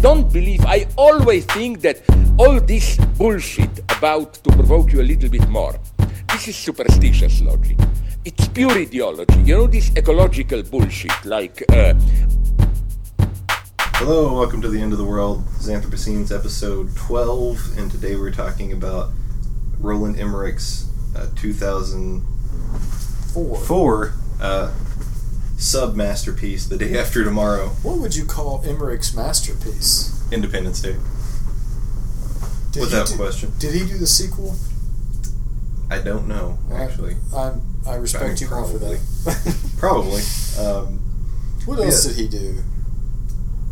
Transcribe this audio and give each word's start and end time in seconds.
don't 0.00 0.32
believe, 0.32 0.64
I 0.64 0.86
always 0.96 1.44
think 1.44 1.80
that 1.82 2.00
all 2.38 2.58
this 2.60 2.96
bullshit 3.18 3.80
about 3.98 4.34
to 4.44 4.50
provoke 4.52 4.92
you 4.92 5.00
a 5.02 5.04
little 5.04 5.28
bit 5.28 5.46
more, 5.48 5.74
this 6.32 6.48
is 6.48 6.56
superstitious 6.56 7.42
logic. 7.42 7.76
It's 8.24 8.48
pure 8.48 8.72
ideology. 8.72 9.38
You 9.40 9.56
know 9.58 9.66
this 9.66 9.90
ecological 9.96 10.62
bullshit, 10.62 11.12
like 11.26 11.62
uh, 11.70 11.92
Hello, 14.00 14.28
and 14.28 14.36
welcome 14.36 14.62
to 14.62 14.68
the 14.70 14.80
End 14.80 14.92
of 14.92 14.98
the 14.98 15.04
World, 15.04 15.44
Xanthropocenes 15.58 16.34
episode 16.34 16.96
12, 16.96 17.76
and 17.78 17.90
today 17.90 18.16
we're 18.16 18.30
talking 18.30 18.72
about 18.72 19.10
Roland 19.80 20.18
Emmerich's 20.18 20.88
uh, 21.14 21.26
2004 21.36 23.56
Four. 23.58 24.14
uh, 24.40 24.72
sub 25.60 25.94
masterpiece, 25.94 26.66
The 26.66 26.76
Day 26.78 26.98
After 26.98 27.22
Tomorrow, 27.22 27.68
What 27.82 27.98
would 27.98 28.16
you 28.16 28.24
call 28.24 28.62
Emmerich's 28.64 29.14
masterpiece? 29.14 30.16
Independence 30.32 30.80
Day. 30.80 30.96
Did 32.72 32.80
Without 32.80 33.08
do, 33.08 33.16
question. 33.16 33.52
Did 33.58 33.74
he 33.74 33.80
do 33.86 33.98
the 33.98 34.06
sequel? 34.06 34.56
I 35.90 35.98
don't 35.98 36.28
know, 36.28 36.58
actually. 36.72 37.16
I, 37.34 37.48
I'm, 37.48 37.62
I 37.86 37.94
respect 37.96 38.24
I 38.24 38.28
mean, 38.28 38.36
you 38.38 38.48
more 38.50 38.66
for 38.66 38.78
that. 38.78 39.56
Probably. 39.78 40.22
Um, 40.58 40.98
what 41.66 41.78
else 41.80 42.06
Yeah. 42.06 42.12
did 42.14 42.20
he 42.32 42.38
do? 42.38 42.62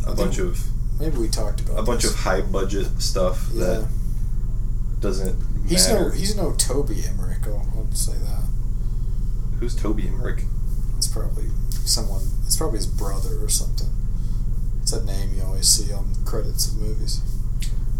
a 0.06 0.14
bunch 0.14 0.38
of 0.38 0.58
Maybe 0.98 1.18
we 1.18 1.28
talked 1.28 1.60
about 1.60 1.78
a 1.78 1.82
bunch 1.82 2.02
this. 2.02 2.12
of 2.12 2.18
high 2.20 2.40
budget 2.40 2.86
stuff 3.00 3.48
Yeah. 3.52 3.64
that 3.64 3.88
doesn't 5.00 5.36
He's 5.68 5.86
matter. 5.86 6.04
no 6.08 6.10
he's 6.10 6.34
no 6.34 6.52
Toby 6.54 7.04
Emmerich. 7.06 7.46
I'll, 7.46 7.66
I'll 7.76 7.92
say 7.92 8.12
that. 8.14 8.44
Who's 9.60 9.74
Toby 9.76 10.08
Emmerich? 10.08 10.44
It's 10.96 11.06
probably 11.06 11.44
someone. 11.88 12.22
It's 12.46 12.56
probably 12.56 12.78
his 12.78 12.86
brother 12.86 13.42
or 13.42 13.48
something. 13.48 13.88
It's 14.82 14.92
that 14.92 15.04
name 15.04 15.34
you 15.34 15.42
always 15.42 15.68
see 15.68 15.92
on 15.92 16.14
credits 16.24 16.68
of 16.70 16.76
movies. 16.78 17.20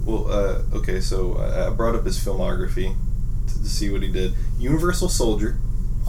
Well, 0.05 0.31
uh, 0.31 0.63
okay, 0.77 1.01
so 1.01 1.37
I 1.39 1.71
brought 1.71 1.95
up 1.95 2.05
his 2.07 2.19
filmography 2.19 2.97
to, 3.49 3.55
to 3.63 3.69
see 3.69 3.91
what 3.91 4.03
he 4.03 4.11
did. 4.11 4.35
Universal 4.59 5.09
Soldier, 5.11 5.59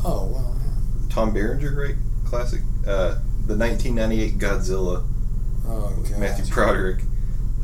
Oh 0.06 0.26
well, 0.34 0.56
yeah. 0.64 1.14
Tom 1.14 1.34
Berenger, 1.34 1.72
great 1.72 1.96
Classic. 2.26 2.62
Uh, 2.88 3.20
the 3.46 3.58
1998 3.58 4.38
Godzilla, 4.38 5.06
Oh 5.68 5.94
with 6.00 6.12
god. 6.12 6.20
Matthew 6.20 6.54
Broderick. 6.54 7.02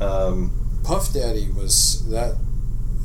Um, 0.02 0.52
Puff 0.84 1.14
Daddy 1.14 1.48
was 1.52 2.06
that 2.10 2.34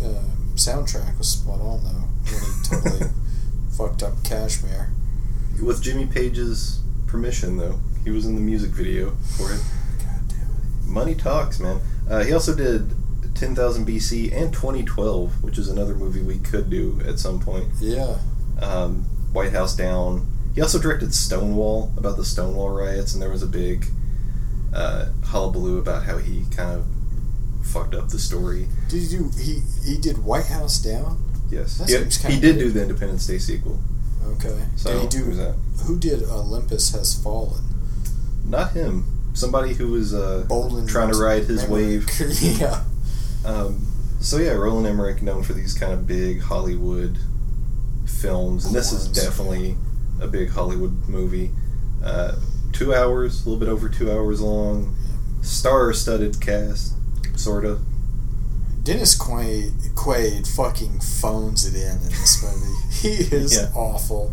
uh, 0.02 0.22
soundtrack 0.56 1.16
was 1.18 1.28
spot 1.28 1.60
on 1.60 1.84
though. 1.84 2.32
When 2.32 2.42
he 2.42 2.90
totally 2.90 3.10
fucked 3.76 4.02
up 4.02 4.24
Kashmir. 4.24 4.90
with 5.62 5.80
Jimmy 5.82 6.06
Page's 6.06 6.79
permission, 7.10 7.56
though, 7.56 7.78
he 8.04 8.10
was 8.10 8.24
in 8.26 8.34
the 8.34 8.40
music 8.40 8.70
video 8.70 9.10
for 9.36 9.52
it. 9.52 9.60
God 9.98 10.28
damn 10.28 10.38
it. 10.40 10.86
Money 10.86 11.14
talks, 11.14 11.58
man. 11.60 11.80
Uh, 12.08 12.24
he 12.24 12.32
also 12.32 12.54
did 12.54 12.90
10,000 13.34 13.86
BC 13.86 14.32
and 14.32 14.52
2012, 14.52 15.42
which 15.42 15.58
is 15.58 15.68
another 15.68 15.94
movie 15.94 16.22
we 16.22 16.38
could 16.38 16.70
do 16.70 17.00
at 17.06 17.18
some 17.18 17.40
point. 17.40 17.66
Yeah. 17.80 18.16
um, 18.60 19.04
White 19.32 19.52
House 19.52 19.76
Down. 19.76 20.26
He 20.54 20.60
also 20.60 20.78
directed 20.80 21.14
Stonewall 21.14 21.92
about 21.96 22.16
the 22.16 22.24
Stonewall 22.24 22.70
riots, 22.70 23.12
and 23.14 23.22
there 23.22 23.30
was 23.30 23.42
a 23.42 23.46
big 23.46 23.86
uh, 24.74 25.06
hullabaloo 25.24 25.78
about 25.78 26.04
how 26.04 26.18
he 26.18 26.44
kind 26.50 26.80
of 26.80 26.86
fucked 27.66 27.94
up 27.94 28.08
the 28.08 28.18
story. 28.18 28.66
Did 28.88 29.02
he 29.02 29.08
do 29.16 29.30
he 29.38 29.62
he 29.84 29.98
did 29.98 30.18
White 30.24 30.46
House 30.46 30.78
Down? 30.78 31.22
Yes, 31.50 31.78
That 31.78 31.88
he, 31.88 31.94
seems 31.94 32.16
he 32.16 32.22
kinda 32.28 32.40
did 32.40 32.56
weird. 32.56 32.66
do 32.68 32.72
the 32.72 32.82
Independence 32.82 33.26
Day 33.26 33.38
sequel. 33.38 33.78
Okay. 34.32 34.64
So 34.76 34.92
did 34.92 35.02
he 35.02 35.08
do 35.18 35.24
who's 35.24 35.36
that? 35.38 35.54
who 35.84 35.98
did 35.98 36.22
Olympus 36.24 36.92
Has 36.92 37.20
Fallen? 37.20 37.62
Not 38.44 38.72
him. 38.72 39.04
Somebody 39.32 39.74
who 39.74 39.92
was 39.92 40.12
uh, 40.12 40.44
Bolin 40.48 40.88
trying 40.88 41.12
to 41.12 41.18
ride 41.18 41.44
his 41.44 41.64
Emmerich. 41.64 42.06
wave. 42.18 42.40
yeah. 42.60 42.84
Um, 43.44 43.86
so 44.20 44.36
yeah, 44.38 44.52
Roland 44.52 44.86
Emmerich, 44.86 45.22
known 45.22 45.42
for 45.42 45.52
these 45.52 45.72
kind 45.74 45.92
of 45.92 46.06
big 46.06 46.42
Hollywood 46.42 47.18
films, 48.06 48.66
and 48.66 48.74
this 48.74 48.92
is 48.92 49.08
definitely 49.08 49.76
a 50.20 50.26
big 50.26 50.50
Hollywood 50.50 51.08
movie. 51.08 51.50
Uh, 52.04 52.36
two 52.72 52.94
hours, 52.94 53.44
a 53.46 53.48
little 53.48 53.58
bit 53.58 53.68
over 53.70 53.88
two 53.88 54.10
hours 54.10 54.40
long, 54.40 54.94
star-studded 55.42 56.40
cast, 56.40 56.94
sorta. 57.36 57.78
Dennis 58.82 59.16
Quaid, 59.18 59.72
Quaid 59.94 60.46
fucking 60.46 61.00
phones 61.00 61.66
it 61.66 61.74
in 61.74 61.98
in 61.98 62.08
this 62.08 62.42
movie. 62.42 62.76
He 62.90 63.34
is 63.36 63.54
Yeah. 63.54 63.70
awful, 63.74 64.32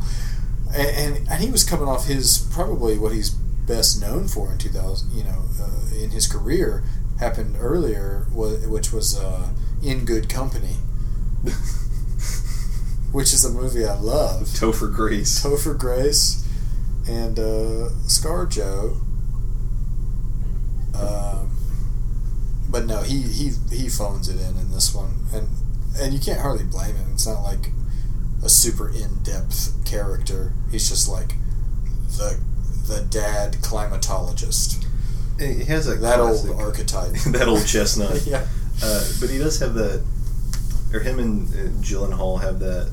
and, 0.75 0.87
and 1.17 1.27
and 1.29 1.43
he 1.43 1.49
was 1.51 1.63
coming 1.63 1.87
off 1.87 2.05
his 2.07 2.37
probably 2.51 2.97
what 2.97 3.11
he's 3.13 3.29
best 3.29 3.99
known 4.01 4.27
for 4.27 4.51
in 4.51 4.57
2000. 4.57 5.11
You 5.11 5.23
know, 5.25 5.43
uh, 5.61 5.95
in 6.03 6.11
his 6.11 6.27
career 6.27 6.83
happened 7.19 7.55
earlier, 7.59 8.25
which 8.33 8.91
was 8.93 9.17
uh, 9.17 9.49
in 9.83 10.05
Good 10.05 10.29
Company, 10.29 10.75
which 13.11 13.33
is 13.33 13.43
a 13.45 13.49
movie 13.51 13.85
I 13.85 13.95
love. 13.99 14.47
Topher 14.47 14.93
Grace. 14.93 15.43
Topher 15.43 15.77
Grace 15.77 16.45
and 17.07 17.39
uh, 17.39 17.89
ScarJo. 18.07 18.97
Um, 20.95 21.56
but 22.69 22.85
no, 22.85 23.01
he, 23.01 23.22
he 23.22 23.51
he 23.72 23.89
phones 23.89 24.28
it 24.29 24.39
in 24.39 24.57
in 24.57 24.72
this 24.72 24.94
one, 24.94 25.16
and 25.33 25.47
and 26.00 26.13
you 26.13 26.19
can't 26.19 26.39
hardly 26.41 26.66
blame 26.66 26.95
him. 26.95 27.07
It's 27.13 27.25
not 27.28 27.41
like 27.44 27.72
a 28.44 28.50
super 28.50 28.89
in 28.89 29.23
depth 29.23 29.73
character. 29.85 30.53
He's 30.72 30.89
just 30.89 31.09
like 31.09 31.33
the 32.17 32.39
the 32.88 33.01
dad 33.09 33.53
climatologist. 33.61 34.83
He 35.39 35.66
has 35.66 35.88
a 35.88 35.95
That 35.95 36.19
classic- 36.19 36.51
old 36.51 36.59
archetype. 36.61 37.11
that 37.27 37.47
old 37.47 37.66
chestnut. 37.66 38.23
yeah. 38.27 38.45
Uh, 38.83 39.03
but 39.19 39.29
he 39.29 39.38
does 39.38 39.59
have 39.59 39.73
that, 39.75 40.03
or 40.94 41.00
him 41.00 41.19
and 41.19 41.47
uh, 41.50 41.69
Gyllenhaal 41.81 42.41
have 42.41 42.59
that 42.59 42.91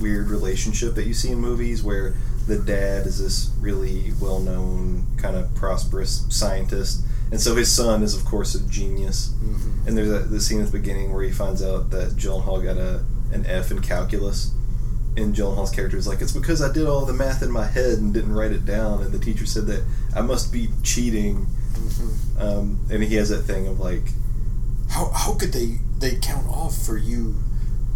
weird 0.00 0.28
relationship 0.28 0.94
that 0.94 1.06
you 1.06 1.14
see 1.14 1.30
in 1.30 1.38
movies 1.38 1.82
where 1.82 2.14
the 2.46 2.58
dad 2.58 3.06
is 3.06 3.18
this 3.22 3.50
really 3.60 4.12
well 4.20 4.40
known, 4.40 5.06
kind 5.16 5.36
of 5.36 5.52
prosperous 5.54 6.24
scientist. 6.28 7.02
And 7.30 7.40
so 7.40 7.54
his 7.54 7.70
son 7.70 8.02
is, 8.02 8.14
of 8.14 8.24
course, 8.24 8.54
a 8.54 8.66
genius. 8.68 9.32
hmm 9.38 9.86
And 9.86 9.96
there's 9.96 10.10
a, 10.10 10.20
the 10.20 10.40
scene 10.40 10.60
at 10.60 10.66
the 10.66 10.78
beginning 10.78 11.12
where 11.12 11.22
he 11.24 11.30
finds 11.30 11.62
out 11.62 11.90
that 11.90 12.16
Gyllenhaal 12.16 12.62
got 12.64 12.76
a, 12.76 13.04
an 13.32 13.44
F 13.46 13.70
in 13.70 13.80
calculus. 13.82 14.52
And 15.16 15.34
Gyllenhaal's 15.34 15.70
character 15.72 15.96
is 15.96 16.06
like, 16.06 16.20
it's 16.20 16.32
because 16.32 16.62
I 16.62 16.72
did 16.72 16.86
all 16.86 17.04
the 17.04 17.12
math 17.12 17.42
in 17.42 17.50
my 17.50 17.66
head 17.66 17.98
and 17.98 18.14
didn't 18.14 18.32
write 18.34 18.52
it 18.52 18.64
down. 18.64 19.02
And 19.02 19.12
the 19.12 19.18
teacher 19.18 19.46
said 19.46 19.66
that 19.66 19.84
I 20.14 20.20
must 20.22 20.52
be 20.52 20.68
cheating. 20.82 21.46
hmm 21.74 22.40
Um, 22.40 22.80
and 22.90 23.02
he 23.02 23.16
has 23.16 23.28
that 23.30 23.42
thing 23.42 23.66
of 23.66 23.80
like, 23.80 24.04
How, 24.90 25.10
how 25.12 25.34
could 25.34 25.52
they 25.52 25.78
they 25.98 26.14
count 26.16 26.46
off 26.48 26.76
for 26.86 26.96
you 26.96 27.34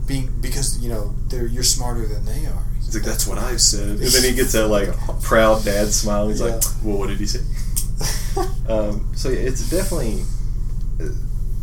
being 0.07 0.29
because 0.41 0.83
you 0.83 0.89
know 0.89 1.15
they're 1.29 1.47
you're 1.47 1.63
smarter 1.63 2.05
than 2.07 2.25
they 2.25 2.45
are. 2.47 2.65
He's 2.85 2.95
like, 2.97 3.05
that's 3.05 3.27
what 3.29 3.39
I 3.39 3.57
said. 3.57 3.91
And 3.91 4.01
then 4.01 4.25
he 4.25 4.33
gets 4.35 4.53
that 4.53 4.67
like 4.67 4.89
proud 5.23 5.65
dad 5.65 5.89
smile. 5.93 6.27
He's 6.29 6.41
like, 6.43 6.61
well, 6.83 6.99
what 6.99 7.07
did 7.09 7.19
he 7.21 7.27
say? 7.27 7.41
Um, 8.73 9.13
so 9.15 9.29
it's 9.29 9.69
definitely 9.71 10.23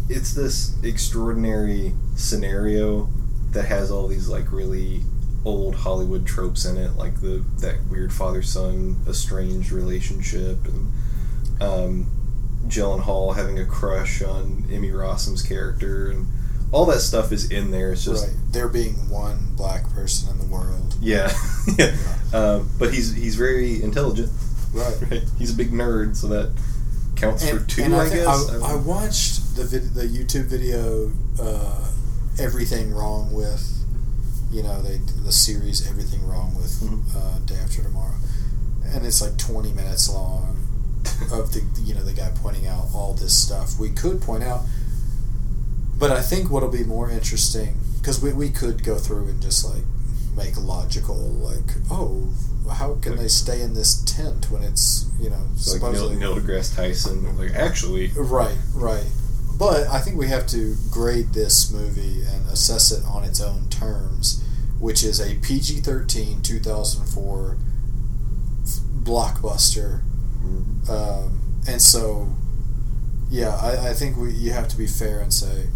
it's 0.10 0.34
this 0.34 0.76
extraordinary 0.84 1.94
scenario 2.16 3.10
that 3.52 3.66
has 3.66 3.92
all 3.92 4.08
these 4.08 4.28
like 4.28 4.52
really 4.52 5.02
old 5.46 5.76
Hollywood 5.76 6.26
tropes 6.26 6.66
in 6.66 6.78
it, 6.78 6.92
like 6.96 7.22
the 7.22 7.44
that 7.60 7.78
weird 7.90 8.12
father 8.12 8.42
son 8.42 8.98
estranged 9.08 9.72
relationship, 9.72 10.58
and 10.66 11.62
um, 11.62 12.12
Gyllenhaal 12.68 13.36
having 13.36 13.60
a 13.60 13.66
crush 13.66 14.22
on 14.22 14.66
Emmy 14.72 14.92
Rossum's 14.92 15.42
character, 15.42 16.12
and 16.12 16.28
all 16.72 16.86
that 16.88 17.00
stuff 17.00 17.32
is 17.32 17.50
in 17.50 17.72
there. 17.72 17.94
It's 17.94 18.06
just 18.06 18.28
right. 18.28 18.36
There 18.52 18.68
being 18.68 19.10
one 19.10 19.56
black 19.56 19.90
person 19.92 20.30
in 20.30 20.40
the 20.40 20.54
world. 20.54 20.96
yeah, 21.02 21.32
yeah. 21.78 21.96
Um, 22.34 22.70
but 22.78 22.94
he's 22.94 23.14
he's 23.14 23.36
very 23.36 23.82
intelligent. 23.82 24.32
Right. 24.74 25.02
Right. 25.10 25.24
He's 25.40 25.52
a 25.52 25.56
big 25.56 25.72
nerd, 25.72 26.16
so 26.16 26.28
that 26.28 26.52
counts 27.20 27.50
for 27.50 27.60
two, 27.66 27.84
I, 27.96 28.08
think 28.10 28.24
guess. 28.26 28.50
I, 28.64 28.72
I 28.74 28.76
watched 28.76 29.56
the 29.56 29.66
vid- 29.66 29.94
the 29.94 30.04
YouTube 30.06 30.46
video, 30.46 31.12
uh, 31.42 31.92
everything 32.40 32.94
wrong 32.94 33.32
with, 33.34 33.78
you 34.52 34.64
know, 34.64 34.82
they 34.82 34.98
the 35.24 35.32
series 35.32 35.88
everything 35.88 36.26
wrong 36.28 36.56
with 36.56 36.72
Mhm. 36.82 37.02
uh, 37.16 37.40
Day 37.46 37.56
After 37.58 37.84
Tomorrow, 37.84 38.16
and 38.86 39.06
it's 39.06 39.22
like 39.22 39.38
twenty 39.38 39.72
minutes 39.74 40.10
long 40.10 40.58
of 41.32 41.52
the 41.54 41.62
you 41.82 41.94
know 41.94 42.04
the 42.04 42.14
guy 42.14 42.32
pointing 42.36 42.68
out 42.68 42.88
all 42.94 43.14
this 43.14 43.34
stuff. 43.36 43.78
We 43.80 43.90
could 43.90 44.22
point 44.22 44.44
out, 44.44 44.62
but 45.98 46.12
I 46.12 46.22
think 46.22 46.50
what'll 46.50 46.70
be 46.72 46.84
more 46.84 47.10
interesting 47.10 47.78
because 48.00 48.22
we 48.22 48.32
we 48.34 48.50
could 48.50 48.84
go 48.84 48.98
through 48.98 49.28
and 49.28 49.42
just 49.42 49.66
like 49.66 49.84
make 50.36 50.56
logical 50.58 51.16
like 51.18 51.76
oh 51.92 52.28
how 52.70 52.96
can 52.96 53.18
they 53.18 53.28
stay 53.28 53.62
in 53.62 53.74
this 53.74 54.04
tent 54.04 54.50
when 54.52 54.64
it's 54.64 55.08
you 55.20 55.30
know 55.30 55.42
It's 55.54 55.72
like 55.74 55.82
Neil, 55.82 55.94
supposedly 55.94 56.16
Neil 56.18 56.36
deGrasse 56.36 56.76
Tyson. 56.76 57.38
Like, 57.38 57.52
actually, 57.52 58.08
Right, 58.16 58.56
right. 58.74 59.06
But 59.58 59.88
I 59.88 60.00
think 60.00 60.18
we 60.18 60.28
have 60.28 60.48
to 60.48 60.76
grade 60.90 61.34
this 61.34 61.70
movie 61.72 62.24
and 62.24 62.48
assess 62.50 62.92
it 62.92 63.04
on 63.06 63.26
its 63.26 63.42
own 63.42 63.68
terms, 63.70 64.42
which 64.80 65.04
is 65.04 65.20
a 65.20 65.36
PG 65.36 65.82
13 65.82 66.42
2004 66.42 67.58
blockbuster. 69.04 70.02
Um, 70.90 71.62
and 71.68 71.82
so 71.82 72.30
yeah, 73.30 73.56
I, 73.56 73.90
I 73.90 73.94
think 73.94 74.18
we 74.18 74.32
you 74.32 74.52
have 74.54 74.68
to 74.70 74.78
be 74.78 74.88
fair 74.88 75.20
and 75.20 75.34
say, 75.34 75.68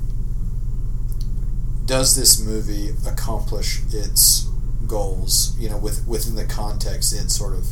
does 1.86 2.16
this 2.16 2.40
movie 2.40 2.92
accomplish 3.06 3.82
its 3.92 4.48
goals? 4.88 5.56
You 5.60 5.70
know, 5.70 5.78
with 5.78 6.08
within 6.08 6.36
the 6.36 6.46
context 6.46 7.14
it 7.14 7.30
sort 7.30 7.54
of 7.54 7.66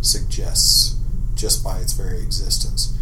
suggests, 0.00 0.96
just 1.34 1.62
by 1.64 1.78
its 1.78 1.92
very 1.92 2.20
existence. 2.22 2.96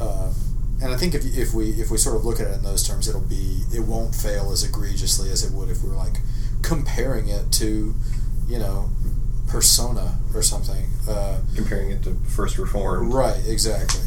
Uh, 0.00 0.32
and 0.80 0.92
I 0.94 0.96
think 0.96 1.14
if, 1.14 1.24
if 1.36 1.52
we 1.54 1.70
if 1.70 1.90
we 1.90 1.98
sort 1.98 2.16
of 2.16 2.24
look 2.24 2.40
at 2.40 2.46
it 2.46 2.54
in 2.54 2.62
those 2.62 2.86
terms, 2.86 3.08
it'll 3.08 3.20
be 3.20 3.62
it 3.74 3.80
won't 3.80 4.14
fail 4.14 4.52
as 4.52 4.62
egregiously 4.62 5.30
as 5.30 5.44
it 5.44 5.52
would 5.52 5.68
if 5.70 5.82
we 5.82 5.90
were 5.90 5.96
like 5.96 6.18
comparing 6.62 7.28
it 7.28 7.50
to, 7.52 7.94
you 8.48 8.58
know, 8.58 8.88
Persona 9.48 10.18
or 10.34 10.42
something. 10.42 10.86
Uh, 11.08 11.40
Comparing 11.56 11.90
it 11.90 12.02
to 12.04 12.14
First 12.28 12.58
Reformed. 12.58 13.12
right, 13.12 13.40
exactly. 13.46 14.02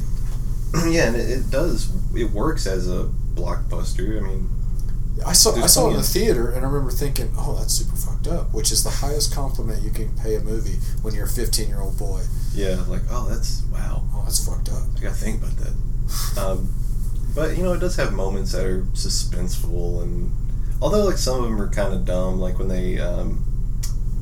yeah, 0.88 1.08
and 1.08 1.16
it, 1.16 1.30
it 1.30 1.50
does. 1.50 1.92
It 2.16 2.32
works 2.32 2.68
as 2.68 2.88
a 2.88 3.10
blockbuster. 3.34 4.22
I 4.22 4.28
mean, 4.28 4.50
I 5.26 5.34
saw 5.34 5.56
I 5.56 5.68
saw 5.68 5.88
it 5.88 5.92
in 5.92 5.98
the 5.98 6.04
theater, 6.04 6.50
and 6.52 6.66
I 6.66 6.70
remember 6.70 6.92
thinking, 6.92 7.32
"Oh, 7.38 7.56
that's 7.58 7.74
super 7.74 7.96
fucked 7.96 8.28
up," 8.28 8.54
which 8.54 8.72
is 8.72 8.84
the 8.84 8.90
highest 8.90 9.34
compliment 9.34 9.84
you 9.84 9.92
can 9.92 10.10
pay 10.18 10.36
a 10.36 10.42
movie 10.42 10.78
when 11.02 11.14
you're 11.14 11.26
a 11.26 11.30
15 11.30 11.68
year 11.68 11.80
old 11.82 11.98
boy. 11.98 12.22
yeah, 12.54 12.84
like 12.88 13.02
oh, 13.12 13.28
that's 13.30 13.64
wow. 13.72 14.04
Oh, 14.14 14.24
that's 14.24 14.46
fucked 14.46 14.70
up. 14.70 14.84
I 14.98 15.00
gotta 15.02 15.16
think 15.16 15.42
about 15.44 15.56
that. 15.58 15.74
Um, 16.42 16.74
but 17.36 17.56
you 17.58 17.64
know, 17.64 17.74
it 17.74 17.80
does 17.80 17.96
have 17.96 18.14
moments 18.14 18.52
that 18.54 18.66
are 18.66 18.82
suspenseful, 18.94 20.02
and 20.04 20.32
although 20.82 21.06
like 21.06 21.18
some 21.18 21.38
of 21.38 21.44
them 21.50 21.62
are 21.62 21.70
kind 21.70 21.94
of 21.94 22.06
dumb, 22.06 22.40
like 22.40 22.58
when 22.60 22.68
they, 22.68 23.00
um, 23.00 23.44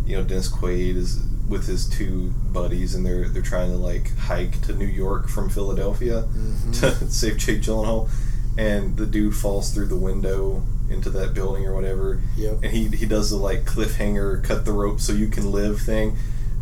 you 0.05 0.15
know, 0.17 0.23
Dennis 0.23 0.49
Quaid 0.49 0.95
is 0.95 1.19
with 1.47 1.65
his 1.65 1.87
two 1.87 2.31
buddies, 2.51 2.93
and 2.93 3.05
they're 3.05 3.27
they're 3.27 3.41
trying 3.41 3.71
to 3.71 3.77
like 3.77 4.15
hike 4.17 4.61
to 4.63 4.73
New 4.73 4.85
York 4.85 5.27
from 5.29 5.49
Philadelphia 5.49 6.27
Mhm. 6.35 6.79
to 6.99 7.09
save 7.11 7.37
Jake 7.37 7.61
Gyllenhaal, 7.61 8.09
and 8.57 8.97
the 8.97 9.05
dude 9.05 9.35
falls 9.35 9.71
through 9.73 9.87
the 9.87 9.95
window 9.97 10.63
into 10.89 11.09
that 11.11 11.33
building 11.33 11.65
or 11.65 11.73
whatever, 11.73 12.21
Yep. 12.37 12.59
and 12.63 12.71
he 12.71 12.87
he 12.87 13.05
does 13.05 13.29
the 13.29 13.37
like 13.37 13.65
cliffhanger, 13.65 14.43
cut 14.43 14.65
the 14.65 14.71
rope 14.73 14.99
so 14.99 15.13
you 15.13 15.27
can 15.27 15.51
live 15.51 15.81
thing. 15.81 16.17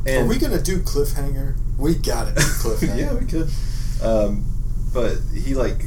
And 0.05 0.25
Are 0.25 0.29
we 0.29 0.37
gonna 0.37 0.61
do 0.61 0.79
cliffhanger? 0.79 1.55
We 1.77 1.95
got 1.95 2.27
it. 2.27 2.35
cliffhanger. 2.35 2.97
yeah, 2.97 3.13
we 3.13 3.25
could. 3.25 3.49
Um, 4.01 4.45
but 4.93 5.15
he 5.35 5.53
like 5.55 5.83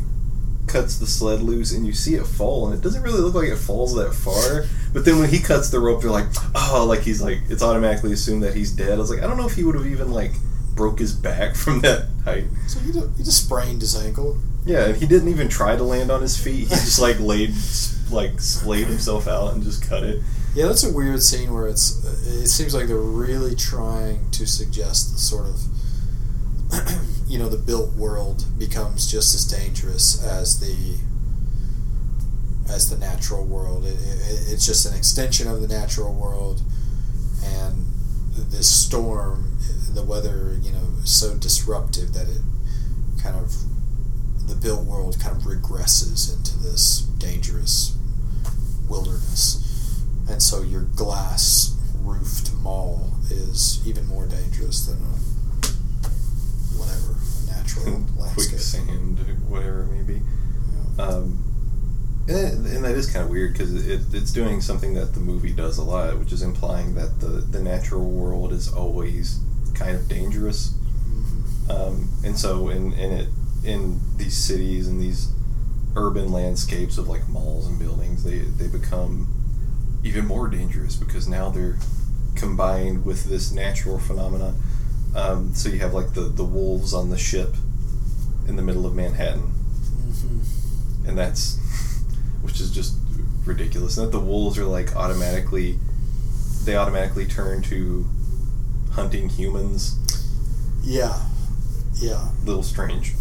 cuts 0.67 0.99
the 0.99 1.07
sled 1.07 1.41
loose, 1.43 1.73
and 1.73 1.85
you 1.87 1.93
see 1.93 2.15
it 2.15 2.27
fall, 2.27 2.67
and 2.69 2.75
it 2.79 2.83
doesn't 2.83 3.03
really 3.03 3.21
look 3.21 3.35
like 3.35 3.49
it 3.49 3.57
falls 3.57 3.95
that 3.97 4.13
far. 4.15 4.67
But 4.93 5.05
then 5.05 5.19
when 5.19 5.29
he 5.31 5.39
cuts 5.39 5.71
the 5.71 5.81
rope, 5.81 6.03
they're 6.03 6.11
like, 6.11 6.27
oh, 6.55 6.85
like 6.89 7.01
he's 7.01 7.21
like 7.23 7.39
it's 7.49 7.63
automatically 7.63 8.13
assumed 8.13 8.43
that 8.43 8.55
he's 8.55 8.71
dead. 8.73 8.93
I 8.93 8.97
was 8.97 9.11
like, 9.11 9.21
I 9.23 9.27
don't 9.27 9.37
know 9.37 9.47
if 9.47 9.55
he 9.57 9.65
would 9.65 9.75
have 9.75 9.87
even 9.87 10.13
like 10.13 10.33
broke 10.75 10.99
his 10.99 11.13
back 11.13 11.57
from 11.63 11.81
that 11.81 12.07
height. 12.25 12.45
So 12.69 12.79
he 12.81 12.93
just, 12.93 13.09
he 13.19 13.25
just 13.25 13.45
sprained 13.45 13.81
his 13.81 13.97
ankle. 13.97 14.39
Yeah, 14.67 14.87
and 14.87 14.97
he 14.97 15.07
didn't 15.07 15.29
even 15.31 15.49
try 15.49 15.75
to 15.77 15.83
land 15.83 16.11
on 16.11 16.21
his 16.21 16.37
feet. 16.37 16.65
He 16.65 16.65
just 16.69 17.01
like 17.01 17.19
laid 17.19 17.55
like 18.13 18.41
splayed 18.41 18.87
himself 18.87 19.27
out 19.27 19.55
and 19.55 19.63
just 19.63 19.87
cut 19.87 20.03
it. 20.03 20.23
Yeah, 20.55 20.67
that's 20.67 20.85
a 20.85 20.93
weird 20.93 21.23
scene 21.23 21.53
where 21.53 21.69
it's. 21.69 22.05
It 22.27 22.49
seems 22.49 22.75
like 22.75 22.89
they're 22.89 22.97
really 22.97 23.55
trying 23.55 24.31
to 24.33 24.47
suggest 24.47 25.13
the 25.13 25.19
sort 25.19 25.47
of, 25.47 25.61
you 27.29 27.39
know, 27.39 27.49
the 27.49 27.57
built 27.57 27.93
world 27.95 28.47
becomes 28.59 29.11
just 29.11 29.35
as 29.35 29.45
dangerous 29.45 30.23
as 30.25 30.59
the 30.59 30.99
as 32.69 32.91
the 32.91 32.97
natural 32.97 33.45
world. 33.45 33.85
It, 33.85 33.95
it, 33.95 34.53
it's 34.53 34.67
just 34.67 34.87
an 34.87 34.97
extension 34.97 35.47
of 35.47 35.61
the 35.61 35.69
natural 35.69 36.13
world, 36.13 36.63
and 37.45 37.87
this 38.37 38.69
storm, 38.69 39.57
the 39.95 40.03
weather, 40.03 40.59
you 40.63 40.73
know, 40.73 40.89
is 41.03 41.11
so 41.11 41.37
disruptive 41.37 42.13
that 42.15 42.29
it 42.29 42.43
kind 43.23 43.37
of 43.37 43.55
the 44.49 44.57
built 44.57 44.85
world 44.85 45.19
kind 45.21 45.37
of 45.37 45.43
regresses 45.43 46.35
into 46.35 46.59
this 46.59 47.03
dangerous 47.19 47.97
wilderness. 48.91 50.03
And 50.29 50.43
so 50.43 50.63
your 50.63 50.83
glass 50.83 51.77
roofed 52.03 52.53
mall 52.55 53.11
is 53.31 53.87
even 53.87 54.07
more 54.07 54.27
dangerous 54.27 54.87
than 54.87 54.99
a 54.99 55.17
whatever 56.79 57.15
a 57.15 57.57
natural 57.57 58.05
landscape. 58.19 58.51
quicksand, 58.51 59.19
whatever 59.49 59.83
it 59.83 59.87
may 59.87 60.03
be. 60.03 60.21
Yeah. 60.99 61.05
Um, 61.05 61.45
and, 62.29 62.67
and 62.67 62.85
that 62.85 62.95
is 62.95 63.11
kind 63.11 63.25
of 63.25 63.31
weird 63.31 63.53
because 63.55 63.75
it, 63.87 64.03
it's 64.13 64.33
doing 64.33 64.61
something 64.61 64.95
that 64.95 65.15
the 65.15 65.21
movie 65.21 65.53
does 65.53 65.79
a 65.79 65.83
lot, 65.83 66.19
which 66.19 66.33
is 66.33 66.43
implying 66.43 66.95
that 66.95 67.21
the, 67.21 67.27
the 67.27 67.61
natural 67.61 68.05
world 68.05 68.53
is 68.53 68.73
always 68.73 69.41
kind 69.75 69.97
of 69.97 70.09
dangerous. 70.09 70.75
Mhm. 71.09 71.71
Um, 71.71 72.09
and 72.25 72.39
so 72.39 72.69
in, 72.69 72.93
in 72.93 73.13
it 73.13 73.29
in 73.65 74.01
these 74.17 74.37
cities 74.37 74.89
and 74.89 75.01
these 75.03 75.33
urban 75.97 76.31
landscapes 76.33 76.99
of 76.99 77.09
like 77.09 77.29
malls 77.29 77.67
and 77.67 77.79
buildings, 77.79 78.25
they, 78.25 78.39
they 78.39 78.67
become 78.69 79.29
even 80.05 80.27
more 80.27 80.49
dangerous 80.49 80.97
because 80.97 81.29
now 81.29 81.51
they're 81.51 81.77
combined 82.37 83.05
with 83.05 83.25
this 83.25 83.51
natural 83.53 83.99
phenomenon. 83.99 84.55
Um, 85.15 85.55
so 85.55 85.69
you 85.69 85.79
have 85.81 85.93
like 85.93 86.15
the, 86.15 86.23
the 86.23 86.45
wolves 86.45 86.95
on 86.95 87.11
the 87.11 87.19
ship 87.19 87.55
in 88.47 88.57
the 88.57 88.63
middle 88.63 88.87
of 88.87 88.95
Manhattan 88.95 89.53
Mhm. 90.11 91.09
and 91.09 91.19
that's 91.19 91.59
which 92.43 92.61
is 92.61 92.71
just 92.73 92.95
ridiculous. 93.45 93.97
And 93.99 94.07
that 94.07 94.13
the 94.13 94.25
wolves 94.25 94.59
are 94.59 94.65
like 94.65 94.95
automatically 94.97 95.79
they 96.65 96.77
automatically 96.77 97.27
turn 97.27 97.63
to 97.63 98.07
hunting 98.93 99.29
humans. 99.29 99.97
Yeah, 100.83 101.19
yeah. 101.95 102.29
Little 102.45 102.63
strange. 102.63 103.15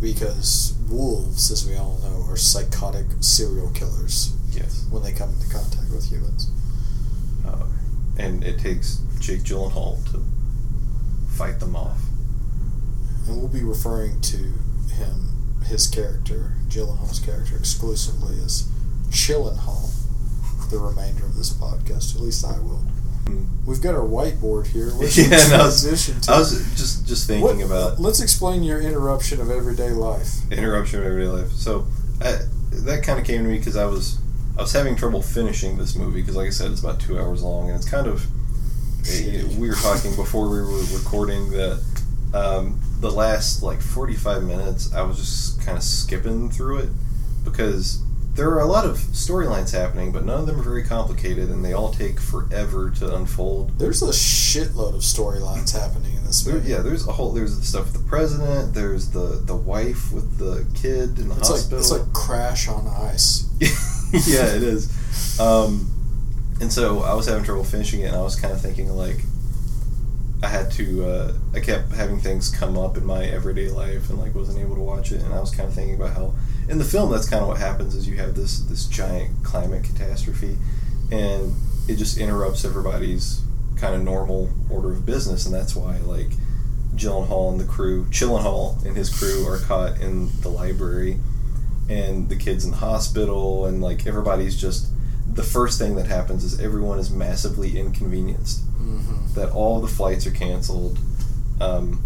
Because 0.00 0.74
wolves, 0.90 1.50
as 1.50 1.66
we 1.66 1.76
all 1.76 1.98
know, 2.02 2.26
are 2.30 2.36
psychotic 2.36 3.06
serial 3.20 3.70
killers 3.70 4.32
Yes. 4.52 4.84
when 4.90 5.02
they 5.02 5.12
come 5.12 5.30
into 5.30 5.48
contact 5.48 5.90
with 5.90 6.10
humans. 6.10 6.50
Uh, 7.46 7.64
and 8.18 8.44
it 8.44 8.58
takes 8.58 9.00
Jake 9.20 9.42
Gyllenhaal 9.42 10.04
to 10.12 10.22
fight 11.34 11.60
them 11.60 11.74
off. 11.76 11.98
And 13.26 13.38
we'll 13.38 13.48
be 13.48 13.62
referring 13.64 14.20
to 14.22 14.36
him, 14.94 15.62
his 15.64 15.86
character, 15.86 16.52
Gyllenhaal's 16.68 17.18
character, 17.18 17.56
exclusively 17.56 18.36
as 18.44 18.68
Chillenhall 19.10 19.90
the 20.70 20.78
remainder 20.78 21.24
of 21.24 21.36
this 21.36 21.52
podcast. 21.52 22.14
At 22.16 22.20
least 22.20 22.44
I 22.44 22.58
will. 22.58 22.84
We've 23.66 23.80
got 23.82 23.94
our 23.94 24.02
whiteboard 24.06 24.68
here. 24.68 24.90
Should 25.08 25.30
Yeah, 25.30 25.44
and 25.44 25.54
I 25.54 25.64
was- 25.66 25.82
transition 25.82 26.20
to? 26.22 26.32
I 26.32 26.38
was 26.38 26.50
just 26.76 27.06
just 27.06 27.26
thinking 27.26 27.42
What- 27.58 27.64
about 27.66 28.00
Let's 28.00 28.20
explain 28.20 28.62
your 28.62 28.80
interruption 28.80 29.40
of 29.40 29.50
everyday 29.50 29.90
life. 29.90 30.28
interruption 30.52 31.00
of 31.00 31.06
everyday 31.06 31.30
life. 31.30 31.50
So 31.52 31.86
I, 32.20 32.38
that 32.70 33.02
kind 33.02 33.18
of 33.18 33.24
came 33.26 33.42
to 33.42 33.48
me 33.48 33.58
because 33.58 33.76
I 33.76 33.86
was 33.86 34.18
I 34.58 34.62
was 34.62 34.72
having 34.72 34.96
trouble 34.96 35.20
finishing 35.20 35.76
this 35.76 35.94
movie 35.96 36.20
because, 36.22 36.36
like 36.36 36.46
I 36.46 36.50
said, 36.50 36.70
it's 36.70 36.80
about 36.80 36.98
two 37.00 37.18
hours 37.18 37.42
long 37.42 37.68
and 37.68 37.76
it's 37.76 37.88
kind 37.88 38.06
of. 38.06 38.24
eh, 39.10 39.42
we 39.58 39.68
were 39.68 39.74
talking 39.74 40.14
before 40.16 40.48
we 40.48 40.60
were 40.60 40.82
recording 40.96 41.50
that 41.50 41.82
um, 42.34 42.80
the 43.00 43.10
last 43.10 43.62
like 43.62 43.80
forty 43.82 44.14
five 44.14 44.42
minutes 44.44 44.92
I 44.94 45.02
was 45.02 45.18
just 45.18 45.60
kind 45.64 45.76
of 45.76 45.82
skipping 45.84 46.50
through 46.50 46.78
it 46.78 46.88
because 47.44 48.00
there 48.36 48.50
are 48.50 48.60
a 48.60 48.66
lot 48.66 48.84
of 48.84 48.96
storylines 48.98 49.72
happening, 49.72 50.12
but 50.12 50.24
none 50.24 50.38
of 50.40 50.46
them 50.46 50.60
are 50.60 50.62
very 50.62 50.84
complicated 50.84 51.48
and 51.50 51.64
they 51.64 51.72
all 51.72 51.90
take 51.92 52.20
forever 52.20 52.90
to 52.90 53.14
unfold. 53.16 53.78
There's 53.78 54.02
a 54.02 54.08
shitload 54.08 54.94
of 54.94 55.00
storylines 55.00 55.72
happening 55.72 56.14
in 56.16 56.24
this 56.24 56.42
There, 56.42 56.54
movie. 56.54 56.70
yeah, 56.70 56.80
there's 56.80 57.06
a 57.08 57.12
whole. 57.12 57.32
There's 57.32 57.58
the 57.58 57.64
stuff 57.64 57.86
with 57.92 58.02
the 58.02 58.08
president. 58.08 58.74
There's 58.74 59.10
the 59.10 59.40
the 59.44 59.56
wife 59.56 60.12
with 60.12 60.38
the 60.38 60.66
kid 60.78 61.18
in 61.18 61.28
the 61.28 61.36
It's 61.36 61.50
like 61.50 61.58
hospital. 61.60 61.78
it's 61.78 61.90
like 61.90 62.12
Crash 62.12 62.68
on 62.68 62.86
Ice. 62.86 63.48
yeah, 64.28 64.54
it 64.54 64.62
is. 64.62 65.40
Um, 65.40 65.90
and 66.60 66.72
so 66.72 67.00
I 67.02 67.14
was 67.14 67.26
having 67.26 67.44
trouble 67.44 67.64
finishing 67.64 68.00
it, 68.00 68.06
and 68.06 68.16
I 68.16 68.22
was 68.22 68.36
kind 68.36 68.52
of 68.52 68.60
thinking 68.60 68.88
like, 68.90 69.20
I 70.42 70.48
had 70.48 70.70
to. 70.72 71.04
Uh, 71.04 71.32
I 71.54 71.60
kept 71.60 71.92
having 71.92 72.20
things 72.20 72.50
come 72.50 72.76
up 72.76 72.96
in 72.98 73.04
my 73.06 73.24
everyday 73.24 73.68
life, 73.70 74.10
and 74.10 74.18
like 74.18 74.34
wasn't 74.34 74.58
able 74.58 74.74
to 74.74 74.82
watch 74.82 75.10
it. 75.12 75.22
And 75.22 75.32
I 75.34 75.40
was 75.40 75.50
kind 75.50 75.68
of 75.68 75.74
thinking 75.74 75.94
about 75.96 76.12
how 76.14 76.34
in 76.68 76.78
the 76.78 76.84
film 76.84 77.10
that's 77.10 77.28
kind 77.28 77.42
of 77.42 77.48
what 77.48 77.58
happens 77.58 77.94
is 77.94 78.08
you 78.08 78.16
have 78.16 78.34
this 78.34 78.60
this 78.60 78.86
giant 78.86 79.44
climate 79.44 79.84
catastrophe, 79.84 80.56
and 81.10 81.54
it 81.88 81.96
just 81.96 82.18
interrupts 82.18 82.64
everybody's 82.64 83.40
kind 83.76 83.94
of 83.94 84.02
normal 84.02 84.50
order 84.70 84.92
of 84.92 85.04
business, 85.06 85.46
and 85.46 85.54
that's 85.54 85.74
why 85.76 85.98
like. 85.98 86.30
Gyllenhaal 86.94 87.50
and 87.50 87.60
the 87.60 87.64
crew, 87.64 88.06
Chillenhall 88.06 88.82
and 88.86 88.96
his 88.96 89.10
crew 89.14 89.46
are 89.46 89.58
caught 89.58 90.00
in 90.00 90.30
the 90.40 90.48
library, 90.48 91.18
and 91.90 92.30
the 92.30 92.36
kids 92.36 92.64
in 92.64 92.70
the 92.70 92.78
hospital, 92.78 93.66
and 93.66 93.82
like 93.82 94.06
everybody's 94.06 94.58
just. 94.58 94.88
The 95.30 95.42
first 95.42 95.78
thing 95.78 95.96
that 95.96 96.06
happens 96.06 96.42
is 96.42 96.58
everyone 96.58 96.98
is 96.98 97.10
massively 97.10 97.78
inconvenienced. 97.78 98.64
Mm-hmm. 98.78 99.34
That 99.34 99.50
all 99.50 99.82
the 99.82 99.88
flights 99.88 100.26
are 100.26 100.30
canceled. 100.30 100.98
Um, 101.60 102.02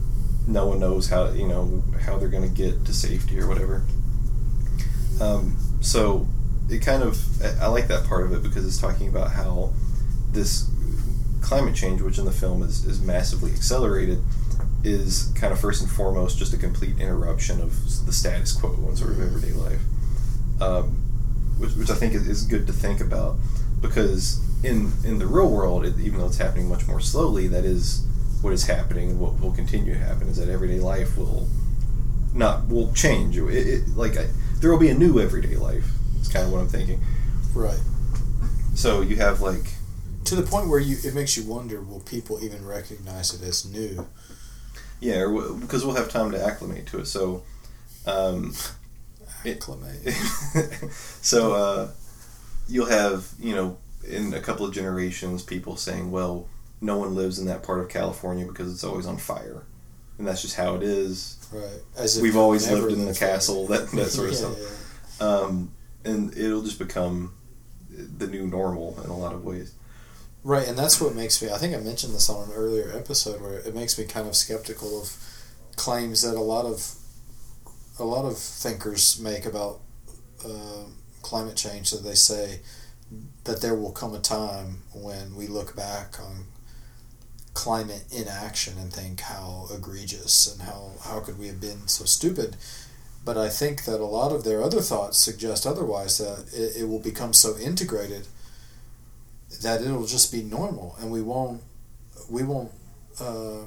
no 0.48 0.66
one 0.66 0.80
knows 0.80 1.08
how 1.08 1.30
you 1.30 1.46
know 1.46 1.84
how 2.00 2.18
they're 2.18 2.28
going 2.28 2.48
to 2.48 2.54
get 2.54 2.84
to 2.86 2.92
safety 2.92 3.38
or 3.38 3.46
whatever. 3.46 3.84
Um, 5.20 5.56
so 5.80 6.26
it 6.68 6.82
kind 6.82 7.02
of 7.02 7.18
I 7.60 7.66
like 7.66 7.88
that 7.88 8.04
part 8.06 8.24
of 8.24 8.32
it 8.32 8.42
because 8.42 8.66
it's 8.66 8.78
talking 8.78 9.08
about 9.08 9.32
how 9.32 9.72
this 10.32 10.68
climate 11.40 11.74
change, 11.74 12.00
which 12.00 12.18
in 12.18 12.24
the 12.24 12.32
film 12.32 12.62
is, 12.62 12.84
is 12.84 13.00
massively 13.00 13.52
accelerated, 13.52 14.18
is 14.84 15.32
kind 15.34 15.52
of 15.52 15.60
first 15.60 15.82
and 15.82 15.90
foremost 15.90 16.38
just 16.38 16.52
a 16.54 16.56
complete 16.56 16.98
interruption 16.98 17.60
of 17.60 18.06
the 18.06 18.12
status 18.12 18.52
quo 18.52 18.72
in 18.88 18.96
sort 18.96 19.10
of 19.10 19.20
everyday 19.20 19.52
life, 19.52 19.80
um, 20.60 20.84
which, 21.58 21.72
which 21.74 21.90
I 21.90 21.94
think 21.94 22.14
is, 22.14 22.26
is 22.26 22.42
good 22.42 22.66
to 22.66 22.72
think 22.72 23.00
about 23.00 23.36
because 23.80 24.40
in 24.62 24.92
in 25.04 25.18
the 25.18 25.26
real 25.26 25.50
world, 25.50 25.84
it, 25.84 25.98
even 25.98 26.20
though 26.20 26.26
it's 26.26 26.38
happening 26.38 26.68
much 26.68 26.86
more 26.86 27.00
slowly, 27.00 27.46
that 27.48 27.64
is 27.64 28.06
what 28.42 28.52
is 28.52 28.64
happening 28.66 29.10
and 29.10 29.20
what 29.20 29.38
will 29.40 29.52
continue 29.52 29.92
to 29.92 29.98
happen 29.98 30.28
is 30.28 30.38
that 30.38 30.48
everyday 30.48 30.80
life 30.80 31.16
will 31.16 31.48
not 32.34 32.66
will 32.68 32.92
change. 32.92 33.36
It, 33.36 33.48
it 33.48 33.88
like 33.96 34.16
I, 34.16 34.26
there 34.60 34.70
will 34.70 34.78
be 34.78 34.88
a 34.90 34.94
new 34.94 35.20
everyday 35.20 35.56
life. 35.56 35.86
It's 36.18 36.28
kind 36.28 36.46
of 36.46 36.52
what 36.52 36.60
I'm 36.60 36.68
thinking. 36.68 37.00
Right. 37.54 37.80
So 38.74 39.00
you 39.00 39.16
have 39.16 39.40
like 39.40 39.64
To 40.24 40.34
the 40.36 40.42
point 40.42 40.68
where 40.68 40.78
you 40.78 40.96
it 41.02 41.14
makes 41.14 41.36
you 41.36 41.44
wonder: 41.44 41.80
Will 41.80 42.00
people 42.00 42.42
even 42.44 42.64
recognize 42.66 43.34
it 43.34 43.42
as 43.46 43.64
new? 43.64 44.06
yeah, 45.00 45.24
because 45.60 45.84
we'll 45.84 45.96
have 45.96 46.10
time 46.10 46.30
to 46.32 46.42
acclimate 46.44 46.86
to 46.88 47.00
it. 47.00 47.06
So. 47.06 47.42
Um, 48.06 48.54
It- 49.44 49.56
Acclimate. 49.56 50.02
so 51.22 51.54
uh, 51.54 51.88
you'll 52.68 52.86
have 52.90 53.28
you 53.38 53.54
know 53.54 53.78
in 54.06 54.34
a 54.34 54.40
couple 54.40 54.66
of 54.66 54.74
generations 54.74 55.42
people 55.42 55.76
saying 55.76 56.10
well 56.10 56.46
no 56.82 56.98
one 56.98 57.14
lives 57.14 57.38
in 57.38 57.46
that 57.46 57.62
part 57.62 57.80
of 57.80 57.88
california 57.88 58.46
because 58.46 58.72
it's 58.72 58.82
always 58.84 59.06
on 59.06 59.16
fire 59.18 59.62
and 60.18 60.26
that's 60.26 60.40
just 60.42 60.56
how 60.56 60.74
it 60.74 60.82
is 60.82 61.36
Right. 61.52 61.80
As 61.96 62.16
if 62.16 62.22
we've 62.22 62.36
always 62.36 62.70
lived 62.70 62.92
in 62.92 63.04
the 63.06 63.14
castle 63.14 63.66
that, 63.68 63.90
that 63.90 64.10
sort 64.10 64.28
of 64.28 64.34
Yeah, 64.34 64.38
stuff 64.38 64.58
yeah. 65.20 65.26
um, 65.26 65.72
and 66.04 66.36
it'll 66.36 66.62
just 66.62 66.78
become 66.78 67.34
the 67.90 68.26
new 68.26 68.46
normal 68.46 68.98
in 69.04 69.10
a 69.10 69.16
lot 69.16 69.32
of 69.34 69.44
ways 69.44 69.74
Right, 70.42 70.66
and 70.66 70.78
that's 70.78 70.98
what 71.02 71.14
makes 71.14 71.42
me. 71.42 71.50
I 71.50 71.58
think 71.58 71.74
I 71.74 71.78
mentioned 71.80 72.14
this 72.14 72.30
on 72.30 72.48
an 72.48 72.54
earlier 72.54 72.90
episode 72.96 73.42
where 73.42 73.58
it 73.58 73.74
makes 73.74 73.98
me 73.98 74.06
kind 74.06 74.26
of 74.26 74.34
skeptical 74.34 75.02
of 75.02 75.14
claims 75.76 76.22
that 76.22 76.34
a 76.34 76.40
lot 76.40 76.64
of 76.64 76.94
a 77.98 78.04
lot 78.04 78.24
of 78.24 78.38
thinkers 78.38 79.20
make 79.20 79.44
about 79.44 79.80
uh, 80.42 80.84
climate 81.20 81.56
change. 81.56 81.90
That 81.90 82.04
they 82.04 82.14
say 82.14 82.60
that 83.44 83.60
there 83.60 83.74
will 83.74 83.92
come 83.92 84.14
a 84.14 84.18
time 84.18 84.82
when 84.94 85.34
we 85.36 85.46
look 85.46 85.76
back 85.76 86.18
on 86.18 86.46
climate 87.54 88.04
inaction 88.12 88.78
and 88.78 88.92
think 88.92 89.20
how 89.20 89.66
egregious 89.74 90.52
and 90.52 90.62
how 90.62 90.92
how 91.04 91.20
could 91.20 91.38
we 91.38 91.46
have 91.48 91.60
been 91.60 91.88
so 91.88 92.04
stupid. 92.04 92.56
But 93.24 93.36
I 93.36 93.48
think 93.48 93.84
that 93.84 94.00
a 94.00 94.04
lot 94.04 94.32
of 94.32 94.44
their 94.44 94.62
other 94.62 94.80
thoughts 94.80 95.18
suggest 95.18 95.66
otherwise. 95.66 96.18
That 96.18 96.52
it, 96.54 96.82
it 96.82 96.88
will 96.88 97.00
become 97.00 97.32
so 97.32 97.56
integrated 97.58 98.26
that 99.62 99.82
it'll 99.82 100.06
just 100.06 100.32
be 100.32 100.42
normal 100.42 100.96
and 101.00 101.10
we 101.10 101.20
won't 101.22 101.62
we 102.28 102.42
won't 102.42 102.70
uh, 103.20 103.64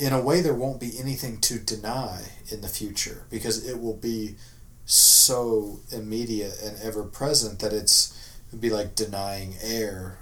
in 0.00 0.12
a 0.12 0.20
way 0.20 0.40
there 0.40 0.54
won't 0.54 0.80
be 0.80 0.98
anything 0.98 1.40
to 1.40 1.58
deny 1.58 2.22
in 2.50 2.60
the 2.60 2.68
future 2.68 3.24
because 3.30 3.66
it 3.66 3.80
will 3.80 3.96
be 3.96 4.36
so 4.84 5.80
immediate 5.90 6.54
and 6.62 6.76
ever 6.82 7.02
present 7.02 7.58
that 7.60 7.72
it's 7.72 8.14
it'd 8.48 8.60
be 8.60 8.70
like 8.70 8.94
denying 8.94 9.54
air 9.62 10.18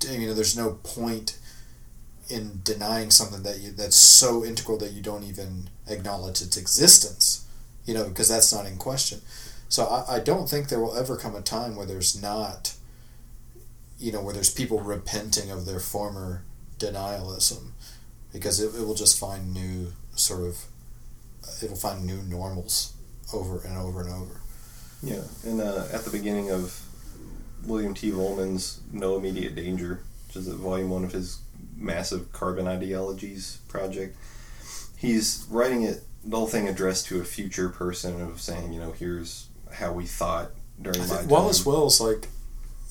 you 0.00 0.26
know 0.26 0.34
there's 0.34 0.56
no 0.56 0.78
point 0.82 1.38
in 2.28 2.60
denying 2.64 3.10
something 3.10 3.42
that 3.42 3.58
you 3.58 3.70
that's 3.70 3.96
so 3.96 4.44
integral 4.44 4.78
that 4.78 4.92
you 4.92 5.02
don't 5.02 5.24
even 5.24 5.68
acknowledge 5.88 6.40
its 6.40 6.56
existence 6.56 7.46
you 7.84 7.94
know 7.94 8.08
because 8.08 8.28
that's 8.28 8.52
not 8.52 8.66
in 8.66 8.76
question 8.76 9.20
so 9.68 9.84
I, 9.84 10.16
I 10.16 10.20
don't 10.20 10.48
think 10.48 10.68
there 10.68 10.80
will 10.80 10.96
ever 10.96 11.16
come 11.16 11.34
a 11.34 11.42
time 11.42 11.76
where 11.76 11.86
there's 11.86 12.20
not 12.20 12.74
you 13.98 14.12
know, 14.12 14.20
where 14.20 14.34
there's 14.34 14.52
people 14.52 14.80
repenting 14.80 15.50
of 15.50 15.66
their 15.66 15.80
former 15.80 16.42
denialism 16.78 17.70
because 18.32 18.60
it, 18.60 18.74
it 18.78 18.86
will 18.86 18.94
just 18.94 19.18
find 19.18 19.54
new 19.54 19.92
sort 20.14 20.42
of, 20.42 20.64
it'll 21.62 21.76
find 21.76 22.04
new 22.04 22.20
normals 22.22 22.92
over 23.32 23.60
and 23.66 23.78
over 23.78 24.02
and 24.02 24.10
over. 24.10 24.40
yeah 25.02 25.22
and 25.44 25.60
uh, 25.60 25.86
at 25.92 26.04
the 26.04 26.10
beginning 26.10 26.50
of 26.50 26.83
william 27.66 27.94
t 27.94 28.10
Vollmann's 28.10 28.80
no 28.92 29.16
immediate 29.16 29.54
danger 29.54 30.00
which 30.26 30.36
is 30.36 30.48
a 30.48 30.54
volume 30.54 30.90
one 30.90 31.04
of 31.04 31.12
his 31.12 31.40
massive 31.76 32.32
carbon 32.32 32.66
ideologies 32.66 33.58
project 33.68 34.16
he's 34.96 35.46
writing 35.50 35.82
it 35.82 36.02
the 36.24 36.36
whole 36.36 36.46
thing 36.46 36.68
addressed 36.68 37.06
to 37.06 37.20
a 37.20 37.24
future 37.24 37.68
person 37.68 38.20
of 38.20 38.40
saying 38.40 38.72
you 38.72 38.80
know 38.80 38.92
here's 38.92 39.48
how 39.72 39.92
we 39.92 40.06
thought 40.06 40.50
during 40.80 41.00
my 41.00 41.06
time. 41.06 41.28
Wallace 41.28 41.64
Wells 41.64 42.00
like 42.00 42.28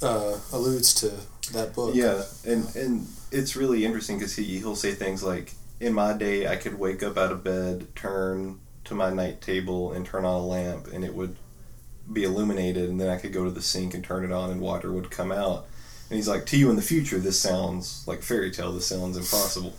uh, 0.02 0.38
alludes 0.52 0.94
to 0.96 1.12
that 1.54 1.74
book. 1.74 1.96
Yeah, 1.96 2.24
and 2.46 2.74
and 2.76 3.08
it's 3.32 3.56
really 3.56 3.86
interesting 3.86 4.18
because 4.18 4.36
he 4.36 4.44
he'll 4.60 4.76
say 4.76 4.94
things 4.94 5.24
like, 5.24 5.54
"In 5.80 5.94
my 5.94 6.14
day, 6.14 6.48
I 6.48 6.56
could 6.56 6.80
wake 6.80 7.04
up 7.04 7.18
out 7.18 7.32
of 7.32 7.44
bed, 7.44 7.88
turn 7.96 8.60
to 8.86 8.96
my 8.96 9.12
night 9.12 9.42
table, 9.42 9.94
and 9.94 10.06
turn 10.06 10.26
on 10.26 10.36
a 10.36 10.46
lamp, 10.46 10.88
and 10.92 11.04
it 11.04 11.14
would 11.14 11.38
be 12.12 12.24
illuminated, 12.24 12.90
and 12.90 13.00
then 13.00 13.10
I 13.10 13.18
could 13.18 13.34
go 13.34 13.44
to 13.46 13.52
the 13.52 13.62
sink 13.62 13.94
and 13.94 14.04
turn 14.04 14.24
it 14.26 14.32
on, 14.32 14.50
and 14.50 14.60
water 14.62 14.92
would 14.92 15.10
come 15.12 15.32
out." 15.32 15.66
And 16.10 16.18
he's 16.18 16.28
like, 16.28 16.46
"To 16.48 16.58
you 16.58 16.70
in 16.70 16.76
the 16.76 16.82
future, 16.82 17.20
this 17.20 17.40
sounds 17.40 18.04
like 18.08 18.22
fairy 18.22 18.52
tale. 18.52 18.72
This 18.74 18.88
sounds 18.88 19.18
impossible." 19.18 19.74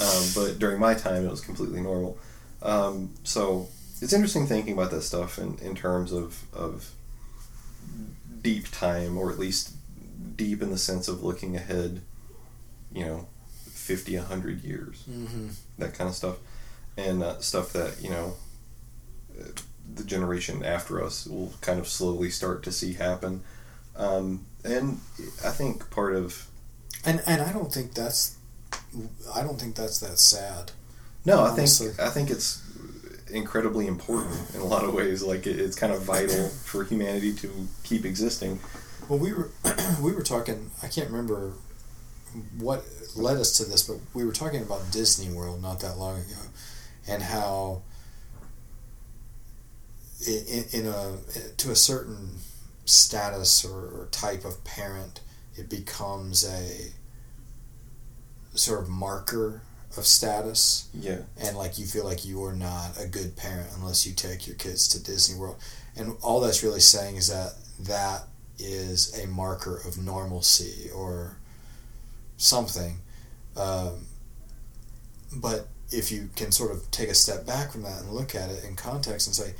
Um, 0.00 0.24
but 0.34 0.58
during 0.58 0.78
my 0.80 0.94
time, 0.94 1.26
it 1.26 1.30
was 1.30 1.40
completely 1.40 1.80
normal. 1.80 2.18
Um, 2.62 3.10
so 3.24 3.68
it's 4.00 4.12
interesting 4.12 4.46
thinking 4.46 4.72
about 4.72 4.90
that 4.92 5.02
stuff 5.02 5.38
in, 5.38 5.58
in 5.58 5.74
terms 5.74 6.12
of, 6.12 6.44
of 6.54 6.92
deep 8.40 8.70
time, 8.70 9.18
or 9.18 9.30
at 9.30 9.38
least 9.38 9.72
deep 10.36 10.62
in 10.62 10.70
the 10.70 10.78
sense 10.78 11.08
of 11.08 11.22
looking 11.22 11.56
ahead, 11.56 12.00
you 12.92 13.04
know, 13.04 13.26
50, 13.70 14.16
100 14.16 14.62
years, 14.64 15.04
Mm-hmm. 15.10 15.48
that 15.78 15.94
kind 15.94 16.08
of 16.08 16.16
stuff. 16.16 16.36
And 16.96 17.22
uh, 17.22 17.40
stuff 17.40 17.72
that, 17.72 18.00
you 18.02 18.10
know, 18.10 18.34
uh, 19.40 19.48
the 19.94 20.04
generation 20.04 20.64
after 20.64 21.02
us 21.02 21.26
will 21.26 21.52
kind 21.60 21.78
of 21.78 21.88
slowly 21.88 22.30
start 22.30 22.62
to 22.64 22.72
see 22.72 22.94
happen. 22.94 23.42
Um, 23.96 24.46
and 24.64 25.00
I 25.44 25.50
think 25.50 25.90
part 25.90 26.14
of 26.14 26.46
And 27.04 27.22
and 27.26 27.42
I 27.42 27.52
don't 27.52 27.72
think 27.72 27.94
that's, 27.94 28.36
I 29.34 29.42
don't 29.42 29.60
think 29.60 29.74
that's 29.74 30.00
that 30.00 30.18
sad. 30.18 30.72
No, 31.24 31.44
I 31.44 31.50
think 31.50 31.68
I 32.00 32.08
think 32.08 32.30
it's 32.30 32.62
incredibly 33.30 33.86
important 33.86 34.54
in 34.54 34.60
a 34.60 34.64
lot 34.64 34.84
of 34.84 34.94
ways. 34.94 35.22
Like 35.22 35.46
it, 35.46 35.58
it's 35.58 35.76
kind 35.76 35.92
of 35.92 36.02
vital 36.02 36.48
for 36.64 36.84
humanity 36.84 37.34
to 37.34 37.68
keep 37.84 38.04
existing. 38.04 38.60
Well, 39.08 39.18
we 39.18 39.32
were 39.32 39.50
we 40.02 40.12
were 40.12 40.22
talking. 40.22 40.70
I 40.82 40.88
can't 40.88 41.10
remember 41.10 41.52
what 42.58 42.84
led 43.14 43.36
us 43.36 43.56
to 43.58 43.64
this, 43.64 43.82
but 43.82 43.98
we 44.14 44.24
were 44.24 44.32
talking 44.32 44.62
about 44.62 44.90
Disney 44.90 45.32
World 45.34 45.60
not 45.60 45.80
that 45.80 45.98
long 45.98 46.18
ago, 46.18 46.40
and 47.08 47.22
how 47.22 47.82
in, 50.26 50.64
in 50.72 50.86
a 50.86 51.16
to 51.58 51.70
a 51.70 51.76
certain 51.76 52.38
status 52.84 53.64
or, 53.64 53.78
or 53.78 54.08
type 54.10 54.44
of 54.44 54.62
parent, 54.64 55.20
it 55.56 55.68
becomes 55.68 56.44
a 56.48 56.92
sort 58.56 58.82
of 58.82 58.88
marker 58.88 59.62
of 59.96 60.06
status 60.06 60.88
Yeah, 60.98 61.18
and 61.40 61.56
like 61.56 61.78
you 61.78 61.86
feel 61.86 62.04
like 62.04 62.24
you 62.24 62.42
are 62.44 62.54
not 62.54 62.98
a 62.98 63.06
good 63.06 63.36
parent 63.36 63.68
unless 63.76 64.06
you 64.06 64.14
take 64.14 64.46
your 64.46 64.56
kids 64.56 64.88
to 64.88 65.02
Disney 65.02 65.38
World. 65.38 65.56
And 65.96 66.16
all 66.22 66.40
that's 66.40 66.62
really 66.62 66.80
saying 66.80 67.16
is 67.16 67.28
that 67.28 67.52
that 67.80 68.22
is 68.58 69.18
a 69.22 69.26
marker 69.26 69.76
of 69.86 69.98
normalcy 69.98 70.90
or 70.94 71.36
something. 72.36 72.98
Um, 73.56 74.06
but 75.36 75.68
if 75.90 76.10
you 76.10 76.30
can 76.36 76.52
sort 76.52 76.70
of 76.70 76.90
take 76.90 77.08
a 77.08 77.14
step 77.14 77.46
back 77.46 77.72
from 77.72 77.82
that 77.82 78.00
and 78.00 78.10
look 78.10 78.34
at 78.34 78.50
it 78.50 78.64
in 78.64 78.76
context 78.76 79.26
and 79.26 79.36
say, 79.36 79.54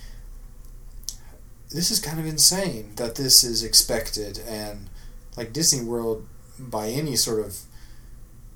this 1.72 1.90
is 1.90 1.98
kind 2.00 2.18
of 2.20 2.26
insane 2.26 2.92
that 2.96 3.14
this 3.14 3.42
is 3.44 3.64
expected 3.64 4.38
and 4.46 4.88
like 5.36 5.52
Disney 5.52 5.84
World 5.84 6.26
by 6.58 6.88
any 6.88 7.16
sort 7.16 7.46
of 7.46 7.58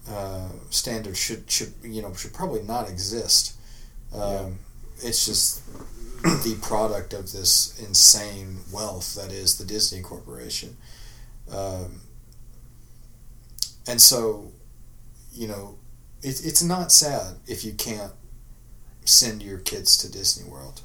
uh, 0.08 0.48
standard 0.70 1.16
should 1.16 1.50
should 1.50 1.72
you 1.82 2.02
know 2.02 2.12
should 2.14 2.32
probably 2.32 2.62
not 2.62 2.88
exist. 2.88 3.54
Um, 4.14 4.20
Yeah. 4.20 4.48
It's 5.02 5.26
just 5.26 5.62
the 6.22 6.58
product 6.62 7.12
of 7.12 7.32
this 7.32 7.78
insane 7.78 8.60
wealth 8.72 9.14
that 9.14 9.30
is 9.30 9.58
the 9.58 9.64
Disney 9.64 10.00
Corporation, 10.00 10.76
um, 11.52 12.00
and 13.86 14.00
so 14.00 14.52
you 15.34 15.48
know 15.48 15.76
it, 16.22 16.44
it's 16.44 16.62
not 16.62 16.92
sad 16.92 17.36
if 17.46 17.62
you 17.64 17.72
can't 17.74 18.12
send 19.04 19.42
your 19.42 19.58
kids 19.58 19.96
to 19.98 20.10
Disney 20.10 20.48
World 20.48 20.80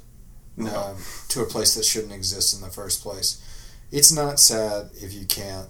no, 0.56 0.76
um, 0.76 0.96
to 1.28 1.40
a 1.40 1.46
place 1.46 1.74
that 1.74 1.84
shouldn't 1.84 2.12
exist 2.12 2.54
in 2.54 2.60
the 2.60 2.72
first 2.72 3.02
place. 3.02 3.42
It's 3.90 4.12
not 4.12 4.40
sad 4.40 4.90
if 4.94 5.12
you 5.12 5.26
can't 5.26 5.68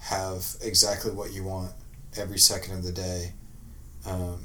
have 0.00 0.44
exactly 0.62 1.10
what 1.10 1.32
you 1.32 1.44
want 1.44 1.72
every 2.16 2.38
second 2.38 2.74
of 2.74 2.84
the 2.84 2.92
day. 2.92 3.32
Um, 4.06 4.44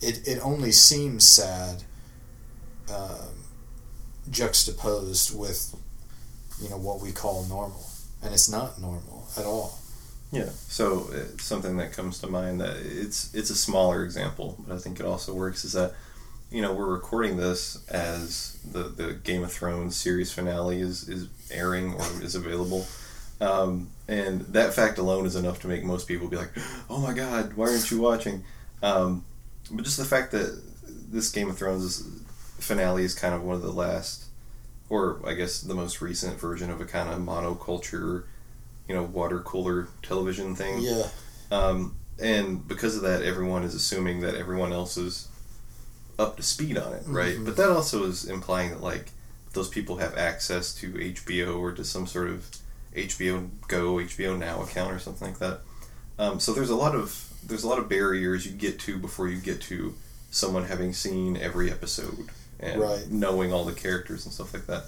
it, 0.00 0.26
it 0.26 0.38
only 0.44 0.72
seems 0.72 1.26
sad 1.26 1.82
um, 2.92 3.44
juxtaposed 4.30 5.36
with 5.36 5.74
you 6.60 6.68
know 6.68 6.78
what 6.78 7.00
we 7.00 7.12
call 7.12 7.44
normal, 7.46 7.86
and 8.22 8.32
it's 8.32 8.48
not 8.48 8.80
normal 8.80 9.26
at 9.36 9.44
all. 9.44 9.78
Yeah. 10.30 10.50
So 10.68 11.10
uh, 11.12 11.38
something 11.38 11.76
that 11.78 11.92
comes 11.92 12.20
to 12.20 12.26
mind 12.26 12.60
that 12.60 12.76
it's 12.76 13.34
it's 13.34 13.50
a 13.50 13.56
smaller 13.56 14.04
example, 14.04 14.56
but 14.66 14.74
I 14.74 14.78
think 14.78 15.00
it 15.00 15.06
also 15.06 15.34
works 15.34 15.64
is 15.64 15.72
that 15.72 15.94
you 16.50 16.62
know 16.62 16.72
we're 16.72 16.86
recording 16.86 17.36
this 17.36 17.86
as 17.88 18.58
the 18.72 18.84
the 18.84 19.12
Game 19.12 19.42
of 19.42 19.52
Thrones 19.52 19.96
series 19.96 20.32
finale 20.32 20.80
is 20.80 21.08
is 21.08 21.28
airing 21.50 21.94
or 21.94 22.22
is 22.22 22.34
available. 22.34 22.86
Um, 23.40 23.90
and 24.08 24.40
that 24.40 24.74
fact 24.74 24.98
alone 24.98 25.24
is 25.26 25.36
enough 25.36 25.60
to 25.60 25.68
make 25.68 25.84
most 25.84 26.08
people 26.08 26.28
be 26.28 26.36
like, 26.36 26.50
"Oh 26.88 26.98
my 26.98 27.12
God, 27.12 27.54
why 27.54 27.68
aren't 27.68 27.90
you 27.90 28.00
watching?" 28.00 28.44
Um, 28.82 29.24
but 29.70 29.84
just 29.84 29.98
the 29.98 30.04
fact 30.04 30.32
that 30.32 30.60
this 31.10 31.30
Game 31.30 31.50
of 31.50 31.58
Thrones 31.58 32.02
finale 32.58 33.04
is 33.04 33.14
kind 33.14 33.34
of 33.34 33.42
one 33.42 33.54
of 33.54 33.62
the 33.62 33.72
last, 33.72 34.24
or 34.88 35.20
I 35.24 35.34
guess 35.34 35.60
the 35.60 35.74
most 35.74 36.00
recent 36.00 36.40
version 36.40 36.70
of 36.70 36.80
a 36.80 36.84
kind 36.84 37.08
of 37.08 37.20
monoculture, 37.20 38.24
you 38.88 38.94
know, 38.94 39.02
water 39.02 39.40
cooler 39.40 39.88
television 40.02 40.54
thing. 40.56 40.80
Yeah. 40.80 41.08
Um, 41.50 41.96
and 42.20 42.66
because 42.66 42.96
of 42.96 43.02
that, 43.02 43.22
everyone 43.22 43.62
is 43.62 43.74
assuming 43.74 44.20
that 44.20 44.34
everyone 44.34 44.72
else 44.72 44.96
is 44.96 45.27
up 46.18 46.36
to 46.36 46.42
speed 46.42 46.76
on 46.76 46.92
it, 46.94 47.02
right? 47.06 47.36
Mhm. 47.36 47.44
But 47.44 47.56
that 47.56 47.70
also 47.70 48.04
is 48.04 48.24
implying 48.24 48.70
that 48.70 48.82
like 48.82 49.10
those 49.52 49.68
people 49.68 49.98
have 49.98 50.16
access 50.16 50.74
to 50.74 50.92
HBO 50.98 51.58
or 51.58 51.72
to 51.72 51.84
some 51.84 52.06
sort 52.06 52.28
of 52.28 52.46
HBO 52.94 53.48
Go, 53.68 53.98
HBO 54.00 54.36
Now 54.36 54.62
account 54.62 54.92
or 54.92 54.98
something 54.98 55.28
like 55.28 55.38
that. 55.38 55.60
Um, 56.18 56.40
so 56.40 56.52
there's 56.52 56.70
a 56.70 56.74
lot 56.76 56.94
of 56.94 57.24
there's 57.46 57.62
a 57.64 57.68
lot 57.68 57.78
of 57.78 57.88
barriers 57.88 58.44
you 58.46 58.52
get 58.52 58.78
to 58.80 58.98
before 58.98 59.28
you 59.28 59.38
get 59.40 59.60
to 59.62 59.94
someone 60.30 60.64
having 60.66 60.92
seen 60.92 61.36
every 61.36 61.70
episode 61.70 62.28
and 62.60 62.80
Right. 62.80 63.08
knowing 63.10 63.52
all 63.52 63.64
the 63.64 63.72
characters 63.72 64.24
and 64.24 64.34
stuff 64.34 64.52
like 64.52 64.66
that. 64.66 64.84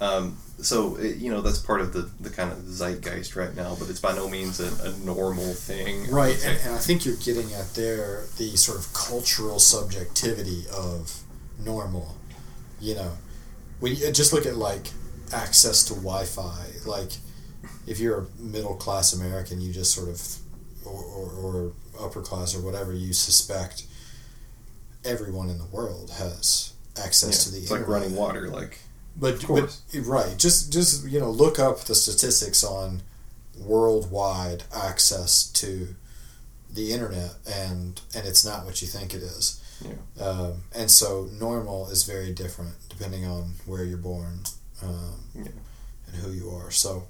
Um, 0.00 0.38
so 0.58 0.96
it, 0.96 1.16
you 1.16 1.30
know 1.30 1.42
that's 1.42 1.58
part 1.58 1.80
of 1.80 1.92
the, 1.92 2.10
the 2.20 2.30
kind 2.30 2.50
of 2.50 2.58
zeitgeist 2.58 3.36
right 3.36 3.54
now, 3.54 3.76
but 3.78 3.90
it's 3.90 4.00
by 4.00 4.14
no 4.14 4.28
means 4.28 4.60
a, 4.60 4.88
a 4.88 4.96
normal 5.04 5.52
thing. 5.52 6.10
Right, 6.10 6.42
and, 6.44 6.58
and 6.64 6.74
I 6.74 6.78
think 6.78 7.04
you're 7.04 7.16
getting 7.16 7.52
at 7.52 7.74
there 7.74 8.24
the 8.38 8.56
sort 8.56 8.78
of 8.78 8.92
cultural 8.94 9.58
subjectivity 9.58 10.64
of 10.74 11.22
normal. 11.58 12.16
You 12.80 12.94
know, 12.94 13.12
when 13.80 13.94
you 13.94 14.10
just 14.10 14.32
look 14.32 14.46
at 14.46 14.56
like 14.56 14.90
access 15.32 15.84
to 15.84 15.94
Wi-Fi, 15.94 16.66
like 16.86 17.10
if 17.86 17.98
you're 17.98 18.18
a 18.20 18.42
middle 18.42 18.74
class 18.74 19.12
American, 19.12 19.60
you 19.60 19.72
just 19.72 19.94
sort 19.94 20.08
of, 20.08 20.22
or, 20.86 21.02
or, 21.02 21.32
or 21.32 21.72
upper 22.00 22.22
class 22.22 22.54
or 22.54 22.62
whatever, 22.62 22.92
you 22.92 23.12
suspect 23.12 23.84
everyone 25.04 25.50
in 25.50 25.58
the 25.58 25.66
world 25.66 26.10
has 26.10 26.72
access 27.02 27.44
to 27.44 27.50
the 27.50 27.58
it's 27.58 27.70
like 27.70 27.86
running 27.88 28.14
water. 28.14 28.48
Like 28.48 28.80
But, 29.20 29.44
but 29.46 29.78
right, 30.06 30.36
just 30.38 30.72
just 30.72 31.06
you 31.08 31.20
know, 31.20 31.30
look 31.30 31.58
up 31.58 31.80
the 31.80 31.94
statistics 31.94 32.64
on 32.64 33.02
worldwide 33.58 34.64
access 34.74 35.44
to 35.52 35.94
the 36.72 36.92
internet, 36.92 37.34
and 37.46 38.00
and 38.14 38.26
it's 38.26 38.44
not 38.44 38.64
what 38.64 38.80
you 38.82 38.88
think 38.88 39.12
it 39.14 39.22
is. 39.22 39.62
Yeah. 39.84 40.24
Um, 40.24 40.62
and 40.74 40.90
so 40.90 41.28
normal 41.38 41.88
is 41.90 42.04
very 42.04 42.32
different 42.32 42.74
depending 42.88 43.24
on 43.24 43.54
where 43.64 43.82
you're 43.84 43.96
born 43.96 44.42
um, 44.82 45.20
Yeah. 45.34 45.44
and 46.06 46.16
who 46.16 46.32
you 46.32 46.50
are. 46.50 46.70
So 46.70 47.04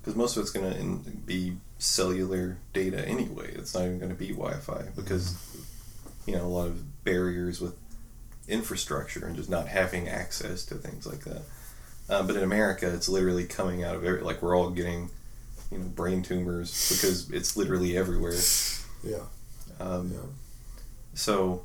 because 0.00 0.14
most 0.16 0.36
of 0.36 0.42
it's 0.42 0.52
going 0.52 1.02
to 1.04 1.10
be 1.10 1.56
cellular 1.78 2.58
data 2.72 3.06
anyway. 3.06 3.52
It's 3.54 3.74
not 3.74 3.84
even 3.84 3.98
going 3.98 4.10
to 4.12 4.16
be 4.18 4.28
Wi-Fi 4.28 4.82
because 4.96 5.34
you 6.26 6.34
know 6.36 6.44
a 6.44 6.48
lot 6.48 6.66
of 6.68 7.04
barriers 7.04 7.60
with 7.60 7.74
infrastructure 8.48 9.26
and 9.26 9.36
just 9.36 9.48
not 9.50 9.68
having 9.68 10.08
access 10.08 10.64
to 10.66 10.74
things 10.76 11.06
like 11.06 11.24
that. 11.24 11.42
Uh, 12.08 12.22
but 12.22 12.36
in 12.36 12.42
America, 12.42 12.92
it's 12.92 13.08
literally 13.08 13.44
coming 13.46 13.82
out 13.82 13.94
of 13.96 14.04
every 14.04 14.20
like 14.20 14.42
we're 14.42 14.56
all 14.56 14.70
getting 14.70 15.10
you 15.70 15.78
know 15.78 15.86
brain 15.86 16.22
tumors 16.22 16.80
because 16.88 17.30
it's 17.30 17.56
literally 17.56 17.96
everywhere. 17.96 18.48
yeah, 19.02 19.24
Um, 19.80 20.12
yeah, 20.12 20.18
So, 21.14 21.64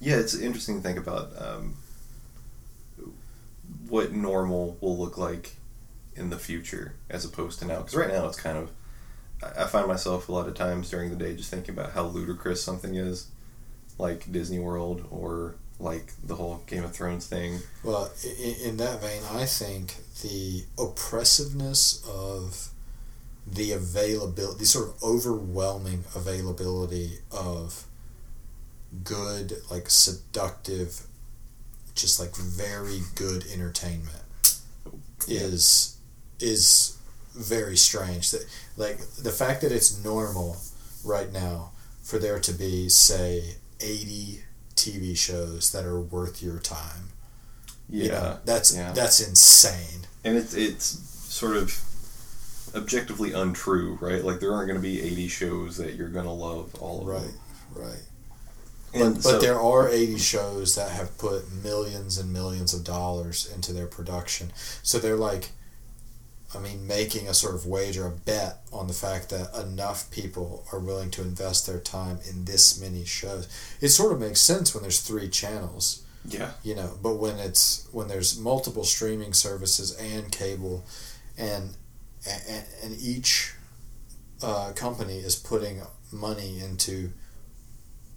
yeah, 0.00 0.16
it's 0.16 0.34
interesting 0.34 0.76
to 0.78 0.82
think 0.82 0.98
about 0.98 1.30
um, 1.40 1.76
what 3.88 4.12
normal 4.12 4.76
will 4.80 4.98
look 4.98 5.16
like 5.18 5.56
in 6.16 6.30
the 6.30 6.38
future 6.38 6.94
as 7.08 7.24
opposed 7.24 7.58
to 7.60 7.64
now. 7.66 7.78
Because 7.78 7.94
right 7.94 8.08
now 8.08 8.26
it's 8.26 8.40
kind 8.40 8.58
of, 8.58 8.70
I 9.42 9.64
I 9.64 9.66
find 9.66 9.86
myself 9.86 10.28
a 10.28 10.32
lot 10.32 10.48
of 10.48 10.54
times 10.54 10.90
during 10.90 11.10
the 11.10 11.16
day 11.16 11.36
just 11.36 11.50
thinking 11.50 11.74
about 11.78 11.92
how 11.92 12.04
ludicrous 12.04 12.62
something 12.62 12.94
is, 12.94 13.28
like 13.98 14.30
Disney 14.32 14.58
World 14.58 15.06
or 15.10 15.56
like 15.80 16.12
the 16.24 16.34
whole 16.34 16.62
Game 16.66 16.84
of 16.84 16.92
Thrones 16.92 17.26
thing. 17.26 17.60
Well, 17.84 18.10
in, 18.24 18.70
in 18.70 18.76
that 18.78 19.00
vein, 19.00 19.22
I 19.30 19.44
think 19.44 19.94
the 20.22 20.64
oppressiveness 20.78 22.04
of 22.08 22.70
the 23.46 23.72
availability, 23.72 24.58
the 24.58 24.66
sort 24.66 24.88
of 24.88 25.02
overwhelming 25.02 26.04
availability 26.14 27.18
of 27.30 27.84
good, 29.04 29.54
like 29.70 29.88
seductive, 29.90 31.02
just 31.94 32.18
like 32.20 32.36
very 32.36 33.00
good 33.14 33.44
entertainment 33.52 34.24
is 35.26 35.98
is 36.40 36.96
very 37.34 37.76
strange. 37.76 38.30
That 38.30 38.46
like 38.76 38.98
the 38.98 39.30
fact 39.30 39.62
that 39.62 39.72
it's 39.72 40.02
normal 40.04 40.56
right 41.04 41.32
now 41.32 41.70
for 42.02 42.18
there 42.18 42.40
to 42.40 42.52
be 42.52 42.88
say 42.88 43.56
eighty 43.80 44.42
TV 44.78 45.16
shows 45.16 45.72
that 45.72 45.84
are 45.84 46.00
worth 46.00 46.42
your 46.42 46.58
time. 46.58 47.10
Yeah, 47.90 48.04
You 48.04 48.10
know, 48.12 48.38
that's 48.44 48.74
yeah. 48.74 48.92
that's 48.92 49.20
insane. 49.26 50.06
and 50.24 50.36
it's 50.36 50.54
it's 50.54 50.84
sort 50.84 51.56
of 51.56 51.78
objectively 52.74 53.32
untrue, 53.32 53.96
right? 54.00 54.24
Like 54.24 54.40
there 54.40 54.52
aren't 54.52 54.68
going 54.68 54.80
to 54.80 54.82
be 54.86 55.00
eighty 55.02 55.28
shows 55.28 55.76
that 55.78 55.94
you're 55.94 56.08
going 56.10 56.26
to 56.26 56.30
love 56.30 56.74
all 56.76 57.00
of 57.02 57.06
Right, 57.06 57.22
them. 57.22 57.34
right. 57.74 58.02
And 58.94 59.14
but 59.16 59.22
so- 59.22 59.32
but 59.32 59.40
there 59.42 59.60
are 59.60 59.86
80 59.88 60.16
shows 60.18 60.74
that 60.76 60.90
have 60.92 61.16
put 61.18 61.52
millions 61.62 62.16
and 62.16 62.32
millions 62.32 62.72
of 62.72 62.84
dollars 62.84 63.46
into 63.54 63.72
their 63.74 63.86
production. 63.86 64.50
So 64.82 64.98
they're 64.98 65.14
like, 65.16 65.50
I 66.54 66.58
mean, 66.58 66.86
making 66.86 67.28
a 67.28 67.34
sort 67.34 67.54
of 67.54 67.66
wager, 67.66 68.06
a 68.06 68.10
bet 68.10 68.60
on 68.72 68.86
the 68.86 68.94
fact 68.94 69.28
that 69.28 69.54
enough 69.54 70.10
people 70.10 70.64
are 70.72 70.78
willing 70.78 71.10
to 71.10 71.22
invest 71.22 71.66
their 71.66 71.78
time 71.78 72.20
in 72.28 72.46
this 72.46 72.80
many 72.80 73.04
shows. 73.04 73.48
It 73.82 73.90
sort 73.90 74.12
of 74.12 74.20
makes 74.20 74.40
sense 74.40 74.74
when 74.74 74.82
there's 74.82 75.00
three 75.00 75.28
channels, 75.28 76.04
yeah, 76.26 76.52
you 76.62 76.74
know, 76.74 76.96
but 77.02 77.16
when 77.16 77.38
it's 77.38 77.86
when 77.92 78.08
there's 78.08 78.38
multiple 78.38 78.84
streaming 78.84 79.34
services 79.34 79.94
and 79.96 80.32
cable, 80.32 80.86
and 81.36 81.74
and, 82.26 82.64
and 82.82 82.98
each 82.98 83.52
uh, 84.42 84.72
company 84.74 85.18
is 85.18 85.36
putting 85.36 85.82
money 86.10 86.60
into, 86.60 87.10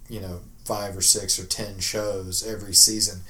you 0.08 0.20
know, 0.20 0.40
five 0.64 0.96
or 0.96 1.02
six 1.02 1.38
or 1.38 1.44
ten 1.44 1.80
shows 1.80 2.46
every 2.46 2.72
season. 2.72 3.20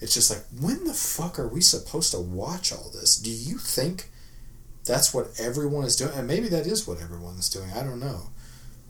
It's 0.00 0.14
just 0.14 0.30
like, 0.30 0.44
when 0.60 0.84
the 0.84 0.94
fuck 0.94 1.38
are 1.38 1.48
we 1.48 1.60
supposed 1.60 2.12
to 2.12 2.20
watch 2.20 2.72
all 2.72 2.90
this? 2.92 3.16
Do 3.16 3.30
you 3.30 3.58
think 3.58 4.10
that's 4.88 5.14
what 5.14 5.38
everyone 5.38 5.84
is 5.84 5.94
doing? 5.94 6.12
And 6.16 6.26
maybe 6.26 6.48
that 6.48 6.66
is 6.66 6.88
what 6.88 7.00
everyone 7.00 7.36
is 7.36 7.48
doing. 7.48 7.70
I 7.76 7.82
don't 7.84 8.00
know. 8.00 8.22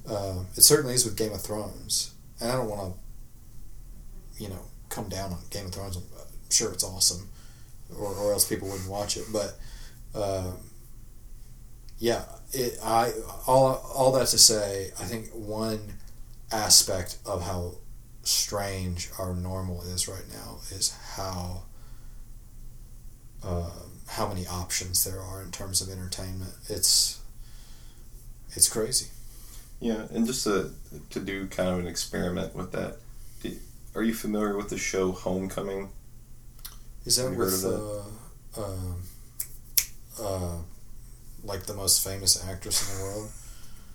Uh, 0.08 0.44
it 0.56 0.62
certainly 0.62 0.94
is 0.94 1.04
with 1.04 1.16
Game 1.16 1.32
of 1.32 1.42
Thrones. 1.42 2.14
And 2.40 2.50
I 2.50 2.54
don't 2.54 2.70
want 2.70 2.94
to, 2.94 4.42
you 4.42 4.48
know, 4.48 4.62
come 4.88 5.08
down 5.08 5.32
on 5.32 5.40
Game 5.50 5.66
of 5.66 5.72
Thrones. 5.72 5.96
I'm 5.96 6.04
sure 6.50 6.72
it's 6.72 6.84
awesome, 6.84 7.28
or, 7.94 8.14
or 8.14 8.32
else 8.32 8.48
people 8.48 8.68
wouldn't 8.68 8.88
watch 8.88 9.16
it. 9.16 9.24
But 9.32 9.58
um, 10.14 10.56
yeah, 11.98 12.22
it, 12.52 12.78
I 12.82 13.12
all 13.46 13.82
all 13.94 14.12
that 14.12 14.28
to 14.28 14.38
say, 14.38 14.92
I 15.00 15.04
think 15.04 15.28
one 15.32 15.80
aspect 16.52 17.18
of 17.26 17.42
how 17.42 17.74
strange 18.22 19.10
our 19.18 19.34
normal 19.34 19.82
is 19.82 20.08
right 20.08 20.24
now 20.32 20.58
is 20.70 20.96
how 21.16 21.62
um, 23.44 23.87
how 24.08 24.26
many 24.28 24.46
options 24.46 25.04
there 25.04 25.20
are 25.20 25.42
in 25.42 25.50
terms 25.50 25.80
of 25.80 25.88
entertainment. 25.90 26.52
It's 26.68 27.20
it's 28.56 28.68
crazy. 28.68 29.08
yeah. 29.80 30.06
And 30.12 30.26
just 30.26 30.44
to 30.44 30.72
to 31.10 31.20
do 31.20 31.46
kind 31.48 31.68
of 31.68 31.78
an 31.78 31.86
experiment 31.86 32.54
with 32.54 32.72
that, 32.72 32.96
do, 33.42 33.52
are 33.94 34.02
you 34.02 34.14
familiar 34.14 34.56
with 34.56 34.68
the 34.70 34.78
show 34.78 35.12
Homecoming? 35.12 35.90
Is 37.04 37.16
that 37.16 37.24
Have 37.24 37.32
you 37.32 37.38
heard 37.38 37.52
with 37.52 37.64
uh, 38.56 38.60
um 38.62 38.96
uh, 40.20 40.56
like 41.44 41.64
the 41.64 41.74
most 41.74 42.04
famous 42.04 42.44
actress 42.48 42.82
in 42.90 42.98
the 42.98 43.04
world, 43.04 43.30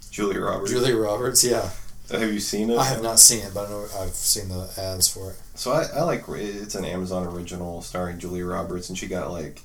Julia 0.09 0.39
Roberts. 0.39 0.71
Julia 0.71 0.95
Roberts? 0.95 1.43
Yeah, 1.43 1.69
Uh, 2.09 2.19
Have 2.19 2.31
you 2.31 2.39
seen 2.39 2.69
it? 2.69 2.77
I 2.77 2.85
have 2.85 3.03
not 3.03 3.19
seen 3.19 3.43
it, 3.45 3.53
but 3.53 3.67
I 3.67 3.69
know 3.69 3.85
I've 3.99 4.13
seen 4.13 4.47
the 4.49 4.69
ads 4.77 5.07
for 5.09 5.31
it. 5.31 5.37
So 5.55 5.71
I, 5.73 5.83
I 5.97 6.03
like 6.03 6.23
it's 6.29 6.75
an 6.75 6.85
Amazon 6.85 7.27
original 7.27 7.81
starring 7.81 8.19
Julia 8.19 8.45
Roberts, 8.45 8.87
and 8.89 8.97
she 8.97 9.07
got 9.07 9.31
like, 9.31 9.61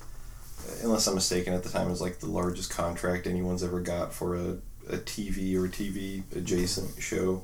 unless 0.83 1.07
I'm 1.07 1.15
mistaken, 1.15 1.53
at 1.53 1.63
the 1.63 1.69
time 1.69 1.87
it 1.87 1.91
was 1.91 2.01
like 2.01 2.19
the 2.19 2.27
largest 2.27 2.69
contract 2.69 3.27
anyone's 3.27 3.63
ever 3.63 3.79
got 3.79 4.13
for 4.13 4.35
a, 4.35 4.57
a 4.89 4.97
TV 4.97 5.55
or 5.55 5.65
a 5.65 5.69
TV 5.69 6.23
adjacent 6.35 7.01
show. 7.01 7.43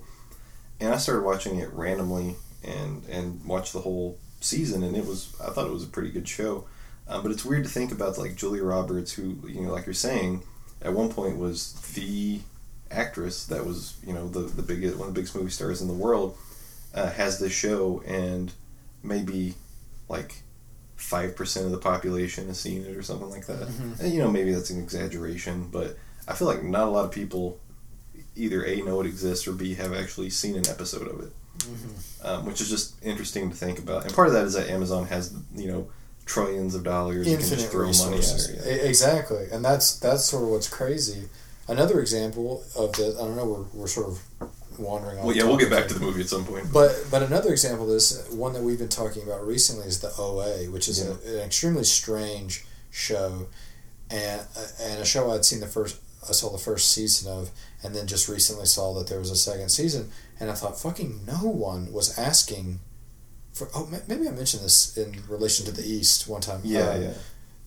And 0.79 0.93
I 0.93 0.97
started 0.97 1.23
watching 1.23 1.59
it 1.59 1.71
randomly 1.71 2.35
and 2.63 3.03
and 3.09 3.43
watched 3.45 3.73
the 3.73 3.81
whole 3.81 4.17
season, 4.41 4.83
and 4.83 4.95
it 4.95 5.05
was 5.05 5.35
I 5.41 5.49
thought 5.51 5.67
it 5.67 5.73
was 5.73 5.83
a 5.83 5.87
pretty 5.87 6.11
good 6.11 6.27
show. 6.27 6.65
Um, 7.07 7.21
but 7.21 7.31
it's 7.31 7.45
weird 7.45 7.63
to 7.65 7.69
think 7.69 7.91
about 7.91 8.17
like 8.17 8.35
Julia 8.35 8.63
Roberts, 8.63 9.13
who 9.13 9.37
you 9.47 9.61
know, 9.61 9.71
like 9.71 9.85
you're 9.85 9.93
saying, 9.93 10.43
at 10.81 10.93
one 10.93 11.09
point 11.09 11.37
was 11.37 11.73
the 11.93 12.39
actress 12.91 13.45
that 13.47 13.65
was 13.65 13.97
you 14.05 14.13
know 14.13 14.27
the 14.27 14.41
the 14.41 14.61
biggest 14.61 14.97
one 14.97 15.07
of 15.07 15.13
the 15.13 15.19
biggest 15.19 15.35
movie 15.35 15.49
stars 15.49 15.81
in 15.81 15.87
the 15.87 15.93
world 15.93 16.37
uh, 16.93 17.11
has 17.11 17.39
this 17.39 17.51
show 17.51 18.01
and 18.05 18.53
maybe 19.03 19.53
like 20.07 20.41
five 20.95 21.35
percent 21.35 21.65
of 21.65 21.71
the 21.71 21.77
population 21.77 22.47
has 22.47 22.59
seen 22.59 22.83
it 22.85 22.95
or 22.95 23.03
something 23.03 23.29
like 23.29 23.45
that. 23.47 23.67
Mhm. 23.67 23.99
And, 23.99 24.13
you 24.13 24.19
know 24.19 24.31
maybe 24.31 24.53
that's 24.53 24.69
an 24.69 24.81
exaggeration, 24.81 25.69
but 25.71 25.97
I 26.27 26.33
feel 26.33 26.47
like 26.47 26.63
not 26.63 26.87
a 26.87 26.91
lot 26.91 27.05
of 27.05 27.11
people 27.11 27.59
either 28.35 28.63
a 28.65 28.81
know 28.81 28.99
it 29.01 29.05
exists 29.07 29.47
or 29.47 29.53
b 29.53 29.75
have 29.75 29.93
actually 29.93 30.29
seen 30.29 30.55
an 30.55 30.67
episode 30.67 31.07
of 31.07 31.19
it, 31.21 31.31
Mm-hmm. 31.59 32.27
um, 32.27 32.45
which 32.45 32.59
is 32.61 32.69
just 32.69 32.95
interesting 33.01 33.49
to 33.49 33.55
think 33.55 33.79
about. 33.79 34.03
And 34.05 34.13
part 34.13 34.27
of 34.27 34.33
that 34.33 34.45
is 34.45 34.53
that 34.53 34.69
Amazon 34.69 35.05
has 35.07 35.33
you 35.55 35.67
know 35.71 35.87
trillions 36.25 36.75
of 36.75 36.83
dollars 36.83 37.27
infinite 37.27 37.55
just 37.59 37.71
throw 37.71 37.85
money 37.85 38.17
resources. 38.17 38.49
at. 38.59 38.65
it. 38.67 38.85
Exactly, 38.89 39.45
and 39.51 39.63
that's 39.63 39.97
that's 39.99 40.25
sort 40.25 40.43
of 40.43 40.49
what's 40.49 40.67
crazy. 40.69 41.29
Another 41.67 41.99
example 41.99 42.63
of 42.77 42.91
the 42.93 43.15
I 43.19 43.23
don't 43.25 43.35
know 43.35 43.45
we're, 43.73 43.81
we're 43.81 43.87
sort 43.87 44.07
of 44.07 44.49
wandering. 44.79 45.17
off 45.19 45.25
Well, 45.25 45.35
yeah, 45.35 45.43
we'll 45.43 45.57
get 45.57 45.69
back 45.69 45.87
to 45.87 45.93
the 45.93 45.99
movie 45.99 46.21
at 46.21 46.29
some 46.29 46.45
point. 46.45 46.71
But 46.73 46.91
but 47.11 47.23
another 47.23 47.51
example 47.51 47.85
of 47.85 47.91
this 47.91 48.29
one 48.31 48.53
that 48.53 48.63
we've 48.63 48.79
been 48.79 48.89
talking 48.89 49.23
about 49.23 49.45
recently 49.45 49.85
is 49.87 49.99
the 50.01 50.11
OA, 50.17 50.69
which 50.71 50.87
is 50.87 50.99
Yeah. 50.99 51.13
a, 51.31 51.37
an 51.39 51.45
extremely 51.45 51.83
strange 51.83 52.65
show, 52.91 53.47
and 54.09 54.41
and 54.81 55.01
a 55.01 55.05
show 55.05 55.31
I'd 55.31 55.45
seen 55.45 55.59
the 55.59 55.67
first 55.67 55.97
I 56.27 56.31
saw 56.31 56.49
the 56.51 56.57
first 56.57 56.91
season 56.91 57.31
of, 57.31 57.51
and 57.83 57.93
then 57.95 58.07
just 58.07 58.27
recently 58.27 58.65
saw 58.65 58.93
that 58.95 59.07
there 59.07 59.19
was 59.19 59.29
a 59.29 59.35
second 59.35 59.69
season, 59.69 60.11
and 60.39 60.49
I 60.49 60.53
thought 60.53 60.79
fucking 60.79 61.21
no 61.27 61.37
one 61.49 61.91
was 61.93 62.17
asking. 62.17 62.79
For, 63.53 63.69
oh, 63.73 63.87
maybe 64.09 64.27
I 64.27 64.31
mentioned 64.31 64.63
this 64.65 64.97
in 64.97 65.23
relation 65.29 65.65
to 65.65 65.71
the 65.71 65.83
East 65.87 66.27
one 66.27 66.41
time. 66.41 66.59
yeah, 66.65 66.89
Uh, 66.89 66.99
yeah. 66.99 67.13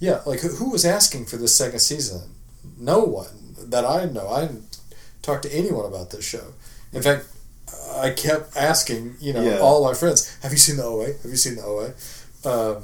yeah, 0.01 0.21
like 0.27 0.41
who, 0.41 0.49
who 0.49 0.71
was 0.71 0.85
asking 0.85 1.25
for 1.27 1.39
this 1.39 1.57
second 1.57 1.79
season? 1.79 2.35
No 2.79 2.99
one 3.05 3.55
that 3.59 3.87
I 3.87 4.05
know. 4.05 4.29
I 4.29 4.43
didn't 4.43 4.77
talk 5.23 5.41
to 5.43 5.55
anyone 5.55 5.87
about 5.87 6.11
this 6.11 6.25
show. 6.27 6.53
In 6.93 7.03
fact, 7.03 7.27
I 7.97 8.11
kept 8.11 8.57
asking, 8.57 9.17
you 9.21 9.33
know, 9.33 9.43
Yeah. 9.43 9.59
all 9.59 9.85
my 9.85 9.95
friends, 9.95 10.29
"Have 10.43 10.53
you 10.53 10.59
seen 10.59 10.77
the 10.77 10.85
OA? 10.85 11.07
Have 11.23 11.31
you 11.31 11.37
seen 11.37 11.57
the 11.57 11.65
OA?" 11.65 11.93
Um, 12.45 12.83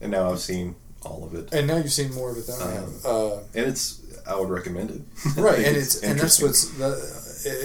And 0.00 0.10
now 0.12 0.30
I've 0.30 0.40
seen 0.40 0.74
all 1.02 1.24
of 1.24 1.34
it, 1.34 1.48
and 1.52 1.66
now 1.66 1.76
you've 1.78 1.92
seen 1.92 2.12
more 2.14 2.30
of 2.30 2.36
it 2.38 2.46
than 2.46 2.60
I 2.60 2.70
have. 2.72 3.04
Uh, 3.06 3.36
and 3.54 3.66
it's 3.66 4.00
I 4.26 4.34
would 4.38 4.50
recommend 4.50 4.90
it. 4.90 5.00
Right, 5.36 5.58
and 5.64 5.76
it's 5.76 5.96
and 6.02 6.18
that's 6.20 6.40
what's 6.42 6.68
the, 6.76 6.90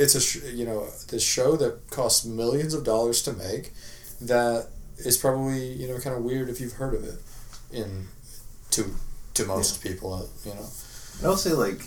it's 0.02 0.16
a 0.16 0.22
sh- 0.22 0.44
you 0.54 0.66
know 0.66 0.88
this 1.10 1.24
show 1.24 1.56
that 1.58 1.90
costs 1.90 2.24
millions 2.26 2.74
of 2.74 2.84
dollars 2.84 3.22
to 3.24 3.34
make 3.34 3.74
that 4.22 4.68
is 4.98 5.18
probably 5.18 5.66
you 5.74 5.88
know 5.88 5.98
kind 6.00 6.16
of 6.16 6.24
weird 6.24 6.50
if 6.50 6.62
you've 6.62 6.74
heard 6.74 6.94
of 6.94 7.04
it 7.04 7.20
in 7.72 8.08
to 8.72 8.96
to 9.34 9.46
most 9.46 9.82
people 9.84 10.14
uh, 10.14 10.24
you 10.46 10.54
know 10.54 10.68
And 11.20 11.28
I'll 11.28 11.38
say 11.38 11.52
like 11.54 11.82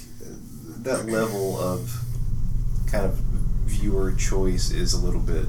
that 0.82 1.06
level 1.06 1.58
of 1.58 2.03
kind 2.94 3.07
of 3.07 3.14
viewer 3.64 4.12
choice 4.12 4.70
is 4.70 4.92
a 4.92 4.98
little 4.98 5.20
bit 5.20 5.46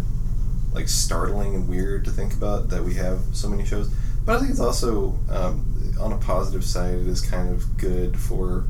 like 0.73 0.89
startling 0.89 1.53
and 1.53 1.69
weird 1.69 2.03
to 2.03 2.12
think 2.12 2.34
about 2.34 2.69
that 2.69 2.84
we 2.84 2.95
have 2.95 3.19
so 3.34 3.47
many 3.47 3.63
shows. 3.63 3.88
But 4.25 4.36
I 4.36 4.39
think 4.39 4.51
it's 4.51 4.60
also 4.60 5.17
um, 5.29 5.93
on 5.99 6.12
a 6.12 6.17
positive 6.17 6.63
side, 6.65 6.95
it 6.95 7.08
is 7.08 7.21
kind 7.21 7.49
of 7.49 7.77
good 7.77 8.19
for 8.19 8.65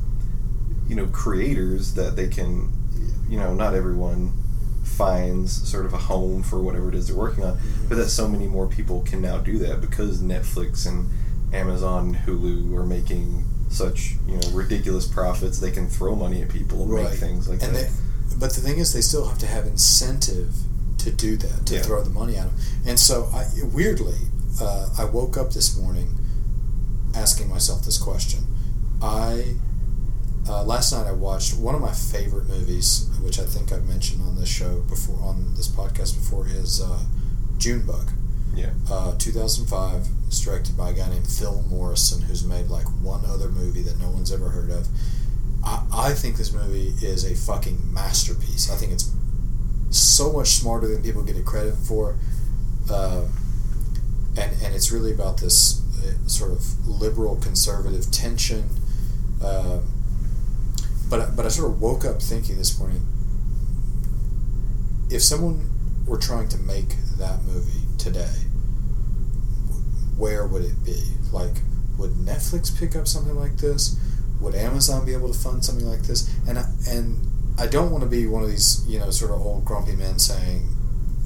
you 0.88 0.96
know 0.96 1.08
creators 1.08 1.94
that 1.96 2.16
they 2.16 2.28
can 2.28 2.72
you 3.28 3.40
know 3.40 3.54
not 3.54 3.74
everyone 3.74 4.34
finds 4.84 5.68
sort 5.68 5.86
of 5.86 5.94
a 5.94 5.98
home 5.98 6.44
for 6.44 6.62
whatever 6.62 6.90
it 6.90 6.96
is 6.96 7.08
they're 7.08 7.18
working 7.18 7.44
on 7.44 7.58
but 7.90 7.96
that 7.96 8.08
so 8.08 8.28
many 8.28 8.48
more 8.48 8.68
people 8.68 9.02
can 9.02 9.20
now 9.20 9.40
do 9.40 9.58
that 9.58 9.82
because 9.82 10.22
netflix 10.22 10.88
and 10.88 11.10
amazon 11.56 12.10
and 12.10 12.16
hulu 12.18 12.78
are 12.78 12.86
making 12.86 13.44
such 13.68 14.14
you 14.28 14.38
know 14.38 14.48
ridiculous 14.52 15.08
profits 15.08 15.60
they 15.60 15.72
can 15.72 15.88
throw 15.90 16.16
money 16.16 16.44
at 16.44 16.50
people 16.50 16.84
and 16.84 17.04
make 17.04 17.20
things 17.20 17.50
like 17.50 17.64
and 17.64 17.76
that. 17.76 17.90
they, 17.90 18.05
but 18.40 18.54
the 18.54 18.62
thing 18.62 18.78
is, 18.80 18.94
they 18.94 19.02
still 19.02 19.28
have 19.28 19.38
to 19.40 19.48
have 19.48 19.66
incentive 19.66 20.54
to 21.00 21.12
do 21.12 21.38
that, 21.38 21.66
to 21.68 21.76
Yeah. 21.76 21.82
throw 21.84 22.04
the 22.04 22.10
money 22.10 22.36
at 22.36 22.46
them. 22.48 22.56
And 22.86 23.00
so, 23.00 23.30
I, 23.34 23.46
weirdly, 23.74 24.18
uh, 24.62 24.90
I 24.98 25.06
woke 25.06 25.38
up 25.38 25.52
this 25.54 25.76
morning 25.78 26.18
asking 27.14 27.50
myself 27.50 27.84
this 27.86 27.98
question. 27.98 28.46
I 29.02 29.56
uh, 30.48 30.64
last 30.64 30.92
night 30.94 31.08
I 31.08 31.12
watched 31.12 31.58
one 31.58 31.74
of 31.74 31.82
my 31.82 31.92
favorite 31.92 32.48
movies, 32.48 33.10
which 33.22 33.40
I 33.40 33.44
think 33.46 33.72
I've 33.72 33.88
mentioned 33.88 34.22
on 34.22 34.36
this 34.36 34.48
show 34.50 34.82
before, 34.82 35.18
on 35.24 35.56
this 35.56 35.68
podcast 35.68 36.14
before, 36.16 36.48
is 36.48 36.82
uh, 36.82 37.00
Junebug. 37.58 38.12
Yeah. 38.56 38.70
Uh, 38.90 39.16
2005. 39.18 40.08
It's 40.28 40.40
directed 40.40 40.78
by 40.78 40.92
a 40.92 40.94
guy 40.94 41.10
named 41.10 41.28
Phil 41.28 41.64
Morrison, 41.68 42.22
who's 42.22 42.44
made 42.44 42.68
like 42.68 42.86
one 43.02 43.26
other 43.26 43.50
movie 43.50 43.82
that 43.84 44.00
no 44.00 44.10
one's 44.12 44.32
ever 44.32 44.50
heard 44.50 44.70
of. 44.70 44.88
I, 45.66 45.84
I 45.92 46.14
think 46.14 46.38
this 46.38 46.54
movie 46.54 46.94
is 47.06 47.30
a 47.30 47.36
fucking 47.36 47.94
masterpiece. 47.94 48.72
I 48.72 48.76
think 48.76 48.92
it's 48.92 49.12
so 49.90 50.32
much 50.32 50.50
smarter 50.50 50.88
than 50.88 51.02
people 51.02 51.24
get 51.24 51.36
it 51.36 51.46
credit 51.46 51.76
for. 51.76 52.18
Uh, 52.90 53.24
and, 54.38 54.52
and 54.64 54.76
it's 54.76 54.92
really 54.92 55.12
about 55.14 55.40
this 55.40 55.82
uh, 56.04 56.28
sort 56.28 56.52
of 56.52 56.88
liberal 56.88 57.38
conservative 57.38 58.12
tension. 58.12 58.70
Um, 59.44 59.92
but, 61.10 61.36
but 61.36 61.46
I 61.46 61.50
sort 61.50 61.72
of 61.72 61.82
woke 61.82 62.06
up 62.06 62.22
thinking 62.22 62.58
this 62.58 62.78
morning 62.80 63.06
if 65.10 65.22
someone 65.22 65.70
were 66.06 66.18
trying 66.18 66.48
to 66.50 66.58
make 66.58 66.96
that 67.18 67.44
movie 67.44 67.82
today, 67.98 68.34
where 70.18 70.46
would 70.48 70.64
it 70.64 70.84
be? 70.84 71.02
Like, 71.32 71.56
would 71.98 72.12
Netflix 72.12 72.78
pick 72.78 72.96
up 72.96 73.08
something 73.08 73.36
like 73.36 73.58
this? 73.58 73.98
Would 74.42 74.56
Amazon 74.56 75.06
be 75.06 75.14
able 75.14 75.32
to 75.32 75.38
fund 75.38 75.64
something 75.64 75.88
like 75.88 76.02
this? 76.04 76.30
And 76.48 76.60
I, 76.60 76.66
and 76.88 77.20
I 77.58 77.68
don't 77.68 77.92
want 77.92 78.04
to 78.04 78.10
be 78.10 78.28
one 78.28 78.44
of 78.44 78.50
these 78.50 78.86
you 78.88 79.00
know 79.00 79.10
sort 79.12 79.32
of 79.32 79.42
old 79.42 79.66
grumpy 79.66 79.96
men 79.96 80.20
saying 80.20 80.68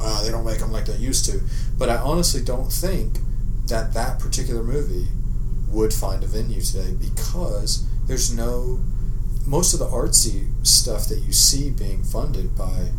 uh, 0.02 0.24
they 0.24 0.32
don't 0.32 0.46
make 0.46 0.60
them 0.60 0.72
like 0.72 0.86
they 0.86 0.96
used 0.96 1.26
to. 1.26 1.42
But 1.78 1.90
I 1.90 1.98
honestly 1.98 2.42
don't 2.44 2.72
think 2.72 3.20
that 3.68 3.94
that 3.94 4.20
particular 4.20 4.64
movie 4.64 5.08
would 5.70 5.94
find 5.94 6.24
a 6.24 6.28
venue 6.28 6.62
today 6.62 6.94
because 6.94 7.86
there's 8.08 8.36
no 8.36 8.80
most 9.46 9.74
of 9.74 9.80
the 9.80 9.88
artsy 9.88 10.48
stuff 10.66 11.08
that 11.08 11.20
you 11.20 11.32
see 11.32 11.70
being 11.70 12.04
funded 12.04 12.56
by 12.56 12.90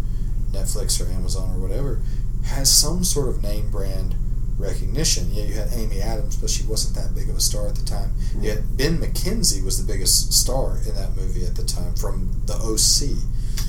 Netflix 0.51 1.01
or 1.01 1.11
Amazon 1.13 1.55
or 1.55 1.61
whatever 1.61 2.01
has 2.45 2.71
some 2.71 3.05
sort 3.05 3.29
of 3.29 3.43
name 3.43 3.71
brand 3.71 4.15
recognition. 4.61 5.31
Yeah, 5.33 5.45
you 5.45 5.55
had 5.55 5.69
Amy 5.73 6.01
Adams, 6.01 6.37
but 6.37 6.51
she 6.51 6.65
wasn't 6.65 6.95
that 6.97 7.15
big 7.15 7.29
of 7.31 7.37
a 7.37 7.41
star 7.41 7.67
at 7.69 7.75
the 7.77 7.85
time. 7.85 8.13
Yeah. 8.39 8.55
Yet 8.55 8.77
Ben 8.77 8.99
McKenzie 8.99 9.65
was 9.65 9.85
the 9.85 9.91
biggest 9.93 10.33
star 10.33 10.79
in 10.87 10.95
that 10.95 11.17
movie 11.17 11.45
at 11.45 11.57
the 11.57 11.65
time 11.65 11.95
from 11.95 12.43
the 12.47 12.55
OC. 12.55 13.17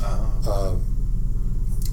Uh, 0.03 0.49
Um, 0.51 0.85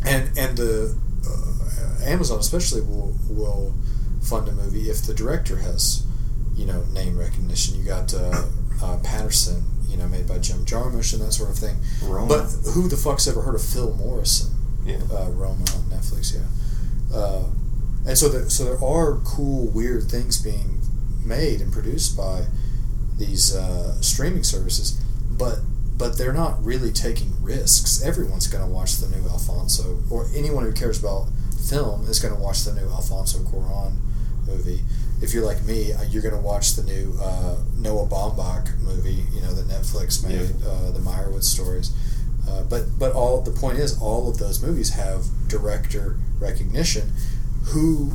and 0.04 0.30
and 0.38 0.56
the 0.56 0.94
uh, 1.26 2.04
Amazon 2.04 2.38
especially 2.38 2.80
will 2.82 3.14
will 3.28 3.74
fund 4.22 4.48
a 4.48 4.52
movie 4.52 4.88
if 4.90 5.02
the 5.02 5.14
director 5.14 5.56
has 5.56 6.04
you 6.54 6.66
know 6.66 6.82
name 6.92 7.18
recognition. 7.18 7.78
You 7.78 7.84
got 7.84 8.14
uh, 8.14 8.44
uh, 8.82 8.98
Paterson, 9.02 9.64
you 9.88 9.96
know, 9.96 10.06
made 10.08 10.26
by 10.28 10.38
Jim 10.38 10.64
Jarmusch 10.64 11.12
and 11.12 11.22
that 11.22 11.32
sort 11.32 11.50
of 11.50 11.58
thing. 11.58 11.76
Roma. 12.02 12.28
But 12.28 12.44
who 12.72 12.88
the 12.88 12.96
fuck's 12.96 13.26
ever 13.26 13.42
heard 13.42 13.54
of 13.54 13.62
Phil 13.62 13.94
Morrison? 13.94 14.54
yeah. 14.86 14.96
uh, 15.12 15.28
Roma 15.30 15.64
on 15.76 15.82
Netflix, 15.90 16.32
yeah. 16.34 17.18
And 18.08 18.16
so 18.16 18.30
there, 18.30 18.48
so 18.48 18.64
there 18.64 18.82
are 18.82 19.16
cool, 19.18 19.66
weird 19.66 20.04
things 20.04 20.42
being 20.42 20.80
made 21.22 21.60
and 21.60 21.70
produced 21.70 22.16
by 22.16 22.46
these 23.18 23.54
uh, 23.54 24.00
streaming 24.00 24.44
services, 24.44 24.98
but 25.30 25.58
but 25.98 26.16
they're 26.16 26.32
not 26.32 26.64
really 26.64 26.90
taking 26.90 27.34
risks. 27.42 28.02
Everyone's 28.02 28.46
going 28.46 28.64
to 28.64 28.70
watch 28.70 28.96
the 28.96 29.08
new 29.14 29.28
Alfonso, 29.28 29.98
or 30.08 30.26
anyone 30.34 30.64
who 30.64 30.72
cares 30.72 30.98
about 30.98 31.26
film 31.68 32.08
is 32.08 32.18
going 32.18 32.34
to 32.34 32.40
watch 32.40 32.64
the 32.64 32.72
new 32.72 32.88
Alfonso 32.88 33.40
Cuarón 33.40 33.98
movie. 34.46 34.80
If 35.20 35.34
you're 35.34 35.44
like 35.44 35.62
me, 35.64 35.92
uh, 35.92 36.04
you're 36.04 36.22
going 36.22 36.34
to 36.34 36.40
watch 36.40 36.76
the 36.76 36.84
new 36.84 37.18
uh, 37.20 37.58
Noah 37.76 38.06
Baumbach 38.06 38.78
movie, 38.78 39.24
you 39.34 39.42
know, 39.42 39.52
that 39.52 39.66
Netflix 39.66 40.26
made, 40.26 40.54
uh, 40.64 40.92
the 40.92 41.00
Meyerowitz 41.00 41.44
stories. 41.44 41.90
Uh, 42.48 42.62
but 42.62 42.84
but 42.98 43.12
all 43.12 43.42
the 43.42 43.50
point 43.50 43.78
is, 43.78 44.00
all 44.00 44.30
of 44.30 44.38
those 44.38 44.62
movies 44.62 44.90
have 44.90 45.26
director 45.48 46.16
recognition. 46.38 47.12
Who, 47.70 48.12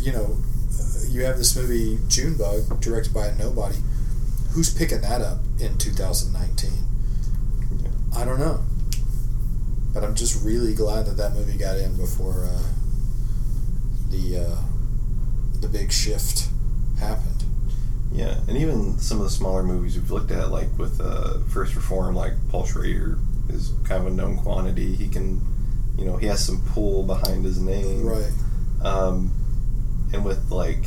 you 0.00 0.12
know, 0.12 0.36
uh, 0.78 1.06
you 1.08 1.24
have 1.24 1.36
this 1.38 1.56
movie 1.56 1.98
Junebug, 2.08 2.80
directed 2.80 3.12
by 3.12 3.26
a 3.26 3.34
nobody. 3.36 3.76
Who's 4.52 4.72
picking 4.72 5.00
that 5.02 5.20
up 5.20 5.38
in 5.60 5.78
2019? 5.78 6.70
I 8.16 8.24
don't 8.24 8.38
know. 8.38 8.62
But 9.92 10.04
I'm 10.04 10.14
just 10.14 10.44
really 10.44 10.74
glad 10.74 11.06
that 11.06 11.16
that 11.16 11.34
movie 11.34 11.58
got 11.58 11.78
in 11.78 11.96
before 11.96 12.44
uh, 12.44 12.62
the 14.10 14.46
uh, 14.46 14.62
the 15.60 15.68
big 15.68 15.92
shift 15.92 16.48
happened. 16.98 17.44
Yeah, 18.12 18.38
and 18.48 18.56
even 18.56 18.98
some 18.98 19.18
of 19.18 19.24
the 19.24 19.30
smaller 19.30 19.62
movies 19.62 19.96
we've 19.96 20.10
looked 20.10 20.30
at, 20.30 20.50
like 20.50 20.76
with 20.78 21.00
uh, 21.00 21.38
First 21.48 21.76
Reform, 21.76 22.14
like 22.14 22.32
Paul 22.50 22.66
Schrader 22.66 23.18
is 23.48 23.72
kind 23.84 24.04
of 24.04 24.12
a 24.12 24.14
known 24.14 24.36
quantity. 24.36 24.96
He 24.96 25.08
can, 25.08 25.40
you 25.96 26.04
know, 26.04 26.16
he 26.16 26.26
has 26.26 26.44
some 26.44 26.60
pull 26.72 27.02
behind 27.04 27.44
his 27.44 27.60
name. 27.60 28.04
Right. 28.04 28.32
Um, 28.82 29.30
and 30.12 30.24
with 30.24 30.50
like 30.50 30.84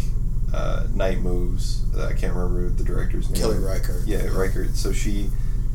uh, 0.53 0.87
Night 0.93 1.19
Moves, 1.21 1.83
uh, 1.97 2.05
I 2.07 2.13
can't 2.13 2.33
remember 2.35 2.69
the 2.69 2.83
director's 2.83 3.29
name. 3.29 3.41
Kelly 3.41 3.57
Reichardt. 3.59 4.05
Yeah, 4.05 4.23
Reichardt. 4.27 4.75
So 4.75 4.91
she, 4.91 5.29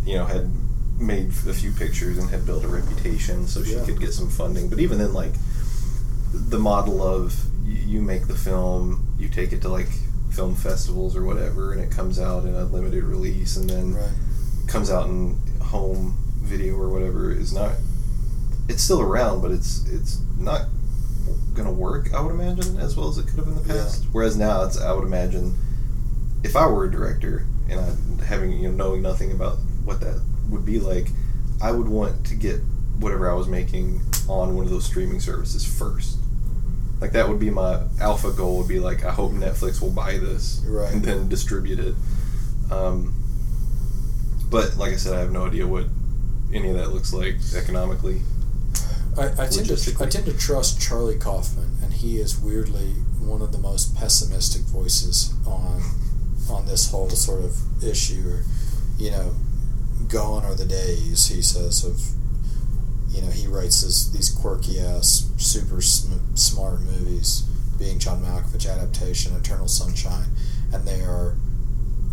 you 0.04 0.14
know, 0.16 0.24
had 0.24 0.50
made 0.98 1.28
a 1.48 1.52
few 1.54 1.70
pictures 1.72 2.18
and 2.18 2.28
had 2.30 2.44
built 2.44 2.64
a 2.64 2.68
reputation, 2.68 3.46
so 3.46 3.62
she 3.62 3.74
Yeah. 3.74 3.84
could 3.84 4.00
get 4.00 4.12
some 4.12 4.28
funding. 4.28 4.68
But 4.68 4.80
even 4.80 4.98
then, 4.98 5.14
like 5.14 5.32
the 6.32 6.58
model 6.58 7.02
of 7.02 7.34
you 7.64 8.00
make 8.02 8.26
the 8.26 8.34
film, 8.34 9.06
you 9.18 9.28
take 9.28 9.52
it 9.52 9.62
to 9.62 9.68
like 9.68 9.88
film 10.30 10.54
festivals 10.54 11.16
or 11.16 11.24
whatever, 11.24 11.72
and 11.72 11.80
it 11.80 11.90
comes 11.90 12.18
out 12.18 12.44
in 12.44 12.54
a 12.54 12.64
limited 12.64 13.04
release, 13.04 13.56
and 13.56 13.68
then 13.70 13.94
Right. 13.94 14.08
comes 14.66 14.90
out 14.90 15.06
in 15.08 15.38
home 15.60 16.16
video 16.42 16.74
or 16.76 16.88
whatever 16.88 17.30
is 17.32 17.52
not. 17.52 17.72
It's 18.68 18.82
still 18.82 19.00
around, 19.00 19.40
but 19.40 19.50
it's 19.50 19.84
it's 19.86 20.18
not 20.38 20.66
gonna 21.58 21.72
work. 21.72 22.14
I 22.14 22.20
would 22.20 22.30
imagine 22.32 22.78
as 22.78 22.96
well 22.96 23.08
as 23.08 23.18
it 23.18 23.26
could 23.26 23.38
have 23.38 23.48
in 23.48 23.54
the 23.56 23.60
Yeah. 23.74 23.82
past. 23.82 24.06
Whereas 24.12 24.36
now, 24.36 24.62
it's 24.64 24.78
I 24.80 24.92
would 24.92 25.04
imagine 25.04 25.54
if 26.42 26.56
I 26.56 26.66
were 26.66 26.84
a 26.84 26.90
director 26.90 27.44
and 27.68 27.80
I 27.80 28.24
having 28.24 28.52
you 28.52 28.70
know 28.70 28.74
knowing 28.86 29.02
nothing 29.02 29.30
about 29.32 29.58
what 29.84 30.00
that 30.00 30.20
would 30.48 30.64
be 30.64 30.78
like, 30.80 31.10
I 31.60 31.72
would 31.72 31.88
want 31.88 32.24
to 32.26 32.34
get 32.34 32.60
whatever 33.00 33.30
I 33.30 33.34
was 33.34 33.46
making 33.48 34.00
on 34.28 34.54
one 34.56 34.64
of 34.64 34.70
those 34.70 34.84
streaming 34.86 35.20
services 35.20 35.64
first. 35.64 36.16
Like 37.00 37.12
that 37.12 37.28
would 37.28 37.38
be 37.38 37.50
my 37.50 37.82
alpha 38.00 38.32
goal. 38.32 38.58
Would 38.58 38.68
be 38.68 38.80
like 38.80 39.04
I 39.04 39.10
hope 39.12 39.32
Netflix 39.32 39.80
will 39.80 39.90
buy 39.90 40.18
this 40.18 40.62
Right. 40.66 40.92
and 40.92 41.02
then 41.04 41.28
distribute 41.28 41.78
it. 41.78 41.94
Um, 42.70 43.14
but 44.50 44.76
like 44.76 44.92
I 44.92 44.96
said, 44.96 45.14
I 45.14 45.20
have 45.20 45.30
no 45.30 45.46
idea 45.46 45.66
what 45.66 45.84
any 46.52 46.70
of 46.70 46.76
that 46.76 46.92
looks 46.92 47.12
like 47.12 47.36
economically. 47.54 48.22
I, 49.18 49.44
I 49.44 49.46
tend 49.48 49.66
to. 49.66 49.96
I 50.02 50.06
tend 50.06 50.26
to 50.26 50.36
trust 50.36 50.80
Charlie 50.80 51.18
Kaufman, 51.18 51.78
and 51.82 51.92
he 51.92 52.18
is 52.18 52.38
weirdly 52.38 52.92
one 53.20 53.42
of 53.42 53.52
the 53.52 53.58
most 53.58 53.96
pessimistic 53.96 54.62
voices 54.62 55.34
on 55.46 55.82
on 56.50 56.66
this 56.66 56.90
whole 56.90 57.10
sort 57.10 57.44
of 57.44 57.84
issue. 57.84 58.22
Or, 58.26 58.44
you 58.98 59.10
know, 59.10 59.34
gone 60.08 60.44
are 60.44 60.54
the 60.54 60.66
days 60.66 61.26
he 61.28 61.42
says 61.42 61.84
of. 61.84 62.00
You 63.10 63.22
know, 63.22 63.30
he 63.30 63.46
writes 63.46 63.80
this, 63.80 64.10
these 64.10 64.28
quirky 64.28 64.78
ass, 64.78 65.30
super 65.38 65.80
sm- 65.80 66.36
smart 66.36 66.82
movies, 66.82 67.42
being 67.78 67.98
John 67.98 68.22
Malkovich 68.22 68.70
adaptation, 68.70 69.34
Eternal 69.34 69.66
Sunshine, 69.66 70.28
and 70.74 70.86
they 70.86 71.00
are 71.00 71.34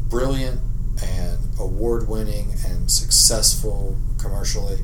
brilliant 0.09 0.61
and 1.03 1.37
award 1.59 2.07
winning 2.07 2.53
and 2.65 2.89
successful 2.89 3.97
commercially, 4.17 4.79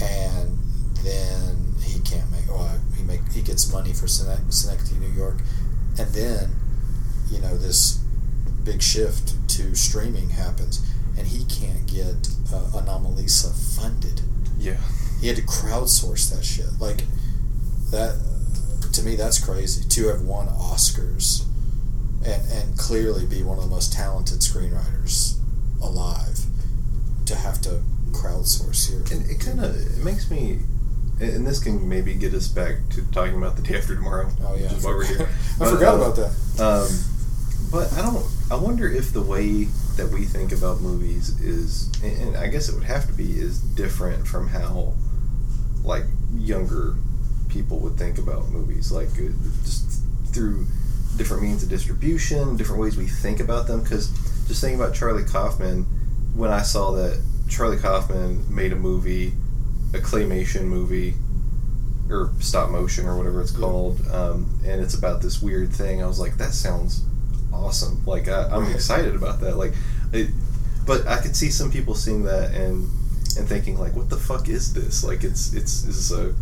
and 0.00 0.58
then 1.06 1.74
he 1.82 2.00
can't 2.00 2.30
make. 2.30 2.48
Well, 2.48 2.80
he 2.96 3.04
make 3.04 3.20
he 3.32 3.42
gets 3.42 3.70
money 3.72 3.92
for 3.92 4.08
Synecdoche, 4.08 4.98
New 4.98 5.12
York, 5.12 5.36
and 5.98 6.08
then 6.12 6.50
you 7.30 7.40
know 7.40 7.56
this 7.56 8.00
big 8.64 8.82
shift 8.82 9.34
to 9.50 9.74
streaming 9.74 10.30
happens, 10.30 10.84
and 11.16 11.26
he 11.26 11.44
can't 11.44 11.86
get 11.86 12.28
uh, 12.52 12.80
Anomalisa 12.80 13.54
funded. 13.76 14.20
Yeah. 14.58 14.76
He 15.20 15.28
had 15.28 15.36
to 15.36 15.42
crowdsource 15.42 16.30
that 16.34 16.44
shit. 16.44 16.68
Like 16.80 17.04
that 17.90 18.20
to 18.92 19.02
me, 19.02 19.14
that's 19.14 19.38
crazy. 19.38 19.88
To 19.88 20.08
have 20.08 20.22
won 20.22 20.48
Oscars 20.48 21.44
and 22.24 22.42
and 22.50 22.78
clearly 22.78 23.24
be 23.26 23.42
one 23.42 23.58
of 23.58 23.64
the 23.64 23.70
most 23.70 23.92
talented 23.92 24.40
screenwriters 24.40 25.38
alive, 25.80 26.40
to 27.26 27.34
have 27.36 27.60
to 27.62 27.82
crowdsource 28.12 28.90
your 28.90 29.00
And 29.12 29.30
it 29.30 29.40
kind 29.40 29.60
of 29.62 29.76
it 29.76 30.02
makes 30.02 30.30
me, 30.30 30.60
and 31.20 31.46
this 31.46 31.62
can 31.62 31.88
maybe 31.88 32.14
get 32.14 32.34
us 32.34 32.48
back 32.48 32.76
to 32.90 33.02
talking 33.12 33.36
about 33.36 33.56
the 33.56 33.62
day 33.62 33.78
after 33.78 33.94
tomorrow. 33.94 34.28
Oh 34.42 34.54
yeah, 34.54 34.64
which 34.64 34.72
is 34.72 34.84
why 34.84 34.90
we're 34.90 35.06
here. 35.06 35.28
I 35.56 35.58
But, 35.58 35.70
forgot 35.70 35.94
uh, 35.94 35.96
about 35.96 36.16
that. 36.16 36.60
Um, 36.62 37.70
but 37.70 37.92
I 37.94 38.02
don't. 38.02 38.26
I 38.50 38.54
wonder 38.56 38.90
if 38.90 39.12
the 39.12 39.22
way 39.22 39.64
that 39.96 40.08
we 40.12 40.24
think 40.24 40.52
about 40.52 40.80
movies 40.80 41.40
is, 41.40 41.90
and 42.02 42.28
and 42.28 42.36
I 42.36 42.48
guess 42.48 42.68
it 42.68 42.74
would 42.74 42.84
have 42.84 43.06
to 43.06 43.12
be, 43.12 43.38
is 43.40 43.60
different 43.60 44.26
from 44.26 44.48
how, 44.48 44.92
like, 45.82 46.04
younger 46.34 46.94
people 47.48 47.78
would 47.80 47.96
think 47.96 48.18
about 48.18 48.48
movies. 48.50 48.92
Like, 48.92 49.08
uh, 49.18 49.32
just 49.64 50.02
through 50.32 50.66
different 51.16 51.42
means 51.42 51.62
of 51.62 51.70
distribution, 51.70 52.56
different 52.56 52.80
ways 52.80 52.96
we 52.96 53.06
think 53.06 53.40
about 53.40 53.66
them. 53.66 53.82
Because 53.82 54.10
just 54.48 54.60
thinking 54.60 54.78
about 54.78 54.94
Charlie 54.94 55.24
Kaufman, 55.24 55.84
when 56.34 56.50
I 56.50 56.62
saw 56.62 56.90
that 56.92 57.20
Charlie 57.48 57.78
Kaufman 57.78 58.44
made 58.54 58.72
a 58.72 58.76
movie, 58.76 59.32
a 59.94 59.98
claymation 59.98 60.62
movie, 60.64 61.14
or 62.10 62.30
stop 62.40 62.70
motion 62.70 63.06
or 63.06 63.16
whatever 63.16 63.40
it's 63.40 63.50
called, 63.50 64.00
um, 64.12 64.48
and 64.64 64.80
it's 64.80 64.94
about 64.94 65.22
this 65.22 65.40
weird 65.42 65.72
thing. 65.72 66.02
I 66.02 66.06
was 66.06 66.18
like, 66.20 66.36
that 66.38 66.52
sounds 66.52 67.02
awesome. 67.52 68.04
Like 68.06 68.28
I, 68.28 68.44
I'm 68.48 68.70
excited 68.74 69.14
about 69.14 69.40
that. 69.40 69.56
Like, 69.56 69.72
it, 70.12 70.30
but 70.86 71.06
I 71.06 71.16
could 71.20 71.34
see 71.34 71.50
some 71.50 71.70
people 71.70 71.94
seeing 71.94 72.22
that 72.24 72.52
and 72.54 72.88
and 73.38 73.46
thinking 73.48 73.78
like, 73.78 73.94
what 73.96 74.08
the 74.08 74.16
fuck 74.16 74.48
is 74.48 74.72
this? 74.72 75.02
Like, 75.04 75.24
it's 75.24 75.52
it's 75.52 75.84
is 75.84 76.08
this 76.10 76.18
a 76.18 76.34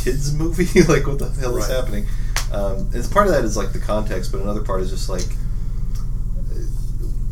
kids 0.00 0.32
movie? 0.38 0.82
like, 0.88 1.06
what 1.06 1.18
the 1.18 1.30
hell 1.40 1.56
is 1.56 1.68
Right. 1.68 1.76
happening? 1.76 2.06
Um, 2.52 2.90
and 2.94 3.10
part 3.10 3.26
of 3.26 3.32
that 3.32 3.44
is 3.44 3.56
like 3.56 3.72
the 3.72 3.78
context, 3.80 4.30
but 4.32 4.40
another 4.40 4.62
part 4.62 4.80
is 4.82 4.90
just 4.90 5.08
like 5.08 5.26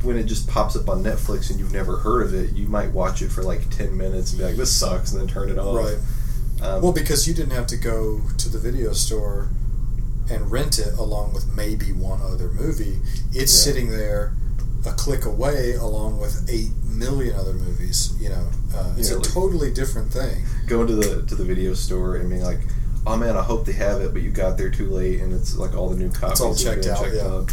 when 0.05 0.17
it 0.17 0.25
just 0.25 0.47
pops 0.49 0.77
up 0.77 0.89
on 0.89 1.03
Netflix 1.03 1.51
and 1.51 1.59
you've 1.59 1.73
never 1.73 1.97
heard 1.97 2.27
of 2.27 2.35
it, 2.35 2.53
you 2.55 2.67
might 2.69 2.93
watch 2.93 3.23
it 3.23 3.31
for 3.31 3.43
like 3.43 3.69
ten 3.71 3.97
minutes 3.97 4.31
and 4.33 4.39
be 4.39 4.45
like, 4.45 4.57
"This 4.57 4.71
sucks," 4.73 5.13
and 5.13 5.21
then 5.21 5.29
turn 5.29 5.49
it 5.49 5.59
off. 5.59 5.77
Right. 5.77 5.99
Um, 6.63 6.83
Well, 6.83 6.93
because 6.93 7.27
you 7.27 7.35
didn't 7.35 7.53
have 7.53 7.67
to 7.69 7.77
go 7.77 8.21
to 8.39 8.49
the 8.49 8.59
video 8.59 8.93
store 8.93 9.49
and 10.31 10.51
rent 10.51 10.79
it 10.79 10.95
along 10.99 11.35
with 11.35 11.47
maybe 11.55 11.93
one 11.93 12.21
other 12.23 12.49
movie. 12.49 13.01
It's 13.33 13.53
Yeah. 13.53 13.73
sitting 13.73 13.91
there 13.91 14.33
a 14.87 14.93
click 14.93 15.25
away 15.25 15.75
along 15.75 16.21
with 16.21 16.45
eight 16.49 16.71
million 16.87 17.35
other 17.37 17.55
movies. 17.55 18.11
You 18.21 18.29
know, 18.31 18.47
uh, 18.77 18.93
it's 18.97 19.09
Yeah, 19.11 19.17
a 19.17 19.19
like- 19.19 19.29
totally 19.33 19.71
different 19.73 20.13
thing. 20.13 20.45
going 20.67 20.87
to 20.87 20.95
the 20.95 21.23
to 21.23 21.35
the 21.35 21.45
video 21.45 21.75
store 21.75 22.17
and 22.17 22.29
being 22.31 22.43
like, 22.43 22.61
"Oh 23.07 23.17
man, 23.17 23.37
I 23.37 23.43
hope 23.43 23.67
they 23.67 23.73
have 23.73 24.01
it," 24.01 24.13
but 24.15 24.23
you 24.23 24.31
got 24.31 24.57
there 24.59 24.71
too 24.71 24.89
late, 24.91 25.21
and 25.21 25.33
it's 25.33 25.57
like 25.57 25.75
all 25.77 25.89
the 25.91 25.97
new 25.97 26.11
copies 26.11 26.41
all 26.41 26.55
have 26.55 26.59
checked 26.63 26.87
out, 26.87 27.03
checked 27.03 27.17
yeah. 27.17 27.27
out." 27.27 27.53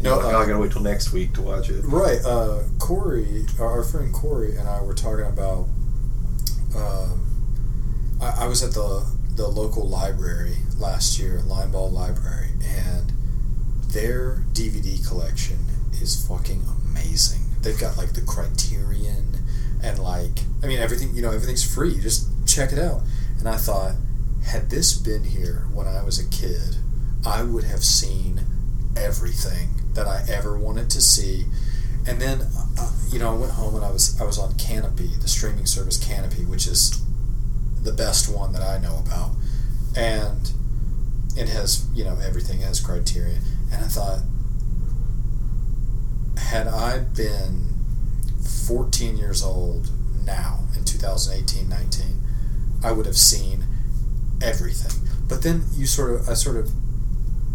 No, 0.00 0.20
uh, 0.20 0.28
I 0.28 0.46
gotta 0.46 0.58
wait 0.58 0.72
till 0.72 0.82
next 0.82 1.12
week 1.12 1.34
to 1.34 1.42
watch 1.42 1.70
it. 1.70 1.84
Right. 1.84 2.20
Uh, 2.24 2.62
Corey, 2.78 3.46
our 3.60 3.82
friend 3.82 4.12
Corey, 4.12 4.56
and 4.56 4.68
I 4.68 4.80
were 4.82 4.94
talking 4.94 5.26
about. 5.26 5.66
Um, 6.76 8.16
I, 8.20 8.44
I 8.44 8.46
was 8.46 8.62
at 8.62 8.72
the 8.72 9.04
the 9.34 9.48
local 9.48 9.88
library 9.88 10.56
last 10.78 11.18
year, 11.18 11.42
Limeball 11.46 11.92
Library, 11.92 12.50
and 12.64 13.12
their 13.88 14.44
DVD 14.52 15.04
collection 15.06 15.58
is 16.00 16.26
fucking 16.26 16.62
amazing. 16.86 17.40
They've 17.62 17.78
got 17.78 17.96
like 17.96 18.12
the 18.12 18.20
Criterion 18.20 19.38
and 19.82 19.98
like 19.98 20.40
I 20.62 20.66
mean 20.66 20.78
everything. 20.78 21.14
You 21.14 21.22
know 21.22 21.30
everything's 21.30 21.64
free. 21.64 21.98
Just 22.00 22.28
check 22.46 22.72
it 22.72 22.78
out. 22.78 23.02
And 23.38 23.48
I 23.48 23.56
thought, 23.56 23.94
had 24.44 24.70
this 24.70 24.96
been 24.96 25.24
here 25.24 25.66
when 25.72 25.88
I 25.88 26.04
was 26.04 26.18
a 26.20 26.28
kid, 26.28 26.76
I 27.26 27.42
would 27.42 27.64
have 27.64 27.82
seen 27.84 28.40
everything 28.96 29.77
that 29.94 30.06
I 30.06 30.24
ever 30.28 30.58
wanted 30.58 30.90
to 30.90 31.00
see. 31.00 31.44
And 32.06 32.20
then, 32.20 32.42
uh, 32.78 32.92
you 33.10 33.18
know, 33.18 33.34
I 33.34 33.36
went 33.36 33.52
home 33.52 33.74
and 33.74 33.84
I 33.84 33.90
was 33.90 34.18
I 34.20 34.24
was 34.24 34.38
on 34.38 34.52
Kanopy, 34.54 35.20
the 35.20 35.28
streaming 35.28 35.66
service 35.66 35.98
Kanopy, 35.98 36.48
which 36.48 36.66
is 36.66 37.02
the 37.82 37.92
best 37.92 38.34
one 38.34 38.52
that 38.52 38.62
I 38.62 38.78
know 38.78 39.02
about, 39.06 39.30
and 39.96 40.52
it 41.36 41.48
has 41.48 41.86
you 41.94 42.04
know 42.04 42.18
everything 42.24 42.60
has 42.60 42.80
Criterion. 42.80 43.42
And 43.72 43.84
I 43.84 43.88
thought, 43.88 44.20
had 46.38 46.66
I 46.66 47.00
been 47.00 47.74
14 48.66 49.16
years 49.16 49.42
old 49.42 49.90
now 50.24 50.60
in 50.76 50.84
2018 50.84 51.68
19, 51.68 52.20
I 52.82 52.92
would 52.92 53.06
have 53.06 53.18
seen 53.18 53.64
everything. 54.42 55.08
But 55.28 55.42
then 55.42 55.64
you 55.74 55.86
sort 55.86 56.12
of 56.12 56.28
I 56.28 56.34
sort 56.34 56.56
of 56.56 56.70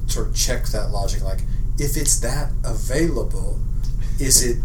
sort 0.08 0.28
of 0.28 0.36
check 0.36 0.66
that 0.68 0.92
logic 0.92 1.24
like 1.24 1.40
if 1.78 1.98
it's 1.98 2.20
that 2.20 2.52
available 2.64 3.60
is 4.20 4.46
it 4.46 4.58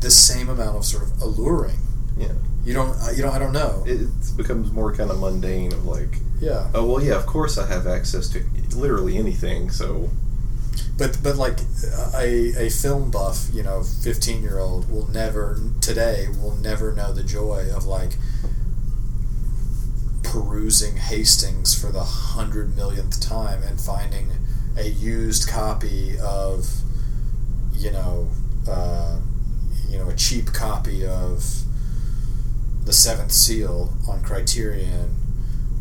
the 0.00 0.10
same 0.10 0.48
amount 0.48 0.76
of 0.76 0.84
sort 0.84 1.04
of 1.04 1.22
alluring? 1.22 1.78
Yeah, 2.16 2.32
you 2.64 2.74
don't 2.74 2.96
uh, 3.00 3.10
you 3.14 3.22
know 3.22 3.30
i 3.30 3.38
don't 3.38 3.52
know. 3.52 3.84
It, 3.86 4.08
becomes 4.36 4.70
more 4.70 4.94
kind 4.94 5.10
of 5.10 5.18
mundane 5.18 5.72
of 5.72 5.84
like, 5.84 6.18
yeah. 6.40 6.70
oh 6.72 6.86
well, 6.86 7.02
yeah, 7.02 7.16
of 7.16 7.26
course 7.26 7.58
I 7.58 7.66
have 7.66 7.88
access 7.88 8.28
to 8.30 8.44
literally 8.76 9.16
anything. 9.16 9.70
So. 9.70 10.10
But 10.96 11.18
but 11.22 11.36
like 11.36 11.58
a, 12.14 12.66
a 12.66 12.70
film 12.70 13.10
buff 13.12 13.48
you 13.52 13.62
know 13.62 13.84
15 13.84 14.42
year 14.42 14.58
old 14.58 14.90
will 14.90 15.08
never 15.08 15.60
today 15.80 16.26
will 16.40 16.56
never 16.56 16.92
know 16.92 17.12
the 17.12 17.22
joy 17.22 17.68
of 17.72 17.84
like 17.84 18.16
perusing 20.24 20.96
hastings 20.96 21.80
for 21.80 21.92
the 21.92 22.02
hundred 22.02 22.76
millionth 22.76 23.20
time 23.20 23.62
and 23.62 23.80
finding 23.80 24.30
a 24.76 24.88
used 24.88 25.48
copy 25.48 26.18
of 26.18 26.68
you 27.72 27.90
know 27.90 28.28
uh, 28.68 29.18
you 29.88 29.98
know 29.98 30.08
a 30.08 30.14
cheap 30.14 30.52
copy 30.52 31.06
of 31.06 31.44
the 32.84 32.92
seventh 32.92 33.32
seal 33.32 33.92
on 34.08 34.22
criterion 34.22 35.14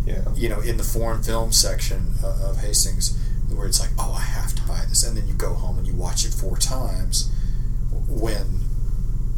yeah, 0.06 0.24
you 0.36 0.48
know, 0.48 0.62
in 0.62 0.78
the 0.78 0.84
foreign 0.86 1.22
film 1.22 1.52
section 1.52 2.14
uh, 2.24 2.50
of 2.50 2.58
Hastings, 2.62 3.18
where 3.54 3.68
it's 3.68 3.82
like, 3.82 3.90
oh, 4.00 4.14
I 4.18 4.22
have 4.22 4.56
to 4.56 4.62
buy 4.66 4.86
this, 4.88 5.04
and 5.06 5.18
then 5.18 5.28
you 5.28 5.34
go 5.34 5.54
home 5.54 5.78
and 5.78 5.86
you 5.86 5.94
watch 5.94 6.24
it 6.24 6.34
four 6.34 6.56
times, 6.56 7.30
when 8.08 8.62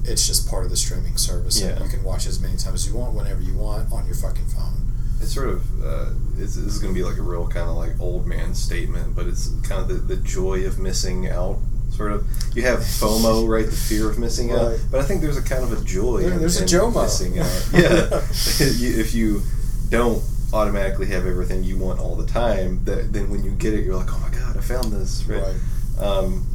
it's 0.06 0.28
just 0.28 0.48
part 0.48 0.66
of 0.66 0.70
the 0.70 0.78
streaming 0.78 1.18
service. 1.18 1.60
and 1.60 1.76
Yeah. 1.76 1.84
you 1.84 1.90
can 1.90 2.04
watch 2.04 2.28
as 2.28 2.40
many 2.40 2.56
times 2.56 2.86
as 2.86 2.88
you 2.88 2.94
want, 3.00 3.16
whenever 3.16 3.42
you 3.42 3.56
want, 3.56 3.92
on 3.92 4.06
your 4.06 4.14
fucking 4.14 4.46
phone. 4.46 4.79
It's 5.22 5.34
sort 5.34 5.50
of 5.50 5.84
uh, 5.84 6.12
it's, 6.38 6.56
this 6.56 6.74
is 6.74 6.80
going 6.80 6.94
to 6.94 6.98
be 6.98 7.04
like 7.06 7.18
a 7.18 7.22
real 7.22 7.48
kind 7.48 7.70
of 7.70 7.76
like 7.76 8.00
old 8.00 8.26
man 8.26 8.54
statement, 8.56 9.16
but 9.16 9.28
it's 9.28 9.50
kind 9.68 9.82
of 9.82 9.88
the, 9.88 10.16
the 10.16 10.22
joy 10.22 10.66
of 10.66 10.80
missing 10.80 11.28
out. 11.28 11.58
Sort 11.92 12.12
of, 12.14 12.26
you 12.56 12.62
have 12.62 12.80
FOMO, 12.80 13.48
right? 13.50 13.66
The 13.66 13.72
fear 13.76 14.10
of 14.10 14.18
missing 14.20 14.52
out. 14.52 14.78
But 14.92 15.02
I 15.02 15.04
think 15.04 15.22
there's 15.22 15.36
a 15.38 15.42
kind 15.42 15.64
of 15.64 15.74
a 15.74 15.84
joy. 15.84 16.22
There- 16.22 16.32
in- 16.34 16.40
there's 16.40 16.60
a 16.60 16.62
in 16.62 16.68
JOMO. 16.70 17.04
missing 17.04 17.40
out. 17.40 17.68
Yeah, 17.74 18.22
if 19.02 19.14
you 19.14 19.42
don't 19.90 20.24
automatically 20.54 21.08
have 21.08 21.26
everything 21.26 21.64
you 21.64 21.78
want 21.78 22.00
all 22.00 22.16
the 22.16 22.26
time, 22.28 22.84
that 22.86 23.12
then 23.12 23.30
when 23.30 23.44
you 23.44 23.52
get 23.52 23.74
it, 23.74 23.84
you're 23.84 23.96
like, 23.98 24.14
oh 24.14 24.20
my 24.20 24.30
god, 24.30 24.56
I 24.56 24.62
found 24.62 24.94
this. 24.94 25.26
Right. 25.26 25.42
Right. 25.44 26.02
Um, 26.06 26.46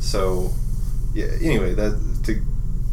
so, 0.00 0.50
yeah. 1.14 1.26
Anyway, 1.40 1.74
that 1.74 2.20
to 2.24 2.42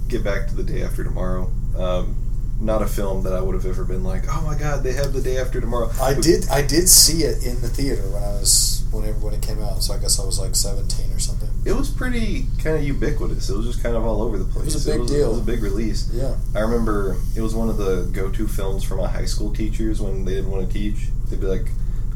get 0.08 0.24
back 0.24 0.48
to 0.50 0.56
the 0.56 0.64
day 0.64 0.84
after 0.84 1.04
tomorrow. 1.04 1.52
Um, 1.78 2.16
not 2.62 2.82
a 2.84 2.88
film 2.88 3.24
that 3.24 3.34
I 3.34 3.42
would 3.42 3.56
have 3.56 3.66
ever 3.66 3.84
been 3.84 4.04
like, 4.04 4.24
oh 4.30 4.42
my 4.46 4.56
god, 4.58 4.84
they 4.84 4.94
have 4.94 5.14
the 5.14 5.22
day 5.22 5.38
after 5.38 5.60
tomorrow. 5.60 5.90
I 6.00 6.14
did. 6.14 6.48
I 6.50 6.62
did 6.62 6.88
see 6.88 7.24
it 7.24 7.44
in 7.44 7.60
the 7.62 7.68
theater 7.68 8.04
when 8.10 8.22
I 8.24 8.34
was 8.34 8.86
whenever 8.92 9.18
when 9.20 9.34
it 9.34 9.42
came 9.42 9.62
out. 9.62 9.82
So 9.82 9.94
I 9.94 9.98
guess 9.98 10.20
I 10.20 10.26
was 10.26 10.40
like 10.40 10.56
seventeen 10.56 11.12
or 11.12 11.20
something. 11.20 11.50
It 11.66 11.74
was 11.74 11.90
pretty 11.90 12.46
kind 12.64 12.76
of 12.78 12.84
ubiquitous. 12.84 13.50
It 13.50 13.58
was 13.58 13.66
just 13.66 13.82
kind 13.84 13.96
of 13.96 14.06
all 14.06 14.22
over 14.22 14.38
the 14.38 14.46
place. 14.46 14.70
It 14.70 14.74
was 14.76 14.88
a 14.88 14.98
big 15.00 15.08
deal. 15.08 15.26
It 15.28 15.30
was 15.30 15.40
a 15.40 15.44
big 15.44 15.64
release. 15.64 16.10
Yeah. 16.14 16.36
I 16.56 16.60
remember 16.60 17.18
it 17.36 17.42
was 17.42 17.56
one 17.56 17.70
of 17.70 17.78
the 17.78 18.10
go-to 18.12 18.48
films 18.48 18.84
for 18.84 18.96
my 18.96 19.08
high 19.08 19.26
school 19.26 19.52
teachers 19.54 20.00
when 20.02 20.24
they 20.26 20.36
didn't 20.36 20.52
want 20.52 20.68
to 20.68 20.72
teach. 20.74 21.10
They'd 21.30 21.40
be 21.42 21.48
like, 21.48 21.68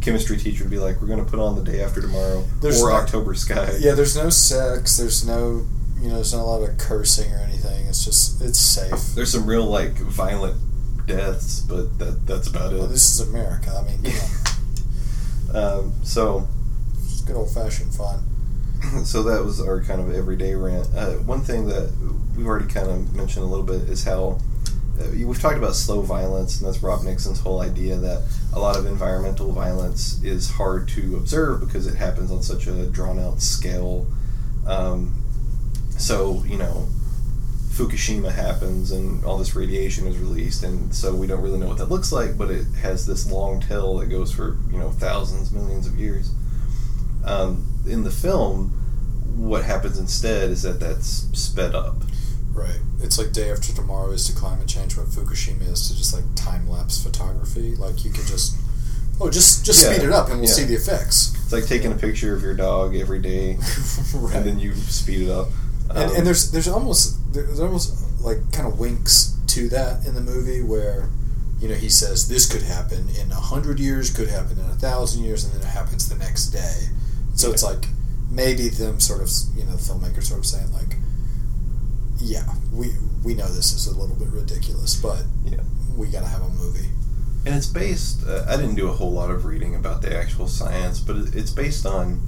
chemistry 0.01 0.37
teacher 0.37 0.63
would 0.63 0.71
be 0.71 0.77
like, 0.79 1.01
"We're 1.01 1.07
going 1.07 1.23
to 1.23 1.29
put 1.29 1.39
on 1.39 1.55
the 1.55 1.63
day 1.63 1.81
after 1.81 2.01
tomorrow 2.01 2.43
There's 2.61 2.81
or 2.83 2.89
no- 2.89 2.95
October 2.97 3.33
Sky." 3.33 3.77
Yeah. 3.79 3.93
There's 3.93 4.15
no 4.15 4.29
sex. 4.29 4.97
There's 4.97 5.25
no. 5.25 5.65
You 5.99 6.09
know, 6.09 6.15
there's 6.15 6.33
not 6.33 6.41
a 6.41 6.43
lot 6.43 6.69
of 6.69 6.77
cursing 6.77 7.31
or 7.31 7.37
anything. 7.37 7.87
It's 7.87 8.03
just 8.03 8.41
it's 8.41 8.59
safe. 8.59 9.15
There's 9.15 9.31
some 9.31 9.45
real 9.45 9.65
like 9.65 9.93
violent 9.93 10.57
deaths, 11.07 11.61
but 11.61 11.97
that 11.99 12.25
that's 12.25 12.47
about 12.47 12.73
it. 12.73 12.79
Well, 12.79 12.87
this 12.87 13.11
is 13.11 13.27
America. 13.27 13.71
I 13.71 13.83
mean, 13.83 14.13
on. 15.53 15.55
Um, 15.55 15.93
so 16.03 16.47
It's 17.03 17.21
good 17.21 17.35
old 17.35 17.51
fashioned 17.53 17.93
fun. 17.93 18.23
so 19.03 19.23
that 19.23 19.43
was 19.43 19.61
our 19.61 19.81
kind 19.81 20.01
of 20.01 20.13
everyday 20.13 20.53
rant. 20.55 20.87
Uh, 20.95 21.13
one 21.23 21.41
thing 21.41 21.67
that 21.67 21.91
we've 22.35 22.45
already 22.45 22.67
kind 22.67 22.89
of 22.89 23.15
mentioned 23.15 23.43
a 23.43 23.47
little 23.47 23.65
bit 23.65 23.89
is 23.89 24.03
how 24.03 24.39
uh, 24.99 25.07
we've 25.11 25.41
talked 25.41 25.57
about 25.57 25.75
slow 25.75 26.01
violence, 26.01 26.59
and 26.59 26.67
that's 26.67 26.81
Rob 26.83 27.03
Nixon's 27.03 27.39
whole 27.39 27.61
idea 27.61 27.95
that 27.97 28.23
a 28.53 28.59
lot 28.59 28.77
of 28.77 28.85
environmental 28.85 29.51
violence 29.51 30.21
is 30.23 30.51
hard 30.51 30.87
to 30.89 31.15
observe 31.17 31.61
because 31.61 31.87
it 31.87 31.95
happens 31.95 32.31
on 32.31 32.43
such 32.43 32.67
a 32.67 32.85
drawn 32.87 33.19
out 33.19 33.41
scale. 33.41 34.07
Um, 34.67 35.24
so 35.97 36.43
you 36.47 36.57
know, 36.57 36.87
Fukushima 37.71 38.31
happens 38.31 38.91
and 38.91 39.23
all 39.25 39.37
this 39.37 39.55
radiation 39.55 40.07
is 40.07 40.17
released, 40.17 40.63
and 40.63 40.93
so 40.95 41.13
we 41.13 41.27
don't 41.27 41.41
really 41.41 41.59
know 41.59 41.67
what 41.67 41.77
that 41.79 41.89
looks 41.89 42.11
like, 42.11 42.37
but 42.37 42.49
it 42.49 42.65
has 42.81 43.05
this 43.05 43.29
long 43.29 43.59
tail 43.61 43.97
that 43.97 44.07
goes 44.07 44.31
for 44.31 44.57
you 44.71 44.77
know 44.77 44.91
thousands, 44.91 45.51
millions 45.51 45.87
of 45.87 45.97
years. 45.97 46.31
Um, 47.25 47.67
in 47.87 48.03
the 48.03 48.11
film, 48.11 48.69
what 49.35 49.63
happens 49.65 49.97
instead 49.99 50.49
is 50.51 50.61
that 50.61 50.79
that's 50.79 51.27
sped 51.37 51.75
up. 51.75 51.95
Right. 52.53 52.79
It's 53.01 53.17
like 53.17 53.33
day 53.33 53.51
after 53.51 53.73
tomorrow 53.73 54.11
is 54.11 54.25
to 54.27 54.33
climate 54.33 54.67
change 54.67 54.95
what 54.95 55.07
Fukushima 55.07 55.69
is 55.69 55.89
to 55.89 55.97
just 55.97 56.13
like 56.13 56.23
time 56.35 56.69
lapse 56.69 57.03
photography. 57.03 57.75
Like 57.75 58.05
you 58.05 58.11
could 58.11 58.25
just 58.27 58.55
oh 59.19 59.29
just 59.29 59.65
just 59.65 59.83
Yeah. 59.83 59.93
speed 59.93 60.05
it 60.05 60.13
up 60.13 60.29
and 60.29 60.39
we'll 60.39 60.47
Yeah. 60.47 60.55
see 60.55 60.63
the 60.63 60.75
effects. 60.75 61.33
It's 61.43 61.51
like 61.51 61.65
taking 61.65 61.91
a 61.91 61.95
picture 61.95 62.33
of 62.33 62.41
your 62.41 62.53
dog 62.53 62.95
every 62.95 63.19
day, 63.19 63.55
right. 64.15 64.35
and 64.37 64.45
then 64.45 64.59
you 64.59 64.73
speed 64.75 65.23
it 65.27 65.29
up. 65.29 65.49
And, 65.89 65.97
Um, 65.97 66.15
and 66.17 66.27
there's 66.27 66.51
there's 66.51 66.67
almost 66.67 67.17
there's 67.33 67.59
almost 67.59 67.93
like 68.21 68.39
kind 68.51 68.67
of 68.67 68.79
winks 68.79 69.35
to 69.47 69.69
that 69.69 70.05
in 70.05 70.15
the 70.15 70.21
movie 70.21 70.61
where 70.61 71.09
you 71.59 71.67
know 71.69 71.75
he 71.75 71.89
says 71.89 72.27
this 72.27 72.45
could 72.51 72.63
happen 72.63 73.07
in 73.21 73.31
a 73.31 73.35
hundred 73.35 73.79
years 73.79 74.09
could 74.09 74.27
happen 74.29 74.57
in 74.59 74.65
a 74.65 74.75
thousand 74.75 75.23
years 75.23 75.43
and 75.45 75.53
then 75.53 75.61
it 75.61 75.71
happens 75.71 76.09
the 76.09 76.15
next 76.15 76.47
day 76.47 76.89
so 77.35 77.51
it's 77.51 77.63
like 77.63 77.85
maybe 78.29 78.67
them 78.69 78.99
sort 78.99 79.21
of 79.21 79.29
you 79.55 79.63
know 79.63 79.71
the 79.71 79.77
filmmaker 79.77 80.21
sort 80.23 80.39
of 80.39 80.45
saying 80.45 80.71
like 80.73 80.97
yeah 82.19 82.43
we 82.73 82.91
we 83.23 83.33
know 83.33 83.47
this 83.47 83.73
is 83.73 83.87
a 83.87 83.97
little 83.97 84.15
bit 84.15 84.27
ridiculous 84.29 84.95
but 84.95 85.23
Yeah. 85.45 85.57
we 85.95 86.07
gotta 86.07 86.27
have 86.27 86.41
a 86.41 86.49
movie 86.49 86.89
and 87.47 87.53
it's 87.53 87.67
based. 87.67 88.25
Uh, 88.25 88.43
I 88.49 88.55
didn't 88.57 88.73
do 88.73 88.87
a 88.89 88.91
whole 88.91 89.11
lot 89.11 89.29
of 89.29 89.45
reading 89.45 89.75
about 89.75 90.01
the 90.01 90.11
actual 90.17 90.47
science, 90.47 90.99
but 90.99 91.15
it's 91.35 91.51
based 91.51 91.85
on 91.85 92.19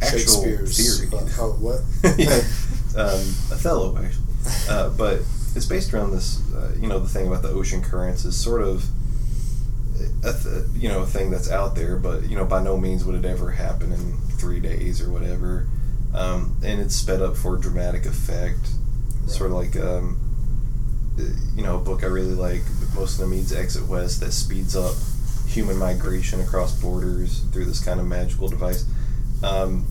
actual 0.00 0.18
Shakespeare's 0.42 1.00
theory. 1.06 1.20
uh, 1.22 1.28
oh 1.38 1.52
what 1.60 1.80
yeah. 2.18 2.40
um, 2.96 3.34
Othello, 3.50 3.96
actually. 3.96 4.24
Uh, 4.68 4.90
but 4.90 5.20
it's 5.54 5.66
based 5.66 5.92
around 5.94 6.10
this, 6.10 6.40
uh, 6.52 6.72
you 6.78 6.86
know, 6.86 6.98
the 6.98 7.08
thing 7.08 7.26
about 7.26 7.42
the 7.42 7.48
ocean 7.48 7.82
currents 7.82 8.24
is 8.24 8.36
sort 8.36 8.62
of, 8.62 8.84
a 10.24 10.32
th- 10.32 10.64
you 10.74 10.88
know, 10.88 11.02
a 11.02 11.06
thing 11.06 11.30
that's 11.30 11.50
out 11.50 11.74
there, 11.76 11.96
but, 11.96 12.24
you 12.28 12.36
know, 12.36 12.44
by 12.44 12.62
no 12.62 12.76
means 12.76 13.04
would 13.04 13.14
it 13.14 13.24
ever 13.24 13.52
happen 13.52 13.92
in 13.92 14.16
three 14.38 14.60
days 14.60 15.00
or 15.00 15.10
whatever. 15.10 15.66
Um, 16.14 16.56
and 16.64 16.80
it's 16.80 16.94
sped 16.94 17.22
up 17.22 17.36
for 17.36 17.56
dramatic 17.56 18.06
effect. 18.06 18.68
Sort 19.26 19.50
of 19.50 19.56
like, 19.56 19.76
um, 19.76 20.18
you 21.54 21.62
know, 21.62 21.76
a 21.76 21.80
book 21.80 22.02
I 22.02 22.06
really 22.06 22.34
like, 22.34 22.62
Mohsin 22.94 23.20
Hamid's 23.20 23.52
Exit 23.52 23.86
West, 23.88 24.20
that 24.20 24.32
speeds 24.32 24.76
up 24.76 24.94
human 25.46 25.76
migration 25.76 26.40
across 26.40 26.80
borders 26.80 27.40
through 27.52 27.64
this 27.64 27.84
kind 27.84 28.00
of 28.00 28.06
magical 28.06 28.48
device. 28.48 28.84
Um, 29.42 29.86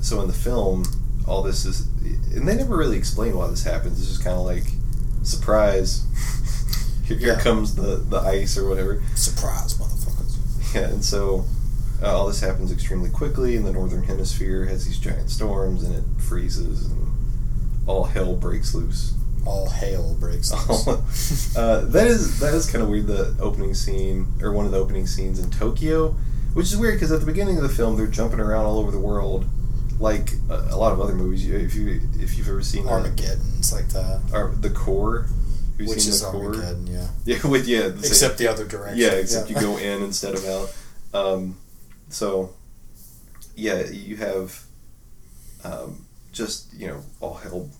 so 0.00 0.20
in 0.20 0.28
the 0.28 0.34
film, 0.34 0.84
all 1.26 1.42
this 1.42 1.64
is, 1.64 1.88
and 2.36 2.46
they 2.48 2.54
never 2.56 2.76
really 2.76 2.96
explain 2.96 3.36
why 3.36 3.48
this 3.48 3.64
happens. 3.64 3.98
It's 4.00 4.08
just 4.10 4.24
kind 4.24 4.36
of 4.36 4.44
like, 4.44 4.64
surprise, 5.22 6.04
here, 7.06 7.16
here 7.18 7.28
Yeah. 7.34 7.40
comes 7.40 7.74
the, 7.74 7.96
the 7.96 8.18
ice 8.18 8.56
or 8.58 8.68
whatever. 8.68 9.02
surprise 9.14 9.74
motherfuckers 9.74 10.74
Yeah, 10.74 10.88
and 10.88 11.04
so 11.04 11.44
uh, 12.02 12.16
all 12.16 12.26
this 12.26 12.40
happens 12.40 12.72
extremely 12.72 13.10
quickly, 13.10 13.56
and 13.56 13.64
the 13.66 13.72
northern 13.72 14.02
hemisphere 14.04 14.64
has 14.66 14.84
these 14.86 14.98
giant 14.98 15.30
storms, 15.30 15.82
and 15.84 15.94
it 15.94 16.04
freezes, 16.22 16.86
and 16.90 17.12
all 17.86 18.04
hell 18.04 18.34
breaks 18.34 18.74
loose. 18.74 19.12
all 19.46 19.68
hail 19.70 20.14
breaks 20.18 20.50
loose. 20.86 21.56
uh, 21.56 21.82
that 21.86 22.06
is 22.06 22.40
that 22.40 22.52
is 22.54 22.70
kind 22.70 22.82
of 22.82 22.88
weird. 22.90 23.06
The 23.06 23.34
opening 23.40 23.74
scene, 23.74 24.26
or 24.42 24.52
one 24.52 24.66
of 24.66 24.72
the 24.72 24.78
opening 24.78 25.06
scenes 25.06 25.38
in 25.38 25.50
Tokyo, 25.50 26.14
which 26.54 26.66
is 26.66 26.76
weird 26.76 26.94
because 26.94 27.12
at 27.12 27.20
the 27.20 27.26
beginning 27.26 27.56
of 27.58 27.62
the 27.62 27.68
film 27.68 27.96
they're 27.96 28.06
jumping 28.06 28.40
around 28.40 28.64
all 28.66 28.78
over 28.78 28.90
the 28.90 28.98
world, 28.98 29.44
like 30.00 30.32
a, 30.50 30.54
a 30.70 30.76
lot 30.76 30.92
of 30.92 31.00
other 31.00 31.14
movies. 31.14 31.46
You- 31.46 31.56
If 31.56 31.74
you 31.74 32.00
if 32.18 32.36
you've 32.36 32.48
ever 32.48 32.62
seen 32.62 32.84
that, 32.86 32.92
Armageddon's 32.92 33.72
like 33.72 33.88
that 33.90 34.20
or 34.32 34.54
the 34.60 34.70
core, 34.70 35.22
Have 35.78 35.88
which 35.88 36.06
is 36.06 36.20
the 36.20 36.28
core? 36.28 36.46
Armageddon 36.54 36.86
yeah 36.86 37.08
Yeah, 37.24 37.46
with 37.46 37.66
yeah, 37.66 37.88
the 37.88 38.02
same- 38.02 38.04
except 38.10 38.38
the 38.38 38.48
other 38.48 38.64
direction 38.66 38.98
yeah, 38.98 39.12
except 39.12 39.48
you 39.50 39.56
go 39.56 39.76
in 39.78 40.02
instead 40.02 40.34
of 40.34 40.44
out. 40.46 40.74
Um, 41.14 41.56
so, 42.08 42.50
yeah, 43.56 43.84
you 43.86 44.16
have 44.16 44.62
um, 45.64 46.04
just 46.32 46.72
you 46.74 46.88
know 46.88 47.00
all 47.20 47.34
hell 47.34 47.70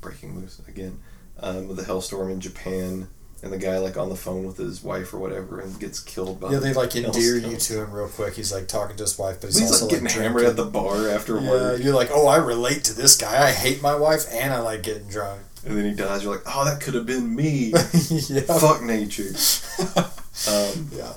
breaking 0.00 0.38
loose 0.38 0.60
again 0.68 0.98
um, 1.40 1.66
with 1.68 1.78
the 1.78 1.82
hellstorm 1.84 2.30
in 2.30 2.40
Japan 2.40 3.08
and 3.44 3.52
the 3.52 3.58
guy 3.58 3.78
like 3.78 3.96
on 3.96 4.08
the 4.08 4.16
phone 4.16 4.44
with 4.46 4.56
his 4.56 4.82
wife 4.82 5.12
or 5.12 5.18
whatever 5.18 5.60
and 5.60 5.78
gets 5.78 6.00
killed 6.00 6.40
by 6.40 6.50
Yeah, 6.50 6.58
they 6.58 6.72
like 6.72 6.96
endear 6.96 7.36
you 7.36 7.56
to 7.56 7.82
him 7.84 7.92
real 7.92 8.08
quick. 8.08 8.34
He's 8.34 8.50
like 8.52 8.66
talking 8.66 8.96
to 8.96 9.02
his 9.04 9.18
wife, 9.18 9.40
but 9.40 9.48
he's, 9.48 9.58
He's 9.60 9.70
also 9.70 9.84
like 9.86 10.02
getting 10.02 10.22
hammered 10.22 10.44
at 10.46 10.56
the 10.56 10.64
bar 10.64 11.08
after 11.10 11.38
Yeah, 11.38 11.50
work, 11.50 11.82
you're 11.82 11.94
like, 11.94 12.08
oh, 12.10 12.26
I 12.26 12.38
relate 12.38 12.82
to 12.84 12.94
this 12.94 13.16
guy. 13.16 13.46
I 13.46 13.52
hate 13.52 13.82
my 13.82 13.94
wife, 13.94 14.24
and 14.32 14.52
I 14.54 14.60
like 14.60 14.82
getting 14.82 15.08
drunk. 15.08 15.42
and 15.66 15.76
then 15.76 15.84
he 15.84 15.94
dies. 15.94 16.22
You're 16.24 16.34
like, 16.34 16.44
oh, 16.46 16.64
that 16.64 16.80
could 16.80 16.94
have 16.94 17.04
been 17.06 17.36
me. 17.36 17.68
yeah. 18.10 18.40
Fuck 18.58 18.82
nature. 18.82 19.30
Um, 20.48 20.88
yeah. 20.92 21.12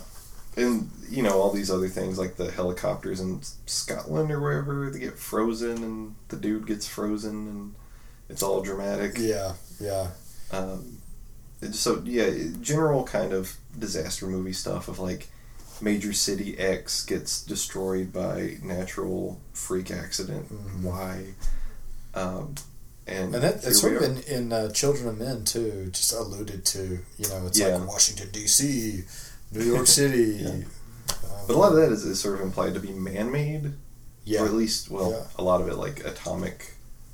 and 0.58 0.92
you 1.10 1.24
know 1.24 1.42
all 1.42 1.52
these 1.52 1.72
other 1.72 1.88
things 1.88 2.20
like 2.20 2.36
the 2.36 2.52
helicopters 2.52 3.20
in 3.20 3.42
Scotland 3.66 4.30
or 4.32 4.40
wherever 4.40 4.92
they 4.92 5.00
get 5.00 5.18
frozen 5.18 5.84
and 5.84 6.16
the 6.28 6.36
dude 6.36 6.68
gets 6.68 6.88
frozen 6.88 7.48
and 7.48 7.76
it's 8.30 8.44
all 8.44 8.62
dramatic. 8.62 9.14
Yeah. 9.18 9.54
Yeah. 9.80 10.10
Um, 10.52 10.97
so 11.72 12.02
yeah, 12.06 12.30
general 12.62 13.04
kind 13.04 13.34
of 13.34 13.56
disaster 13.78 14.28
movie 14.28 14.54
stuff 14.54 14.88
of 14.88 15.00
like 15.00 15.28
major 15.82 16.14
city 16.14 16.58
X 16.58 17.06
gets 17.06 17.42
destroyed 17.44 18.12
by 18.14 18.58
natural 18.64 19.40
freak 19.54 19.92
accident 19.92 20.52
Mhm. 20.52 20.82
Y. 20.84 21.26
Um, 22.14 22.56
and 23.06 23.34
And 23.36 23.44
that, 23.44 23.64
it's 23.64 23.80
sort 23.80 23.96
of 23.98 24.02
in, 24.04 24.18
in 24.24 24.52
uh, 24.54 24.70
Children 24.72 25.08
of 25.08 25.18
Men, 25.18 25.46
too, 25.46 25.90
just 25.92 26.12
alluded 26.14 26.66
to. 26.66 27.00
You 27.18 27.30
know, 27.30 27.46
it's 27.48 27.58
Yeah. 27.60 27.78
like 27.78 27.88
Washington, 27.88 28.30
D.C., 28.32 29.04
New 29.52 29.64
York 29.64 29.88
City. 29.88 30.38
Yeah. 30.44 30.50
um, 30.50 30.66
But 31.48 31.56
a 31.56 31.60
lot 31.60 31.72
of 31.72 31.78
that 31.78 31.92
is, 31.92 32.04
is 32.04 32.20
sort 32.20 32.36
of 32.36 32.42
implied 32.42 32.74
to 32.74 32.80
be 32.80 32.92
man-made. 32.92 33.74
yeah. 34.26 34.42
or 34.42 34.46
at 34.48 34.54
least 34.54 34.90
well 34.92 35.12
Yeah. 35.12 35.24
a 35.38 35.44
lot 35.44 35.62
of 35.62 35.70
it 35.70 35.76
like 35.76 36.04
atomic 36.04 36.74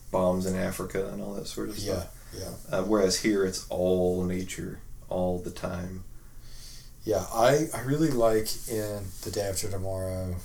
bombs 0.09 0.47
in 0.47 0.55
africa 0.55 1.09
and 1.13 1.21
all 1.21 1.33
that 1.35 1.45
sort 1.47 1.69
of 1.69 1.77
Yeah. 1.77 1.93
stuff 1.93 2.07
Yeah. 2.37 2.49
uh, 2.71 2.83
whereas 2.83 3.21
here 3.21 3.45
it's 3.45 3.65
all 3.69 4.23
nature 4.23 4.79
all 5.09 5.39
the 5.39 5.51
time 5.51 6.03
Yeah, 7.05 7.25
I, 7.33 7.67
I 7.73 7.81
really 7.81 8.09
like 8.11 8.47
in 8.69 9.03
The 9.23 9.31
Day 9.31 9.41
After 9.41 9.69
Tomorrow, 9.69 10.35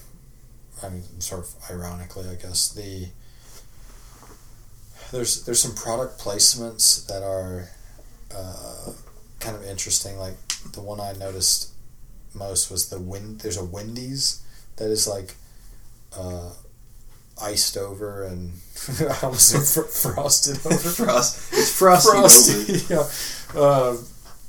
I 0.82 0.88
mean, 0.88 1.02
sort 1.20 1.44
of 1.44 1.54
ironically, 1.70 2.28
I 2.28 2.34
guess, 2.34 2.68
the 2.72 3.08
there's 5.12 5.44
there's 5.44 5.60
some 5.60 5.74
product 5.74 6.20
placements 6.20 7.06
that 7.06 7.22
are 7.22 7.68
uh, 8.34 8.92
kind 9.40 9.56
of 9.56 9.64
interesting. 9.64 10.18
Like 10.18 10.36
the 10.72 10.82
one 10.82 11.00
I 11.00 11.12
noticed 11.12 11.70
most 12.34 12.70
was 12.70 12.88
the 12.90 13.00
wind. 13.00 13.40
There's 13.40 13.56
a 13.56 13.64
Wendy's 13.64 14.42
that 14.76 14.90
is 14.90 15.06
like 15.06 15.34
uh, 16.16 16.50
iced 17.40 17.76
over 17.76 18.22
and 18.24 18.52
I 19.00 19.18
almost 19.22 19.48
said 19.48 19.84
fr- 19.84 19.88
frosted 19.88 20.56
over. 20.66 20.76
Frost. 20.76 21.52
It's 21.52 21.72
frosty. 21.78 22.10
frosty. 22.10 22.94
yeah. 23.54 23.60
Uh, 23.60 23.96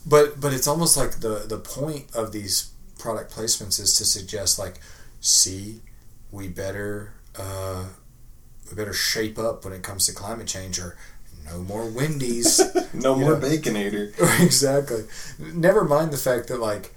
but 0.05 0.39
but 0.39 0.53
it's 0.53 0.67
almost 0.67 0.97
like 0.97 1.19
the 1.19 1.45
the 1.47 1.57
point 1.57 2.05
of 2.15 2.31
these 2.31 2.71
product 2.97 3.33
placements 3.35 3.79
is 3.79 3.93
to 3.95 4.05
suggest 4.05 4.59
like, 4.59 4.79
see, 5.21 5.81
we 6.31 6.47
better 6.47 7.13
uh, 7.37 7.85
we 8.69 8.75
better 8.75 8.93
shape 8.93 9.37
up 9.39 9.63
when 9.65 9.73
it 9.73 9.83
comes 9.83 10.05
to 10.07 10.13
climate 10.13 10.47
change 10.47 10.79
or 10.79 10.97
no 11.45 11.59
more 11.59 11.85
Wendy's. 11.89 12.59
no 12.93 13.15
You 13.15 13.21
more 13.25 13.39
know? 13.39 13.47
baconator. 13.47 14.13
exactly. 14.43 15.05
Never 15.39 15.83
mind 15.83 16.11
the 16.11 16.17
fact 16.17 16.47
that 16.49 16.59
like 16.59 16.93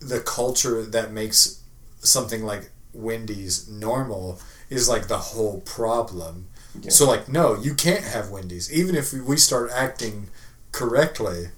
the 0.00 0.20
culture 0.20 0.82
that 0.84 1.12
makes 1.12 1.60
something 2.00 2.42
like 2.44 2.70
Wendy's 2.92 3.68
normal 3.68 4.40
is 4.70 4.88
like 4.88 5.08
the 5.08 5.18
whole 5.18 5.60
problem. 5.62 6.46
Yeah. 6.80 6.90
So 6.90 7.06
like 7.06 7.28
no, 7.28 7.56
you 7.60 7.74
can't 7.74 8.04
have 8.04 8.30
Wendy's 8.30 8.72
even 8.72 8.94
if 8.94 9.12
we 9.12 9.36
start 9.36 9.70
acting 9.74 10.28
correctly 10.72 11.48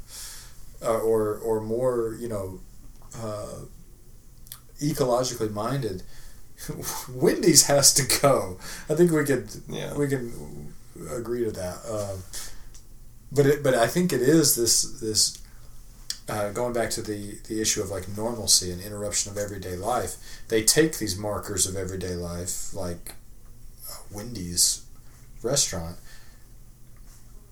uh, 0.82 0.98
or 0.98 1.36
or 1.38 1.60
more, 1.60 2.16
you 2.18 2.28
know, 2.28 2.60
uh, 3.16 3.60
ecologically 4.80 5.52
minded. 5.52 6.02
Wendy's 7.08 7.66
has 7.66 7.92
to 7.94 8.20
go. 8.20 8.58
I 8.88 8.94
think 8.94 9.10
we 9.10 9.24
could 9.24 9.48
Yeah. 9.68 9.94
we 9.94 10.08
can 10.08 10.72
agree 11.10 11.44
to 11.44 11.50
that. 11.52 11.78
Um, 11.88 12.22
but 13.30 13.46
it, 13.46 13.62
but 13.62 13.74
I 13.74 13.86
think 13.86 14.12
it 14.12 14.22
is 14.22 14.54
this 14.54 14.82
this 15.00 15.38
uh, 16.28 16.50
going 16.50 16.72
back 16.72 16.90
to 16.90 17.02
the 17.02 17.38
the 17.48 17.60
issue 17.60 17.82
of 17.82 17.90
like 17.90 18.08
normalcy 18.16 18.70
and 18.70 18.80
interruption 18.80 19.30
of 19.32 19.38
everyday 19.38 19.76
life. 19.76 20.16
They 20.48 20.62
take 20.62 20.98
these 20.98 21.18
markers 21.18 21.66
of 21.66 21.76
everyday 21.76 22.14
life, 22.14 22.72
like 22.74 23.14
Wendy's 24.12 24.84
restaurant, 25.42 25.96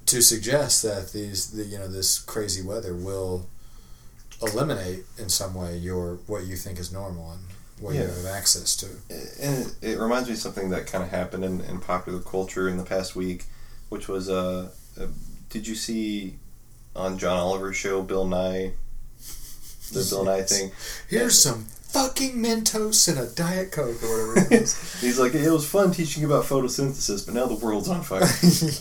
to 0.06 0.22
suggest 0.22 0.82
that 0.82 1.12
these 1.12 1.50
the 1.50 1.64
you 1.64 1.78
know 1.78 1.88
this 1.88 2.18
crazy 2.18 2.62
weather 2.62 2.94
will 2.94 3.48
eliminate 4.42 5.04
in 5.18 5.28
some 5.28 5.54
way 5.54 5.76
your 5.76 6.16
what 6.26 6.44
you 6.44 6.56
think 6.56 6.78
is 6.78 6.92
normal 6.92 7.32
and 7.32 7.40
what 7.80 7.94
you 7.94 8.02
have 8.02 8.26
access 8.26 8.76
to. 8.76 8.86
and 9.42 9.74
it, 9.80 9.92
it 9.92 9.98
reminds 9.98 10.28
me 10.28 10.34
of 10.34 10.40
something 10.40 10.68
that 10.70 10.86
kind 10.86 11.02
of 11.02 11.10
happened 11.10 11.44
in, 11.44 11.62
in 11.62 11.80
popular 11.80 12.20
culture 12.20 12.68
in 12.68 12.76
the 12.76 12.84
past 12.84 13.16
week, 13.16 13.44
which 13.88 14.06
was 14.06 14.28
uh, 14.28 14.70
uh, 15.00 15.06
did 15.48 15.66
you 15.66 15.74
see 15.74 16.38
on 16.94 17.18
John 17.18 17.38
Oliver's 17.38 17.76
show 17.76 18.02
Bill 18.02 18.26
Nye, 18.26 18.72
the 19.92 20.06
Bill 20.10 20.24
Nye 20.24 20.42
thing? 20.42 20.72
Here's 21.08 21.38
some 21.40 21.64
fucking 21.64 22.36
Mentos 22.36 23.08
and 23.08 23.18
a 23.18 23.26
Diet 23.34 23.72
Coke 23.72 24.02
or 24.02 24.28
whatever 24.28 24.54
it 24.54 24.62
is. 24.62 25.00
He's 25.00 25.18
like, 25.18 25.34
it 25.34 25.50
was 25.50 25.68
fun 25.68 25.90
teaching 25.92 26.24
about 26.24 26.44
photosynthesis, 26.44 27.26
but 27.26 27.34
now 27.34 27.46
the 27.46 27.56
world's 27.56 27.88
on 27.88 28.02
fire. 28.02 28.20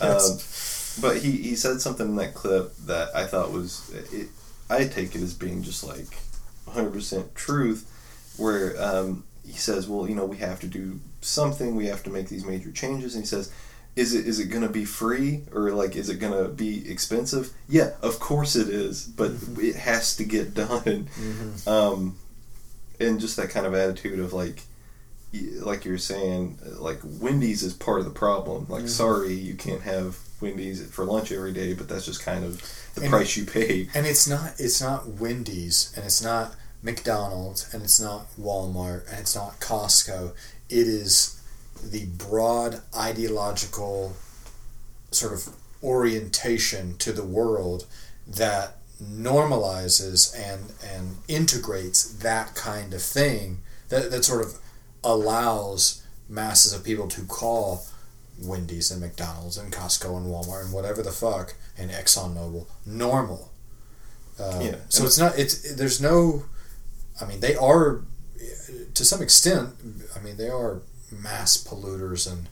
Um, 0.98 1.00
but 1.02 1.18
he, 1.18 1.30
he 1.32 1.56
said 1.56 1.80
something 1.80 2.06
in 2.06 2.16
that 2.16 2.34
clip 2.34 2.76
that 2.86 3.14
I 3.14 3.24
thought 3.24 3.52
was 3.52 3.90
it, 4.12 4.28
I 4.68 4.86
take 4.86 5.14
it 5.14 5.22
as 5.22 5.34
being 5.34 5.62
just 5.62 5.84
like 5.84 6.18
100% 6.68 7.34
truth 7.34 7.86
where 8.36 8.80
um, 8.82 9.24
he 9.46 9.52
says 9.52 9.88
well 9.88 10.08
you 10.08 10.14
know 10.14 10.24
we 10.24 10.38
have 10.38 10.60
to 10.60 10.66
do 10.66 11.00
something 11.20 11.76
we 11.76 11.86
have 11.86 12.02
to 12.04 12.10
make 12.10 12.28
these 12.28 12.44
major 12.44 12.70
changes 12.70 13.14
and 13.14 13.24
he 13.24 13.26
says 13.26 13.52
is 13.96 14.14
it 14.14 14.26
is 14.26 14.38
it 14.38 14.46
going 14.46 14.62
to 14.62 14.68
be 14.68 14.84
free 14.84 15.42
or 15.52 15.72
like 15.72 15.96
is 15.96 16.08
it 16.08 16.16
going 16.20 16.32
to 16.32 16.48
be 16.48 16.88
expensive 16.90 17.52
yeah 17.68 17.90
of 18.02 18.18
course 18.20 18.54
it 18.56 18.68
is 18.68 19.04
but 19.04 19.32
it 19.58 19.74
has 19.76 20.16
to 20.16 20.24
get 20.24 20.54
done 20.66 21.08
Mhm. 21.20 21.66
um, 21.68 22.16
and 23.00 23.18
just 23.20 23.36
that 23.36 23.50
kind 23.50 23.66
of 23.66 23.74
attitude 23.74 24.18
of 24.20 24.32
like 24.32 24.62
like 25.60 25.84
you're 25.84 25.98
saying 25.98 26.58
like 26.78 27.00
wendy's 27.04 27.62
is 27.62 27.72
part 27.72 27.98
of 28.00 28.04
the 28.04 28.10
problem 28.10 28.66
like 28.68 28.84
Mhm. 28.84 28.88
sorry 28.88 29.32
you 29.34 29.54
can't 29.54 29.82
have 29.82 30.18
wendy's 30.40 30.84
for 30.86 31.04
lunch 31.04 31.30
every 31.32 31.52
day 31.52 31.72
but 31.74 31.88
that's 31.88 32.04
just 32.06 32.22
kind 32.22 32.44
of 32.44 32.60
the 32.94 33.02
And- 33.02 33.10
price 33.10 33.36
you 33.36 33.44
pay 33.44 33.88
And 33.94 34.06
it's 34.06 34.26
not 34.26 34.54
it's 34.58 34.80
not 34.80 35.06
Wendy's 35.20 35.92
and 35.96 36.04
it's 36.04 36.20
not 36.22 36.54
McDonald's 36.82 37.72
and 37.72 37.82
it's 37.82 38.00
not 38.00 38.26
Walmart 38.40 39.06
and 39.10 39.20
it's 39.20 39.34
not 39.36 39.60
Costco. 39.60 40.32
It 40.68 40.88
is 40.88 41.39
the 41.82 42.06
broad 42.06 42.80
ideological 42.96 44.14
sort 45.10 45.32
of 45.32 45.48
orientation 45.82 46.96
to 46.98 47.12
the 47.12 47.24
world 47.24 47.86
that 48.26 48.76
normalizes 49.02 50.34
and 50.36 50.72
and 50.84 51.16
integrates 51.26 52.04
that 52.04 52.54
kind 52.54 52.92
of 52.92 53.02
thing 53.02 53.58
that, 53.88 54.10
that 54.10 54.24
sort 54.24 54.44
of 54.44 54.58
allows 55.02 56.02
masses 56.28 56.72
of 56.72 56.84
people 56.84 57.08
to 57.08 57.22
call 57.22 57.86
Wendy's 58.42 58.90
and 58.90 59.00
McDonald's 59.00 59.56
and 59.56 59.72
Costco 59.72 60.16
and 60.16 60.26
Walmart 60.26 60.64
and 60.64 60.72
whatever 60.72 61.02
the 61.02 61.10
fuck 61.10 61.54
and 61.76 61.90
ExxonMobil 61.90 62.66
normal. 62.86 63.50
Um, 64.38 64.60
Yeah. 64.60 64.76
So 64.88 65.04
it's 65.04 65.18
not. 65.18 65.38
It's 65.38 65.74
there's 65.74 66.00
no. 66.00 66.44
I 67.20 67.24
mean, 67.26 67.40
they 67.40 67.54
are 67.54 68.02
to 68.94 69.04
some 69.04 69.22
extent. 69.22 69.70
I 70.16 70.20
mean, 70.20 70.36
they 70.36 70.48
are 70.48 70.80
mass 71.10 71.56
polluters 71.62 72.30
and 72.30 72.48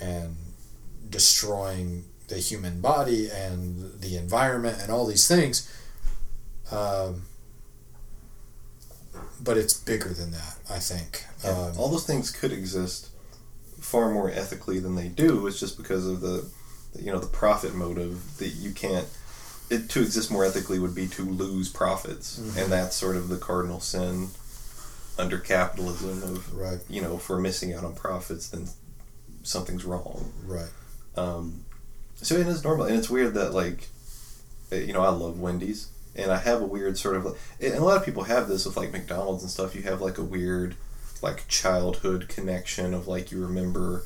and 0.00 0.36
destroying 1.08 2.04
the 2.28 2.38
human 2.38 2.80
body 2.80 3.28
and 3.30 4.00
the 4.00 4.16
environment 4.16 4.78
and 4.80 4.90
all 4.90 5.06
these 5.06 5.28
things. 5.28 5.68
Um, 6.70 7.22
but 9.42 9.56
it's 9.58 9.74
bigger 9.74 10.08
than 10.10 10.30
that. 10.30 10.56
I 10.70 10.78
think. 10.78 11.24
Yeah, 11.44 11.50
Um, 11.50 11.78
all 11.78 11.88
those 11.88 12.06
things 12.06 12.30
could 12.30 12.52
exist 12.52 13.08
far 13.80 14.10
more 14.10 14.30
ethically 14.30 14.78
than 14.78 14.94
they 14.94 15.08
do. 15.08 15.46
It's 15.46 15.58
just 15.60 15.76
because 15.76 16.06
of 16.06 16.20
the, 16.20 16.48
you 16.98 17.12
know, 17.12 17.18
the 17.18 17.26
profit 17.26 17.74
motive 17.74 18.38
that 18.38 18.48
you 18.48 18.70
can't. 18.72 19.06
It, 19.70 19.88
to 19.90 20.00
exist 20.00 20.30
more 20.30 20.44
ethically 20.44 20.78
would 20.78 20.94
be 20.94 21.08
to 21.08 21.22
lose 21.24 21.68
profits, 21.68 22.38
Mhm. 22.38 22.56
and 22.64 22.72
that's 22.72 22.94
sort 22.96 23.16
of 23.16 23.28
the 23.28 23.38
cardinal 23.38 23.80
sin 23.80 24.30
under 25.18 25.38
capitalism 25.38 26.22
of 26.22 26.54
right. 26.54 26.78
you 26.88 27.02
know 27.02 27.16
if 27.16 27.28
we're 27.28 27.38
missing 27.40 27.74
out 27.74 27.84
on 27.84 27.94
profits, 27.94 28.48
then 28.48 28.68
something's 29.42 29.84
wrong. 29.84 30.32
Right. 30.46 30.70
Um, 31.16 31.64
so 32.16 32.36
it 32.36 32.46
is 32.46 32.64
normal, 32.64 32.86
and 32.86 32.96
it's 32.96 33.10
weird 33.10 33.34
that 33.34 33.52
like, 33.52 33.88
eh, 34.70 34.80
you 34.80 34.92
know, 34.92 35.02
I 35.02 35.08
love 35.08 35.40
Wendy's, 35.40 35.88
and 36.14 36.30
I 36.30 36.38
have 36.38 36.62
a 36.62 36.66
weird 36.66 36.96
sort 36.96 37.16
of, 37.16 37.38
and 37.60 37.74
a 37.74 37.84
lot 37.84 37.96
of 37.96 38.04
people 38.04 38.24
have 38.24 38.48
this 38.48 38.64
with 38.64 38.76
like 38.76 38.92
McDonald's 38.92 39.42
and 39.42 39.50
stuff. 39.50 39.74
You 39.74 39.82
have 39.82 40.00
like 40.00 40.18
a 40.18 40.24
weird, 40.24 40.76
like 41.20 41.48
childhood 41.48 42.28
connection 42.28 42.94
of 42.94 43.08
like 43.08 43.32
you 43.32 43.44
remember, 43.44 44.04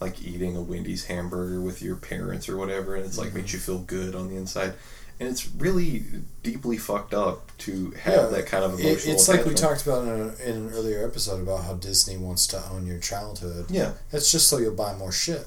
like 0.00 0.22
eating 0.22 0.56
a 0.56 0.62
Wendy's 0.62 1.06
hamburger 1.06 1.60
with 1.60 1.80
your 1.80 1.96
parents 1.96 2.48
or 2.48 2.56
whatever, 2.56 2.96
and 2.96 3.04
it's 3.04 3.18
like 3.18 3.34
makes 3.34 3.52
you 3.52 3.58
feel 3.58 3.78
good 3.78 4.14
on 4.14 4.28
the 4.28 4.36
inside. 4.36 4.74
And 5.20 5.28
it's 5.28 5.48
really 5.54 6.02
deeply 6.42 6.76
fucked 6.76 7.14
up 7.14 7.56
to 7.58 7.92
have 7.92 8.14
Yeah, 8.14 8.26
that 8.38 8.46
kind 8.46 8.64
of 8.64 8.78
It, 8.80 8.84
emotional. 8.86 9.14
it's 9.14 9.28
like 9.28 9.44
we 9.44 9.54
talked 9.54 9.82
about 9.86 10.02
in, 10.02 10.08
a, 10.08 10.34
in 10.48 10.56
an 10.56 10.70
earlier 10.74 11.06
episode 11.06 11.40
about 11.40 11.64
how 11.64 11.74
Disney 11.74 12.16
wants 12.16 12.46
to 12.48 12.62
own 12.70 12.86
your 12.86 12.98
childhood. 12.98 13.66
Yeah, 13.70 13.92
That's 14.10 14.30
just 14.32 14.48
so 14.48 14.58
you'll 14.58 14.74
buy 14.74 14.94
more 14.94 15.12
shit. 15.12 15.46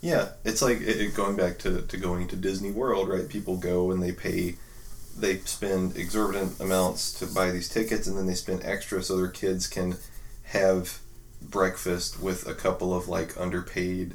Yeah, 0.00 0.30
it's 0.44 0.62
like 0.62 0.80
it, 0.80 1.00
it 1.00 1.14
going 1.14 1.36
back 1.36 1.58
to, 1.60 1.82
to 1.82 1.96
going 1.96 2.28
to 2.28 2.36
Disney 2.36 2.70
World, 2.70 3.08
right? 3.08 3.28
People 3.28 3.56
go 3.56 3.90
and 3.90 4.02
they 4.02 4.12
pay, 4.12 4.56
they 5.16 5.38
spend 5.38 5.96
exorbitant 5.96 6.58
amounts 6.60 7.12
to 7.20 7.26
buy 7.26 7.50
these 7.50 7.68
tickets, 7.68 8.06
and 8.06 8.16
then 8.16 8.26
they 8.26 8.34
spend 8.34 8.62
extra 8.64 9.02
so 9.02 9.16
their 9.16 9.28
kids 9.28 9.66
can 9.66 9.96
have 10.44 10.98
breakfast 11.42 12.20
with 12.20 12.46
a 12.46 12.54
couple 12.54 12.94
of 12.94 13.08
like 13.08 13.38
underpaid 13.40 14.14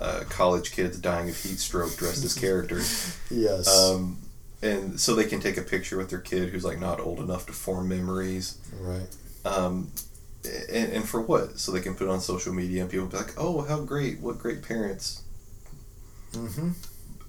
uh, 0.00 0.24
college 0.28 0.72
kids 0.72 0.98
dying 0.98 1.28
of 1.28 1.36
heat 1.36 1.58
stroke 1.58 1.94
dressed 1.96 2.24
as 2.24 2.34
characters. 2.34 3.16
Yes. 3.30 3.68
Um, 3.68 4.18
and 4.62 4.98
so 5.00 5.14
they 5.14 5.24
can 5.24 5.40
take 5.40 5.56
a 5.56 5.62
picture 5.62 5.96
with 5.96 6.10
their 6.10 6.18
kid 6.20 6.48
who's 6.50 6.64
like 6.64 6.80
not 6.80 6.98
old 7.00 7.18
enough 7.20 7.46
to 7.46 7.52
form 7.52 7.88
memories. 7.88 8.58
right. 8.80 9.06
Um, 9.44 9.92
and, 10.70 10.92
and 10.92 11.08
for 11.08 11.20
what? 11.20 11.58
So 11.58 11.70
they 11.72 11.80
can 11.80 11.94
put 11.94 12.04
it 12.08 12.10
on 12.10 12.20
social 12.20 12.52
media 12.52 12.82
and 12.82 12.90
people 12.90 13.06
be 13.06 13.16
like, 13.16 13.34
oh, 13.38 13.60
how 13.62 13.80
great, 13.80 14.20
what 14.20 14.38
great 14.38 14.62
parents 14.62 15.22
Mm-hmm. 16.32 16.70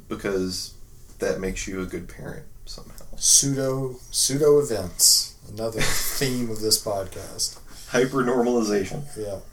because 0.09 0.73
that 1.19 1.39
makes 1.39 1.67
you 1.67 1.81
a 1.81 1.85
good 1.85 2.07
parent 2.07 2.45
somehow. 2.65 3.05
Pseudo 3.17 3.95
pseudo 4.11 4.59
events. 4.59 5.35
Another 5.51 5.81
theme 6.19 6.49
of 6.51 6.59
this 6.61 6.83
podcast. 6.83 7.59
Hyper 7.89 8.23
normalization. 8.23 9.03
Yeah. 9.17 9.39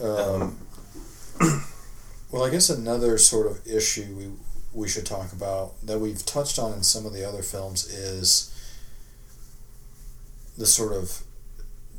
Um, 0.00 0.56
Um, 1.40 1.62
well, 2.30 2.44
I 2.44 2.50
guess 2.50 2.70
another 2.70 3.18
sort 3.18 3.46
of 3.46 3.66
issue 3.66 4.14
we 4.16 4.30
we 4.72 4.88
should 4.88 5.06
talk 5.06 5.32
about 5.32 5.74
that 5.86 6.00
we've 6.00 6.26
touched 6.26 6.58
on 6.58 6.72
in 6.72 6.82
some 6.82 7.06
of 7.06 7.12
the 7.12 7.26
other 7.26 7.42
films 7.42 7.86
is 7.86 8.50
the 10.58 10.66
sort 10.66 10.92
of 10.92 11.22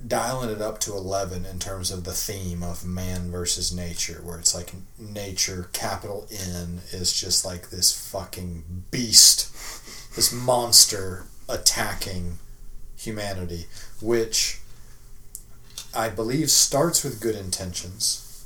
dialing 0.06 0.50
it 0.50 0.62
up 0.62 0.80
to 0.80 0.92
11 0.92 1.46
in 1.46 1.58
terms 1.58 1.90
of 1.90 2.04
the 2.04 2.12
theme 2.12 2.62
of 2.62 2.86
man 2.86 3.32
versus 3.32 3.74
nature 3.74 4.22
where 4.24 4.38
it's 4.38 4.54
like 4.54 4.74
nature 5.00 5.70
capital 5.74 6.28
N 6.32 6.82
is 6.92 7.14
just 7.14 7.46
like 7.46 7.70
this 7.70 7.92
fucking 8.12 8.84
beast 8.92 9.52
this 10.16 10.32
monster 10.32 11.26
attacking 11.50 12.38
humanity 12.98 13.66
which 14.02 14.60
I 15.94 16.10
believe 16.10 16.52
starts 16.52 17.04
with 17.04 17.22
good 17.22 17.36
intentions 17.36 18.46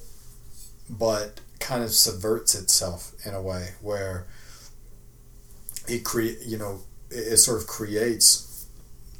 but 0.89 1.41
kind 1.59 1.83
of 1.83 1.91
subverts 1.91 2.55
itself 2.55 3.13
in 3.25 3.33
a 3.33 3.41
way 3.41 3.69
where 3.81 4.25
it 5.87 6.03
create 6.03 6.39
you 6.45 6.57
know 6.57 6.79
it, 7.09 7.33
it 7.33 7.37
sort 7.37 7.59
of 7.61 7.67
creates 7.67 8.65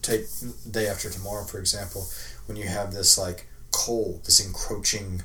take 0.02 0.26
day 0.70 0.88
after 0.88 1.10
tomorrow 1.10 1.44
for 1.44 1.60
example 1.60 2.08
when 2.46 2.56
you 2.58 2.66
have 2.68 2.94
this 2.94 3.18
like 3.18 3.48
cold 3.72 4.24
this 4.26 4.44
encroaching 4.46 5.22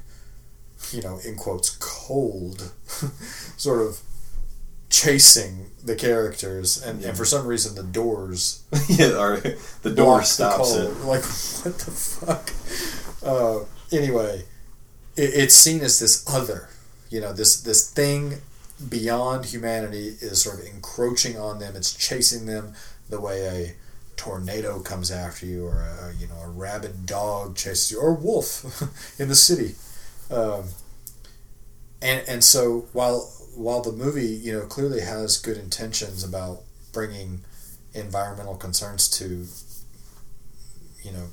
you 0.90 1.00
know 1.02 1.18
in 1.26 1.36
quotes 1.36 1.70
cold 1.80 2.72
sort 3.56 3.80
of 3.80 4.00
chasing 4.90 5.66
the 5.84 5.94
characters 5.94 6.82
and, 6.82 7.00
Yeah. 7.00 7.08
and 7.08 7.16
for 7.16 7.24
some 7.24 7.46
reason 7.46 7.74
the 7.74 7.82
doors 7.82 8.62
yeah, 8.88 9.12
our, 9.14 9.38
the 9.82 9.90
door 9.90 10.22
stops 10.22 10.74
the 10.74 10.86
it. 10.90 10.94
like 11.04 11.22
what 11.22 11.78
the 11.78 11.90
fuck 11.90 12.50
uh, 13.24 13.60
anyway 13.96 14.44
it, 15.16 15.30
it's 15.34 15.54
seen 15.54 15.80
as 15.80 15.98
this 15.98 16.24
other 16.28 16.68
you 17.14 17.20
know 17.20 17.32
this 17.32 17.60
this 17.60 17.88
thing 17.88 18.40
beyond 18.88 19.44
humanity 19.44 20.16
is 20.20 20.42
sort 20.42 20.58
of 20.58 20.66
encroaching 20.66 21.38
on 21.38 21.60
them. 21.60 21.76
It's 21.76 21.94
chasing 21.94 22.46
them 22.46 22.74
the 23.08 23.20
way 23.20 23.46
a 23.46 23.74
tornado 24.16 24.80
comes 24.80 25.12
after 25.12 25.46
you 25.46 25.64
or 25.64 25.82
a 25.82 26.12
you 26.18 26.26
know 26.26 26.40
a 26.42 26.48
rabid 26.48 27.06
dog 27.06 27.54
chases 27.54 27.92
you 27.92 28.00
or 28.00 28.10
a 28.10 28.14
wolf 28.14 28.82
in 29.20 29.28
the 29.28 29.36
city. 29.36 29.76
Um, 30.28 30.64
and 32.02 32.24
and 32.26 32.42
so 32.42 32.86
while 32.92 33.32
while 33.54 33.80
the 33.80 33.92
movie 33.92 34.26
you 34.26 34.52
know 34.52 34.66
clearly 34.66 35.02
has 35.02 35.36
good 35.36 35.56
intentions 35.56 36.24
about 36.24 36.62
bringing 36.92 37.42
environmental 37.92 38.56
concerns 38.56 39.08
to 39.18 39.46
you 41.08 41.12
know 41.12 41.28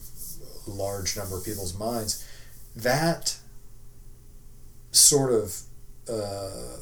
large 0.67 1.17
number 1.17 1.37
of 1.37 1.43
people's 1.43 1.75
minds 1.75 2.23
that 2.75 3.37
sort 4.91 5.33
of 5.33 5.63
uh, 6.09 6.77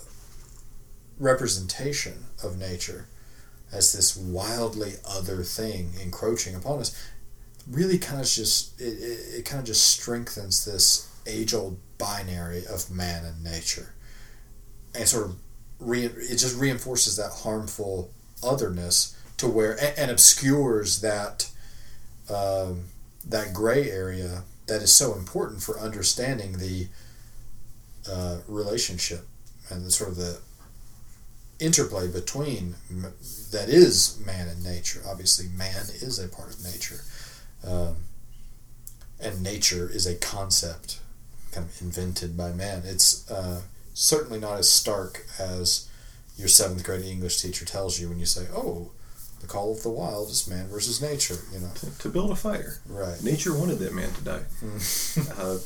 representation 1.18 2.26
of 2.44 2.58
nature 2.58 3.08
as 3.72 3.94
this 3.94 4.16
wildly 4.16 4.94
other 5.08 5.44
thing 5.44 5.92
encroaching 6.02 6.56
upon 6.56 6.80
us 6.80 6.96
really 7.70 7.98
kind 7.98 8.20
of 8.20 8.28
just 8.28 8.80
it, 8.82 8.86
it, 8.86 9.40
it 9.40 9.46
kind 9.46 9.60
of 9.60 9.66
just 9.66 9.86
strengthens 9.88 10.66
this 10.66 11.08
age 11.28 11.54
old 11.54 11.80
binary 11.98 12.66
of 12.66 12.90
man 12.90 13.26
and 13.26 13.44
nature. 13.44 13.94
And 14.96 15.08
sort 15.08 15.28
of 15.28 15.36
re- 15.80 16.06
it 16.06 16.38
just 16.38 16.60
reinforces 16.60 17.16
that 17.18 17.32
harmful 17.44 18.12
otherness 18.44 19.16
to 19.38 19.48
where 19.48 19.74
and, 19.74 19.98
and 19.98 20.12
obscures 20.12 21.02
that 21.02 21.50
um, 22.30 22.86
that 23.26 23.54
gray 23.54 23.90
area 23.90 24.44
that 24.68 24.82
is 24.82 24.94
so 24.94 25.14
important 25.14 25.62
for 25.62 25.80
understanding 25.80 26.58
the 26.58 26.88
uh, 28.10 28.38
relationship 28.48 29.26
and 29.70 29.86
the 29.86 29.92
sort 29.92 30.10
of 30.12 30.16
the 30.18 30.38
interplay 31.60 32.08
between 32.08 32.76
that 33.52 33.68
is 33.70 34.20
man 34.26 34.48
and 34.48 34.64
nature. 34.64 35.02
Obviously, 35.08 35.48
man 35.50 35.86
is 36.02 36.20
a 36.20 36.28
part 36.28 36.54
of 36.54 36.64
nature, 36.64 37.02
um, 37.68 37.96
and 39.20 39.42
nature 39.44 39.90
is 39.90 40.06
a 40.08 40.16
concept 40.16 41.00
kind 41.52 41.68
of 41.68 41.82
invented 41.82 42.38
by 42.38 42.52
man. 42.52 42.84
It's 42.86 43.30
uh, 43.30 43.62
certainly 43.94 44.40
not 44.40 44.58
as 44.60 44.70
stark 44.70 45.26
as 45.40 45.88
your 46.38 46.48
seventh 46.48 46.84
grade 46.84 47.04
English 47.06 47.42
teacher 47.42 47.66
tells 47.66 48.00
you 48.00 48.08
when 48.08 48.20
you 48.20 48.26
say, 48.26 48.46
"Oh, 48.56 48.92
the 49.42 49.48
call 49.48 49.74
of 49.74 49.84
the 49.84 49.90
wild 49.90 50.30
is 50.30 50.48
man 50.48 50.68
versus 50.70 51.02
nature." 51.02 51.40
You 51.52 51.60
know, 51.60 51.72
To, 51.76 51.98
to 52.00 52.10
build 52.10 52.32
a 52.32 52.36
fire. 52.36 52.80
right? 52.88 53.22
Nature 53.22 53.54
wanted 53.58 53.80
that 53.80 53.94
man 53.94 54.12
to 54.14 54.22
die. 54.24 54.44
Uh, 55.38 55.58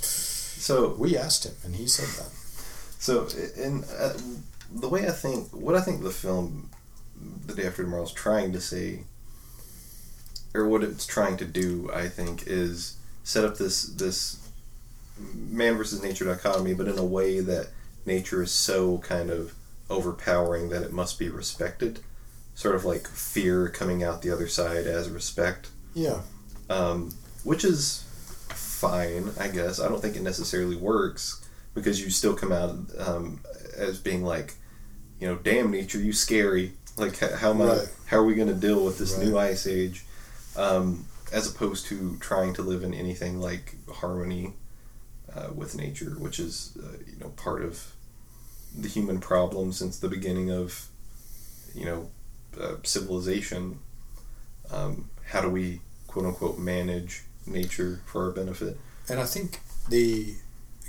so 0.64 0.96
we 0.98 1.18
asked 1.18 1.46
him, 1.46 1.56
and 1.66 1.76
he 1.76 1.88
said 1.88 2.08
that. 2.24 2.32
So, 2.98 3.28
in 3.62 3.84
uh, 3.84 4.18
the 4.74 4.88
way 4.88 5.06
I 5.06 5.12
think, 5.12 5.50
what 5.50 5.76
I 5.76 5.82
think 5.82 6.02
the 6.02 6.10
film, 6.10 6.70
The 7.46 7.54
Day 7.54 7.68
After 7.68 7.84
Tomorrow, 7.84 8.04
is 8.04 8.14
trying 8.14 8.54
to 8.54 8.62
say, 8.62 9.02
or 10.56 10.66
what 10.66 10.82
it's 10.82 11.06
trying 11.06 11.36
to 11.36 11.46
do, 11.46 11.92
I 11.94 12.08
think, 12.08 12.48
is 12.48 12.96
set 13.26 13.44
up 13.44 13.58
this 13.58 13.84
this 13.84 14.40
man 15.36 15.76
versus 15.76 16.02
nature 16.02 16.24
dichotomy, 16.24 16.74
but 16.74 16.88
in 16.88 16.98
a 16.98 17.04
way 17.04 17.42
that 17.42 17.68
nature 18.06 18.42
is 18.42 18.54
so 18.54 19.00
kind 19.00 19.30
of 19.30 19.54
overpowering 19.90 20.70
that 20.70 20.82
it 20.82 20.94
must 20.94 21.20
be 21.20 21.28
respected, 21.28 22.00
sort 22.56 22.76
of 22.76 22.86
like 22.86 23.06
fear 23.06 23.68
coming 23.68 24.02
out 24.02 24.22
the 24.22 24.32
other 24.32 24.48
side 24.48 24.88
as 24.88 25.10
respect. 25.10 25.72
Yeah, 25.94 26.22
um, 26.70 27.14
which 27.44 27.66
is 27.66 28.03
fine, 28.88 29.32
I 29.40 29.48
guess. 29.48 29.80
I 29.80 29.88
don't 29.88 30.02
think 30.02 30.16
it 30.16 30.22
necessarily 30.22 30.76
works 30.76 31.44
because 31.74 32.02
you 32.02 32.10
still 32.10 32.34
come 32.36 32.52
out 32.52 32.76
um, 33.00 33.40
as 33.78 33.98
being 34.00 34.24
like, 34.24 34.56
you 35.20 35.28
know, 35.28 35.36
damn 35.38 35.72
nature, 35.72 36.00
you 36.00 36.14
scary. 36.14 36.74
Like, 36.98 37.18
how 37.18 37.52
am 37.52 37.62
I, 37.62 37.66
Right. 37.66 37.88
how 38.06 38.18
are 38.18 38.26
we 38.26 38.36
going 38.36 38.50
to 38.50 38.54
deal 38.54 38.84
with 38.86 38.98
this 38.98 39.14
Right. 39.14 39.26
new 39.26 39.38
ice 39.38 39.66
age? 39.66 40.06
Um, 40.56 41.06
as 41.32 41.50
opposed 41.50 41.88
to 41.88 42.18
trying 42.20 42.54
to 42.54 42.62
live 42.62 42.84
in 42.84 42.94
anything 42.94 43.40
like 43.40 43.76
harmony 43.92 44.54
uh, 45.34 45.50
with 45.56 45.76
nature, 45.76 46.12
which 46.20 46.40
is, 46.40 46.78
uh, 46.78 46.98
you 47.08 47.18
know, 47.20 47.30
part 47.30 47.64
of 47.64 47.94
the 48.78 48.88
human 48.88 49.20
problem 49.20 49.72
since 49.74 49.98
the 49.98 50.08
beginning 50.10 50.52
of, 50.52 50.88
you 51.74 51.86
know, 51.86 52.12
uh, 52.62 52.76
civilization. 52.84 53.80
Um, 54.70 55.10
how 55.26 55.42
do 55.42 55.50
we 55.50 55.82
quote 56.08 56.26
unquote 56.26 56.60
manage 56.60 57.24
nature 57.46 58.02
for 58.06 58.26
our 58.26 58.32
benefit? 58.32 58.78
and 59.10 59.20
I 59.20 59.26
think 59.26 59.60
the 59.90 60.36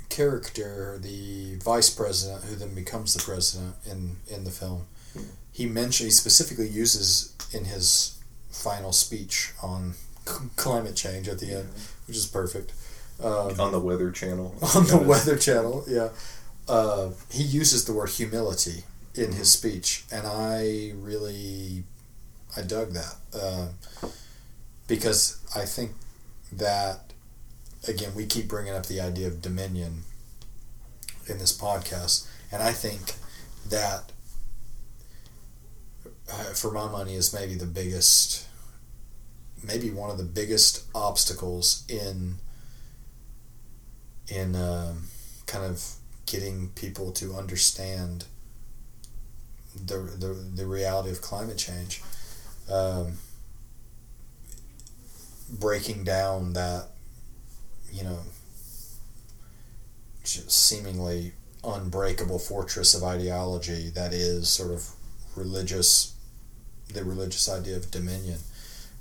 character, 0.09 0.97
the 1.01 1.55
vice 1.55 1.89
president, 1.89 2.43
who 2.45 2.55
then 2.55 2.73
becomes 2.73 3.13
the 3.13 3.21
president 3.21 3.75
in 3.85 4.17
in 4.27 4.43
the 4.45 4.51
film, 4.51 4.85
he 5.51 5.65
mentioned 5.65 6.07
he 6.07 6.11
specifically 6.11 6.67
uses 6.67 7.33
in 7.51 7.65
his 7.65 8.17
final 8.49 8.93
speech 8.93 9.51
on 9.61 9.93
c- 10.25 10.45
climate 10.55 10.95
change 10.95 11.27
at 11.27 11.39
the 11.39 11.51
end, 11.53 11.69
which 12.07 12.15
is 12.17 12.25
perfect. 12.25 12.71
Um, 13.23 13.59
On 13.59 13.71
the 13.71 13.79
Weather 13.79 14.11
Channel. 14.11 14.55
on 14.75 14.87
the. 14.87 14.97
Weather 14.97 15.37
Channel, 15.37 15.85
yeah. 15.87 16.09
Uh, 16.67 17.11
he 17.31 17.43
uses 17.43 17.85
the 17.85 17.93
word 17.93 18.09
humility 18.09 18.83
in 19.13 19.31
his 19.33 19.49
speech, 19.51 20.03
and 20.11 20.25
I 20.27 20.91
really, 20.95 21.83
I 22.57 22.61
dug 22.61 22.91
that 22.91 23.15
uh, 23.33 23.67
because 24.87 25.37
I 25.55 25.65
think 25.65 25.91
that 26.51 27.13
again 27.87 28.13
we 28.15 28.25
keep 28.25 28.47
bringing 28.47 28.73
up 28.73 28.85
the 28.85 29.01
idea 29.01 29.27
of 29.27 29.41
dominion 29.41 30.03
in 31.27 31.37
this 31.37 31.55
podcast, 31.57 32.27
and 32.51 32.61
I 32.61 32.71
think 32.71 33.13
that 33.69 34.11
uh, 36.31 36.53
for 36.53 36.71
my 36.71 36.87
money 36.89 37.15
is 37.15 37.33
maybe 37.33 37.55
the 37.55 37.65
biggest, 37.65 38.47
maybe 39.65 39.89
one 39.91 40.09
of 40.09 40.17
the 40.17 40.23
biggest 40.23 40.83
obstacles 40.93 41.83
in 41.89 42.35
in 44.27 44.55
um, 44.55 45.07
kind 45.45 45.65
of 45.65 45.83
getting 46.25 46.69
people 46.69 47.11
to 47.11 47.35
understand 47.35 48.25
the, 49.75 49.97
the, 49.97 50.27
the 50.27 50.65
reality 50.65 51.11
of 51.11 51.21
climate 51.21 51.57
change. 51.57 52.01
Um, 52.71 53.19
breaking 55.49 56.03
down 56.03 56.53
that, 56.53 56.87
you 57.91 58.03
know, 58.03 58.19
seemingly 60.23 61.33
unbreakable 61.63 62.39
fortress 62.39 62.93
of 62.93 63.03
ideology 63.03 63.89
that 63.89 64.13
is 64.13 64.49
sort 64.49 64.71
of 64.71 64.89
religious, 65.35 66.15
the 66.93 67.03
religious 67.03 67.49
idea 67.49 67.75
of 67.75 67.91
dominion. 67.91 68.39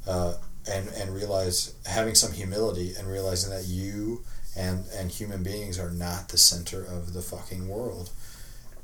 Uh, 0.07 0.35
and, 0.71 0.89
and 0.89 1.15
realize 1.15 1.75
having 1.87 2.15
some 2.15 2.33
humility 2.33 2.95
and 2.99 3.09
realizing 3.09 3.51
that 3.51 3.67
you 3.67 4.25
and 4.57 4.85
and 4.97 5.11
human 5.11 5.43
beings 5.43 5.79
are 5.79 5.91
not 5.91 6.29
the 6.29 6.39
center 6.39 6.85
of 6.85 7.13
the 7.13 7.23
fucking 7.23 7.69
world, 7.69 8.11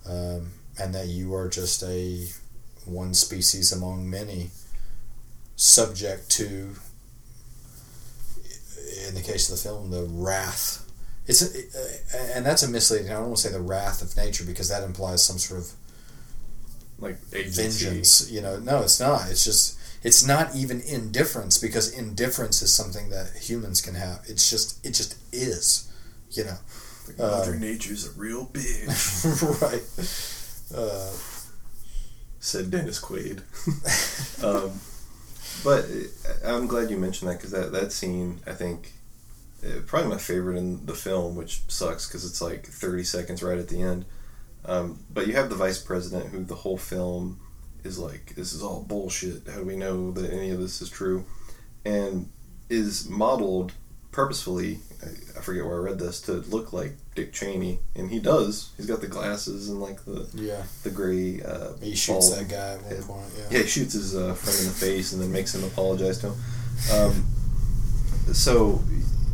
um, 0.09 0.51
and 0.79 0.95
that 0.95 1.07
you 1.07 1.35
are 1.35 1.49
just 1.49 1.83
a 1.83 2.27
one 2.85 3.15
species 3.15 3.73
among 3.73 4.09
many, 4.09 4.51
subject 5.57 6.31
to. 6.31 6.75
In 9.09 9.15
the 9.15 9.23
case 9.23 9.49
of 9.51 9.57
the 9.57 9.63
film, 9.69 9.91
the 9.91 10.05
wrath. 10.05 10.87
It's 11.27 11.43
a, 11.43 12.37
and 12.37 12.45
that's 12.45 12.63
a 12.63 12.69
misleading. 12.69 13.11
I 13.11 13.15
don't 13.15 13.27
want 13.27 13.37
to 13.37 13.43
say 13.43 13.53
the 13.53 13.61
wrath 13.61 14.03
of 14.03 14.17
nature 14.17 14.45
because 14.45 14.69
that 14.69 14.83
implies 14.83 15.23
some 15.25 15.39
sort 15.39 15.61
of 15.61 15.73
Like 16.99 17.19
agency. 17.33 17.63
vengeance. 17.87 18.31
You 18.31 18.41
know, 18.41 18.59
no, 18.59 18.83
it's 18.83 18.99
not. 18.99 19.31
It's 19.31 19.45
just 19.45 19.79
it's 20.03 20.25
not 20.27 20.55
even 20.57 20.81
indifference 20.81 21.59
because 21.59 21.93
indifference 21.93 22.63
is 22.63 22.73
something 22.75 23.11
that 23.11 23.33
humans 23.41 23.81
can 23.81 23.95
have. 23.95 24.23
It's 24.27 24.49
just 24.51 24.85
it 24.85 24.93
just 24.95 25.17
is, 25.33 25.93
you 26.33 26.45
know. 26.45 26.57
Mother 27.19 27.57
Nature's 27.57 28.07
a 28.07 28.13
real 28.19 28.47
bitch. 28.53 29.61
right. 29.63 29.83
Uh, 30.77 31.11
Said 32.43 32.71
Dennis 32.71 32.99
Quaid. 33.01 33.43
um, 34.45 34.81
but 35.65 35.85
uh, 35.85 36.57
I'm 36.57 36.67
glad 36.67 36.91
you 36.91 36.97
mentioned 36.97 37.31
that 37.31 37.39
because 37.39 37.51
that, 37.51 37.73
that 37.73 37.93
scene, 37.93 38.41
I 38.47 38.53
think, 38.53 38.93
uh, 39.65 39.81
probably 39.87 40.11
my 40.11 40.19
favorite 40.19 40.57
in 40.57 40.87
the 40.87 40.95
film, 40.95 41.37
which 41.37 41.63
sucks 41.69 42.07
because 42.07 42.25
it's 42.25 42.41
like 42.41 42.67
30 42.67 43.05
seconds 43.05 43.43
right 43.43 43.59
at 43.59 43.69
the 43.69 43.83
end. 43.83 44.05
Um, 44.65 45.01
but 45.13 45.27
you 45.27 45.35
have 45.35 45.49
the 45.49 45.57
vice 45.57 45.81
president 45.83 46.31
who 46.31 46.45
the 46.45 46.55
whole 46.55 46.77
film 46.77 47.41
is 47.83 47.99
like, 47.99 48.35
this 48.35 48.53
is 48.53 48.63
all 48.63 48.83
bullshit. 48.83 49.47
How 49.49 49.61
do 49.61 49.65
we 49.65 49.77
know 49.77 50.11
that 50.13 50.31
any 50.33 50.51
of 50.51 50.61
this 50.61 50.83
is 50.83 50.91
true? 50.91 51.25
And 51.85 52.29
is 52.69 53.09
modeled 53.09 53.73
purposefully, 54.13 54.81
I, 55.03 55.39
I 55.39 55.43
forget 55.43 55.65
where 55.65 55.77
I 55.77 55.85
read 55.85 55.99
this, 55.99 56.21
to 56.23 56.33
look 56.33 56.73
like 56.73 56.97
Dick 57.25 57.33
Cheney, 57.35 57.79
and 57.95 58.11
he 58.11 58.19
does. 58.19 58.71
He's 58.77 58.87
got 58.87 59.01
the 59.03 59.07
glasses 59.07 59.69
and 59.69 59.81
like 59.81 60.05
the 60.05 60.27
yeah. 60.35 60.63
the 60.85 60.91
gray. 60.91 61.43
Uh, 61.43 61.73
He 61.83 61.95
shoots 61.95 62.31
that 62.31 62.49
guy 62.49 62.73
at 62.75 62.81
one 62.81 62.91
head. 62.91 63.03
point. 63.07 63.27
Yeah, 63.37 63.45
Yeah. 63.51 63.63
he 63.63 63.69
shoots 63.69 63.93
his 63.93 64.17
uh, 64.17 64.33
friend 64.35 64.59
in 64.59 64.65
the 64.67 64.73
face 64.73 65.13
and 65.13 65.21
then 65.21 65.31
makes 65.31 65.55
him 65.55 65.63
apologize 65.65 66.19
to 66.19 66.29
him. 66.29 66.35
Um, 66.95 67.27
so 68.33 68.81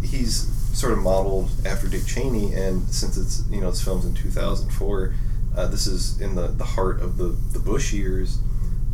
he's 0.03 0.49
sort 0.77 0.93
of 0.93 0.99
modeled 0.99 1.49
after 1.65 1.87
Dick 1.89 2.05
Cheney, 2.07 2.53
and 2.55 2.89
since 2.89 3.17
it's 3.17 3.45
you 3.51 3.61
know 3.61 3.69
it's 3.69 3.83
film's 3.83 4.05
in 4.05 4.15
two 4.15 4.31
thousand 4.31 4.71
four, 4.71 5.15
uh, 5.57 5.67
this 5.69 5.87
is 5.87 6.21
in 6.21 6.35
the, 6.35 6.49
the 6.49 6.65
heart 6.65 7.01
of 7.01 7.19
the 7.19 7.29
the 7.53 7.59
Bush 7.61 7.93
years, 7.93 8.39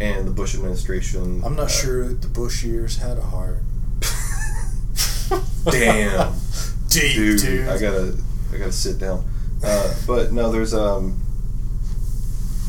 and 0.00 0.26
the 0.26 0.32
Bush 0.32 0.54
administration. 0.54 1.42
I'm 1.44 1.56
not 1.56 1.66
uh, 1.66 1.68
sure 1.68 2.08
the 2.12 2.28
Bush 2.28 2.62
years 2.62 2.98
had 2.98 3.16
a 3.16 3.22
heart. 3.22 3.60
Damn, 5.70 6.34
Deep, 6.88 7.14
dude, 7.14 7.40
dude. 7.40 7.68
I 7.68 7.78
gotta 7.80 8.16
I 8.52 8.58
gotta 8.58 8.72
sit 8.72 8.98
down. 8.98 9.24
Uh, 9.64 9.94
but 10.06 10.32
no, 10.32 10.50
there's 10.50 10.74
um. 10.74 11.20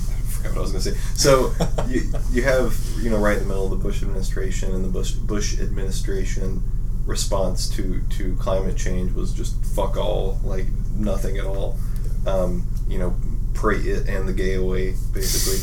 I 0.10 0.22
forgot 0.32 0.52
what 0.52 0.58
I 0.58 0.62
was 0.62 0.72
gonna 0.72 0.82
say. 0.82 0.98
So 1.16 1.54
you 1.88 2.12
you 2.32 2.44
have 2.44 2.78
you 3.02 3.10
know 3.10 3.18
right 3.18 3.38
in 3.38 3.44
the 3.44 3.50
middle 3.50 3.66
of 3.66 3.72
the 3.72 3.84
Bush 3.84 4.02
administration 4.02 4.74
and 4.74 4.84
the 4.84 4.90
Bush 4.90 5.12
Bush 5.12 5.60
administration 5.60 6.62
response 7.06 7.70
to 7.70 8.02
to 8.12 8.36
climate 8.38 8.78
change 8.78 9.12
was 9.14 9.34
just 9.34 9.62
fuck 9.66 9.98
all 9.98 10.40
like 10.44 10.66
nothing 10.96 11.38
at 11.38 11.46
all. 11.46 11.78
Um, 12.26 12.68
you 12.88 12.98
know, 13.00 13.16
pray 13.54 13.78
it 13.78 14.08
and 14.08 14.28
the 14.28 14.34
gay 14.34 14.56
away 14.56 14.96
basically. 15.14 15.60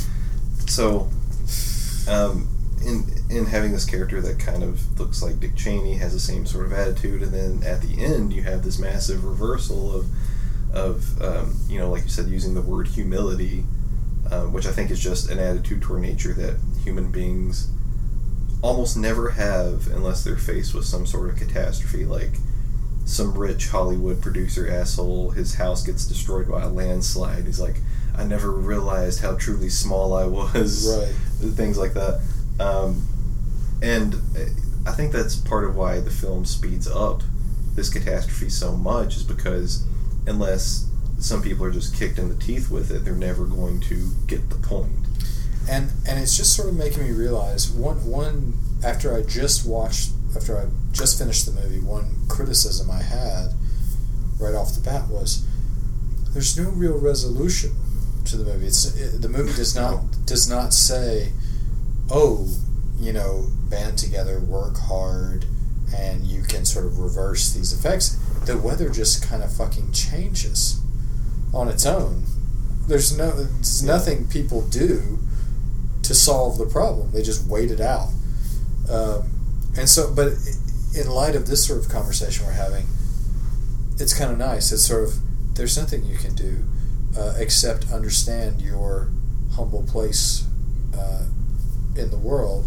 So 0.67 1.09
um, 2.09 2.49
in 2.85 3.05
in 3.31 3.47
having 3.47 3.73
this 3.73 3.85
character 3.85 4.21
that 4.21 4.39
kind 4.39 4.63
of 4.63 4.99
looks 4.99 5.23
like 5.23 5.41
Dick 5.41 5.55
Cheney 5.57 5.95
has 5.95 6.13
the 6.13 6.21
same 6.21 6.47
sort 6.47 6.67
of 6.67 6.73
attitude, 6.73 7.23
and 7.23 7.33
then 7.33 7.63
at 7.65 7.81
the 7.83 8.03
end 8.03 8.33
you 8.33 8.43
have 8.43 8.63
this 8.63 8.79
massive 8.79 9.25
reversal 9.25 9.95
of 9.95 10.07
of 10.73 11.21
um, 11.23 11.57
you 11.69 11.79
know 11.79 11.91
like 11.91 12.03
you 12.05 12.09
said 12.09 12.27
using 12.27 12.55
the 12.55 12.63
word 12.63 12.89
humility, 12.89 13.65
um, 14.31 14.53
which 14.53 14.67
I 14.67 14.73
think 14.73 14.91
is 14.91 15.01
just 15.01 15.31
an 15.31 15.39
attitude 15.39 15.83
toward 15.83 16.03
nature 16.03 16.33
that 16.35 16.59
human 16.85 17.11
beings 17.11 17.71
almost 18.63 18.97
never 18.97 19.31
have 19.31 19.87
unless 19.89 20.23
they're 20.23 20.37
faced 20.37 20.75
with 20.75 20.85
some 20.85 21.07
sort 21.07 21.31
of 21.31 21.37
catastrophe 21.37 22.05
like 22.05 22.33
some 23.07 23.37
rich 23.37 23.69
Hollywood 23.69 24.21
producer 24.21 24.69
asshole 24.71 25.31
his 25.31 25.55
house 25.55 25.83
gets 25.83 26.07
destroyed 26.07 26.47
by 26.47 26.63
a 26.63 26.69
landslide 26.69 27.47
he's 27.47 27.59
like 27.59 27.77
I 28.17 28.25
never 28.25 28.51
realized 28.51 29.23
how 29.23 29.37
truly 29.37 29.71
small 29.71 30.13
I 30.13 30.25
was 30.27 30.87
Right. 30.87 31.53
things 31.55 31.79
like 31.79 31.95
that. 31.95 32.21
Um, 32.59 33.07
and 33.83 34.15
uh, 34.15 34.91
I 34.91 34.93
think 34.93 35.13
that's 35.13 35.37
part 35.37 35.65
of 35.65 35.77
why 35.77 36.01
the 36.01 36.11
film 36.11 36.45
speeds 36.45 36.87
up 36.89 37.23
this 37.75 37.91
catastrophe 37.91 38.49
so 38.49 38.77
much 38.77 39.17
is 39.17 39.23
because 39.23 39.85
unless 40.27 40.87
some 41.19 41.43
people 41.43 41.65
are 41.65 41.71
just 41.71 41.95
kicked 41.95 42.19
in 42.19 42.29
the 42.29 42.35
teeth 42.35 42.71
with 42.71 42.91
it, 42.91 43.05
they're 43.05 43.15
never 43.15 43.45
going 43.45 43.81
to 43.81 44.11
get 44.27 44.49
the 44.51 44.57
point. 44.57 44.93
and 45.71 45.91
and 46.09 46.19
it's 46.19 46.37
just 46.37 46.57
sort 46.57 46.69
of 46.69 46.75
making 46.75 47.03
me 47.05 47.11
realize 47.13 47.71
one 47.71 48.05
one 48.07 48.55
after 48.85 49.15
I 49.15 49.23
just 49.23 49.67
watched 49.67 50.11
after 50.35 50.57
I 50.59 50.67
just 50.93 51.19
finished 51.19 51.47
the 51.47 51.53
movie 51.53 51.81
one 51.81 52.15
criticism 52.29 52.91
I 52.91 53.03
had 53.03 53.53
right 54.39 54.55
off 54.55 54.75
the 54.75 54.81
bat 54.81 55.09
was 55.09 55.47
there's 56.33 56.59
no 56.59 56.71
real 56.71 56.99
resolution 56.99 57.73
to 58.25 58.37
the 58.37 58.45
movie 58.45 58.67
it's 58.67 58.87
it, 58.97 59.21
the 59.21 59.29
movie 59.29 59.53
does 59.53 59.75
not 59.77 60.03
does 60.25 60.49
not 60.49 60.73
say 60.73 61.33
oh 62.11 62.49
you 63.01 63.13
know 63.13 63.49
band 63.71 63.99
together 63.99 64.39
work 64.41 64.77
hard 64.77 65.45
and 65.97 66.25
you 66.25 66.43
can 66.43 66.65
sort 66.65 66.85
of 66.87 66.99
reverse 66.99 67.53
these 67.53 67.73
effects 67.73 68.17
the 68.47 68.57
weather 68.57 68.89
just 68.91 69.27
kind 69.27 69.43
of 69.43 69.53
fucking 69.53 69.91
changes 69.93 70.81
on 71.53 71.67
its 71.69 71.85
own 71.87 72.25
there's 72.87 73.17
no 73.17 73.31
there's 73.33 73.83
Yeah. 73.83 73.95
nothing 73.97 74.27
people 74.29 74.63
do 74.63 75.19
to 76.03 76.15
solve 76.15 76.59
the 76.59 76.67
problem. 76.67 77.13
They 77.13 77.23
just 77.23 77.45
wait 77.47 77.71
it 77.71 77.81
out. 77.81 78.09
Um, 78.91 79.31
and 79.77 79.89
so, 79.89 80.13
but 80.13 80.33
in 80.97 81.09
light 81.09 81.37
of 81.37 81.47
this 81.47 81.65
sort 81.65 81.79
of 81.79 81.89
conversation 81.89 82.47
we're 82.47 82.53
having, 82.53 82.87
it's 84.01 84.13
kind 84.13 84.33
of 84.33 84.39
nice. 84.39 84.73
It's 84.73 84.85
sort 84.85 85.05
of 85.05 85.15
there's 85.55 85.77
nothing 85.79 86.05
you 86.05 86.17
can 86.17 86.35
do 86.35 86.65
uh, 87.17 87.35
except 87.39 87.93
understand 87.93 88.61
your 88.61 89.09
humble 89.55 89.85
place 89.85 90.45
uh, 90.99 91.27
in 91.95 92.11
the 92.11 92.17
world, 92.19 92.67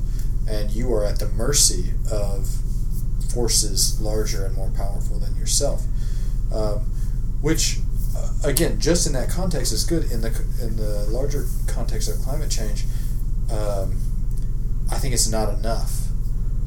and 0.50 0.72
you 0.72 0.94
are 0.94 1.06
at 1.06 1.20
the 1.20 1.28
mercy 1.30 1.91
of 2.12 2.48
forces 3.34 4.00
larger 4.00 4.46
and 4.46 4.56
more 4.56 4.70
powerful 4.76 5.20
than 5.20 5.36
yourself. 5.36 5.84
Um, 6.54 6.80
which, 7.41 7.80
uh, 8.16 8.30
again, 8.44 8.80
just 8.80 9.08
in 9.08 9.14
that 9.14 9.30
context 9.30 9.74
is 9.74 9.84
good. 9.84 10.12
In 10.12 10.22
the 10.22 10.30
in 10.62 10.78
the 10.78 11.06
larger 11.10 11.48
context 11.68 12.10
of 12.10 12.20
climate 12.20 12.50
change, 12.50 12.86
um, 13.52 13.98
I 14.91 14.98
think 14.98 15.14
it's 15.14 15.30
not 15.30 15.54
enough. 15.54 16.08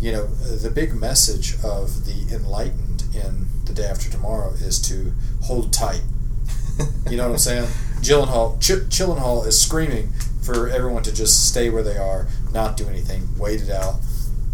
You 0.01 0.13
know, 0.13 0.27
the 0.27 0.71
big 0.71 0.95
message 0.95 1.55
of 1.65 2.05
the 2.05 2.35
enlightened 2.35 3.05
in 3.15 3.47
the 3.65 3.73
day 3.73 3.85
after 3.85 4.11
tomorrow 4.11 4.51
is 4.53 4.81
to 4.89 5.13
hold 5.43 5.73
tight. 5.73 6.03
You 7.09 7.17
know 7.17 7.29
what 7.29 7.33
I'm 7.35 7.39
saying? 7.39 7.69
Gyllenhaal, 8.01 8.61
Ch- 8.61 8.85
Gyllenhaal 8.91 9.47
is 9.47 9.59
screaming 9.59 10.13
for 10.47 10.69
everyone 10.69 11.03
to 11.03 11.13
just 11.13 11.49
stay 11.49 11.69
where 11.69 11.83
they 11.83 11.99
are, 11.99 12.29
not 12.55 12.77
do 12.77 12.89
anything, 12.89 13.29
wait 13.37 13.61
it 13.61 13.71
out, 13.71 13.97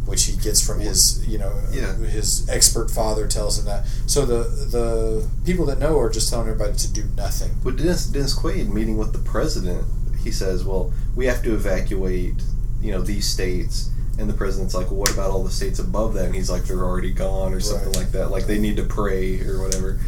which 0.07 0.25
he 0.25 0.37
gets 0.37 0.61
from 0.67 0.81
his, 0.81 1.25
you 1.27 1.39
know, 1.39 1.53
Yeah. 1.73 1.95
his 1.97 2.49
expert 2.49 2.91
father 2.91 3.27
tells 3.29 3.59
him 3.59 3.67
that. 3.67 3.85
So 4.07 4.25
the 4.27 4.43
the 4.77 5.29
people 5.45 5.67
that 5.67 5.79
know 5.79 5.99
are 6.01 6.11
just 6.11 6.29
telling 6.31 6.49
everybody 6.49 6.77
to 6.79 6.89
do 6.93 7.05
nothing. 7.17 7.53
But 7.63 7.77
Dennis, 7.77 8.07
Dennis 8.07 8.35
Quaid 8.35 8.69
meeting 8.73 8.97
with 8.99 9.13
the 9.13 9.19
president, 9.21 9.85
he 10.25 10.31
says, 10.33 10.65
"Well, 10.65 10.93
we 11.15 11.27
have 11.27 11.43
to 11.45 11.55
evacuate, 11.55 12.35
you 12.81 12.91
know, 12.93 13.03
these 13.03 13.27
states." 13.29 13.91
And 14.19 14.29
the 14.29 14.35
president's 14.35 14.75
like, 14.75 14.91
"Well, 14.91 15.01
what 15.01 15.11
about 15.13 15.31
all 15.31 15.43
the 15.45 15.51
states 15.51 15.79
above 15.79 16.15
that?" 16.15 16.27
And 16.27 16.35
he's 16.35 16.51
like, 16.51 16.65
"They're 16.65 16.85
already 16.85 17.13
gone," 17.13 17.55
or 17.55 17.61
something 17.61 17.89
Right. 17.89 17.97
like 17.97 18.13
that. 18.13 18.31
Like 18.31 18.47
they 18.47 18.59
need 18.59 18.77
to 18.77 18.85
pray 18.85 19.41
or 19.41 19.63
whatever. 19.63 19.99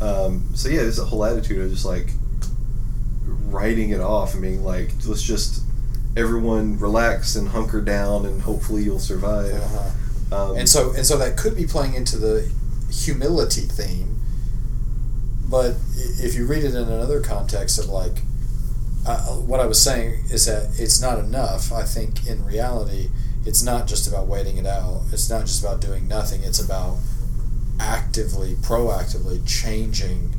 Um, 0.00 0.48
so 0.54 0.68
yeah, 0.68 0.82
there's 0.82 0.98
a 0.98 1.04
whole 1.04 1.24
attitude 1.24 1.60
of 1.64 1.70
just 1.70 1.84
like 1.84 2.08
writing 3.54 3.90
it 3.90 4.00
off 4.00 4.32
and 4.34 4.42
being 4.42 4.64
like, 4.64 4.90
"Let's 5.06 5.22
just 5.22 5.62
everyone 6.16 6.78
relax 6.78 7.36
and 7.36 7.48
hunker 7.48 7.80
down, 7.80 8.26
and 8.26 8.42
hopefully 8.42 8.82
you'll 8.82 8.98
survive." 8.98 9.54
Uh-huh. 9.54 10.50
Um, 10.50 10.56
And 10.56 10.68
so 10.68 10.92
and 10.92 11.06
so 11.06 11.16
that 11.18 11.36
could 11.36 11.56
be 11.56 11.66
playing 11.66 11.94
into 11.94 12.16
the 12.18 12.50
humility 12.90 13.62
theme. 13.62 14.20
But 15.48 15.76
if 16.18 16.34
you 16.34 16.46
read 16.46 16.64
it 16.64 16.74
in 16.74 16.88
another 16.88 17.20
context 17.20 17.78
of 17.78 17.88
like, 17.88 18.22
uh, 19.06 19.20
what 19.36 19.60
I 19.60 19.66
was 19.66 19.80
saying 19.80 20.24
is 20.30 20.46
that 20.46 20.80
it's 20.80 21.00
not 21.00 21.18
enough. 21.18 21.72
I 21.72 21.82
think 21.82 22.26
in 22.26 22.44
reality, 22.44 23.10
it's 23.44 23.62
not 23.62 23.86
just 23.86 24.08
about 24.08 24.26
waiting 24.26 24.56
it 24.56 24.66
out. 24.66 25.02
It's 25.12 25.28
not 25.28 25.42
just 25.46 25.62
about 25.62 25.80
doing 25.80 26.08
nothing. 26.08 26.42
It's 26.42 26.58
about 26.58 26.96
actively, 27.78 28.54
proactively 28.54 29.46
changing 29.46 30.32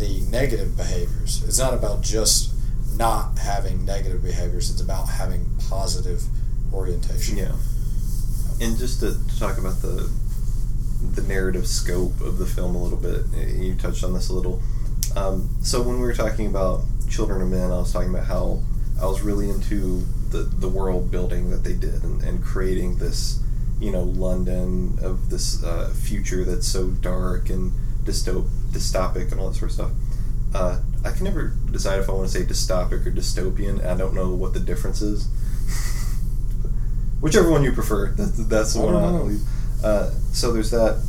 the 0.00 0.20
negative 0.30 0.76
behaviors. 0.76 1.44
It's 1.44 1.58
not 1.58 1.74
about 1.74 2.02
just 2.02 2.52
not 2.96 3.38
having 3.38 3.84
negative 3.84 4.22
behaviors. 4.22 4.70
It's 4.70 4.80
about 4.80 5.08
having 5.08 5.46
positive 5.68 6.22
orientation. 6.72 7.36
Yeah. 7.36 7.52
And 8.60 8.76
just 8.76 9.00
to, 9.00 9.16
talk 9.38 9.56
about 9.58 9.80
the 9.80 10.10
the 11.14 11.22
narrative 11.22 11.66
scope 11.66 12.20
of 12.20 12.36
the 12.36 12.44
film 12.44 12.74
a 12.74 12.82
little 12.82 12.98
bit, 12.98 13.24
you 13.56 13.74
touched 13.74 14.04
on 14.04 14.12
this 14.12 14.28
a 14.28 14.34
little. 14.34 14.60
Um, 15.16 15.48
so 15.62 15.80
when 15.80 15.94
we 15.94 16.02
were 16.06 16.14
talking 16.14 16.46
about 16.46 16.82
Children 17.08 17.40
of 17.40 17.48
Men, 17.48 17.72
I 17.72 17.78
was 17.78 17.90
talking 17.90 18.10
about 18.10 18.26
how 18.26 18.60
I 19.00 19.06
was 19.06 19.22
really 19.22 19.48
into 19.48 20.04
the, 20.28 20.42
the 20.42 20.68
world 20.68 21.10
building 21.10 21.50
that 21.50 21.64
they 21.64 21.72
did 21.72 22.04
and, 22.04 22.22
and 22.22 22.44
creating 22.44 22.98
this, 22.98 23.40
you 23.80 23.90
know, 23.90 24.02
London 24.02 24.98
of 25.02 25.30
this 25.30 25.64
uh, 25.64 25.90
future 25.96 26.44
that's 26.44 26.68
so 26.68 26.88
dark 26.90 27.48
and 27.48 27.72
dystop- 28.04 28.48
dystopic 28.70 29.32
and 29.32 29.40
all 29.40 29.50
that 29.50 29.56
sort 29.56 29.70
of 29.70 29.74
stuff. 29.74 29.90
Uh, 30.54 30.80
I 31.04 31.12
can 31.12 31.24
never 31.24 31.48
decide 31.70 32.00
if 32.00 32.08
I 32.08 32.12
want 32.12 32.28
to 32.28 32.38
say 32.38 32.44
dystopic 32.44 33.06
or 33.06 33.10
dystopian. 33.10 33.84
I 33.84 33.96
don't 33.96 34.14
know 34.14 34.30
what 34.30 34.52
the 34.52 34.60
difference 34.60 35.00
is. 35.00 35.28
whichever 37.20 37.50
one 37.50 37.62
you 37.62 37.72
prefer. 37.72 38.10
That's 38.10 38.46
that's 38.46 38.74
the 38.74 38.80
I 38.80 38.84
one 38.84 38.96
I'll 38.96 39.24
leave. 39.24 39.42
Uh, 39.82 40.10
so 40.32 40.52
there's 40.52 40.70
that, 40.72 41.02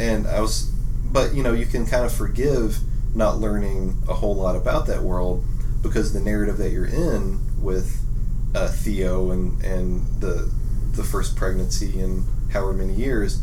and 0.00 0.26
I 0.26 0.40
was, 0.40 0.70
but 1.12 1.34
you 1.34 1.42
know, 1.42 1.52
you 1.52 1.66
can 1.66 1.86
kind 1.86 2.04
of 2.04 2.12
forgive 2.12 2.78
not 3.14 3.38
learning 3.38 4.02
a 4.08 4.14
whole 4.14 4.34
lot 4.34 4.56
about 4.56 4.86
that 4.86 5.02
world 5.02 5.44
because 5.82 6.12
the 6.12 6.20
narrative 6.20 6.58
that 6.58 6.70
you're 6.70 6.86
in 6.86 7.40
with 7.62 8.00
uh, 8.54 8.68
Theo 8.68 9.30
and 9.30 9.62
and 9.62 10.20
the 10.20 10.50
the 10.92 11.04
first 11.04 11.36
pregnancy 11.36 12.00
in 12.00 12.24
however 12.52 12.72
many 12.72 12.94
years 12.94 13.40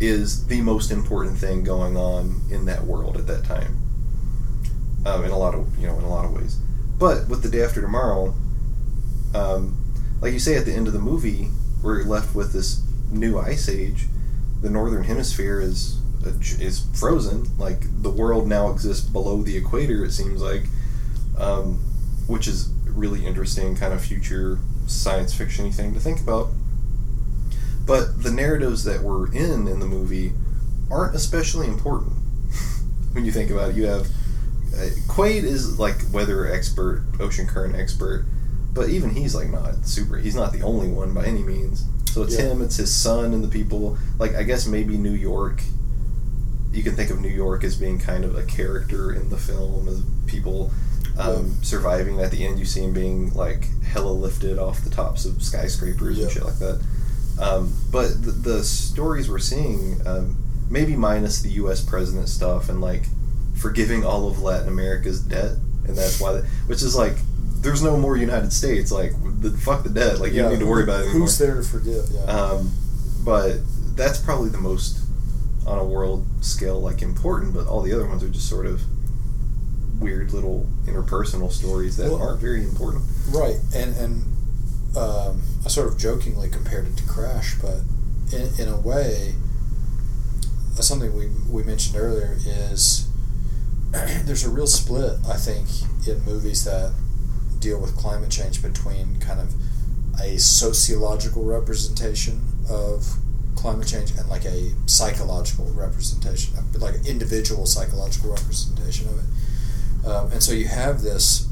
is 0.00 0.46
the 0.46 0.60
most 0.60 0.90
important 0.90 1.38
thing 1.38 1.64
going 1.64 1.96
on 1.96 2.42
in 2.50 2.66
that 2.66 2.84
world 2.84 3.16
at 3.16 3.26
that 3.26 3.44
time. 3.44 3.82
Um, 5.04 5.24
in 5.24 5.30
a 5.30 5.38
lot 5.38 5.54
of 5.54 5.78
you 5.78 5.86
know 5.86 5.96
in 5.98 6.04
a 6.04 6.08
lot 6.08 6.24
of 6.24 6.32
ways, 6.32 6.58
but 6.98 7.28
with 7.28 7.42
the 7.42 7.48
day 7.48 7.62
after 7.62 7.80
tomorrow, 7.80 8.34
um, 9.34 9.76
like 10.20 10.32
you 10.32 10.40
say 10.40 10.56
at 10.56 10.64
the 10.64 10.72
end 10.72 10.88
of 10.88 10.92
the 10.92 10.98
movie, 10.98 11.48
we're 11.82 12.02
left 12.02 12.34
with 12.34 12.52
this 12.52 12.82
new 13.10 13.38
ice 13.38 13.68
age. 13.68 14.06
The 14.62 14.70
northern 14.70 15.04
hemisphere 15.04 15.60
is 15.60 16.00
is 16.24 16.86
frozen. 16.94 17.46
Like 17.58 17.80
the 18.02 18.10
world 18.10 18.48
now 18.48 18.70
exists 18.70 19.06
below 19.08 19.42
the 19.42 19.56
equator. 19.56 20.04
It 20.04 20.12
seems 20.12 20.42
like, 20.42 20.64
um, 21.38 21.74
which 22.26 22.48
is 22.48 22.70
really 22.84 23.24
interesting, 23.26 23.76
kind 23.76 23.92
of 23.92 24.04
future 24.04 24.58
science 24.86 25.36
fictiony 25.36 25.72
thing 25.72 25.94
to 25.94 26.00
think 26.00 26.20
about. 26.20 26.48
But 27.86 28.22
the 28.22 28.30
narratives 28.32 28.84
that 28.84 29.00
we're 29.02 29.32
in 29.32 29.68
in 29.68 29.78
the 29.78 29.86
movie 29.86 30.32
aren't 30.90 31.14
especially 31.14 31.66
important 31.68 32.12
when 33.12 33.24
you 33.24 33.32
think 33.32 33.50
about 33.50 33.70
it. 33.70 33.76
You 33.76 33.86
have 33.86 34.06
uh, 34.74 34.88
Quaid 35.08 35.44
is 35.44 35.78
like 35.78 35.96
weather 36.12 36.50
expert, 36.52 37.04
ocean 37.20 37.46
current 37.46 37.76
expert, 37.76 38.24
but 38.74 38.88
even 38.88 39.10
he's 39.10 39.34
like 39.34 39.48
not 39.50 39.86
super. 39.86 40.18
He's 40.18 40.34
not 40.34 40.52
the 40.52 40.62
only 40.62 40.88
one 40.88 41.14
by 41.14 41.24
any 41.26 41.42
means. 41.42 41.84
So 42.10 42.22
it's 42.22 42.34
Yeah. 42.36 42.46
him, 42.46 42.62
it's 42.62 42.76
his 42.76 42.92
son, 42.94 43.32
and 43.34 43.44
the 43.44 43.48
people. 43.48 43.96
Like 44.18 44.34
I 44.34 44.42
guess 44.42 44.66
maybe 44.66 44.96
New 44.96 45.12
York. 45.12 45.62
You 46.72 46.82
can 46.82 46.94
think 46.94 47.10
of 47.10 47.20
New 47.20 47.28
York 47.30 47.64
as 47.64 47.76
being 47.76 47.98
kind 47.98 48.24
of 48.24 48.36
a 48.36 48.42
character 48.42 49.12
in 49.12 49.30
the 49.30 49.36
film, 49.38 49.88
as 49.88 50.02
people 50.26 50.70
um, 51.18 51.54
surviving. 51.62 52.20
At 52.20 52.30
the 52.32 52.44
end, 52.46 52.58
you 52.58 52.64
see 52.66 52.82
him 52.82 52.92
being 52.92 53.32
like 53.32 53.66
hella 53.82 54.10
lifted 54.10 54.58
off 54.58 54.82
the 54.82 54.90
tops 54.90 55.24
of 55.24 55.42
skyscrapers 55.42 56.18
Yeah. 56.18 56.24
and 56.24 56.32
shit 56.32 56.44
like 56.44 56.58
that. 56.58 56.82
Um, 57.40 57.74
but 57.90 58.22
the, 58.22 58.30
the 58.30 58.64
stories 58.64 59.28
we're 59.28 59.38
seeing, 59.38 60.00
um, 60.06 60.36
maybe 60.70 60.96
minus 60.96 61.42
the 61.42 61.50
U.S. 61.50 61.82
president 61.82 62.28
stuff 62.28 62.68
and 62.68 62.80
like 62.80 63.02
forgiving 63.56 64.04
all 64.04 64.28
of 64.28 64.40
Latin 64.42 64.68
America's 64.68 65.20
debt, 65.20 65.52
and 65.86 65.96
that's 65.96 66.20
why, 66.20 66.40
which 66.66 66.82
is 66.82 66.96
like, 66.96 67.16
there's 67.60 67.82
no 67.82 67.96
more 67.96 68.16
United 68.16 68.52
States. 68.52 68.90
Like, 68.92 69.12
the 69.40 69.50
fuck 69.50 69.82
the 69.82 69.90
debt. 69.90 70.18
Like, 70.20 70.32
you 70.32 70.42
don't 70.42 70.52
need 70.52 70.60
to 70.60 70.66
worry 70.66 70.84
about 70.84 71.00
it 71.00 71.04
anymore. 71.08 71.20
Who's 71.22 71.38
there 71.38 71.56
to 71.56 71.62
forgive? 71.62 72.04
Yeah. 72.10 72.20
Um, 72.24 72.72
but 73.24 73.56
that's 73.96 74.18
probably 74.18 74.50
the 74.50 74.58
most 74.58 75.00
on 75.66 75.78
a 75.78 75.84
world 75.84 76.24
scale 76.42 76.80
like 76.80 77.02
important. 77.02 77.52
But 77.54 77.66
all 77.66 77.82
the 77.82 77.92
other 77.92 78.06
ones 78.06 78.22
are 78.22 78.28
just 78.28 78.48
sort 78.48 78.66
of 78.66 78.80
weird 80.00 80.32
little 80.32 80.66
interpersonal 80.86 81.50
stories 81.50 81.96
that 81.96 82.10
Well- 82.10 82.20
aren't 82.22 82.40
very 82.40 82.62
important. 82.62 83.04
Right, 83.30 83.56
and 83.74 83.96
and 83.96 84.96
um, 84.96 85.42
I 85.66 85.68
sort 85.68 85.88
of 85.88 85.98
jokingly 85.98 86.48
compared 86.48 86.86
it 86.86 86.96
to 86.96 87.02
Crash, 87.08 87.56
but 87.60 87.80
in, 88.32 88.48
in 88.56 88.68
a 88.68 88.78
way, 88.78 89.34
uh, 90.78 90.80
something 90.80 91.12
we 91.12 91.26
we 91.50 91.64
mentioned 91.64 91.96
earlier 91.96 92.38
is 92.46 93.08
there's 93.90 94.44
a 94.44 94.48
real 94.48 94.68
split. 94.68 95.18
I 95.28 95.34
think 95.34 95.66
in 96.06 96.24
movies 96.24 96.64
that 96.66 96.94
deal 97.58 97.80
with 97.80 97.96
climate 97.96 98.30
change 98.30 98.62
between 98.62 99.18
kind 99.18 99.40
of 99.40 99.54
a 100.22 100.38
sociological 100.38 101.42
representation 101.42 102.40
of 102.70 103.16
climate 103.56 103.88
change 103.88 104.12
and 104.12 104.28
like 104.28 104.44
a 104.44 104.70
psychological 104.86 105.64
representation, 105.72 106.54
like 106.78 106.94
an 106.94 107.06
individual 107.06 107.66
psychological 107.66 108.30
representation 108.30 109.08
of 109.08 109.18
it. 109.18 110.06
Um, 110.06 110.30
and 110.30 110.40
so 110.40 110.52
you 110.52 110.68
have 110.68 111.02
this 111.02 111.48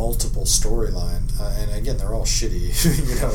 multiple 0.00 0.44
storyline, 0.44 1.28
uh, 1.38 1.54
and 1.58 1.70
again, 1.72 1.98
they're 1.98 2.14
all 2.14 2.24
shitty, 2.24 2.72
you 3.08 3.16
know. 3.20 3.34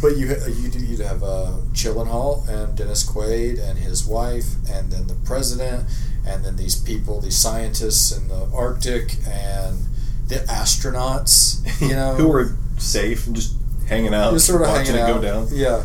But 0.00 0.16
you 0.16 0.28
you 0.46 0.70
you'd 0.88 1.00
have 1.00 1.24
uh, 1.24 1.56
Gyllenhaal 1.72 2.48
and 2.48 2.76
Dennis 2.76 3.02
Quaid 3.04 3.58
and 3.58 3.76
his 3.76 4.06
wife, 4.06 4.46
and 4.70 4.92
then 4.92 5.08
the 5.08 5.16
president, 5.26 5.90
and 6.24 6.44
then 6.44 6.54
these 6.54 6.76
people, 6.76 7.20
these 7.20 7.36
scientists 7.36 8.16
in 8.16 8.28
the 8.28 8.48
Arctic, 8.54 9.16
and 9.26 9.86
the 10.28 10.36
astronauts, 10.46 11.58
you 11.80 11.96
know, 12.00 12.14
who 12.14 12.32
are 12.32 12.56
safe 12.78 13.26
and 13.26 13.34
just 13.34 13.56
hanging 13.88 14.14
out, 14.14 14.32
just 14.32 14.46
sort 14.46 14.62
of 14.62 14.68
watching 14.68 14.94
hanging 14.94 15.00
it 15.00 15.10
out. 15.10 15.20
go 15.20 15.20
down. 15.20 15.48
Yeah. 15.50 15.82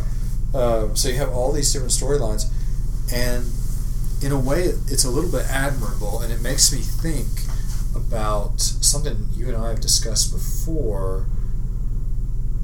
Um, 0.53 0.95
so 0.95 1.09
you 1.09 1.15
have 1.15 1.29
all 1.29 1.51
these 1.51 1.73
different 1.73 1.91
storylines, 1.91 2.45
and 3.11 3.45
in 4.21 4.31
a 4.31 4.39
way, 4.39 4.65
it's 4.93 5.05
a 5.05 5.09
little 5.09 5.31
bit 5.31 5.45
admirable, 5.49 6.21
and 6.21 6.31
it 6.31 6.41
makes 6.41 6.71
me 6.71 6.79
think 6.79 7.27
about 7.99 8.59
something 8.59 9.29
you 9.33 9.47
and 9.47 9.57
I 9.57 9.69
have 9.69 9.81
discussed 9.81 10.31
before. 10.31 11.27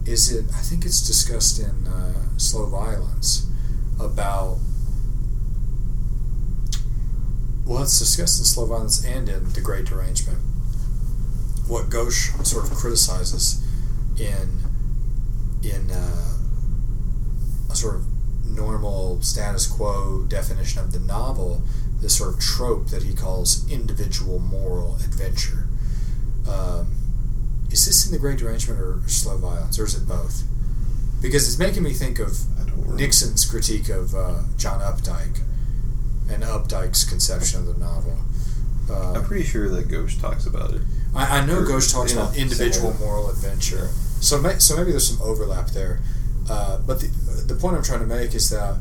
Is 0.06 0.32
it? 0.32 0.46
I 0.54 0.62
think 0.62 0.86
it's 0.86 1.06
discussed 1.06 1.60
in 1.60 1.88
uh, 1.88 2.38
Slow 2.38 2.68
Violence 2.68 3.50
about. 4.00 4.60
Well, 7.66 7.82
it's 7.82 7.98
discussed 7.98 8.40
in 8.40 8.46
Slow 8.46 8.68
Violence 8.68 9.04
and 9.04 9.28
in 9.28 9.54
The 9.54 9.62
Great 9.62 9.86
Derangement. 9.86 10.38
What 11.68 11.90
Ghosh 11.90 12.46
sort 12.46 12.70
of 12.70 12.78
criticizes 12.78 13.64
in 14.20 14.62
in 15.64 15.90
uh, 15.90 16.38
a 17.72 17.76
sort 17.76 17.96
of 17.96 18.06
normal 18.46 19.22
status 19.22 19.68
quo 19.68 20.26
definition 20.28 20.80
of 20.82 20.92
the 20.92 21.00
novel, 21.00 21.64
this 22.06 22.20
sort 22.20 22.36
of 22.36 22.40
trope 22.40 22.90
that 22.90 23.02
he 23.02 23.16
calls 23.16 23.68
individual 23.70 24.38
moral 24.38 24.96
adventure. 24.98 25.68
Um, 26.48 26.96
is 27.72 27.88
this 27.88 28.06
in 28.06 28.12
the 28.12 28.20
Great 28.20 28.38
Derangement 28.38 28.80
or 28.80 29.02
Slow 29.08 29.38
Violence, 29.38 29.80
or 29.80 29.86
is 29.86 29.96
it 29.96 30.08
both? 30.08 30.44
Because 31.20 31.48
it's 31.48 31.58
making 31.58 31.82
me 31.82 31.94
think 31.94 32.20
of 32.20 32.38
I 32.62 32.66
don't 32.66 32.74
remember. 32.74 32.96
Nixon's 32.98 33.44
critique 33.44 33.90
of 33.90 34.14
uh, 34.14 34.42
John 34.56 34.82
Updike 34.82 35.40
and 36.30 36.44
Updike's 36.44 37.04
conception 37.04 37.62
of 37.62 37.66
the 37.66 37.80
novel. 37.84 38.20
Uh, 38.88 39.14
I'm 39.14 39.26
pretty 39.26 39.44
sure 39.44 39.68
that 39.70 39.88
Ghosh 39.88 40.22
talks 40.22 40.46
about 40.46 40.76
it. 40.76 40.82
I, 41.16 41.40
I 41.40 41.46
know 41.48 41.58
Or, 41.58 41.66
Ghosh 41.66 41.92
talks 41.92 42.14
know, 42.14 42.22
about 42.22 42.38
individual 42.38 42.94
moral 43.00 43.32
adventure, 43.32 43.90
so 44.22 44.40
may, 44.40 44.60
so 44.60 44.78
maybe 44.78 44.92
there's 44.92 45.08
some 45.08 45.28
overlap 45.28 45.70
there. 45.70 46.02
Uh, 46.48 46.78
but 46.86 47.00
the 47.00 47.08
the 47.48 47.56
point 47.56 47.76
I'm 47.76 47.82
trying 47.82 48.02
to 48.02 48.06
make 48.06 48.36
is 48.36 48.52
that 48.52 48.78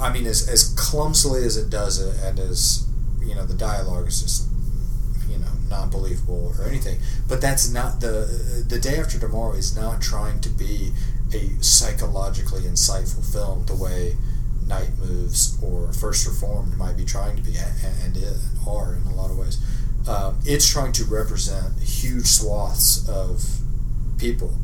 I 0.00 0.12
mean, 0.12 0.26
as 0.26 0.48
as 0.48 0.74
clumsily 0.76 1.44
as 1.44 1.56
it 1.56 1.70
does 1.70 2.00
it, 2.00 2.16
and 2.22 2.38
as 2.38 2.86
you 3.20 3.34
know, 3.34 3.44
the 3.44 3.54
dialogue 3.54 4.08
is 4.08 4.22
just 4.22 4.48
you 5.28 5.38
know 5.38 5.52
not 5.68 5.90
believable 5.90 6.54
or 6.58 6.66
anything. 6.66 7.00
But 7.28 7.40
that's 7.40 7.70
not 7.70 8.00
the 8.00 8.64
the 8.68 8.78
day 8.78 8.96
after 8.96 9.18
tomorrow 9.18 9.52
is 9.52 9.76
not 9.76 10.00
trying 10.00 10.40
to 10.40 10.48
be 10.48 10.92
a 11.32 11.50
psychologically 11.62 12.62
insightful 12.62 13.24
film 13.32 13.66
the 13.66 13.74
way 13.74 14.16
Night 14.66 14.90
Moves 14.98 15.58
or 15.62 15.92
First 15.92 16.26
Reformed 16.26 16.76
might 16.76 16.96
be 16.96 17.04
trying 17.04 17.36
to 17.36 17.42
be, 17.42 17.56
and 17.56 18.16
it 18.16 18.36
are 18.66 18.94
in 18.94 19.02
a 19.12 19.14
lot 19.14 19.30
of 19.30 19.38
ways. 19.38 19.58
Um, 20.08 20.38
it's 20.44 20.68
trying 20.68 20.92
to 20.92 21.04
represent 21.04 21.78
huge 21.80 22.26
swaths 22.26 23.08
of 23.08 23.42
people, 24.18 24.54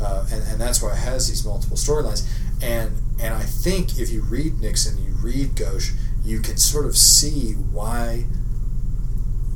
uh, 0.00 0.26
and, 0.32 0.42
and 0.48 0.60
that's 0.60 0.82
why 0.82 0.92
it 0.92 0.98
has 0.98 1.28
these 1.28 1.44
multiple 1.44 1.76
storylines. 1.76 2.26
And 2.62 3.01
and 3.20 3.34
I 3.34 3.42
think 3.42 3.98
if 3.98 4.10
you 4.10 4.22
read 4.22 4.60
Nixon, 4.60 5.02
you 5.02 5.12
read 5.12 5.50
Ghosh, 5.50 5.94
you 6.24 6.40
can 6.40 6.56
sort 6.56 6.86
of 6.86 6.96
see 6.96 7.52
why, 7.52 8.24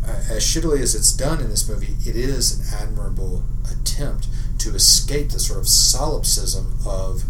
uh, 0.07 0.22
as 0.30 0.42
shittily 0.42 0.80
as 0.80 0.94
it's 0.94 1.12
done 1.12 1.40
in 1.40 1.48
this 1.48 1.68
movie, 1.68 1.96
it 2.09 2.16
is 2.16 2.72
an 2.72 2.88
admirable 2.88 3.42
attempt 3.70 4.28
to 4.59 4.74
escape 4.74 5.30
the 5.30 5.38
sort 5.38 5.59
of 5.59 5.68
solipsism 5.68 6.78
of 6.86 7.24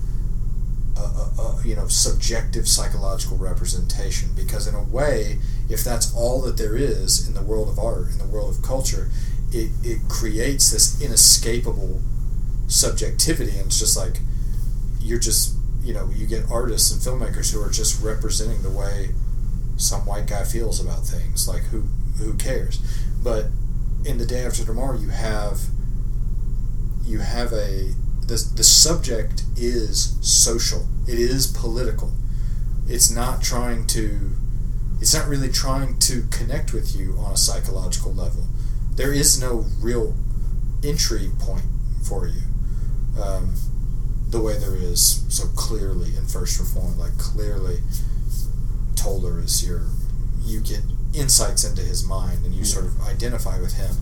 uh, 0.99 1.03
uh, 1.03 1.43
uh, 1.43 1.61
you 1.63 1.77
know 1.77 1.89
subjective 1.89 2.67
psychological 2.67 3.37
representation. 3.37 4.31
Because 4.35 4.67
in 4.67 4.75
a 4.75 4.83
way 4.83 5.39
if 5.69 5.83
that's 5.83 6.15
all 6.15 6.41
that 6.43 6.57
there 6.57 6.77
is 6.77 7.27
in 7.27 7.35
the 7.35 7.43
world 7.43 7.69
of 7.69 7.79
art 7.79 8.09
in 8.09 8.19
the 8.19 8.27
world 8.27 8.57
of 8.57 8.63
culture 8.63 9.11
it, 9.53 9.71
it 9.83 10.09
creates 10.09 10.71
this 10.71 11.01
inescapable 11.01 12.01
subjectivity. 12.67 13.59
And 13.59 13.67
it's 13.67 13.79
just 13.79 13.97
like 13.97 14.21
you're 15.01 15.19
just 15.19 15.56
you 15.87 15.95
know 15.95 16.11
you 16.13 16.27
get 16.27 16.51
artists 16.51 16.91
and 16.91 17.01
filmmakers 17.01 17.53
who 17.53 17.63
are 17.63 17.71
just 17.71 18.03
representing 18.03 18.61
the 18.63 18.71
way 18.71 19.11
some 19.77 20.05
white 20.05 20.27
guy 20.27 20.43
feels 20.43 20.81
about 20.81 21.07
things 21.07 21.47
like 21.47 21.63
who 21.65 21.83
who 22.19 22.35
cares? 22.35 22.81
But 23.23 23.47
in 24.05 24.19
the 24.19 24.27
day 24.27 24.45
after 24.45 24.65
tomorrow 24.65 24.99
you 24.99 25.11
have 25.11 25.61
you 27.05 27.21
have 27.21 27.53
a 27.53 27.95
the, 28.27 28.53
the 28.57 28.65
subject 28.65 29.45
is 29.57 30.17
social. 30.21 30.89
It 31.07 31.21
is 31.21 31.47
political. 31.47 32.13
It's 32.89 33.09
not 33.09 33.41
trying 33.41 33.87
to 33.89 34.33
it's 35.01 35.15
not 35.15 35.29
really 35.29 35.51
trying 35.51 35.99
to 36.01 36.23
connect 36.33 36.73
with 36.73 36.97
you 36.97 37.17
on 37.19 37.33
a 37.33 37.37
psychological 37.37 38.13
level. 38.13 38.47
There 38.97 39.13
is 39.13 39.41
no 39.41 39.67
real 39.81 40.17
entry 40.83 41.31
point 41.39 41.67
for 42.03 42.27
you. 42.27 42.43
Um, 43.23 43.55
the 44.29 44.41
way 44.41 44.59
there 44.59 44.75
is 44.75 45.25
so 45.29 45.47
clearly 45.57 46.17
in 46.17 46.27
First 46.27 46.59
Reform. 46.59 46.99
Like 46.99 47.17
clearly, 47.19 47.79
Toller 48.95 49.41
is 49.41 49.67
your 49.67 49.87
you 50.43 50.61
get 50.61 50.81
insights 51.15 51.65
into 51.65 51.83
his 51.83 52.05
mind 52.05 52.45
and 52.45 52.55
you 52.55 52.65
sort 52.65 52.85
of 52.85 53.01
identify 53.03 53.61
with 53.61 53.75
him. 53.75 53.97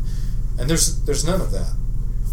And 0.58 0.68
there's 0.68 1.02
there's 1.04 1.24
none 1.24 1.40
of 1.40 1.50
that, 1.52 1.74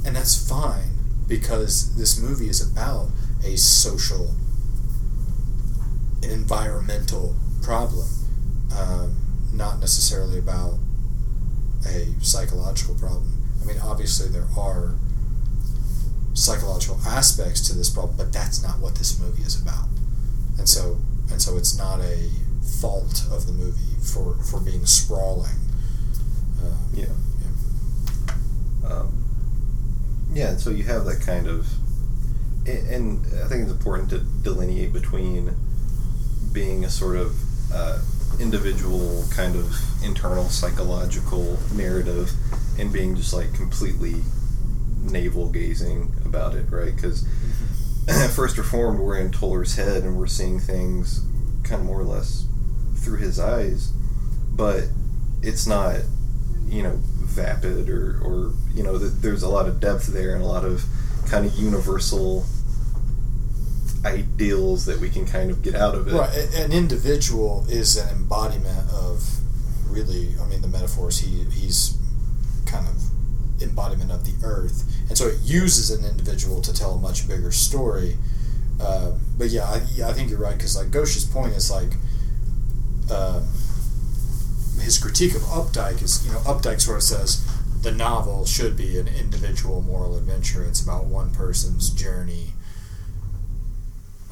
and 0.05 0.15
that's 0.15 0.47
fine 0.47 0.91
because 1.27 1.95
this 1.95 2.19
movie 2.19 2.49
is 2.49 2.61
about 2.61 3.07
a 3.43 3.55
social, 3.55 4.35
an 6.21 6.29
environmental 6.29 7.35
problem, 7.61 8.07
um, 8.77 9.15
not 9.53 9.79
necessarily 9.79 10.37
about 10.37 10.75
a 11.87 12.13
psychological 12.21 12.95
problem. 12.95 13.37
I 13.61 13.65
mean, 13.65 13.79
obviously 13.79 14.29
there 14.29 14.47
are 14.57 14.95
psychological 16.34 16.99
aspects 17.05 17.61
to 17.67 17.73
this 17.75 17.89
problem, 17.89 18.17
but 18.17 18.32
that's 18.34 18.63
not 18.63 18.79
what 18.79 18.95
this 18.95 19.19
movie 19.19 19.43
is 19.43 19.61
about. 19.61 19.88
And 20.57 20.67
so, 20.67 20.97
and 21.32 21.41
so, 21.41 21.57
it's 21.57 21.77
not 21.77 21.99
a 22.01 22.29
fault 22.82 23.23
of 23.32 23.47
the 23.47 23.53
movie 23.53 23.95
for 24.01 24.36
for 24.43 24.59
being 24.59 24.86
sprawling. 24.86 25.59
Uh, 26.63 26.75
Yeah. 26.93 27.05
Um, 28.89 29.23
yeah, 30.34 30.49
and 30.51 30.59
so 30.59 30.69
you 30.69 30.84
have 30.84 31.05
that 31.05 31.21
kind 31.21 31.47
of, 31.47 31.67
and 32.65 33.25
I 33.43 33.47
think 33.47 33.63
it's 33.63 33.71
important 33.71 34.09
to 34.11 34.19
delineate 34.19 34.93
between 34.93 35.55
being 36.53 36.84
a 36.84 36.89
sort 36.89 37.17
of 37.17 37.36
uh, 37.73 37.99
individual 38.39 39.23
kind 39.32 39.55
of 39.55 39.75
internal 40.03 40.45
psychological 40.45 41.57
narrative 41.73 42.32
and 42.79 42.91
being 42.91 43.15
just 43.15 43.34
like 43.34 43.53
completely 43.53 44.15
navel 45.02 45.49
gazing 45.49 46.14
about 46.26 46.56
it, 46.56 46.70
right? 46.70 46.95
Because 46.95 47.24
mm-hmm. 47.24 48.28
First 48.36 48.58
Reformed, 48.58 48.99
we're 48.99 49.20
in 49.20 49.32
Toller's 49.32 49.76
head 49.76 50.04
and 50.04 50.18
we're 50.18 50.28
seeing 50.28 50.60
things 50.60 51.24
kind 51.64 51.82
of 51.82 51.86
more 51.86 51.99
or 51.99 52.06
less 52.06 52.45
through 52.97 53.18
his 53.18 53.39
eyes, 53.39 53.91
but 54.52 54.86
it's 55.41 55.66
not, 55.66 56.02
you 56.68 56.84
know, 56.84 56.99
vapid 57.20 57.89
or, 57.89 58.20
or 58.24 58.54
you 58.74 58.84
know, 58.84 58.97
th- 58.97 59.12
there's 59.22 59.43
a 59.43 59.49
lot 59.49 59.68
of 59.68 59.80
depth 59.80 60.08
there 60.08 60.34
and 60.34 60.43
a 60.43 60.47
lot 60.47 60.66
of 60.66 60.84
kind 61.28 61.45
of 61.45 61.54
universal 61.56 62.45
ideals 64.06 64.86
that 64.86 64.99
we 64.99 65.10
can 65.10 65.26
kind 65.26 65.52
of 65.52 65.62
get 65.62 65.76
out 65.76 65.95
of 65.95 66.08
it. 66.08 66.14
Right, 66.14 66.36
an 66.56 66.72
individual 66.72 67.66
is 67.70 67.97
an 67.97 68.10
embodiment 68.10 68.89
of 68.91 69.39
really. 69.89 70.36
I 70.41 70.45
mean, 70.47 70.62
the 70.62 70.68
metaphors 70.68 71.20
he 71.20 71.43
he's 71.45 71.97
kind 72.66 72.88
of 72.88 72.95
embodiment 73.62 74.12
of 74.12 74.26
the 74.26 74.45
earth, 74.45 74.84
and 75.12 75.18
so 75.18 75.28
it 75.28 75.39
uses 75.43 75.91
an 75.91 76.05
individual 76.05 76.62
to 76.62 76.72
tell 76.72 76.93
a 76.93 76.97
much 76.97 77.28
bigger 77.28 77.51
story. 77.51 78.16
Uh, 78.80 79.12
but 79.38 79.49
yeah, 79.49 79.66
I, 79.66 79.82
yeah, 79.93 80.07
I 80.07 80.14
think 80.14 80.30
you're 80.30 80.39
right 80.39 80.55
because 80.55 80.78
like 80.78 80.89
Ghosh's 80.89 81.26
point 81.26 81.51
is 81.51 81.70
like. 81.70 81.91
Uh, 83.12 83.41
his 84.80 84.97
critique 84.97 85.36
of 85.36 85.41
Updike 85.41 86.01
is, 86.01 86.26
you 86.26 86.32
know, 86.32 86.39
Updike 86.39 86.80
sort 86.80 86.95
of 86.99 87.03
says 87.03 87.45
the 87.82 87.91
novel 87.91 88.45
should 88.45 88.78
be 88.78 88.97
an 88.97 89.09
individual 89.09 89.82
moral 89.82 90.18
adventure. 90.18 90.64
It's 90.64 90.82
about 90.82 91.07
one 91.07 91.32
person's 91.36 91.89
journey 91.89 92.53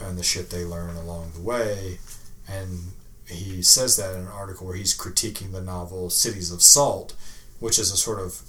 and 0.02 0.18
the 0.18 0.24
shit 0.24 0.50
they 0.50 0.64
learn 0.64 0.96
along 0.96 1.34
the 1.36 1.42
way. 1.42 2.00
And 2.48 2.94
he 3.28 3.62
says 3.62 3.98
that 3.98 4.16
in 4.16 4.22
an 4.22 4.28
article 4.28 4.66
where 4.66 4.78
he's 4.78 4.98
critiquing 4.98 5.52
the 5.52 5.62
novel 5.62 6.10
Cities 6.10 6.54
of 6.54 6.62
Salt, 6.62 7.16
which 7.60 7.78
is 7.78 7.92
a 7.92 7.98
sort 7.98 8.20
of. 8.20 8.42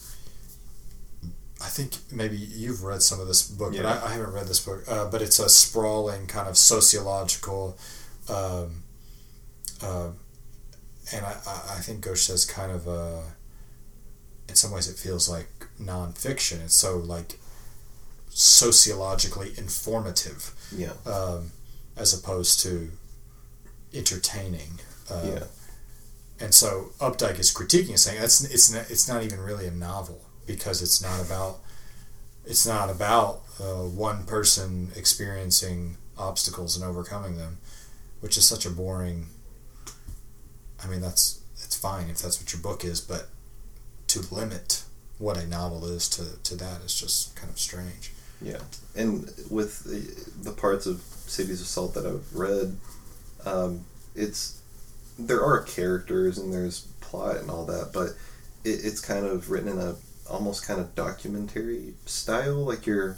I 1.63 1.67
think 1.69 1.97
maybe 2.11 2.37
you've 2.37 2.83
read 2.85 3.03
some 3.03 3.21
of 3.21 3.27
this 3.29 3.43
book, 3.47 3.75
but 3.77 3.85
I, 3.85 4.07
I 4.07 4.13
haven't 4.15 4.33
read 4.33 4.47
this 4.47 4.65
book. 4.65 4.83
Uh, 4.89 5.07
but 5.11 5.21
it's 5.21 5.39
a 5.39 5.49
sprawling 5.49 6.27
kind 6.27 6.49
of 6.49 6.57
sociological. 6.57 7.77
Um, 8.29 8.83
uh, 9.83 10.09
and 11.13 11.27
I, 11.27 11.33
I 11.71 11.81
think 11.81 12.05
Ghosh 12.05 12.19
says 12.19 12.45
kind 12.45 12.73
of 12.73 12.87
a. 12.87 13.23
In 14.49 14.55
some 14.57 14.71
ways, 14.73 14.89
it 14.89 14.97
feels 14.99 15.29
like 15.29 15.49
nonfiction. 15.81 16.63
It's 16.65 16.75
so 16.75 16.97
like 16.97 17.39
sociologically 18.31 19.53
informative 19.59 20.53
Yeah. 20.77 20.93
um, 21.07 21.53
as 21.97 22.15
opposed 22.19 22.61
to 22.61 22.91
entertaining. 23.93 24.81
Uh, 25.11 25.23
Yeah. 25.27 25.45
And 26.43 26.55
so 26.55 26.93
Updike 27.01 27.39
is 27.39 27.53
critiquing, 27.53 27.91
and 27.91 28.01
saying 28.01 28.19
that's 28.19 28.43
it's 28.43 28.73
not, 28.73 28.91
it's 28.91 29.07
not 29.07 29.23
even 29.23 29.41
really 29.41 29.67
a 29.67 29.71
novel 29.71 30.25
because 30.47 30.83
it's 30.83 31.03
not 31.03 31.25
about 31.25 31.59
it's 32.45 32.67
not 32.67 32.91
about 32.91 33.43
uh, 33.61 33.85
one 33.85 34.25
person 34.25 34.91
experiencing 34.97 35.97
obstacles 36.19 36.77
and 36.77 36.85
overcoming 36.85 37.37
them, 37.37 37.59
which 38.21 38.37
is 38.37 38.47
such 38.47 38.67
a 38.67 38.71
boring. 38.71 39.27
I 40.83 40.89
mean, 40.89 41.01
that's 41.01 41.41
it's 41.63 41.77
fine 41.77 42.09
if 42.09 42.19
that's 42.19 42.41
what 42.41 42.53
your 42.53 42.63
book 42.63 42.85
is, 42.85 43.01
but 43.01 43.29
to 44.09 44.35
limit 44.35 44.83
what 45.19 45.37
a 45.37 45.47
novel 45.47 45.85
is 45.85 46.09
to, 46.09 46.43
to 46.43 46.57
that 46.57 46.81
is 46.81 46.99
just 46.99 47.37
kind 47.37 47.51
of 47.51 47.59
strange. 47.59 48.13
Yeah, 48.43 48.61
and 48.97 49.31
with 49.51 49.85
the, 49.85 50.51
the 50.51 50.57
parts 50.57 50.87
of 50.87 51.01
Cities 51.01 51.61
of 51.61 51.67
Salt 51.67 51.95
that 51.95 52.07
I've 52.07 52.35
read, 52.35 52.77
um, 53.45 53.85
it's 54.15 54.63
there 55.19 55.45
are 55.45 55.61
characters 55.63 56.39
and 56.39 56.53
there's 56.53 56.81
plot 57.01 57.37
and 57.37 57.51
all 57.51 57.67
that, 57.67 57.91
but 57.93 58.11
it, 58.65 58.85
it's 58.85 59.01
kind 59.01 59.27
of 59.27 59.51
written 59.51 59.69
in 59.69 59.79
a 59.79 59.95
almost 60.31 60.67
kind 60.67 60.81
of 60.81 60.95
documentary 60.95 61.95
style. 62.07 62.65
Like 62.65 62.87
you're 62.87 63.17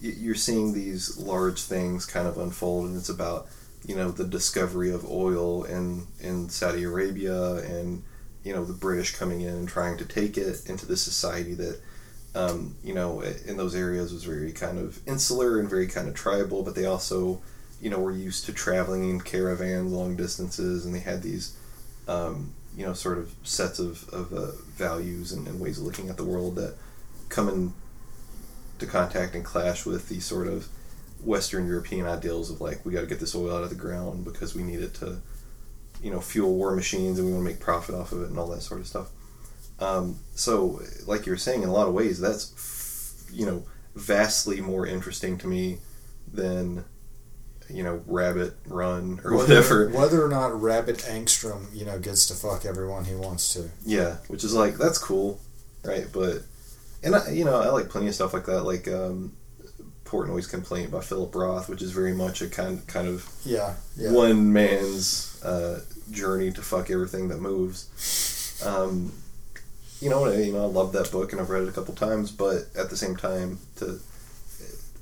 you're 0.00 0.34
seeing 0.34 0.72
these 0.72 1.18
large 1.18 1.62
things 1.62 2.06
kind 2.06 2.28
of 2.28 2.38
unfold, 2.38 2.86
and 2.88 2.96
it's 2.96 3.08
about 3.08 3.46
you 3.86 3.96
know 3.96 4.10
the 4.10 4.24
discovery 4.24 4.90
of 4.92 5.04
oil 5.10 5.64
in 5.64 6.06
in 6.20 6.48
Saudi 6.48 6.84
Arabia 6.84 7.54
and 7.56 8.02
you 8.44 8.52
know 8.52 8.64
the 8.64 8.72
British 8.72 9.16
coming 9.16 9.40
in 9.40 9.54
and 9.54 9.68
trying 9.68 9.96
to 9.98 10.04
take 10.04 10.36
it 10.36 10.68
into 10.68 10.86
the 10.86 10.96
society 10.96 11.54
that 11.54 11.80
um, 12.34 12.76
you 12.82 12.94
know, 12.94 13.20
in 13.20 13.56
those 13.56 13.74
areas 13.74 14.12
was 14.12 14.24
very 14.24 14.52
kind 14.52 14.78
of 14.78 14.98
insular 15.06 15.60
and 15.60 15.70
very 15.70 15.86
kind 15.86 16.08
of 16.08 16.14
tribal, 16.14 16.62
but 16.62 16.74
they 16.74 16.84
also, 16.84 17.40
you 17.80 17.90
know, 17.90 18.00
were 18.00 18.10
used 18.10 18.46
to 18.46 18.52
traveling 18.52 19.08
in 19.08 19.20
caravans 19.20 19.92
long 19.92 20.16
distances, 20.16 20.84
and 20.84 20.94
they 20.94 21.00
had 21.00 21.22
these, 21.22 21.56
um, 22.08 22.52
you 22.76 22.84
know, 22.84 22.92
sort 22.92 23.18
of 23.18 23.32
sets 23.42 23.78
of, 23.78 24.08
of 24.10 24.32
uh, 24.32 24.52
values 24.72 25.32
and, 25.32 25.46
and 25.46 25.60
ways 25.60 25.78
of 25.78 25.84
looking 25.84 26.08
at 26.08 26.16
the 26.16 26.24
world 26.24 26.56
that 26.56 26.74
come 27.28 27.48
into 27.48 28.86
contact 28.90 29.34
and 29.34 29.44
clash 29.44 29.86
with 29.86 30.08
these 30.08 30.24
sort 30.24 30.46
of 30.46 30.68
Western 31.22 31.66
European 31.66 32.06
ideals 32.06 32.50
of 32.50 32.60
like 32.60 32.84
we 32.84 32.92
got 32.92 33.00
to 33.00 33.06
get 33.06 33.20
this 33.20 33.34
oil 33.34 33.56
out 33.56 33.62
of 33.62 33.70
the 33.70 33.76
ground 33.76 34.24
because 34.24 34.54
we 34.54 34.62
need 34.62 34.80
it 34.80 34.94
to, 34.94 35.20
you 36.02 36.10
know, 36.10 36.20
fuel 36.20 36.54
war 36.54 36.74
machines 36.74 37.18
and 37.18 37.26
we 37.26 37.32
want 37.32 37.44
to 37.46 37.50
make 37.50 37.60
profit 37.60 37.94
off 37.94 38.12
of 38.12 38.22
it 38.22 38.28
and 38.28 38.38
all 38.38 38.48
that 38.48 38.62
sort 38.62 38.80
of 38.80 38.86
stuff. 38.86 39.08
Um, 39.80 40.18
so, 40.34 40.80
like 41.06 41.26
you 41.26 41.32
were 41.32 41.38
saying, 41.38 41.62
in 41.62 41.68
a 41.68 41.72
lot 41.72 41.88
of 41.88 41.94
ways, 41.94 42.20
that's 42.20 43.26
you 43.32 43.46
know 43.46 43.64
vastly 43.94 44.60
more 44.60 44.86
interesting 44.86 45.38
to 45.38 45.46
me 45.46 45.78
than 46.32 46.84
you 47.68 47.82
know 47.82 48.02
Rabbit 48.06 48.54
Run 48.66 49.20
or 49.24 49.36
whatever. 49.36 49.88
Whether 49.88 50.24
or 50.24 50.28
not 50.28 50.60
Rabbit 50.60 50.98
Angstrom, 50.98 51.74
you 51.74 51.84
know, 51.84 51.98
gets 51.98 52.26
to 52.26 52.34
fuck 52.34 52.64
everyone 52.64 53.04
he 53.04 53.14
wants 53.14 53.52
to. 53.54 53.70
Yeah, 53.84 54.16
which 54.28 54.44
is 54.44 54.54
like 54.54 54.76
that's 54.76 54.98
cool, 54.98 55.40
right? 55.84 56.06
But 56.12 56.42
and 57.02 57.14
I, 57.16 57.30
you 57.30 57.44
know 57.44 57.60
I 57.60 57.68
like 57.68 57.88
plenty 57.88 58.08
of 58.08 58.14
stuff 58.14 58.34
like 58.34 58.46
that, 58.46 58.62
like 58.62 58.88
um, 58.88 59.32
Portnoy's 60.04 60.46
Complaint 60.46 60.90
by 60.90 61.00
Philip 61.00 61.34
Roth, 61.34 61.68
which 61.68 61.82
is 61.82 61.92
very 61.92 62.14
much 62.14 62.42
a 62.42 62.48
kind 62.48 62.86
kind 62.86 63.08
of 63.08 63.28
Yeah, 63.44 63.74
yeah. 63.96 64.12
one 64.12 64.52
man's 64.52 65.42
uh, 65.42 65.80
journey 66.10 66.52
to 66.52 66.62
fuck 66.62 66.90
everything 66.90 67.28
that 67.28 67.40
moves. 67.40 68.60
Um, 68.64 69.12
you 70.00 70.10
know, 70.10 70.26
I, 70.26 70.36
you 70.36 70.52
know, 70.52 70.64
I 70.64 70.66
love 70.66 70.92
that 70.92 71.10
book 71.10 71.32
and 71.32 71.40
I've 71.40 71.50
read 71.50 71.62
it 71.62 71.68
a 71.68 71.72
couple 71.72 71.94
times, 71.94 72.30
but 72.30 72.66
at 72.76 72.90
the 72.90 72.96
same 72.96 73.16
time, 73.16 73.58
to 73.76 73.98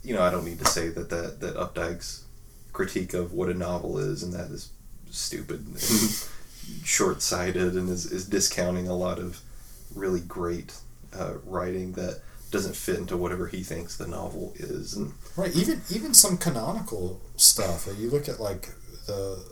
you 0.05 0.15
know, 0.15 0.23
I 0.23 0.31
don't 0.31 0.45
need 0.45 0.59
to 0.59 0.65
say 0.65 0.89
that 0.89 1.11
that 1.11 1.41
that 1.41 1.57
Updike's 1.57 2.25
critique 2.73 3.15
of 3.15 3.33
what 3.33 3.49
a 3.49 3.55
novel 3.55 3.99
is 3.99 4.23
and 4.23 4.33
that 4.33 4.51
is 4.51 4.71
stupid 5.11 5.67
and 5.67 5.79
short-sighted 6.85 7.75
and 7.75 7.89
is, 7.89 8.11
is 8.11 8.27
discounting 8.27 8.89
a 8.89 8.95
lot 8.97 9.19
of 9.19 9.41
really 9.95 10.21
great 10.21 10.75
uh, 11.19 11.35
writing 11.45 11.93
that 11.93 12.21
doesn't 12.51 12.77
fit 12.77 12.97
into 12.99 13.17
whatever 13.17 13.47
he 13.47 13.63
thinks 13.63 13.97
the 13.97 14.07
novel 14.07 14.53
is 14.57 14.95
and 14.95 15.13
Right, 15.37 15.55
even 15.57 15.81
even 15.91 16.13
some 16.13 16.37
canonical 16.37 17.21
stuff. 17.37 17.89
You 17.99 18.11
look 18.11 18.29
at 18.29 18.39
like 18.41 18.69
the 19.07 19.43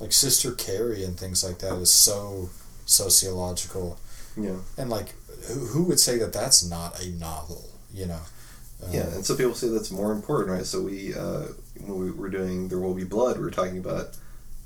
like 0.00 0.12
Sister 0.12 0.52
Carrie 0.52 1.04
and 1.04 1.18
things 1.18 1.44
like 1.44 1.58
that 1.58 1.74
is 1.74 1.92
so 1.92 2.48
sociological, 2.86 3.98
Yeah, 4.36 4.56
and 4.78 4.88
like 4.88 5.14
who, 5.46 5.66
who 5.66 5.82
would 5.84 6.00
say 6.00 6.16
that 6.18 6.32
that's 6.32 6.64
not 6.68 7.02
a 7.02 7.10
novel? 7.10 7.68
You 7.92 8.06
know. 8.06 8.20
Uh, 8.82 8.90
Yeah, 8.90 9.08
and 9.14 9.26
some 9.26 9.36
people 9.36 9.54
say 9.54 9.68
that's 9.68 9.90
more 9.90 10.12
important, 10.12 10.50
right? 10.56 10.64
So 10.64 10.82
we, 10.82 11.12
uh, 11.14 11.48
when 11.86 11.98
we 11.98 12.10
were 12.10 12.28
doing 12.28 12.68
There 12.68 12.78
Will 12.78 12.94
Be 12.94 13.04
Blood, 13.04 13.36
we 13.38 13.44
were 13.44 13.50
talking 13.50 13.78
about 13.78 14.16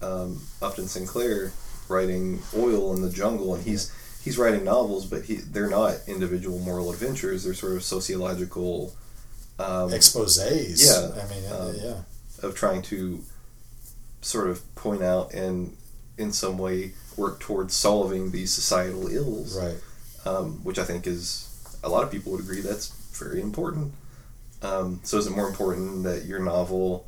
um, 0.01 0.41
Upton 0.61 0.87
Sinclair 0.89 1.53
writing 1.89 2.41
Oil 2.57 2.95
in 2.95 3.03
the 3.03 3.11
Jungle, 3.11 3.55
and 3.55 3.65
he's 3.65 3.93
he's 4.25 4.39
writing 4.39 4.65
novels, 4.65 5.07
but 5.07 5.25
he 5.25 5.37
they're 5.37 5.71
not 5.71 5.97
individual 6.07 6.59
moral 6.59 6.91
adventures. 6.93 7.45
They're 7.45 7.55
sort 7.55 7.77
of 7.77 7.83
sociological. 7.83 8.95
Um, 9.59 9.91
exposés. 9.91 10.83
Yeah, 10.85 11.23
I 11.23 11.29
mean, 11.29 11.83
yeah. 11.83 12.03
of 12.47 12.55
trying 12.55 12.83
to 12.83 13.21
sort 14.23 14.49
of 14.49 14.75
point 14.75 15.03
out 15.03 15.33
and 15.35 15.77
in 16.19 16.33
some 16.33 16.59
way 16.59 16.93
work 17.17 17.39
towards 17.41 17.75
solving 17.75 18.31
these 18.31 18.53
societal 18.53 19.09
ills, 19.09 19.57
Right. 19.59 19.77
um, 20.25 20.65
which 20.65 20.79
I 20.79 20.85
think 20.85 21.07
is 21.07 21.49
a 21.85 21.89
lot 21.89 22.03
of 22.03 22.11
people 22.11 22.33
would 22.33 22.41
agree 22.41 22.61
that's 22.61 22.89
very 23.19 23.41
important. 23.41 23.93
Um, 24.63 25.01
so 25.03 25.19
is 25.19 25.27
it 25.27 25.35
more 25.35 25.49
important 25.49 26.05
that 26.05 26.25
your 26.25 26.39
novel 26.39 27.07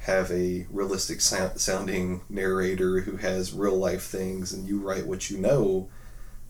have 0.00 0.30
a 0.30 0.66
realistic 0.70 1.20
sou- 1.20 1.52
sounding 1.56 2.22
narrator 2.28 3.00
who 3.00 3.16
has 3.16 3.52
real 3.52 3.76
life 3.76 4.02
things 4.02 4.52
and 4.52 4.66
you 4.66 4.80
write 4.80 5.06
what 5.06 5.30
you 5.30 5.38
know? 5.38 5.88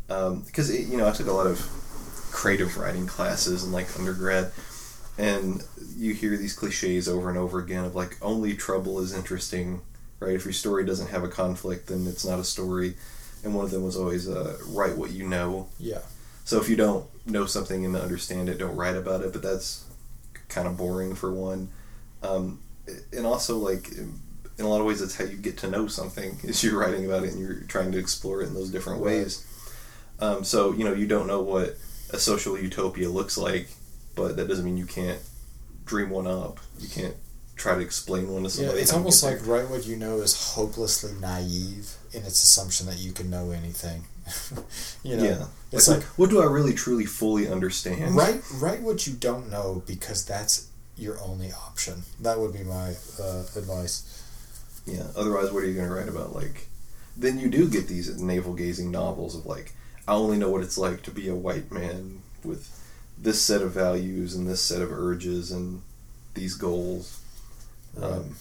Because 0.09 0.71
you 0.71 0.97
know, 0.97 1.09
I 1.09 1.13
took 1.13 1.27
a 1.27 1.33
lot 1.33 1.47
of 1.47 1.59
creative 2.33 2.77
writing 2.77 3.07
classes 3.07 3.65
in 3.65 3.73
like 3.73 3.99
undergrad, 3.99 4.53
and 5.19 5.63
you 5.97 6.15
hear 6.15 6.37
these 6.37 6.55
cliches 6.55 7.09
over 7.09 7.29
and 7.29 7.39
over 7.39 7.59
again 7.59 7.85
of 7.85 7.95
like 7.95 8.17
only 8.23 8.55
trouble 8.55 9.01
is 9.01 9.13
interesting, 9.15 9.83
right? 10.19 10.35
If 10.35 10.45
your 10.45 10.53
story 10.53 10.85
doesn't 10.85 11.09
have 11.09 11.23
a 11.23 11.29
conflict, 11.29 11.89
then 11.89 12.07
it's 12.07 12.25
not 12.25 12.39
a 12.39 12.45
story. 12.45 12.95
And 13.45 13.55
one 13.55 13.65
of 13.65 13.71
them 13.71 13.85
was 13.85 13.97
always 13.97 14.29
uh, 14.29 14.59
write 14.69 14.97
what 14.97 15.13
you 15.13 15.27
know. 15.27 15.69
Yeah. 15.79 16.01
So 16.45 16.61
if 16.61 16.69
you 16.69 16.77
don't 16.77 17.07
know 17.27 17.47
something 17.47 17.85
and 17.85 17.97
understand 17.97 18.49
it, 18.49 18.59
don't 18.59 18.77
write 18.77 18.97
about 18.97 19.23
it. 19.23 19.33
But 19.33 19.43
that's 19.43 19.85
kind 20.51 20.69
of 20.69 20.77
boring 20.77 21.15
for 21.15 21.33
one. 21.33 21.71
Um, 22.23 22.61
and 23.13 23.27
also, 23.27 23.57
like 23.57 23.91
in 23.93 24.21
a 24.65 24.69
lot 24.69 24.81
of 24.81 24.87
ways, 24.87 25.01
that's 25.01 25.17
how 25.17 25.25
you 25.25 25.37
get 25.37 25.57
to 25.59 25.71
know 25.71 25.87
something 25.87 26.39
is 26.45 26.63
you're 26.63 26.79
writing 26.79 27.07
about 27.07 27.25
it 27.25 27.33
and 27.33 27.41
you're 27.41 27.63
trying 27.63 27.93
to 27.93 27.99
explore 27.99 28.43
it 28.43 28.49
in 28.49 28.55
those 28.55 28.71
different 28.71 29.01
ways. 29.01 29.47
Um, 30.19 30.45
so 30.45 30.73
you 30.73 30.85
know 30.85 30.93
you 30.93 31.07
don't 31.07 31.27
know 31.27 31.41
what 31.41 31.77
a 32.13 32.19
social 32.19 32.59
utopia 32.59 33.09
looks 33.09 33.39
like, 33.39 33.69
but 34.15 34.37
that 34.37 34.49
doesn't 34.49 34.65
mean 34.65 34.77
you 34.77 34.87
can't 34.87 35.21
dream 35.87 36.11
one 36.11 36.27
up. 36.27 36.61
You 36.79 36.89
can't 36.89 37.15
try 37.57 37.75
to 37.75 37.81
explain 37.81 38.29
one 38.31 38.43
to 38.43 38.51
somebody. 38.51 38.77
Yeah, 38.77 38.83
it's 38.83 38.93
almost 38.93 39.23
like 39.23 39.47
right 39.47 39.69
what 39.69 39.87
you 39.87 39.97
know 39.97 40.17
is 40.17 40.55
hopelessly 40.55 41.13
naive 41.21 41.95
in 42.13 42.23
its 42.23 42.43
assumption 42.43 42.87
that 42.87 42.99
you 42.99 43.13
can 43.13 43.31
know 43.31 43.51
anything. 43.51 44.05
you 45.03 45.17
know, 45.17 45.25
yeah. 45.25 45.47
it's 45.73 45.89
like, 45.89 45.99
like 45.99 46.07
what 46.19 46.31
do 46.31 46.41
I 46.41 46.47
really 46.47 46.75
truly 46.75 47.07
fully 47.07 47.49
understand? 47.49 48.15
write 48.15 48.43
write 48.55 48.83
what 48.83 49.07
you 49.07 49.15
don't 49.15 49.51
know 49.51 49.83
because 49.87 50.25
that's 50.25 50.69
your 50.97 51.19
only 51.21 51.51
option. 51.53 52.03
That 52.21 52.39
would 52.39 52.53
be 52.53 52.63
my 52.63 52.95
uh, 53.21 53.45
advice. 53.57 54.23
Yeah. 54.87 55.07
Otherwise, 55.17 55.51
what 55.51 55.63
are 55.63 55.67
you 55.67 55.75
going 55.75 55.89
to 55.89 55.95
write 55.95 56.09
about? 56.09 56.35
Like, 56.35 56.67
then 57.17 57.39
you 57.39 57.49
do 57.49 57.69
get 57.69 57.89
these 57.89 58.21
navel 58.21 58.55
gazing 58.55 58.91
novels 58.91 59.35
of 59.35 59.47
like, 59.47 59.75
I 60.07 60.13
only 60.13 60.37
know 60.37 60.51
what 60.51 60.63
it's 60.63 60.79
like 60.79 61.03
to 61.03 61.11
be 61.11 61.29
a 61.29 61.35
white 61.35 61.71
man 61.73 62.21
with 62.45 62.69
this 63.19 63.41
set 63.41 63.63
of 63.63 63.73
values 63.73 64.35
and 64.35 64.49
this 64.49 64.63
set 64.63 64.83
of 64.83 64.93
urges 64.93 65.51
and 65.51 65.83
these 66.35 66.55
goals. 66.55 67.21
Um, 68.01 68.37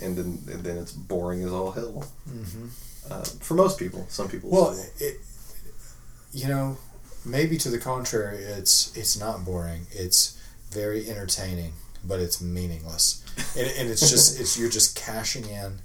and 0.00 0.16
then 0.16 0.38
and 0.52 0.64
then 0.64 0.78
it's 0.78 0.92
boring 0.92 1.42
as 1.42 1.52
all 1.52 1.72
hell 1.72 2.04
Mm-hmm. 2.28 2.66
Uh, 3.10 3.22
for 3.40 3.54
most 3.54 3.78
people. 3.78 4.06
Some 4.08 4.28
people. 4.28 4.50
Well, 4.50 4.78
it, 4.98 5.20
you 6.32 6.48
know, 6.48 6.76
maybe 7.24 7.56
to 7.58 7.68
the 7.68 7.78
contrary, 7.78 8.38
it's 8.38 8.96
it's 8.96 9.18
not 9.18 9.44
boring. 9.44 9.86
It's 9.90 10.40
very 10.70 11.08
entertaining, 11.08 11.72
but 12.04 12.20
it's 12.20 12.40
meaningless, 12.40 13.24
and, 13.56 13.66
and 13.78 13.88
it's 13.88 14.10
just 14.10 14.40
it's 14.40 14.58
you're 14.58 14.70
just 14.70 14.96
cashing 14.96 15.46
in, 15.46 15.78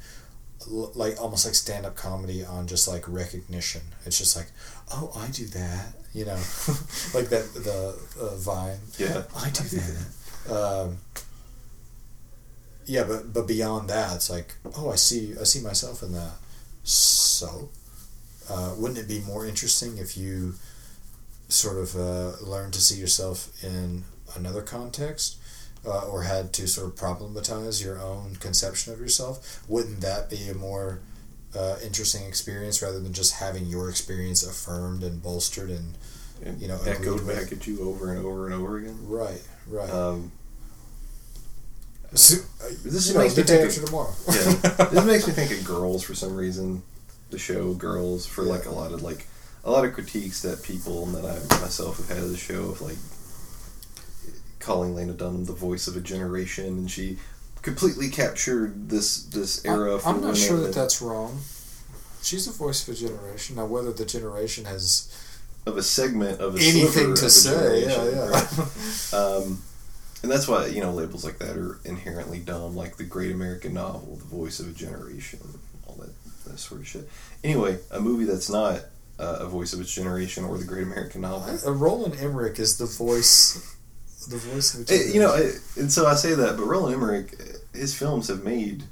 like 0.67 1.19
almost 1.21 1.45
like 1.45 1.55
stand 1.55 1.85
up 1.85 1.95
comedy 1.95 2.43
on 2.43 2.67
just 2.67 2.87
like 2.87 3.07
recognition. 3.07 3.81
It's 4.05 4.17
just 4.17 4.35
like, 4.35 4.47
oh, 4.93 5.11
I 5.15 5.27
do 5.31 5.45
that, 5.47 5.93
you 6.13 6.25
know, 6.25 6.35
like 7.13 7.29
that 7.29 7.51
the 7.53 7.97
uh, 8.19 8.35
Vine. 8.35 8.79
yeah. 8.97 9.23
I 9.35 9.49
do 9.49 9.63
that. 9.63 10.53
Um, 10.53 10.97
yeah, 12.85 13.03
but 13.03 13.33
but 13.33 13.47
beyond 13.47 13.89
that, 13.89 14.15
it's 14.15 14.29
like, 14.29 14.55
oh, 14.77 14.91
I 14.91 14.95
see, 14.95 15.33
I 15.39 15.43
see 15.43 15.61
myself 15.61 16.03
in 16.03 16.13
that. 16.13 16.33
So, 16.91 17.69
uh, 18.49 18.75
wouldn't 18.77 18.99
it 18.99 19.07
be 19.07 19.19
more 19.21 19.45
interesting 19.45 19.97
if 19.97 20.17
you 20.17 20.55
sort 21.47 21.77
of 21.77 21.95
uh, 21.95 22.43
learned 22.45 22.73
to 22.73 22.81
see 22.81 22.99
yourself 22.99 23.49
in 23.63 24.03
another 24.35 24.61
context, 24.61 25.37
uh, 25.85 26.05
or 26.07 26.23
had 26.23 26.53
to 26.53 26.67
sort 26.67 26.87
of 26.87 26.95
problematize 26.95 27.83
your 27.83 27.99
own 27.99 28.35
conception 28.35 28.91
of 28.93 28.99
yourself? 28.99 29.63
Wouldn't 29.69 30.01
that 30.01 30.29
be 30.29 30.49
a 30.49 30.53
more 30.53 30.99
uh, 31.55 31.77
interesting 31.83 32.25
experience 32.27 32.81
rather 32.81 32.99
than 32.99 33.13
just 33.13 33.33
having 33.35 33.65
your 33.67 33.89
experience 33.89 34.43
affirmed 34.43 35.03
and 35.03 35.21
bolstered 35.23 35.69
and 35.69 35.95
And 36.43 36.61
You 36.61 36.67
know, 36.67 36.79
echoed 36.85 37.27
back 37.27 37.51
at 37.51 37.67
you 37.67 37.81
over 37.81 38.11
and 38.11 38.25
over 38.25 38.45
and 38.47 38.55
over 38.55 38.77
again. 38.77 38.97
right, 39.07 39.41
right. 39.67 39.89
Um, 39.89 40.31
This 42.11 43.15
makes 43.15 43.37
me 43.37 43.43
think 43.43 43.67
after 43.67 43.85
tomorrow. 43.85 44.13
yeah, 44.27 44.85
this 44.85 45.05
makes 45.05 45.27
me 45.27 45.33
think 45.33 45.51
of 45.51 45.65
Girls 45.65 46.03
for 46.03 46.13
some 46.13 46.35
reason. 46.35 46.83
The 47.29 47.39
show 47.39 47.73
Girls 47.73 48.25
for 48.25 48.43
like 48.43 48.65
a 48.65 48.71
lot 48.71 48.91
of 48.91 49.01
like 49.01 49.27
a 49.63 49.71
lot 49.71 49.85
of 49.85 49.93
critiques 49.93 50.41
that 50.41 50.63
people 50.63 51.05
and 51.05 51.15
that 51.15 51.25
I 51.25 51.61
myself 51.61 51.97
have 51.97 52.09
had 52.09 52.17
of 52.17 52.29
the 52.29 52.37
show 52.37 52.65
of 52.65 52.81
like 52.81 52.97
calling 54.59 54.93
Lena 54.95 55.13
Dunham 55.13 55.45
the 55.45 55.53
voice 55.53 55.87
of 55.87 55.95
a 55.95 56.01
generation, 56.01 56.65
and 56.65 56.91
she 56.91 57.17
completely 57.61 58.09
captured 58.09 58.89
this 58.89 59.23
this 59.23 59.63
era. 59.65 59.99
for 59.99 60.09
I'm 60.09 60.21
not 60.21 60.35
sure 60.35 60.59
that 60.59 60.73
that's 60.73 61.01
wrong. 61.01 61.39
She's 62.21 62.45
the 62.45 62.51
voice 62.51 62.87
of 62.87 62.93
a 62.93 62.97
generation. 62.97 63.55
Now, 63.55 63.65
whether 63.65 63.91
the 63.91 64.05
generation 64.05 64.65
has 64.65 65.11
of 65.65 65.77
a 65.77 65.83
segment 65.83 66.39
of 66.41 66.55
a 66.55 66.59
anything 66.59 67.11
of 67.11 67.17
to 67.19 67.29
say, 67.29 67.83
yeah, 67.83 68.03
yeah. 68.03 68.29
right? 68.29 69.13
Um, 69.13 69.63
and 70.23 70.31
that's 70.31 70.47
why 70.47 70.67
you 70.67 70.81
know 70.81 70.91
labels 70.91 71.23
like 71.25 71.39
that 71.39 71.57
are 71.57 71.79
inherently 71.85 72.39
dumb, 72.39 72.75
like 72.75 72.97
the 72.97 73.03
Great 73.03 73.31
American 73.31 73.73
Novel, 73.73 74.15
the 74.17 74.25
voice 74.25 74.59
of 74.59 74.67
a 74.67 74.71
generation, 74.71 75.39
all 75.87 75.95
that 75.95 76.09
that 76.45 76.59
sort 76.59 76.81
of 76.81 76.87
shit. 76.87 77.09
Anyway, 77.43 77.77
a 77.91 77.99
movie 77.99 78.25
that's 78.25 78.49
not 78.49 78.81
uh, 79.19 79.37
a 79.41 79.45
voice 79.47 79.73
of 79.73 79.81
its 79.81 79.93
generation 79.93 80.43
or 80.45 80.57
the 80.57 80.65
Great 80.65 80.83
American 80.83 81.21
Novel. 81.21 81.57
Uh, 81.65 81.71
Roland 81.73 82.15
Emmerich 82.19 82.59
is 82.59 82.77
the 82.77 82.85
voice, 82.85 83.75
the 84.29 84.37
voice 84.37 84.73
of 84.73 84.79
a 84.79 84.83
It- 84.83 84.87
generation. 84.87 85.13
you 85.13 85.19
know, 85.21 85.33
it, 85.35 85.55
and 85.77 85.91
so 85.91 86.05
I 86.07 86.15
say 86.15 86.33
that, 86.33 86.57
but 86.57 86.65
Roland 86.65 86.95
Emmerich, 86.95 87.39
his 87.73 87.93
films 87.93 88.27
have 88.27 88.43
made 88.43 88.83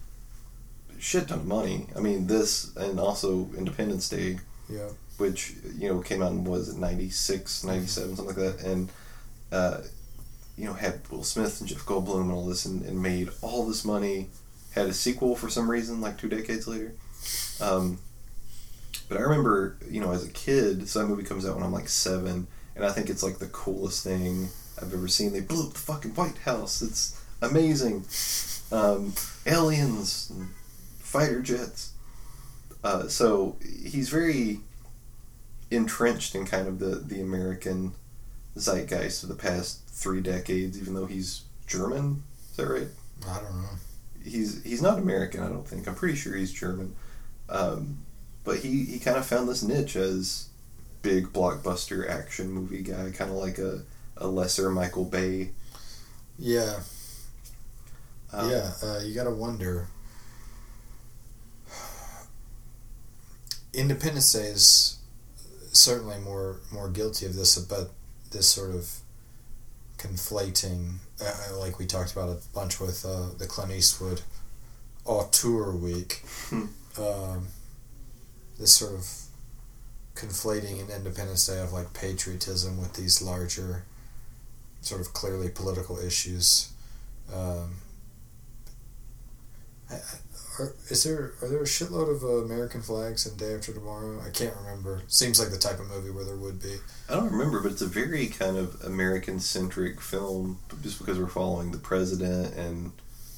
shit 0.99 1.27
ton 1.29 1.39
of 1.39 1.45
money. 1.47 1.87
I 1.95 1.99
mean, 1.99 2.27
this 2.27 2.75
and 2.75 2.99
also 2.99 3.49
Independence 3.57 4.09
Day, 4.09 4.39
yeah, 4.69 4.89
which 5.17 5.53
you 5.77 5.89
know 5.89 5.99
came 6.01 6.21
out 6.21 6.31
in 6.31 6.43
was 6.43 6.69
it 6.69 6.77
96, 6.77 7.63
97, 7.63 8.15
something 8.15 8.25
like 8.25 8.35
that, 8.57 8.63
and 8.65 8.89
uh, 9.51 9.77
you 10.59 10.65
know 10.65 10.73
had 10.73 10.99
Will 11.09 11.23
Smith 11.23 11.61
and 11.61 11.69
Jeff 11.69 11.85
Goldblum 11.85 12.21
and 12.21 12.31
all 12.31 12.45
this, 12.45 12.65
and, 12.65 12.83
and 12.85 13.01
made 13.01 13.29
all 13.41 13.65
this 13.65 13.85
money. 13.85 14.27
Had 14.75 14.87
a 14.87 14.93
sequel 14.93 15.35
for 15.35 15.49
some 15.49 15.71
reason, 15.71 16.01
like 16.01 16.17
two 16.17 16.29
decades 16.29 16.67
later. 16.67 16.93
Um, 17.61 17.99
but 19.07 19.17
I 19.17 19.21
remember, 19.21 19.77
you 19.89 20.01
know, 20.01 20.11
as 20.11 20.25
a 20.25 20.31
kid, 20.31 20.87
so 20.87 20.99
that 20.99 21.07
movie 21.07 21.23
comes 21.23 21.45
out 21.45 21.55
when 21.55 21.63
I'm 21.63 21.71
like 21.71 21.89
seven, 21.89 22.47
and 22.75 22.85
I 22.85 22.91
think 22.91 23.09
it's 23.09 23.23
like 23.23 23.39
the 23.39 23.47
coolest 23.47 24.03
thing 24.03 24.49
I've 24.79 24.93
ever 24.93 25.07
seen. 25.07 25.33
They 25.33 25.39
blew 25.39 25.67
up 25.67 25.73
the 25.73 25.79
fucking 25.79 26.11
White 26.11 26.37
House. 26.39 26.81
It's 26.81 27.19
amazing. 27.41 28.05
Um, 28.71 29.13
aliens, 29.47 30.29
and 30.29 30.49
fighter 30.99 31.41
jets. 31.41 31.93
Uh, 32.83 33.07
so 33.07 33.57
he's 33.83 34.09
very 34.09 34.59
entrenched 35.71 36.35
in 36.35 36.45
kind 36.45 36.67
of 36.67 36.79
the, 36.79 36.95
the 36.95 37.21
American 37.21 37.93
zeitgeist 38.57 39.23
of 39.23 39.29
the 39.29 39.35
past 39.35 39.81
three 39.87 40.21
decades, 40.21 40.79
even 40.79 40.93
though 40.93 41.05
he's 41.05 41.43
German. 41.67 42.23
Is 42.51 42.57
that 42.57 42.67
right? 42.67 42.87
I 43.27 43.35
don't 43.39 43.61
know. 43.61 43.69
He's 44.23 44.63
he's 44.63 44.81
not 44.81 44.99
American, 44.99 45.41
I 45.43 45.49
don't 45.49 45.67
think. 45.67 45.87
I'm 45.87 45.95
pretty 45.95 46.15
sure 46.15 46.35
he's 46.35 46.51
German. 46.53 46.95
Um, 47.49 47.99
but 48.43 48.59
he, 48.59 48.85
he 48.85 48.99
kind 48.99 49.17
of 49.17 49.25
found 49.25 49.47
this 49.49 49.63
niche 49.63 49.95
as 49.95 50.49
big 51.01 51.27
blockbuster 51.33 52.07
action 52.09 52.51
movie 52.51 52.81
guy, 52.83 53.11
kind 53.11 53.31
of 53.31 53.37
like 53.37 53.57
a, 53.57 53.83
a 54.17 54.27
lesser 54.27 54.69
Michael 54.69 55.05
Bay. 55.05 55.51
Yeah, 56.37 56.79
Um, 58.31 58.49
yeah. 58.49 58.71
Uh, 58.83 58.99
you 59.03 59.13
gotta 59.13 59.31
wonder. 59.31 59.87
Independence 63.73 64.33
Day 64.33 64.47
is 64.47 64.97
certainly 65.71 66.17
more 66.19 66.59
more 66.71 66.89
guilty 66.89 67.25
of 67.25 67.35
this, 67.35 67.57
but 67.59 67.91
this 68.31 68.47
sort 68.47 68.71
of 68.71 68.89
conflating, 69.97 70.95
uh, 71.21 71.57
like 71.57 71.77
we 71.79 71.85
talked 71.85 72.11
about 72.11 72.29
a 72.29 72.37
bunch 72.53 72.79
with 72.79 73.05
uh, 73.05 73.29
the 73.37 73.45
Clint 73.45 73.71
Eastwood 73.71 74.21
auteur 75.05 75.71
week. 75.71 76.23
Hmm. 76.49 76.65
um, 76.97 77.47
this 78.57 78.73
sort 78.75 78.93
of 78.93 79.07
conflating 80.15 80.81
an 80.83 80.93
Independence 80.93 81.47
Day 81.47 81.61
of 81.61 81.71
like 81.71 81.93
patriotism 81.93 82.79
with 82.79 82.93
these 82.93 83.21
larger, 83.21 83.83
sort 84.81 85.01
of 85.01 85.13
clearly 85.13 85.49
political 85.49 85.97
issues. 85.97 86.71
Um, 87.33 87.75
I, 89.89 89.99
are, 90.59 90.73
is 90.89 91.03
there 91.03 91.33
are 91.41 91.47
there 91.47 91.61
a 91.61 91.65
shitload 91.65 92.13
of 92.15 92.23
uh, 92.23 92.45
American 92.45 92.81
flags 92.81 93.25
in 93.25 93.35
Day 93.37 93.55
After 93.55 93.73
Tomorrow? 93.73 94.19
I 94.25 94.29
can't 94.29 94.53
remember. 94.63 95.01
Seems 95.07 95.39
like 95.39 95.49
the 95.51 95.57
type 95.57 95.79
of 95.79 95.87
movie 95.89 96.11
where 96.11 96.25
there 96.25 96.35
would 96.35 96.61
be. 96.61 96.75
I 97.09 97.13
don't 97.15 97.31
remember, 97.31 97.61
but 97.61 97.71
it's 97.71 97.81
a 97.81 97.87
very 97.87 98.27
kind 98.27 98.57
of 98.57 98.81
American 98.83 99.39
centric 99.39 100.01
film 100.01 100.59
just 100.83 100.99
because 100.99 101.17
we're 101.19 101.27
following 101.27 101.71
the 101.71 101.77
president 101.77 102.55
and 102.55 102.91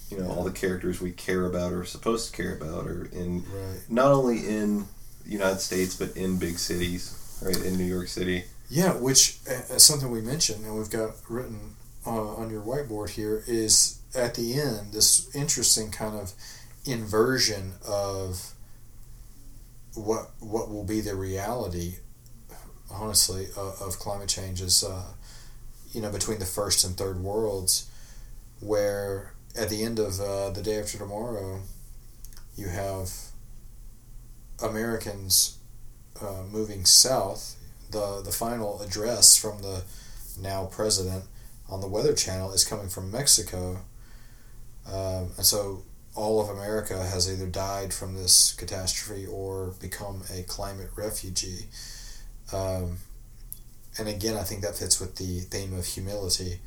you 0.10 0.18
know 0.20 0.30
all 0.30 0.44
the 0.44 0.52
characters 0.52 1.00
we 1.00 1.12
care 1.12 1.46
about 1.46 1.72
or 1.72 1.82
are 1.82 1.86
supposed 1.86 2.32
to 2.34 2.36
care 2.36 2.54
about 2.56 2.86
are 2.88 3.06
in 3.14 3.44
Right. 3.44 3.80
not 3.90 4.12
only 4.12 4.40
in 4.48 4.86
the 5.24 5.32
United 5.32 5.60
States 5.62 5.96
but 5.96 6.16
in 6.18 6.38
big 6.40 6.58
cities, 6.58 7.40
right? 7.42 7.56
In 7.64 7.78
New 7.78 7.86
York 7.86 8.08
City. 8.08 8.44
Yeah, 8.70 8.94
which 8.94 9.38
uh, 9.50 9.76
is 9.76 9.84
something 9.84 10.10
we 10.12 10.22
mentioned 10.22 10.66
and 10.66 10.78
we've 10.78 10.90
got 10.90 11.12
written 11.30 11.76
uh, 12.06 12.36
on 12.36 12.50
your 12.50 12.62
whiteboard 12.62 13.12
here 13.12 13.44
is 13.48 14.00
at 14.16 14.36
the 14.36 14.60
end 14.60 14.92
this 14.92 15.34
interesting 15.36 15.92
kind 15.92 16.16
of 16.20 16.34
inversion 16.86 17.74
of 17.88 18.54
what 19.96 20.32
what 20.40 20.70
will 20.70 20.84
be 20.84 21.02
the 21.02 21.16
reality, 21.16 21.96
honestly, 22.90 23.48
of, 23.58 23.82
of 23.82 24.00
climate 24.00 24.30
change 24.30 24.62
is, 24.62 24.84
uh, 24.84 25.04
you 25.92 26.02
know, 26.02 26.12
between 26.12 26.40
the 26.40 26.46
first 26.46 26.84
and 26.84 26.98
third 26.98 27.20
worlds, 27.22 27.90
where 28.60 29.34
at 29.58 29.70
the 29.70 29.84
end 29.84 30.00
of 30.00 30.20
uh, 30.20 30.50
the 30.52 30.62
day 30.62 30.80
after 30.80 30.98
tomorrow, 30.98 31.62
you 32.56 32.70
have 32.70 33.12
Americans 34.64 35.58
uh, 36.22 36.44
moving 36.50 36.86
south. 36.86 37.58
The 37.92 38.22
the 38.24 38.32
final 38.32 38.82
address 38.82 39.36
from 39.36 39.62
the 39.62 39.84
now 40.40 40.66
president 40.66 41.26
on 41.70 41.82
the 41.82 41.88
Weather 41.88 42.14
Channel 42.14 42.54
is 42.54 42.64
coming 42.64 42.88
from 42.88 43.12
Mexico, 43.12 43.82
um, 44.88 45.32
and 45.36 45.46
so 45.46 45.84
all 46.22 46.40
of 46.40 46.50
America 46.56 47.04
has 47.04 47.32
either 47.32 47.48
died 47.48 47.92
from 47.92 48.14
this 48.16 48.54
catastrophe 48.54 49.26
or 49.26 49.74
become 49.82 50.22
a 50.32 50.44
climate 50.44 50.92
refugee. 50.96 51.66
Um, 52.54 52.98
and 53.98 54.08
again, 54.08 54.38
I 54.38 54.44
think 54.44 54.62
that 54.62 54.76
fits 54.76 55.00
with 55.00 55.16
the 55.16 55.40
theme 55.40 55.74
of 55.74 55.86
humility, 55.86 56.60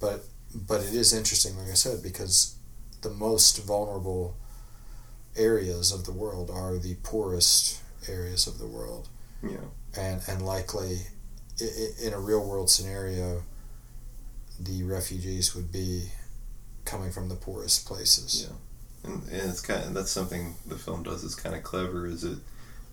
but 0.00 0.24
but 0.68 0.80
it 0.80 0.94
is 0.94 1.12
interesting, 1.12 1.56
like 1.56 1.70
I 1.70 1.74
said, 1.74 2.02
because 2.02 2.56
the 3.02 3.10
most 3.10 3.62
vulnerable 3.64 4.34
areas 5.36 5.92
of 5.92 6.04
the 6.04 6.12
world 6.12 6.50
are 6.50 6.76
the 6.78 6.96
poorest 7.02 7.80
areas 8.08 8.46
of 8.46 8.58
the 8.58 8.66
world, 8.66 9.08
Yeah. 9.42 9.66
and 9.96 10.20
and 10.26 10.44
likely, 10.44 11.06
in 12.02 12.12
a 12.12 12.18
real 12.20 12.44
world 12.44 12.70
scenario, 12.70 13.42
the 14.58 14.82
refugees 14.82 15.54
would 15.54 15.70
be 15.70 16.10
coming 16.84 17.12
from 17.12 17.28
the 17.28 17.34
poorest 17.36 17.86
places. 17.86 18.46
Yeah. 18.48 18.56
And, 19.06 19.22
and 19.28 19.50
it's 19.50 19.60
kind 19.60 19.84
of 19.84 19.94
that's 19.94 20.10
something 20.10 20.56
the 20.66 20.76
film 20.76 21.02
does 21.02 21.24
is 21.24 21.34
kind 21.34 21.54
of 21.54 21.62
clever 21.62 22.06
is 22.06 22.24
it 22.24 22.38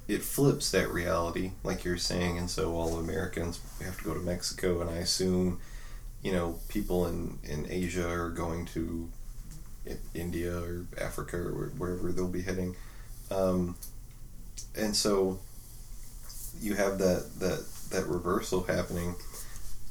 it 0.08 0.22
flips 0.22 0.72
that 0.72 0.92
reality 0.92 1.52
like 1.64 1.84
you're 1.84 1.98
saying 1.98 2.38
and 2.38 2.50
so 2.50 2.76
all 2.76 2.98
Americans 2.98 3.60
have 3.84 3.98
to 3.98 4.04
go 4.04 4.14
to 4.14 4.20
Mexico 4.20 4.82
and 4.82 4.90
I 4.90 4.98
assume 4.98 5.60
you 6.22 6.32
know 6.32 6.60
people 6.68 7.08
in 7.08 7.40
in 7.44 7.68
Asia 7.70 8.08
are 8.10 8.30
going 8.30 8.66
to 8.68 9.10
India 10.14 10.58
or 10.58 10.86
Africa 11.00 11.38
or 11.38 11.72
wherever 11.78 12.12
they'll 12.12 12.28
be 12.28 12.42
heading. 12.42 12.76
Um, 13.32 13.76
and 14.76 14.96
so 14.96 15.40
you 16.62 16.76
have 16.76 16.98
that 17.00 17.40
that 17.40 17.66
that 17.92 18.06
reversal 18.08 18.64
happening 18.64 19.16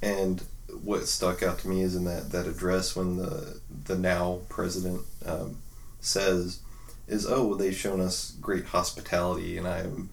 and 0.00 0.42
what 0.82 1.06
stuck 1.06 1.42
out 1.42 1.58
to 1.58 1.68
me 1.68 1.82
is 1.82 1.94
in 1.94 2.04
that 2.04 2.32
that 2.32 2.46
address 2.46 2.96
when 2.96 3.16
the 3.16 3.60
the 3.84 3.96
now 3.96 4.40
president 4.48 5.02
um, 5.26 5.58
says 6.02 6.60
is 7.08 7.26
oh 7.26 7.54
they've 7.54 7.74
shown 7.74 8.00
us 8.00 8.36
great 8.40 8.66
hospitality 8.66 9.56
and 9.56 9.66
I 9.66 9.80
am 9.80 10.10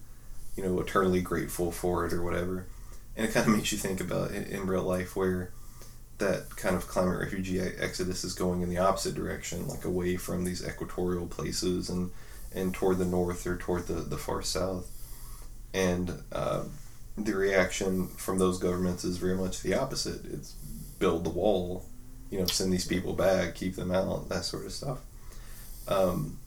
you 0.56 0.64
know 0.64 0.80
eternally 0.80 1.20
grateful 1.20 1.70
for 1.70 2.06
it 2.06 2.12
or 2.12 2.22
whatever. 2.22 2.66
And 3.16 3.26
it 3.26 3.32
kind 3.32 3.46
of 3.46 3.54
makes 3.56 3.72
you 3.72 3.78
think 3.78 4.00
about 4.00 4.30
in, 4.30 4.44
in 4.44 4.66
real 4.66 4.82
life 4.82 5.14
where 5.16 5.50
that 6.18 6.54
kind 6.56 6.76
of 6.76 6.86
climate 6.86 7.18
refugee 7.18 7.60
exodus 7.60 8.24
is 8.24 8.34
going 8.34 8.60
in 8.62 8.68
the 8.68 8.78
opposite 8.78 9.14
direction 9.14 9.66
like 9.66 9.84
away 9.84 10.16
from 10.16 10.44
these 10.44 10.66
equatorial 10.66 11.26
places 11.26 11.88
and 11.88 12.10
and 12.52 12.74
toward 12.74 12.98
the 12.98 13.04
north 13.04 13.46
or 13.46 13.56
toward 13.56 13.86
the, 13.86 13.94
the 13.94 14.18
far 14.18 14.42
south. 14.42 14.90
And 15.72 16.22
uh, 16.32 16.64
the 17.16 17.32
reaction 17.32 18.08
from 18.08 18.38
those 18.38 18.58
governments 18.58 19.04
is 19.04 19.18
very 19.18 19.36
much 19.36 19.62
the 19.62 19.74
opposite. 19.74 20.24
It's 20.24 20.52
build 20.98 21.24
the 21.24 21.30
wall 21.30 21.86
you 22.30 22.38
know 22.38 22.46
send 22.46 22.72
these 22.72 22.86
people 22.86 23.12
back 23.12 23.54
keep 23.54 23.74
them 23.74 23.90
out 23.90 24.28
that 24.28 24.44
sort 24.44 24.64
of 24.64 24.72
stuff 24.72 25.00
um, 25.88 26.38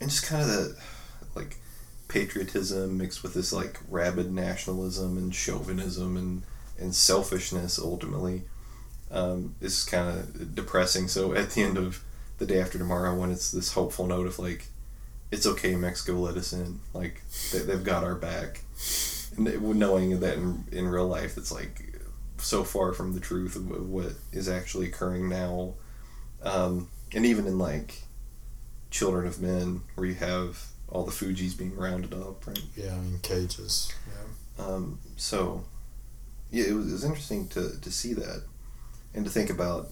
and 0.00 0.10
just 0.10 0.26
kind 0.26 0.42
of 0.42 0.48
the 0.48 0.76
like 1.34 1.56
patriotism 2.08 2.98
mixed 2.98 3.22
with 3.22 3.34
this 3.34 3.52
like 3.52 3.78
rabid 3.88 4.32
nationalism 4.32 5.16
and 5.18 5.34
chauvinism 5.34 6.16
and 6.16 6.42
and 6.78 6.94
selfishness 6.94 7.78
ultimately 7.78 8.42
um, 9.10 9.54
is 9.60 9.84
kind 9.84 10.18
of 10.18 10.54
depressing. 10.54 11.08
So 11.08 11.34
at 11.34 11.50
the 11.50 11.62
end 11.62 11.78
of 11.78 12.02
the 12.38 12.46
day 12.46 12.60
after 12.60 12.78
tomorrow, 12.78 13.14
when 13.14 13.30
it's 13.30 13.50
this 13.50 13.72
hopeful 13.72 14.06
note 14.06 14.26
of 14.26 14.38
like, 14.38 14.66
it's 15.30 15.46
okay, 15.46 15.76
Mexico 15.76 16.14
let 16.14 16.36
us 16.36 16.52
in, 16.52 16.80
like 16.92 17.22
they, 17.52 17.60
they've 17.60 17.84
got 17.84 18.04
our 18.04 18.16
back, 18.16 18.62
and 19.36 19.46
they, 19.46 19.56
knowing 19.56 20.20
that 20.20 20.36
in, 20.36 20.64
in 20.72 20.88
real 20.88 21.06
life, 21.06 21.36
it's 21.36 21.52
like 21.52 22.00
so 22.38 22.64
far 22.64 22.92
from 22.92 23.14
the 23.14 23.20
truth 23.20 23.56
of, 23.56 23.70
of 23.70 23.88
what 23.88 24.12
is 24.32 24.48
actually 24.48 24.86
occurring 24.86 25.28
now, 25.28 25.74
um, 26.42 26.88
and 27.14 27.24
even 27.24 27.46
in 27.46 27.58
like 27.58 28.02
Children 28.94 29.26
of 29.26 29.42
Men, 29.42 29.80
where 29.96 30.06
you 30.06 30.14
have 30.14 30.66
all 30.88 31.04
the 31.04 31.10
Fugees 31.10 31.58
being 31.58 31.74
rounded 31.74 32.14
up, 32.14 32.46
right? 32.46 32.62
Yeah, 32.76 32.94
in 32.94 33.18
cages. 33.24 33.92
Yeah. 34.06 34.64
Um, 34.64 35.00
so, 35.16 35.64
yeah, 36.52 36.66
it 36.68 36.74
was, 36.74 36.86
it 36.86 36.92
was 36.92 37.04
interesting 37.04 37.48
to, 37.48 37.80
to 37.80 37.90
see 37.90 38.12
that 38.14 38.44
and 39.12 39.24
to 39.24 39.30
think 39.32 39.50
about 39.50 39.88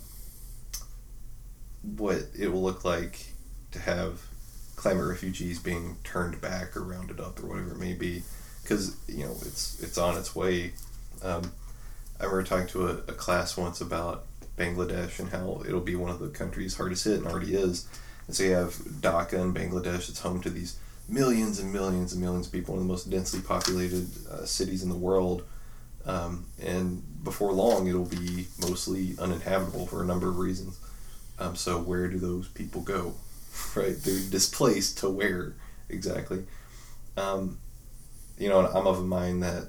what 1.82 2.26
it 2.38 2.52
will 2.52 2.62
look 2.62 2.84
like 2.84 3.32
to 3.72 3.80
have 3.80 4.22
climate 4.76 5.08
refugees 5.08 5.58
being 5.58 5.96
turned 6.04 6.40
back 6.40 6.76
or 6.76 6.84
rounded 6.84 7.18
up 7.18 7.42
or 7.42 7.46
whatever 7.46 7.72
it 7.72 7.78
may 7.78 7.94
be 7.94 8.22
because 8.62 8.96
you 9.08 9.24
know 9.24 9.32
it's 9.32 9.82
it's 9.82 9.98
on 9.98 10.16
its 10.16 10.36
way 10.36 10.72
um, 11.24 11.52
I 12.20 12.24
remember 12.24 12.44
talking 12.44 12.68
to 12.68 12.86
a, 12.86 12.92
a 13.08 13.12
class 13.12 13.56
once 13.56 13.80
about 13.80 14.26
Bangladesh 14.56 15.18
and 15.18 15.30
how 15.30 15.64
it'll 15.66 15.80
be 15.80 15.96
one 15.96 16.10
of 16.10 16.20
the 16.20 16.28
countries 16.28 16.76
hardest 16.76 17.04
hit 17.04 17.18
and 17.18 17.26
already 17.26 17.54
is 17.54 17.88
and 18.26 18.36
so 18.36 18.42
you 18.44 18.52
have 18.52 18.74
Dhaka 18.74 19.34
in 19.34 19.54
Bangladesh 19.54 20.08
it's 20.08 20.20
home 20.20 20.40
to 20.42 20.50
these 20.50 20.78
millions 21.08 21.58
and 21.58 21.72
millions 21.72 22.12
and 22.12 22.22
millions 22.22 22.46
of 22.46 22.52
people 22.52 22.74
one 22.74 22.82
of 22.82 22.86
the 22.86 22.92
most 22.92 23.10
densely 23.10 23.40
populated 23.40 24.08
uh, 24.30 24.44
cities 24.44 24.82
in 24.82 24.88
the 24.88 24.96
world. 24.96 25.44
Um, 26.04 26.46
and 26.60 27.02
before 27.22 27.52
long 27.52 27.86
it'll 27.86 28.04
be 28.04 28.48
mostly 28.60 29.14
uninhabitable 29.18 29.86
for 29.86 30.02
a 30.02 30.06
number 30.06 30.28
of 30.28 30.38
reasons. 30.38 30.78
Um, 31.38 31.54
so 31.54 31.80
where 31.80 32.08
do 32.08 32.18
those 32.18 32.48
people 32.48 32.80
go? 32.82 33.14
Right? 33.76 33.94
They're 33.94 34.30
displaced 34.30 34.98
to 34.98 35.10
where 35.10 35.56
exactly? 35.90 36.44
Um, 37.18 37.58
you 38.42 38.48
know 38.48 38.66
i'm 38.66 38.86
of 38.86 38.98
a 38.98 39.02
mind 39.02 39.42
that 39.42 39.68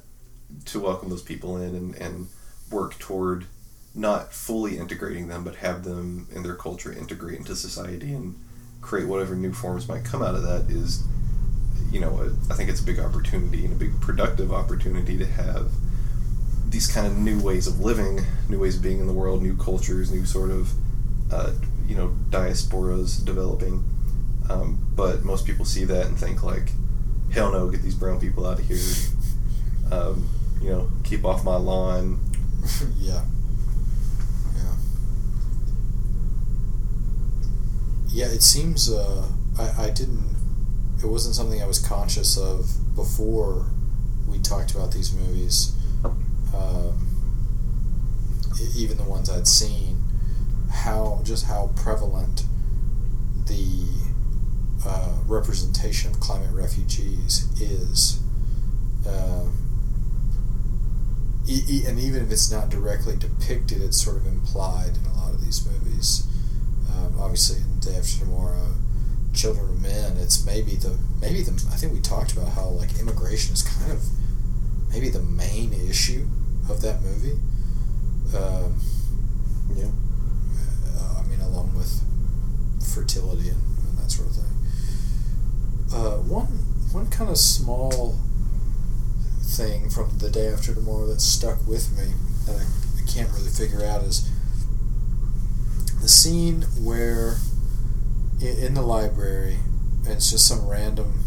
to 0.65 0.79
welcome 0.79 1.09
those 1.09 1.21
people 1.21 1.57
in 1.57 1.75
and, 1.75 1.95
and 1.95 2.27
work 2.71 2.97
toward 2.97 3.45
not 3.95 4.33
fully 4.33 4.77
integrating 4.77 5.27
them 5.27 5.43
but 5.43 5.55
have 5.57 5.83
them 5.83 6.27
and 6.33 6.43
their 6.43 6.55
culture 6.55 6.91
integrate 6.91 7.37
into 7.37 7.55
society 7.55 8.13
and 8.13 8.35
create 8.81 9.07
whatever 9.07 9.35
new 9.35 9.53
forms 9.53 9.87
might 9.87 10.03
come 10.03 10.21
out 10.21 10.35
of 10.35 10.43
that 10.43 10.65
is 10.69 11.03
you 11.91 11.99
know 11.99 12.29
i 12.49 12.53
think 12.55 12.69
it's 12.69 12.81
a 12.81 12.85
big 12.85 12.99
opportunity 12.99 13.65
and 13.65 13.73
a 13.73 13.77
big 13.77 13.99
productive 14.01 14.51
opportunity 14.51 15.17
to 15.17 15.25
have 15.25 15.71
these 16.73 16.87
kind 16.87 17.05
of 17.05 17.15
new 17.15 17.39
ways 17.39 17.67
of 17.67 17.79
living, 17.79 18.19
new 18.49 18.59
ways 18.59 18.75
of 18.77 18.81
being 18.81 18.99
in 18.99 19.05
the 19.05 19.13
world, 19.13 19.43
new 19.43 19.55
cultures, 19.55 20.11
new 20.11 20.25
sort 20.25 20.49
of, 20.49 20.71
uh, 21.31 21.53
you 21.87 21.95
know, 21.95 22.15
diasporas 22.31 23.23
developing. 23.23 23.83
Um, 24.49 24.85
but 24.95 25.23
most 25.23 25.45
people 25.45 25.65
see 25.65 25.85
that 25.85 26.07
and 26.07 26.17
think 26.19 26.41
like, 26.41 26.71
hell 27.31 27.51
no, 27.51 27.69
get 27.69 27.83
these 27.83 27.93
brown 27.93 28.19
people 28.19 28.45
out 28.45 28.59
of 28.59 28.67
here. 28.67 28.79
Um, 29.91 30.27
you 30.61 30.69
know, 30.71 30.89
keep 31.03 31.23
off 31.23 31.45
my 31.45 31.55
lawn. 31.55 32.19
Yeah. 32.97 33.23
Yeah, 38.13 38.27
it 38.27 38.43
seems 38.43 38.91
uh, 38.91 39.25
I, 39.59 39.85
I 39.85 39.89
didn't 39.89 40.35
it 41.03 41.07
wasn't 41.07 41.35
something 41.35 41.61
I 41.61 41.65
was 41.65 41.79
conscious 41.79 42.37
of 42.37 42.69
before 42.95 43.65
we 44.27 44.39
talked 44.39 44.71
about 44.73 44.91
these 44.93 45.13
movies. 45.13 45.75
Um, 46.55 47.07
even 48.77 48.97
the 48.97 49.03
ones 49.03 49.29
I'd 49.29 49.47
seen, 49.47 49.97
how 50.71 51.21
just 51.23 51.45
how 51.45 51.71
prevalent 51.75 52.43
the 53.47 53.87
uh, 54.85 55.17
representation 55.27 56.11
of 56.11 56.19
climate 56.19 56.53
refugees 56.53 57.45
is. 57.59 58.19
Um, 59.07 59.57
e- 61.47 61.63
e- 61.67 61.85
and 61.87 61.99
even 61.99 62.23
if 62.23 62.31
it's 62.31 62.51
not 62.51 62.69
directly 62.69 63.17
depicted, 63.17 63.81
it's 63.81 64.01
sort 64.01 64.17
of 64.17 64.27
implied 64.27 64.97
in 64.97 65.05
a 65.11 65.13
lot 65.17 65.33
of 65.33 65.43
these 65.43 65.65
movies. 65.65 66.27
Um, 66.91 67.15
obviously, 67.19 67.57
in 67.57 67.72
day 67.85 67.95
after 67.95 68.19
tomorrow, 68.19 68.73
Children 69.33 69.69
of 69.69 69.81
Men. 69.81 70.17
It's 70.17 70.45
maybe 70.45 70.75
the 70.75 70.97
maybe 71.19 71.41
the 71.41 71.51
I 71.71 71.75
think 71.75 71.93
we 71.93 71.99
talked 71.99 72.33
about 72.33 72.49
how 72.49 72.67
like 72.69 72.99
immigration 72.99 73.53
is 73.53 73.63
kind 73.63 73.91
of 73.91 74.03
maybe 74.91 75.09
the 75.09 75.21
main 75.21 75.73
issue 75.73 76.27
of 76.69 76.81
that 76.81 77.01
movie. 77.01 77.37
Uh, 78.33 78.69
yeah, 79.75 79.89
uh, 80.97 81.19
I 81.19 81.23
mean, 81.27 81.39
along 81.41 81.73
with 81.75 82.01
fertility 82.93 83.49
and, 83.49 83.61
and 83.89 83.97
that 83.97 84.11
sort 84.11 84.29
of 84.29 84.35
thing. 84.35 84.45
Uh, 85.93 86.17
one 86.17 86.47
one 86.91 87.09
kind 87.09 87.29
of 87.29 87.37
small 87.37 88.15
thing 89.41 89.89
from 89.89 90.17
the 90.19 90.29
day 90.29 90.47
after 90.47 90.73
tomorrow 90.73 91.07
that 91.07 91.21
stuck 91.21 91.57
with 91.67 91.91
me 91.97 92.13
that 92.45 92.55
I, 92.55 92.63
I 92.63 93.11
can't 93.11 93.31
really 93.33 93.49
figure 93.49 93.83
out 93.83 94.03
is 94.03 94.29
the 96.01 96.07
scene 96.09 96.63
where 96.81 97.37
in, 98.41 98.57
in 98.65 98.73
the 98.73 98.81
library 98.81 99.57
and 100.05 100.13
it's 100.13 100.29
just 100.31 100.47
some 100.47 100.67
random 100.67 101.23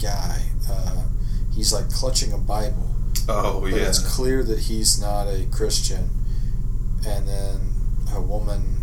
guy. 0.00 0.40
Uh, 0.68 1.04
he's 1.54 1.72
like 1.72 1.88
clutching 1.90 2.32
a 2.32 2.38
Bible, 2.38 2.94
Oh 3.28 3.60
but 3.62 3.70
yeah. 3.72 3.88
it's 3.88 3.98
clear 4.16 4.42
that 4.44 4.58
he's 4.60 5.00
not 5.00 5.26
a 5.26 5.46
Christian. 5.50 6.10
And 7.06 7.26
then 7.28 7.60
a 8.12 8.20
woman 8.20 8.74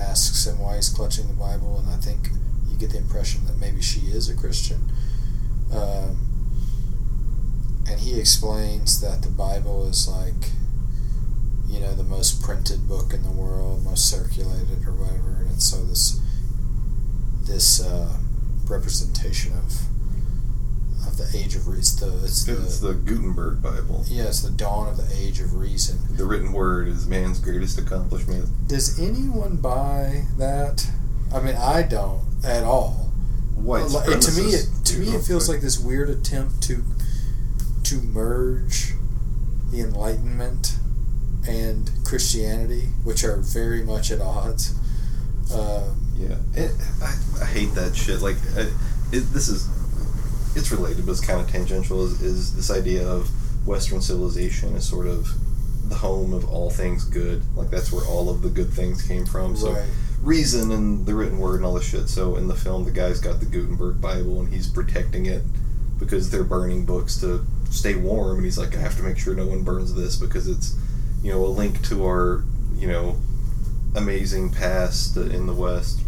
asks 0.00 0.46
him 0.46 0.58
why 0.58 0.76
he's 0.76 0.88
clutching 0.88 1.26
the 1.26 1.34
Bible, 1.34 1.78
and 1.78 1.88
I 1.90 1.96
think 1.96 2.28
you 2.68 2.76
get 2.76 2.90
the 2.90 2.98
impression 2.98 3.44
that 3.46 3.58
maybe 3.58 3.80
she 3.82 4.00
is 4.00 4.28
a 4.28 4.34
Christian. 4.36 4.80
Um, 5.72 6.22
and 7.88 7.98
he 8.00 8.18
explains 8.20 9.00
that 9.00 9.22
the 9.22 9.28
Bible 9.28 9.86
is 9.88 10.08
like, 10.08 10.50
you 11.68 11.80
know, 11.80 11.94
the 11.94 12.04
most 12.04 12.42
printed 12.42 12.88
book 12.88 13.12
in 13.12 13.22
the 13.22 13.30
world, 13.30 13.84
most 13.84 14.08
circulated 14.10 14.86
or 14.86 14.92
whatever, 14.92 15.46
and 15.48 15.62
so 15.62 15.82
this 15.84 16.20
this 17.44 17.80
uh, 17.84 18.12
representation 18.68 19.52
of 19.54 19.80
of 21.06 21.16
the 21.18 21.30
age 21.36 21.54
of 21.54 21.68
reason. 21.68 22.08
The, 22.10 22.24
it's 22.24 22.44
the, 22.44 22.52
It's 22.62 22.80
the 22.80 22.94
Gutenberg 22.94 23.62
Bible. 23.62 24.04
yeah, 24.08 24.24
it's 24.24 24.42
the 24.42 24.50
dawn 24.50 24.88
of 24.88 24.96
the 24.96 25.08
age 25.16 25.40
of 25.40 25.54
reason. 25.54 25.98
The 26.16 26.24
written 26.24 26.52
word 26.52 26.88
is 26.88 27.06
man's 27.06 27.38
greatest 27.38 27.78
accomplishment. 27.78 28.48
Does 28.68 28.98
anyone 28.98 29.56
buy 29.56 30.24
that? 30.38 30.86
I 31.34 31.40
mean, 31.40 31.56
I 31.56 31.82
don't 31.82 32.22
at 32.44 32.64
all. 32.64 33.10
White 33.54 33.88
Like, 33.90 34.20
to 34.20 34.32
me, 34.32 34.50
it 34.50 34.68
to 34.84 34.98
me, 34.98 35.08
it 35.08 35.22
feels 35.24 35.48
like 35.48 35.60
this 35.60 35.78
weird 35.78 36.10
attempt 36.10 36.62
to 36.64 36.84
to 37.84 37.96
merge 37.96 38.92
the 39.70 39.80
Enlightenment 39.80 40.75
and 41.48 41.90
Christianity, 42.04 42.88
which 43.04 43.24
are 43.24 43.36
very 43.36 43.82
much 43.82 44.10
at 44.10 44.20
odds. 44.20 44.74
Um, 45.52 46.02
Yeah, 46.18 46.36
it, 46.54 46.72
I, 47.02 47.14
I 47.42 47.44
hate 47.44 47.74
that 47.74 47.94
shit. 47.94 48.20
Like, 48.22 48.36
I, 48.56 48.70
it, 49.12 49.20
this 49.32 49.48
is 49.48 49.68
it's 50.56 50.70
related, 50.70 51.04
but 51.04 51.12
it's 51.12 51.20
kind 51.20 51.40
of 51.40 51.48
tangential. 51.50 52.04
Is, 52.04 52.22
is 52.22 52.56
this 52.56 52.70
idea 52.70 53.06
of 53.06 53.28
Western 53.66 54.00
civilization 54.00 54.74
is 54.74 54.88
sort 54.88 55.06
of 55.06 55.28
the 55.88 55.94
home 55.94 56.32
of 56.32 56.48
all 56.50 56.70
things 56.70 57.04
good? 57.04 57.42
Like 57.54 57.70
that's 57.70 57.92
where 57.92 58.04
all 58.06 58.30
of 58.30 58.42
the 58.42 58.48
good 58.48 58.72
things 58.72 59.02
came 59.02 59.26
from. 59.26 59.56
So 59.56 59.72
right. 59.72 59.88
reason 60.22 60.72
and 60.72 61.04
the 61.06 61.14
written 61.14 61.38
word 61.38 61.56
and 61.56 61.64
all 61.64 61.74
this 61.74 61.88
shit. 61.88 62.08
So 62.08 62.36
in 62.36 62.48
the 62.48 62.56
film, 62.56 62.84
the 62.84 62.90
guy's 62.90 63.20
got 63.20 63.38
the 63.40 63.46
Gutenberg 63.46 64.00
Bible 64.00 64.40
and 64.40 64.52
he's 64.52 64.68
protecting 64.68 65.26
it 65.26 65.42
because 65.98 66.30
they're 66.30 66.44
burning 66.44 66.84
books 66.84 67.18
to 67.20 67.44
stay 67.70 67.94
warm. 67.94 68.36
And 68.36 68.44
he's 68.44 68.58
like, 68.58 68.74
I 68.74 68.80
have 68.80 68.96
to 68.96 69.02
make 69.02 69.18
sure 69.18 69.34
no 69.34 69.46
one 69.46 69.62
burns 69.62 69.94
this 69.94 70.16
because 70.16 70.48
it's, 70.48 70.74
you 71.22 71.32
know, 71.32 71.44
a 71.44 71.48
link 71.48 71.82
to 71.88 72.04
our, 72.04 72.44
you 72.76 72.86
know, 72.88 73.16
amazing 73.94 74.52
past 74.52 75.16
in 75.16 75.46
the 75.46 75.54
West. 75.54 76.00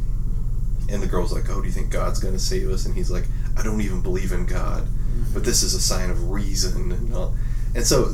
And 0.91 1.03
the 1.03 1.07
girl's 1.07 1.33
like, 1.33 1.49
Oh, 1.51 1.61
do 1.61 1.67
you 1.67 1.73
think 1.73 1.91
God's 1.91 2.19
going 2.21 2.35
to 2.35 2.41
save 2.41 2.69
us? 2.71 2.87
And 2.87 2.95
he's 2.95 3.11
like, 3.11 3.25
I 3.57 3.63
don't 3.63 3.81
even 3.81 4.01
believe 4.03 4.33
in 4.33 4.47
God, 4.47 4.87
but 5.35 5.45
this 5.45 5.63
is 5.63 5.75
a 5.75 5.81
sign 5.81 6.11
of 6.11 6.31
reason. 6.31 6.93
And, 6.93 7.15
all. 7.15 7.35
and 7.75 7.85
so, 7.85 8.05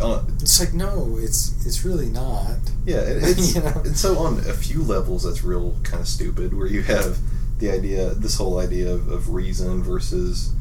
uh, 0.00 0.22
It's 0.40 0.58
like 0.58 0.72
no, 0.72 1.16
it's 1.20 1.54
it's 1.66 1.84
really 1.84 2.08
not. 2.08 2.56
yeah, 2.84 2.98
it, 3.00 3.22
it's 3.22 3.54
You 3.54 3.62
know? 3.62 3.82
and 3.84 3.96
so 3.96 4.18
on 4.18 4.38
a 4.40 4.52
few 4.54 4.82
levels 4.82 5.24
that's 5.24 5.44
real 5.44 5.76
kind 5.82 6.00
of 6.00 6.08
stupid. 6.08 6.54
Where 6.56 6.66
you 6.66 6.82
have 6.82 7.18
the 7.58 7.70
idea, 7.70 8.10
this 8.14 8.36
whole 8.36 8.58
idea 8.58 8.92
of, 8.92 9.08
of 9.08 9.30
reason 9.30 9.82
versus 9.82 10.52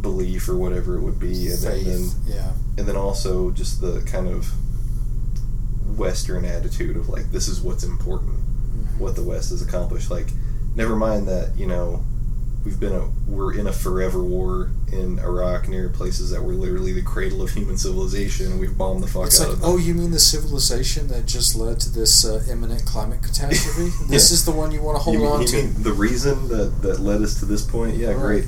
belief 0.00 0.48
or 0.48 0.56
whatever 0.56 0.96
it 0.96 1.00
would 1.00 1.18
be, 1.18 1.48
and 1.48 1.58
then, 1.58 1.84
Faith, 1.84 2.14
yeah. 2.26 2.52
and 2.76 2.86
then 2.86 2.96
also 2.96 3.50
just 3.50 3.80
the 3.80 4.00
kind 4.02 4.28
of 4.28 4.52
Western 5.96 6.44
attitude 6.44 6.96
of 6.96 7.08
like 7.08 7.30
this 7.32 7.48
is 7.48 7.60
what's 7.60 7.84
important, 7.84 8.34
Mhm. 8.38 8.98
what 8.98 9.16
the 9.16 9.22
West 9.22 9.50
has 9.50 9.62
accomplished. 9.62 10.10
Like, 10.10 10.28
never 10.74 10.96
mind 10.96 11.26
that 11.28 11.56
you 11.56 11.66
know 11.66 12.04
we've 12.64 12.80
been 12.80 12.92
a 12.94 13.08
we're 13.28 13.52
in 13.54 13.66
a 13.66 13.72
forever 13.72 14.22
war 14.22 14.70
in 14.90 15.18
Iraq 15.18 15.68
near 15.68 15.88
places 15.90 16.30
that 16.30 16.42
were 16.42 16.54
literally 16.54 16.92
the 16.92 17.02
cradle 17.02 17.42
of 17.42 17.50
human 17.50 17.76
civilization, 17.76 18.52
and 18.52 18.60
we've 18.60 18.76
bombed 18.78 19.02
the 19.02 19.06
fuck 19.06 19.26
It's 19.26 19.40
out 19.40 19.48
like, 19.48 19.56
of 19.56 19.60
them. 19.60 19.70
oh, 19.70 19.76
you 19.76 19.92
mean 19.94 20.10
the 20.12 20.18
civilization 20.20 21.08
that 21.08 21.26
just 21.26 21.54
led 21.56 21.78
to 21.80 21.90
this 21.90 22.24
uh, 22.24 22.42
imminent 22.50 22.84
climate 22.86 23.22
catastrophe? 23.22 23.90
This 24.08 24.30
is 24.30 24.44
the 24.44 24.50
one 24.52 24.72
you 24.72 24.80
want 24.82 24.96
to 24.96 25.02
hold 25.02 25.14
you 25.16 25.22
mean, 25.22 25.30
on 25.32 25.40
you 25.42 25.46
to. 25.48 25.56
mean 25.56 25.82
the 25.82 25.92
reason 25.92 26.48
that, 26.48 26.80
that 26.82 27.00
led 27.00 27.20
us 27.22 27.38
to 27.40 27.44
this 27.44 27.62
point? 27.62 27.96
Yeah, 27.96 28.10
Right. 28.12 28.18
great. 28.20 28.44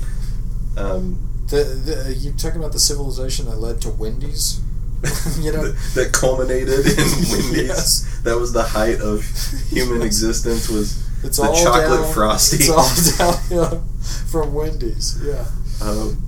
Um, 0.77 1.19
The, 1.49 1.63
the, 1.63 2.15
you're 2.15 2.33
talking 2.33 2.59
about 2.59 2.71
the 2.73 2.79
civilization 2.79 3.45
that 3.45 3.59
led 3.59 3.79
to 3.81 3.89
Wendy's? 3.89 4.59
you 5.39 5.51
know? 5.51 5.67
that, 5.67 5.91
that 5.95 6.11
culminated 6.13 6.79
in 6.79 6.83
Wendy's. 6.85 7.67
Yes. 7.67 8.21
That 8.23 8.37
was 8.37 8.51
the 8.53 8.63
height 8.63 8.99
of 9.01 9.23
human 9.69 10.01
existence. 10.03 10.69
Was 10.69 11.07
It's 11.23 11.37
the 11.37 11.43
all 11.43 11.63
chocolate 11.63 12.01
down, 12.01 12.13
frosty. 12.13 12.57
It's 12.57 12.69
all 12.69 13.27
downhill 13.31 13.83
from 14.31 14.53
Wendy's. 14.53 15.19
Yeah. 15.23 15.45
um, 15.81 16.23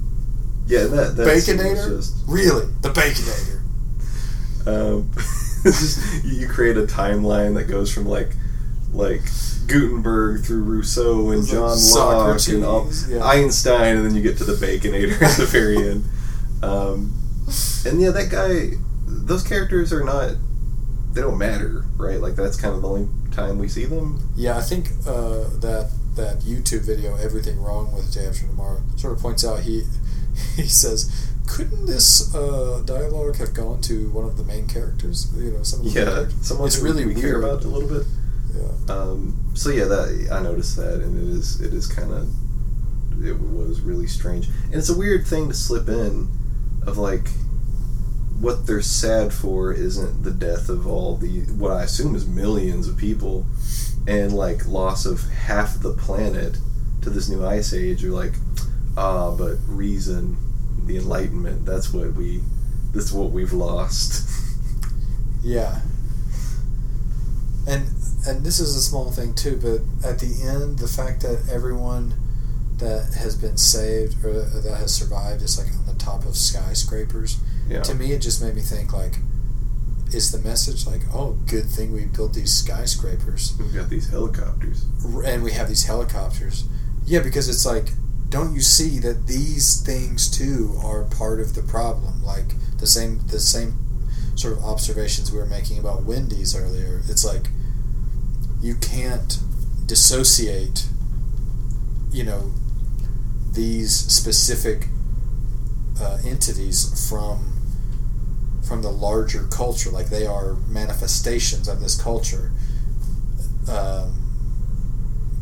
yeah, 0.68 0.84
that 0.84 1.16
that 1.18 1.28
Baconator? 1.28 1.98
Just, 1.98 2.16
Really? 2.28 2.66
The 2.82 2.90
Baconator. 2.90 3.60
um, 4.68 5.12
just 5.64 6.24
you 6.24 6.48
create 6.48 6.78
a 6.78 6.84
timeline 6.84 7.56
that 7.56 7.66
goes 7.66 7.92
from 7.94 8.06
like 8.06 8.30
like 8.94 9.22
Gutenberg 9.68 10.46
through 10.46 10.64
Rousseau 10.64 11.30
and 11.32 11.46
John 11.46 11.78
Locke 11.96 12.48
and 12.50 12.66
all, 12.66 12.90
yeah. 13.08 13.24
Einstein, 13.24 13.98
and 13.98 14.06
then 14.06 14.16
you 14.16 14.22
get 14.22 14.38
to 14.38 14.44
the 14.44 14.54
Baconator 14.54 15.22
at 15.22 15.38
the 15.38 15.46
very 15.46 15.90
end. 15.90 16.06
Um, 16.64 17.14
and 17.86 18.02
yeah, 18.02 18.12
that 18.12 18.30
guy, 18.30 18.78
those 19.06 19.44
characters 19.44 19.92
are 19.94 20.04
not, 20.04 20.34
they 21.14 21.22
don't 21.22 21.38
matter, 21.38 21.86
right? 21.98 22.20
Like 22.20 22.36
that's 22.36 22.60
kind 22.60 22.76
of 22.76 22.82
the 22.82 22.88
only 22.90 23.08
time 23.32 23.58
we 23.58 23.68
see 23.68 23.86
them. 23.86 24.30
Yeah, 24.36 24.58
I 24.58 24.62
think 24.62 24.90
uh, 25.08 25.50
that 25.60 25.92
that 26.16 26.40
YouTube 26.42 26.82
video, 26.86 27.16
"Everything 27.16 27.60
Wrong 27.62 27.94
with 27.94 28.14
Day 28.14 28.26
After 28.28 28.46
Tomorrow," 28.48 28.82
sort 28.98 29.14
of 29.14 29.20
points 29.22 29.46
out 29.46 29.62
he 29.62 29.84
he 30.56 30.64
says, 30.68 31.32
"Couldn't 31.48 31.86
this 31.86 32.34
uh, 32.36 32.82
dialogue 32.86 33.38
have 33.38 33.54
gone 33.54 33.82
to 33.82 34.10
one 34.12 34.26
of 34.26 34.38
the 34.38 34.44
main 34.44 34.68
characters? 34.68 35.32
You 35.36 35.52
know, 35.52 35.64
some 35.64 35.80
of 35.86 35.94
the 35.94 36.00
main 36.06 36.08
Yeah, 36.08 36.28
someone 36.42 36.68
it's 36.68 36.80
really 36.80 37.06
we 37.06 37.14
weird. 37.14 37.22
care 37.26 37.40
about 37.40 37.64
a 37.64 37.68
little 37.68 37.90
bit. 37.90 38.08
Yeah. 38.56 38.94
Um, 38.96 39.52
so 39.54 39.70
yeah, 39.70 39.86
that 39.86 40.30
I 40.32 40.42
noticed 40.42 40.76
that, 40.78 40.96
and 41.02 41.18
it 41.18 41.36
is 41.38 41.62
it 41.62 41.74
is 41.74 41.88
kind 41.88 42.12
of 42.12 42.28
it 43.26 43.38
was 43.40 43.82
really 43.82 44.08
strange, 44.08 44.48
and 44.66 44.76
it's 44.76 44.90
a 44.90 44.98
weird 44.98 45.26
thing 45.28 45.48
to 45.50 45.54
slip 45.54 45.88
in 45.90 46.28
of 46.90 46.98
like 46.98 47.30
what 48.40 48.66
they're 48.66 48.82
sad 48.82 49.34
for 49.34 49.74
isn't 49.74 50.24
the 50.24 50.32
death 50.32 50.70
of 50.70 50.88
all 50.88 51.18
the 51.18 51.42
what 51.58 51.72
I 51.72 51.84
assume 51.84 52.16
is 52.16 52.26
millions 52.26 52.88
of 52.88 52.98
people, 52.98 53.46
and 54.08 54.34
like 54.34 54.66
loss 54.66 55.06
of 55.06 55.30
half 55.30 55.80
the 55.80 55.94
planet 55.94 56.58
to 57.02 57.10
this 57.10 57.30
new 57.30 57.46
ice 57.46 57.74
age. 57.74 58.02
You're 58.02 58.14
like, 58.14 58.34
ah, 58.98 59.36
but 59.36 59.58
reason, 59.68 60.38
the 60.86 60.98
Enlightenment. 60.98 61.66
That's 61.66 61.94
what 61.94 62.14
we. 62.14 62.42
That's 62.94 63.12
what 63.12 63.32
we've 63.32 63.54
lost. 63.54 64.28
Yeah. 65.42 65.80
And 67.66 67.88
and 68.28 68.46
this 68.46 68.60
is 68.60 68.76
a 68.76 68.82
small 68.82 69.10
thing 69.10 69.34
too, 69.34 69.58
but 69.62 70.08
at 70.08 70.20
the 70.20 70.46
end, 70.46 70.80
the 70.80 70.88
fact 70.88 71.22
that 71.22 71.50
everyone 71.50 72.14
that 72.78 73.14
has 73.18 73.36
been 73.36 73.58
saved 73.58 74.24
or 74.26 74.34
that 74.34 74.76
has 74.76 74.94
survived 74.94 75.42
is 75.42 75.58
like 75.58 75.68
top 76.00 76.26
of 76.26 76.36
skyscrapers. 76.36 77.38
yeah. 77.70 77.82
To 77.84 77.94
me, 77.94 78.12
it 78.14 78.20
just 78.22 78.42
made 78.42 78.56
me 78.56 78.62
think 78.62 78.94
like, 78.94 79.16
is 80.14 80.32
the 80.32 80.40
message 80.40 80.88
like, 80.88 81.02
oh, 81.14 81.38
good 81.48 81.66
thing 81.66 81.94
we 81.94 82.06
built 82.06 82.34
these 82.34 82.52
skyscrapers 82.52 83.54
We've 83.60 83.76
got 83.76 83.90
these 83.90 84.10
helicopters. 84.10 84.84
and 85.24 85.44
we 85.44 85.52
have 85.52 85.68
these 85.68 85.86
helicopters? 85.86 86.66
Yeah, 87.06 87.20
because 87.20 87.48
it's 87.48 87.66
like, 87.66 87.90
don't 88.30 88.54
you 88.56 88.62
see 88.62 89.00
that 89.00 89.28
these 89.28 89.82
things 89.82 90.30
too 90.30 90.76
are 90.84 91.04
part 91.04 91.40
of 91.40 91.54
the 91.56 91.62
problem? 91.64 92.24
Like 92.24 92.46
the 92.80 92.88
same 92.88 93.22
the 93.28 93.40
same 93.40 93.74
sort 94.36 94.54
of 94.54 94.64
observations 94.64 95.32
we 95.32 95.38
were 95.40 95.46
making 95.46 95.80
about 95.80 96.04
Wendy's 96.04 96.56
earlier. 96.56 97.02
It's 97.10 97.26
like 97.26 97.48
you 98.62 98.76
can't 98.76 99.40
dissociate, 99.86 100.86
you 102.12 102.24
know, 102.24 102.52
these 103.52 103.96
specific 103.96 104.88
uh, 106.02 106.18
entities 106.26 107.10
from 107.10 107.54
from 108.68 108.82
the 108.82 108.92
larger 108.92 109.44
culture. 109.46 109.90
Like 109.90 110.10
they 110.10 110.26
are 110.26 110.56
manifestations 110.68 111.68
of 111.68 111.80
this 111.80 112.00
culture. 112.00 112.52
Um, 113.70 114.16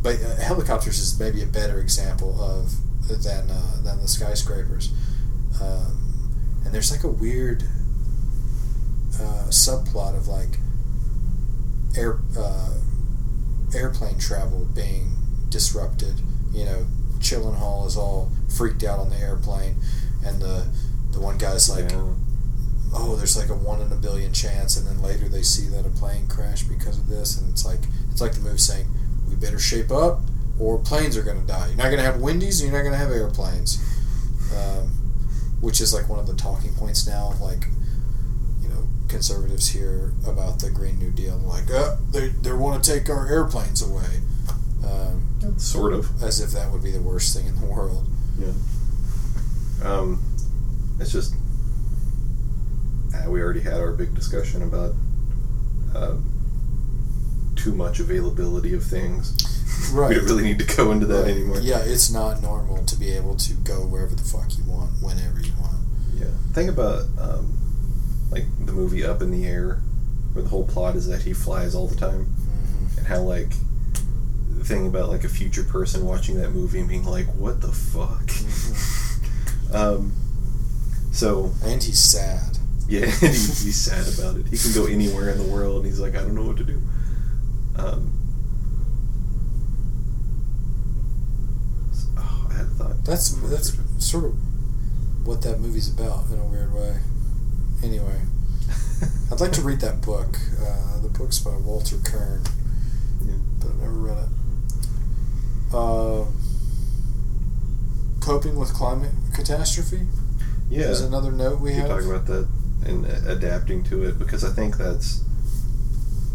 but 0.02 0.16
uh, 0.24 0.36
helicopters 0.36 1.00
is 1.00 1.20
maybe 1.20 1.42
a 1.42 1.48
better 1.48 1.80
example 1.80 2.40
of 2.42 2.74
than 3.08 3.50
uh, 3.50 3.82
than 3.84 4.02
the 4.02 4.08
skyscrapers. 4.08 4.92
Um, 5.62 6.32
and 6.66 6.74
there's 6.74 6.92
like 6.92 7.04
a 7.04 7.10
weird 7.10 7.64
uh, 9.16 9.48
subplot 9.50 10.16
of 10.16 10.28
like 10.28 10.60
air 11.98 12.20
uh, 12.38 12.74
airplane 13.76 14.20
travel 14.20 14.68
being 14.74 15.16
disrupted. 15.50 16.22
You 16.52 16.66
know, 16.66 16.86
Gyllenhaal 17.20 17.88
is 17.88 17.98
all 17.98 18.32
freaked 18.56 18.84
out 18.84 19.00
on 19.00 19.10
the 19.10 19.18
airplane, 19.18 19.76
and 20.28 20.42
the 20.42 20.66
the 21.12 21.20
one 21.20 21.38
guy's 21.38 21.70
like, 21.70 21.90
Yeah. 21.92 22.14
"Oh, 22.94 23.16
there's 23.16 23.36
like 23.38 23.50
a 23.50 23.56
one 23.56 23.82
in 23.82 23.92
a 23.92 23.96
billion 23.96 24.34
chance," 24.34 24.78
and 24.78 24.86
then 24.88 25.02
later 25.02 25.28
they 25.30 25.42
see 25.42 25.68
that 25.70 25.86
a 25.86 25.90
plane 25.90 26.28
crashed 26.28 26.68
because 26.70 26.98
of 26.98 27.08
this, 27.08 27.38
and 27.38 27.50
it's 27.50 27.66
like 27.66 27.80
it's 28.12 28.22
like 28.22 28.34
the 28.34 28.42
movie 28.42 28.58
saying, 28.58 28.88
"We 29.30 29.36
better 29.36 29.60
shape 29.60 29.92
up, 29.92 30.22
or 30.60 30.78
planes 30.80 31.18
are 31.18 31.24
going 31.24 31.40
to 31.42 31.48
die. 31.48 31.68
You're 31.68 31.78
not 31.78 31.86
going 31.86 31.98
to 31.98 32.04
have 32.04 32.20
Wendy's, 32.22 32.62
and 32.62 32.70
you're 32.70 32.78
not 32.78 32.84
going 32.88 32.94
to 33.00 33.04
have 33.06 33.12
airplanes," 33.12 33.78
um, 34.56 34.88
which 35.62 35.82
is 35.82 35.94
like 35.94 36.08
one 36.10 36.20
of 36.20 36.28
the 36.28 36.36
talking 36.36 36.74
points 36.74 37.08
now 37.08 37.32
of 37.32 37.42
like, 37.42 37.68
you 38.62 38.70
know, 38.70 38.88
conservatives 39.08 39.68
here 39.70 40.14
about 40.28 40.60
the 40.60 40.70
Green 40.70 40.98
New 41.00 41.12
Deal, 41.12 41.38
like, 41.40 41.70
uh, 41.72 41.96
they 42.12 42.30
they 42.30 42.54
want 42.54 42.84
to 42.84 42.94
take 42.94 43.10
our 43.10 43.28
airplanes 43.28 43.82
away. 43.82 44.22
Um, 44.86 45.24
Sort 45.58 45.94
of. 45.94 46.22
as 46.24 46.40
if 46.40 46.52
that 46.52 46.72
would 46.72 46.84
be 46.84 46.92
the 46.92 47.02
worst 47.02 47.36
thing 47.36 47.46
in 47.48 47.60
the 47.60 47.66
world. 47.66 48.08
Um, 49.84 50.22
it's 51.00 51.12
just 51.12 51.36
uh, 53.16 53.30
we 53.30 53.42
already 53.42 53.62
had 53.62 53.76
our 53.76 53.92
big 53.94 54.14
discussion 54.16 54.64
about 54.64 54.94
uh, 55.96 56.16
too 57.56 57.74
much 57.74 58.00
availability 58.00 58.74
of 58.74 58.84
things. 58.84 59.36
Right. 59.94 60.10
We 60.10 60.16
don't 60.16 60.26
really 60.26 60.44
need 60.44 60.58
to 60.60 60.76
go 60.76 60.92
into 60.92 61.06
that 61.06 61.22
Right. 61.26 61.32
anymore. 61.32 61.60
Yeah, 61.62 61.78
it's 61.80 62.10
not 62.10 62.42
normal 62.42 62.84
to 62.86 62.96
be 63.00 63.12
able 63.12 63.36
to 63.36 63.54
go 63.54 63.86
wherever 63.86 64.16
the 64.16 64.24
fuck 64.24 64.58
you 64.58 64.64
want, 64.66 64.90
whenever 65.04 65.40
you 65.40 65.54
want. 65.62 65.78
Yeah. 66.16 66.26
Think 66.54 66.72
about 66.72 67.04
um, 67.20 67.54
like 68.32 68.46
the 68.66 68.72
movie 68.74 69.06
Up 69.06 69.22
in 69.22 69.30
the 69.30 69.46
Air, 69.46 69.76
where 70.34 70.42
the 70.42 70.50
whole 70.50 70.66
plot 70.66 70.96
is 70.96 71.06
that 71.08 71.22
he 71.22 71.32
flies 71.34 71.76
all 71.76 71.88
the 71.88 71.96
time, 71.96 72.26
Mm-hmm. 72.26 72.98
and 72.98 73.08
how 73.08 73.22
like 73.22 73.52
the 74.58 74.64
thing 74.66 74.88
about 74.88 75.10
like 75.10 75.24
a 75.24 75.30
future 75.30 75.64
person 75.64 76.06
watching 76.06 76.38
that 76.42 76.50
movie 76.50 76.80
and 76.80 76.90
being 76.90 77.06
like, 77.06 77.28
"What 77.36 77.62
the 77.62 77.72
fuck." 77.72 78.24
Mm-hmm. 78.26 78.74
um, 79.74 80.12
so 81.12 81.52
And 81.64 81.82
he's 81.84 82.00
sad. 82.00 82.58
Yeah, 82.88 83.06
he, 83.06 83.28
he's 83.28 83.76
sad 83.76 84.08
about 84.18 84.38
it. 84.40 84.48
He 84.48 84.58
can 84.58 84.74
go 84.74 84.86
anywhere 84.86 85.30
in 85.30 85.38
the 85.38 85.44
world, 85.52 85.78
and 85.78 85.86
he's 85.86 86.00
like, 86.00 86.16
I 86.16 86.22
don't 86.22 86.36
know 86.36 86.46
what 86.46 86.58
to 86.58 86.64
do. 86.64 86.82
Um, 87.76 88.14
oh, 92.18 92.48
I 92.50 92.54
had 92.54 92.66
a 92.66 92.70
thought. 92.70 93.04
That's 93.06 93.30
that's 93.50 93.78
sort 94.00 94.26
of 94.26 94.36
what 95.26 95.42
that 95.42 95.60
movie's 95.60 95.90
about 95.94 96.26
in 96.32 96.40
a 96.40 96.46
weird 96.46 96.74
way. 96.74 96.98
Anyway, 97.84 98.22
I'd 99.32 99.40
like 99.42 99.52
to 99.54 99.62
read 99.62 99.82
that 99.82 100.02
book. 100.02 100.38
Uh, 100.62 101.02
the 101.02 101.10
book's 101.10 101.40
by 101.40 101.56
Walter 101.58 101.98
Kirn, 102.04 102.42
Yeah. 103.26 103.34
but 103.60 103.70
I've 103.70 103.78
never 103.82 103.94
read 103.94 104.18
it. 104.18 104.30
Um, 105.76 106.34
coping 108.28 108.60
with 108.60 108.74
climate 108.74 109.14
catastrophe 109.34 110.02
yeah, 110.70 110.90
is 110.90 111.00
another 111.00 111.32
note 111.32 111.62
we 111.62 111.74
have. 111.76 111.88
talk 111.88 112.04
about 112.04 112.26
that 112.26 112.46
and 112.86 113.06
adapting 113.26 113.86
to 113.86 114.04
it 114.04 114.20
because 114.20 114.44
I 114.44 114.50
think 114.50 114.78
that's. 114.78 115.24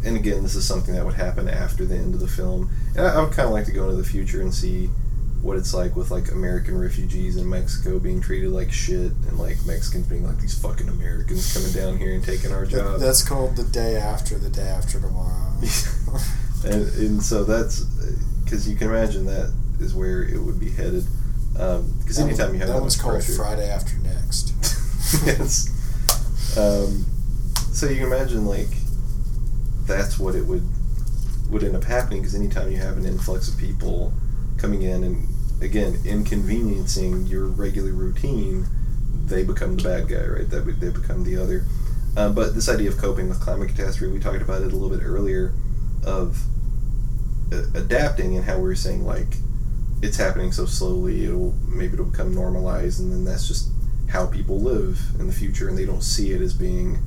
And 0.04 0.16
again, 0.16 0.42
this 0.42 0.54
is 0.54 0.66
something 0.66 0.94
that 0.94 1.04
would 1.04 1.14
happen 1.14 1.48
after 1.48 1.84
the 1.84 1.94
end 1.94 2.14
of 2.14 2.20
the 2.20 2.26
film. 2.26 2.70
And 2.96 3.06
I, 3.06 3.16
I 3.16 3.22
would 3.22 3.32
kind 3.32 3.46
of 3.46 3.52
like 3.52 3.66
to 3.66 3.72
go 3.72 3.84
into 3.84 3.96
the 3.96 4.08
future 4.08 4.40
and 4.40 4.52
see 4.52 4.86
what 5.42 5.58
it's 5.58 5.74
like 5.74 5.94
with 5.94 6.10
like 6.10 6.32
American 6.32 6.78
refugees 6.78 7.36
in 7.36 7.48
Mexico 7.48 7.98
being 7.98 8.22
treated 8.22 8.50
like 8.50 8.72
shit, 8.72 9.12
and 9.28 9.38
like 9.38 9.58
Mexicans 9.66 10.06
being 10.06 10.26
like 10.26 10.38
these 10.38 10.58
fucking 10.58 10.88
Americans 10.88 11.52
coming 11.52 11.72
down 11.72 11.98
here 11.98 12.14
and 12.14 12.24
taking 12.24 12.52
our 12.52 12.64
jobs. 12.64 13.02
that's 13.02 13.22
called 13.22 13.54
the 13.54 13.64
day 13.64 13.96
after 13.96 14.38
the 14.38 14.48
day 14.48 14.62
after 14.62 14.98
tomorrow. 14.98 15.52
and, 16.64 16.88
and 16.94 17.22
so 17.22 17.44
that's 17.44 17.84
because 18.44 18.66
you 18.66 18.76
can 18.76 18.88
imagine 18.88 19.26
that 19.26 19.52
is 19.78 19.94
where 19.94 20.22
it 20.22 20.40
would 20.40 20.58
be 20.58 20.70
headed. 20.70 21.04
Because 21.52 22.16
That 22.16 22.22
anytime 22.22 22.54
you 22.54 22.60
have 22.60 22.68
that 22.68 22.74
that 22.74 22.80
one's 22.80 22.96
called 22.96 23.14
pressure, 23.14 23.32
Friday 23.34 23.68
After 23.68 23.96
Next. 23.98 24.52
yes. 25.26 25.68
Um, 26.56 27.06
so 27.72 27.86
you 27.88 27.96
can 27.96 28.06
imagine 28.06 28.46
like 28.46 28.68
that's 29.86 30.18
what 30.18 30.34
it 30.34 30.46
would 30.46 30.62
would 31.50 31.62
end 31.62 31.76
up 31.76 31.84
happening 31.84 32.20
because 32.20 32.34
anytime 32.34 32.70
you 32.70 32.78
have 32.78 32.96
an 32.96 33.04
influx 33.04 33.48
of 33.48 33.58
people 33.58 34.12
coming 34.56 34.82
in 34.82 35.04
and 35.04 35.28
again 35.62 35.98
inconveniencing 36.04 37.26
your 37.26 37.46
regular 37.46 37.92
routine, 37.92 38.66
they 39.26 39.44
become 39.44 39.76
the 39.76 39.82
bad 39.82 40.08
guy, 40.08 40.24
right? 40.24 40.48
That 40.48 40.80
they 40.80 40.90
become 40.90 41.24
the 41.24 41.36
other. 41.36 41.64
Uh, 42.16 42.28
but 42.30 42.54
this 42.54 42.68
idea 42.68 42.90
of 42.90 42.98
coping 42.98 43.28
with 43.28 43.40
climate 43.40 43.70
catastrophe, 43.70 44.12
we 44.12 44.20
talked 44.20 44.42
about 44.42 44.62
it 44.62 44.72
a 44.72 44.76
little 44.76 44.90
bit 44.90 45.04
earlier, 45.04 45.54
of 46.04 46.42
uh, 47.52 47.62
adapting 47.74 48.36
and 48.36 48.44
how 48.44 48.56
we 48.56 48.62
were 48.62 48.74
saying 48.74 49.04
like 49.04 49.36
it's 50.02 50.16
happening 50.16 50.50
so 50.50 50.66
slowly, 50.66 51.24
it'll 51.24 51.54
maybe 51.66 51.94
it'll 51.94 52.06
become 52.06 52.34
normalized, 52.34 53.00
and 53.00 53.12
then 53.12 53.24
that's 53.24 53.46
just 53.46 53.70
how 54.10 54.26
people 54.26 54.60
live 54.60 55.00
in 55.18 55.28
the 55.28 55.32
future, 55.32 55.68
and 55.68 55.78
they 55.78 55.86
don't 55.86 56.02
see 56.02 56.32
it 56.32 56.42
as 56.42 56.52
being 56.52 56.98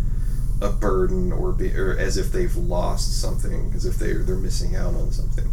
a 0.62 0.70
burden 0.70 1.34
or 1.34 1.52
be, 1.52 1.76
or 1.76 1.98
as 1.98 2.16
if 2.18 2.32
they've 2.32 2.56
lost 2.56 3.22
something, 3.22 3.74
as 3.76 3.86
if 3.86 3.98
they're 3.98 4.24
they're 4.24 4.36
missing 4.36 4.76
out 4.76 4.96
on 4.96 5.12
something. 5.12 5.48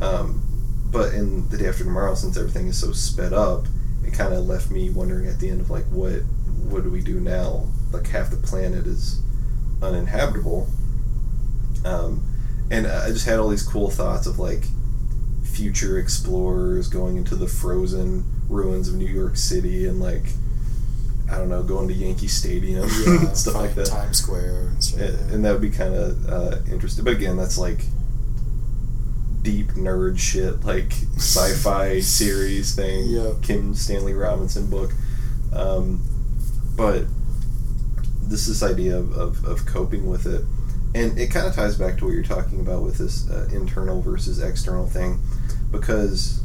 Um, 0.00 0.42
but 0.90 1.12
in 1.12 1.48
the 1.50 1.58
day 1.58 1.68
after 1.68 1.84
tomorrow, 1.84 2.14
since 2.14 2.38
everything 2.38 2.68
is 2.68 2.80
so 2.80 2.92
sped 2.92 3.34
up, 3.34 3.66
it 4.04 4.14
kind 4.14 4.32
of 4.32 4.46
left 4.46 4.70
me 4.70 4.88
wondering 4.88 5.28
at 5.28 5.38
the 5.38 5.50
end 5.50 5.60
of 5.60 5.70
like 5.70 5.84
what 5.86 6.22
what 6.70 6.82
do 6.82 6.90
we 6.90 7.02
do 7.02 7.20
now? 7.20 7.66
Like 7.92 8.06
half 8.06 8.30
the 8.30 8.38
planet 8.38 8.86
is 8.86 9.20
uninhabitable, 9.82 10.66
um, 11.84 12.22
and 12.70 12.86
I 12.86 13.08
just 13.08 13.26
had 13.26 13.38
all 13.38 13.50
these 13.50 13.62
cool 13.62 13.90
thoughts 13.90 14.26
of 14.26 14.38
like 14.38 14.64
future 15.58 15.98
explorers 15.98 16.86
going 16.88 17.16
into 17.16 17.34
the 17.34 17.48
frozen 17.48 18.24
ruins 18.48 18.88
of 18.88 18.94
New 18.94 19.06
York 19.06 19.36
City 19.36 19.88
and 19.88 19.98
like 19.98 20.22
I 21.28 21.36
don't 21.36 21.48
know 21.48 21.64
going 21.64 21.88
to 21.88 21.94
Yankee 21.94 22.28
Stadium 22.28 22.88
yeah, 22.88 23.06
and 23.26 23.36
stuff 23.36 23.56
like 23.56 23.74
that. 23.74 23.86
Times 23.86 24.18
Square 24.18 24.68
and 24.68 24.84
stuff. 24.84 25.00
And, 25.00 25.30
and 25.32 25.44
that 25.44 25.52
would 25.52 25.60
be 25.60 25.70
kind 25.70 25.94
of 25.94 26.28
uh, 26.28 26.56
interesting. 26.70 27.04
But 27.04 27.14
again, 27.14 27.36
that's 27.36 27.58
like 27.58 27.80
deep 29.42 29.72
nerd 29.72 30.18
shit, 30.18 30.64
like 30.64 30.92
sci-fi 31.16 31.98
series 32.18 32.76
thing. 32.76 33.08
Yeah. 33.08 33.32
Kim 33.42 33.74
Stanley 33.74 34.14
Robinson 34.14 34.70
book. 34.70 34.92
Um, 35.52 36.02
but 36.76 37.04
this 38.22 38.46
this 38.46 38.62
idea 38.62 38.96
of, 38.96 39.12
of, 39.12 39.44
of 39.44 39.66
coping 39.66 40.08
with 40.08 40.24
it, 40.24 40.44
and 40.94 41.18
it 41.18 41.32
kind 41.32 41.48
of 41.48 41.54
ties 41.54 41.76
back 41.76 41.98
to 41.98 42.04
what 42.04 42.14
you're 42.14 42.22
talking 42.22 42.60
about 42.60 42.82
with 42.82 42.96
this 42.98 43.28
uh, 43.28 43.48
internal 43.52 44.00
versus 44.00 44.40
external 44.40 44.86
thing, 44.86 45.20
because 45.70 46.42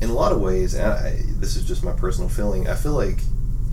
in 0.00 0.10
a 0.10 0.12
lot 0.12 0.32
of 0.32 0.40
ways, 0.40 0.78
I, 0.78 1.20
this 1.38 1.56
is 1.56 1.66
just 1.66 1.84
my 1.84 1.92
personal 1.92 2.28
feeling, 2.28 2.68
I 2.68 2.74
feel 2.74 2.92
like 2.92 3.20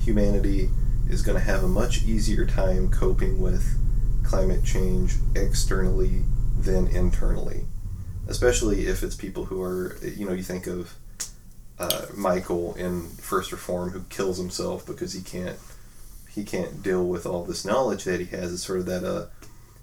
humanity 0.04 0.70
is 1.10 1.22
going 1.22 1.38
to 1.38 1.44
have 1.44 1.64
a 1.64 1.68
much 1.68 2.04
easier 2.04 2.46
time 2.46 2.90
coping 2.90 3.42
with 3.42 3.78
climate 4.24 4.64
change 4.64 5.16
externally 5.36 6.24
than 6.58 6.88
internally, 6.88 7.66
especially 8.28 8.88
if 8.88 9.04
it's 9.04 9.16
people 9.16 9.46
who 9.46 9.62
are, 9.62 9.98
you 10.02 10.26
know, 10.26 10.34
you 10.34 10.44
think 10.44 10.68
of 10.68 10.96
uh, 11.80 12.06
Michael 12.16 12.76
in 12.76 13.10
First 13.10 13.52
Reform 13.52 13.90
who 13.90 14.04
kills 14.04 14.38
himself 14.38 14.86
because 14.86 15.14
he 15.14 15.22
can't 15.22 15.58
he 16.30 16.44
can't 16.44 16.82
deal 16.82 17.06
with 17.06 17.26
all 17.26 17.44
this 17.44 17.66
knowledge 17.66 18.04
that 18.06 18.20
he 18.20 18.28
has. 18.28 18.54
It's 18.54 18.66
sort 18.66 18.80
of 18.80 18.86
that 18.86 19.04
uh, 19.04 19.26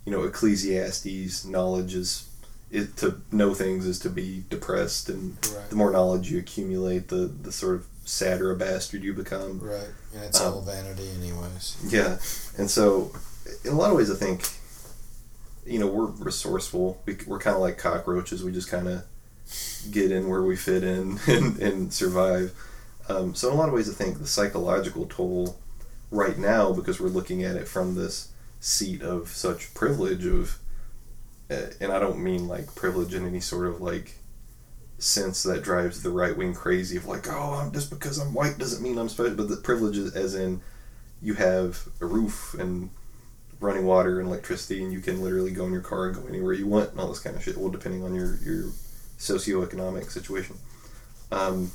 you 0.04 0.12
know 0.12 0.22
Ecclesiastes 0.22 1.44
knowledge 1.44 1.94
is 1.94 2.27
it 2.70 2.96
to 2.98 3.20
know 3.32 3.54
things 3.54 3.86
is 3.86 3.98
to 4.00 4.10
be 4.10 4.44
depressed, 4.50 5.08
and 5.08 5.36
Right. 5.54 5.70
the 5.70 5.76
more 5.76 5.90
knowledge 5.90 6.30
you 6.30 6.38
accumulate, 6.38 7.08
the 7.08 7.30
the 7.42 7.52
sort 7.52 7.76
of 7.76 7.86
sadder 8.04 8.50
a 8.50 8.56
bastard 8.56 9.02
you 9.02 9.12
become. 9.14 9.60
Right, 9.60 9.88
and 10.14 10.24
it's 10.24 10.40
Um, 10.40 10.54
all 10.54 10.60
vanity, 10.62 11.08
anyways. 11.18 11.76
Yeah, 11.86 12.18
and 12.56 12.70
so 12.70 13.12
in 13.64 13.72
a 13.72 13.76
lot 13.76 13.90
of 13.90 13.96
ways, 13.96 14.10
I 14.10 14.14
think 14.16 14.48
you 15.66 15.78
know 15.78 15.86
we're 15.86 16.06
resourceful. 16.06 17.00
We, 17.06 17.16
we're 17.26 17.38
kind 17.38 17.56
of 17.56 17.62
like 17.62 17.78
cockroaches. 17.78 18.42
We 18.42 18.52
just 18.52 18.68
kind 18.68 18.88
of 18.88 19.02
get 19.90 20.10
in 20.10 20.28
where 20.28 20.42
we 20.42 20.56
fit 20.56 20.82
in 20.84 21.18
and, 21.26 21.58
and 21.58 21.92
survive. 21.92 22.52
Um, 23.08 23.34
so 23.34 23.48
in 23.48 23.54
a 23.54 23.56
lot 23.56 23.68
of 23.68 23.74
ways, 23.74 23.88
I 23.88 23.94
think 23.94 24.18
the 24.18 24.26
psychological 24.26 25.06
toll 25.06 25.56
right 26.10 26.36
now, 26.38 26.72
because 26.74 27.00
we're 27.00 27.08
looking 27.08 27.42
at 27.42 27.56
it 27.56 27.66
from 27.66 27.94
this 27.94 28.28
seat 28.60 29.00
of 29.02 29.28
such 29.30 29.72
privilege 29.72 30.26
of, 30.26 30.58
and 31.50 31.92
I 31.92 31.98
don't 31.98 32.22
mean 32.22 32.48
like 32.48 32.74
privilege 32.74 33.14
in 33.14 33.26
any 33.26 33.40
sort 33.40 33.66
of 33.66 33.80
like 33.80 34.12
sense 34.98 35.42
that 35.44 35.62
drives 35.62 36.02
the 36.02 36.10
right 36.10 36.36
wing 36.36 36.54
crazy 36.54 36.96
of 36.96 37.06
like, 37.06 37.26
oh, 37.28 37.54
I'm 37.54 37.72
just 37.72 37.90
because 37.90 38.18
I'm 38.18 38.34
white 38.34 38.58
doesn't 38.58 38.82
mean 38.82 38.98
I'm 38.98 39.08
special, 39.08 39.34
but 39.34 39.48
the 39.48 39.56
privilege 39.56 39.96
is 39.96 40.14
as 40.14 40.34
in 40.34 40.60
you 41.22 41.34
have 41.34 41.88
a 42.00 42.06
roof 42.06 42.54
and 42.58 42.90
running 43.60 43.86
water 43.86 44.20
and 44.20 44.28
electricity, 44.28 44.82
and 44.82 44.92
you 44.92 45.00
can 45.00 45.22
literally 45.22 45.50
go 45.50 45.64
in 45.64 45.72
your 45.72 45.80
car 45.80 46.06
and 46.06 46.16
go 46.16 46.26
anywhere 46.28 46.52
you 46.52 46.66
want, 46.66 46.90
and 46.90 47.00
all 47.00 47.08
this 47.08 47.18
kind 47.18 47.34
of 47.34 47.42
shit. 47.42 47.56
Well, 47.56 47.70
depending 47.70 48.04
on 48.04 48.14
your 48.14 48.36
your 48.36 48.70
socioeconomic 49.18 50.10
situation, 50.10 50.56
um, 51.32 51.72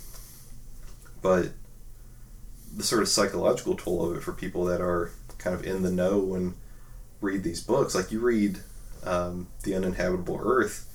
but 1.22 1.50
the 2.76 2.84
sort 2.84 3.02
of 3.02 3.10
psychological 3.10 3.76
toll 3.76 4.10
of 4.10 4.18
it 4.18 4.24
for 4.24 4.32
people 4.32 4.66
that 4.66 4.82
are 4.82 5.12
kind 5.38 5.56
of 5.56 5.66
in 5.66 5.84
the 5.84 5.92
know 5.92 6.34
and 6.36 6.56
read 7.22 7.44
these 7.44 7.62
books, 7.62 7.96
like 7.96 8.12
you 8.12 8.20
read 8.20 8.60
um, 9.06 9.48
the 9.64 9.76
Uninhabitable 9.76 10.40
Earth, 10.44 10.86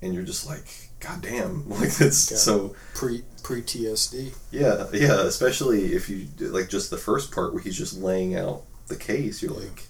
and 0.00 0.14
you're 0.14 0.22
just 0.24 0.46
like, 0.46 0.66
God 1.00 1.22
damn, 1.22 1.68
like 1.80 2.00
it's 2.00 2.30
Yeah. 2.30 2.36
so 2.36 2.74
Pre 2.94 3.22
pre 3.42 3.62
TSD. 3.62 4.34
yeah, 4.50 4.86
yeah. 4.92 5.22
Especially 5.26 5.92
if 5.94 6.08
you 6.08 6.28
like 6.38 6.68
just 6.68 6.90
the 6.90 6.96
first 6.98 7.32
part 7.32 7.52
where 7.54 7.62
he's 7.62 7.76
just 7.76 7.96
laying 7.98 8.36
out 8.36 8.62
the 8.88 8.96
case, 8.96 9.42
you're 9.42 9.52
Yeah. 9.52 9.60
like, 9.68 9.86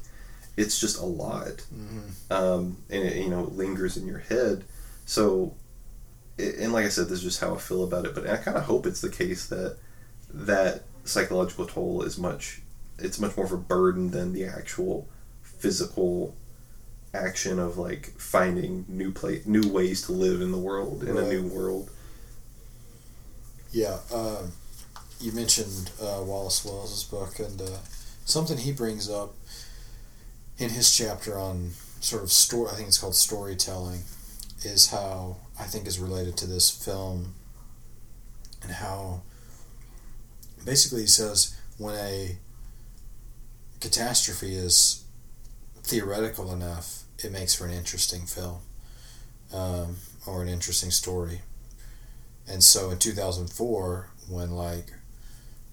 it's 0.56 0.78
just 0.80 0.98
a 1.00 1.04
lot, 1.06 1.64
Mm-hmm. 1.74 2.32
um, 2.32 2.76
and 2.90 3.02
it 3.04 3.16
you 3.16 3.28
know 3.30 3.44
lingers 3.44 3.96
in 3.96 4.06
your 4.06 4.18
head. 4.18 4.64
So, 5.06 5.54
a- 6.38 6.62
and 6.62 6.72
like 6.72 6.84
I 6.86 6.88
said, 6.90 7.06
this 7.08 7.18
is 7.18 7.24
just 7.24 7.40
how 7.40 7.54
I 7.54 7.58
feel 7.58 7.84
about 7.84 8.04
it. 8.06 8.14
But 8.14 8.26
I 8.28 8.36
kind 8.36 8.56
of 8.56 8.64
hope 8.64 8.86
it's 8.86 9.00
the 9.00 9.08
case 9.10 9.46
that 9.46 9.76
that 10.32 10.82
psychological 11.04 11.66
toll 11.66 12.02
is 12.02 12.16
much, 12.18 12.62
it's 12.98 13.18
much 13.18 13.36
more 13.36 13.44
of 13.46 13.52
a 13.52 13.56
burden 13.58 14.10
than 14.12 14.32
the 14.32 14.44
actual 14.44 15.08
physical 15.42 16.34
action 17.14 17.58
of 17.58 17.76
like 17.76 18.06
finding 18.18 18.84
new 18.88 19.12
place, 19.12 19.44
new 19.46 19.68
ways 19.68 20.02
to 20.02 20.12
live 20.12 20.40
in 20.40 20.50
the 20.50 20.58
world 20.58 21.02
in 21.04 21.16
a 21.16 21.28
new 21.28 21.46
world. 21.46 21.90
Yeah, 23.70 23.98
um, 24.12 24.52
you 25.20 25.32
mentioned 25.32 25.90
uh, 26.00 26.20
Wallace 26.22 26.64
Wells's 26.64 27.04
book, 27.04 27.38
and 27.38 27.60
uh, 27.60 27.78
something 28.24 28.58
he 28.58 28.72
brings 28.72 29.10
up 29.10 29.34
in 30.58 30.70
his 30.70 30.94
chapter 30.94 31.38
on 31.38 31.70
sort 32.00 32.22
of 32.22 32.30
story. 32.32 32.70
I 32.70 32.74
think 32.74 32.88
it's 32.88 32.98
called 32.98 33.14
storytelling, 33.14 34.00
is 34.62 34.90
how 34.90 35.36
I 35.58 35.64
think 35.64 35.86
is 35.86 35.98
related 35.98 36.36
to 36.38 36.46
this 36.46 36.70
film, 36.70 37.34
and 38.62 38.72
how 38.72 39.22
basically 40.64 41.02
he 41.02 41.06
says 41.06 41.56
when 41.78 41.94
a 41.94 42.36
catastrophe 43.80 44.54
is 44.54 45.04
theoretical 45.82 46.52
enough, 46.52 47.01
it 47.24 47.32
makes 47.32 47.54
for 47.54 47.64
an 47.66 47.72
interesting 47.72 48.22
film 48.26 48.58
um, 49.54 49.96
or 50.26 50.42
an 50.42 50.48
interesting 50.48 50.90
story. 50.90 51.40
And 52.48 52.62
so 52.62 52.90
in 52.90 52.98
2004, 52.98 54.08
when 54.28 54.50
like, 54.52 54.92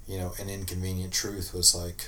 you 0.08 0.18
know, 0.18 0.34
an 0.40 0.50
inconvenient 0.50 1.14
truth 1.14 1.54
was 1.54 1.74
like 1.76 2.08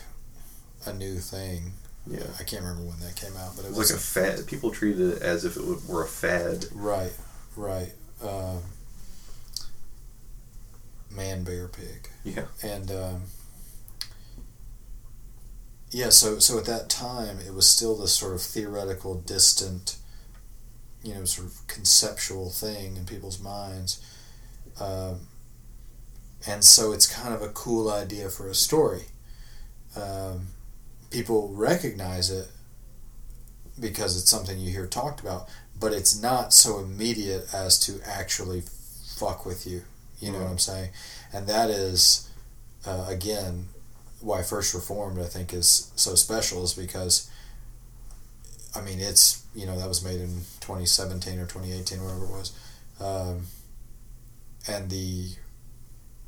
a 0.85 0.93
new 0.93 1.15
thing. 1.18 1.73
Yeah. 2.07 2.23
I 2.39 2.43
can't 2.43 2.63
remember 2.63 2.84
when 2.84 2.99
that 3.01 3.15
came 3.15 3.35
out, 3.38 3.55
but 3.55 3.65
it 3.65 3.69
It 3.69 3.77
was, 3.77 3.91
was 3.91 3.91
like 3.91 3.99
a 3.99 4.38
fad. 4.38 4.47
People 4.47 4.72
treated 4.72 5.18
it 5.18 5.22
as 5.22 5.45
if 5.45 5.55
it 5.57 5.63
were 5.88 6.03
a 6.03 6.07
fad. 6.07 6.65
right, 6.73 7.13
right. 7.55 7.91
Um, 8.23 8.59
man, 11.09 11.43
bear, 11.43 11.68
pig. 11.68 12.09
Yeah. 12.23 12.45
and 12.63 12.89
um, 12.91 13.22
yeah, 15.91 16.09
so 16.09 16.39
so 16.39 16.57
at 16.57 16.65
that 16.65 16.89
time 16.89 17.39
it 17.45 17.53
was 17.53 17.69
still 17.69 17.97
this 17.97 18.13
sort 18.13 18.34
of 18.34 18.41
theoretical, 18.41 19.15
distant, 19.15 19.97
you 21.03 21.13
know, 21.13 21.26
sort 21.26 21.47
of 21.47 21.68
conceptual 21.68 22.49
thing 22.49 22.95
in 22.95 23.05
people's 23.05 23.41
minds, 23.41 24.01
um, 24.80 25.27
and 26.47 26.63
so 26.63 26.93
it's 26.93 27.07
kind 27.07 27.34
of 27.34 27.41
a 27.41 27.49
cool 27.49 27.91
idea 27.91 28.30
for 28.30 28.47
a 28.47 28.55
story. 28.55 29.03
Um, 29.95 30.47
people 31.09 31.49
recognize 31.53 32.30
it 32.30 32.47
because 33.80 34.18
it's 34.19 34.30
something 34.30 34.57
you 34.59 34.72
hear 34.72 34.88
talked 34.88 35.19
about, 35.19 35.49
but 35.80 35.91
it's 35.91 36.19
not 36.19 36.53
so 36.53 36.80
immediate 36.80 37.53
as 37.53 37.77
to 37.80 37.99
actually 38.05 38.63
fuck 39.18 39.45
with 39.45 39.68
you. 39.68 39.84
You 40.19 40.31
know 40.31 40.39
what 40.39 40.51
I'm 40.51 40.59
saying? 40.59 40.91
And 41.34 41.47
that 41.47 41.69
is, 41.69 42.30
uh, 42.85 43.05
again, 43.09 43.68
why 44.22 44.41
First 44.43 44.73
Reformed 44.73 45.19
I 45.19 45.26
think 45.26 45.53
is 45.53 45.91
so 45.95 46.15
special 46.15 46.64
is 46.64 46.73
because, 46.73 47.30
I 48.76 48.81
mean, 48.81 48.99
it's 48.99 49.43
you 49.56 49.65
know 49.65 49.77
that 49.77 49.88
was 49.88 50.03
made 50.03 50.22
in 50.22 50.41
2017 50.61 51.39
or 51.39 51.45
2018, 51.45 52.03
whatever 52.03 52.26
it 52.26 52.31
was, 52.31 52.53
um, 52.99 53.48
and 54.68 54.89
the 54.89 55.30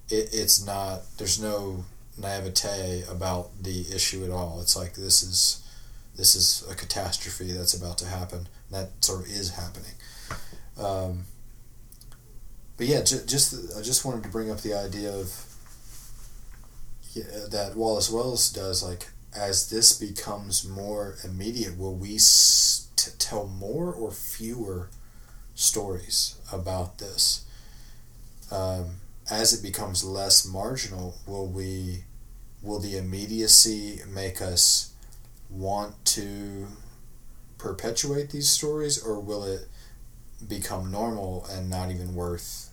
it, 0.10 0.30
it's 0.34 0.66
not 0.66 1.02
there's 1.18 1.42
no 1.42 1.86
naivete 2.18 3.04
about 3.10 3.50
the 3.62 3.86
issue 3.94 4.24
at 4.24 4.32
all. 4.32 4.60
It's 4.62 4.76
like 4.76 4.94
this 4.96 5.24
is 5.24 5.64
this 6.16 6.36
is 6.36 6.64
a 6.70 6.76
catastrophe 6.76 7.52
that's 7.52 7.74
about 7.74 7.98
to 8.00 8.06
happen. 8.06 8.48
That 8.72 8.90
sort 9.04 9.22
of 9.22 9.28
is 9.28 9.52
happening. 9.52 9.94
Um, 10.78 11.26
but 12.78 12.88
yeah, 12.88 13.02
ju- 13.04 13.24
just 13.26 13.78
I 13.78 13.82
just 13.82 14.06
wanted 14.06 14.24
to 14.24 14.30
bring 14.30 14.52
up 14.52 14.62
the 14.62 14.74
idea 14.74 15.12
of 15.12 15.53
that 17.16 17.74
Wallace 17.76 18.10
Wells 18.10 18.52
does. 18.52 18.84
Like, 18.84 19.08
as 19.36 19.70
this 19.70 19.98
becomes 19.98 20.68
more 20.68 21.16
immediate, 21.24 21.78
will 21.78 21.96
we 21.96 22.20
tell 23.20 23.48
more 23.48 23.92
or 23.94 24.12
fewer 24.12 24.90
stories 25.56 26.36
about 26.52 26.98
this? 27.00 27.46
Um, 28.52 28.98
as 29.30 29.54
it 29.54 29.64
becomes 29.64 30.04
less 30.04 30.46
marginal, 30.46 31.16
will 31.26 31.48
we? 31.48 32.04
Will 32.62 32.80
the 32.80 32.98
immediacy 32.98 34.00
make 34.08 34.42
us 34.42 34.94
want 35.50 36.06
to 36.06 36.68
perpetuate 37.58 38.30
these 38.30 38.50
stories, 38.50 39.02
or 39.02 39.20
will 39.20 39.44
it 39.44 39.68
become 40.48 40.92
normal 40.92 41.46
and 41.52 41.70
not 41.70 41.92
even 41.92 42.16
worth 42.16 42.70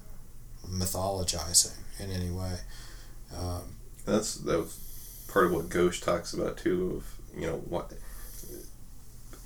mythologizing 0.69 1.77
in 1.99 2.11
any 2.11 2.31
way? 2.31 2.59
Um, 3.37 3.77
That's 4.05 4.35
that 4.37 4.59
was 4.59 5.25
part 5.29 5.47
of 5.47 5.53
what 5.53 5.69
Ghosh 5.69 6.03
talks 6.03 6.33
about 6.35 6.57
too. 6.57 6.97
Of 6.97 7.39
you 7.41 7.47
know 7.47 7.57
what 7.57 7.93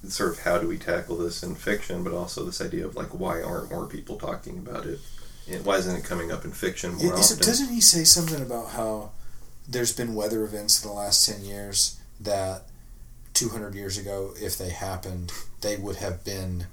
sort 0.08 0.32
of 0.32 0.40
how 0.40 0.58
do 0.58 0.68
we 0.68 0.78
tackle 0.78 1.16
this 1.16 1.42
in 1.42 1.54
fiction, 1.54 2.04
but 2.04 2.12
also 2.12 2.44
this 2.44 2.60
idea 2.60 2.86
of 2.86 2.96
like 2.96 3.08
why 3.08 3.42
aren't 3.42 3.70
more 3.70 3.86
people 3.86 4.16
talking 4.16 4.58
about 4.58 4.86
it? 4.86 5.00
And 5.50 5.64
why 5.64 5.76
isn't 5.76 5.96
it 5.96 6.04
coming 6.04 6.32
up 6.32 6.44
in 6.44 6.52
fiction 6.52 6.94
more 6.94 7.14
it- 7.14 7.18
often? 7.18 7.38
doesn't 7.38 7.68
he 7.68 7.80
say 7.80 8.04
something 8.04 8.40
about 8.40 8.70
how 8.70 9.10
there's 9.68 9.92
been 9.92 10.14
weather 10.14 10.44
events 10.44 10.82
in 10.82 10.88
the 10.88 10.94
last 10.94 11.26
10 11.26 11.42
years 11.44 11.98
that 12.20 12.64
200 13.32 13.74
years 13.74 13.98
ago, 13.98 14.32
if 14.40 14.56
they 14.56 14.70
happened, 14.70 15.32
they 15.60 15.76
would 15.76 15.96
have 15.96 16.22
been 16.24 16.66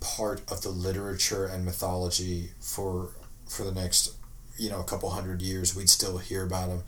part 0.00 0.40
of 0.50 0.62
the 0.62 0.68
literature 0.70 1.44
and 1.44 1.64
mythology 1.64 2.50
for 2.60 3.10
for 3.46 3.64
the 3.64 3.72
next 3.72 4.12
you 4.58 4.68
know 4.70 4.80
a 4.80 4.84
couple 4.84 5.08
hundred 5.10 5.40
years 5.40 5.74
we'd 5.76 5.88
still 5.90 6.18
hear 6.18 6.44
about 6.44 6.68
them 6.68 6.82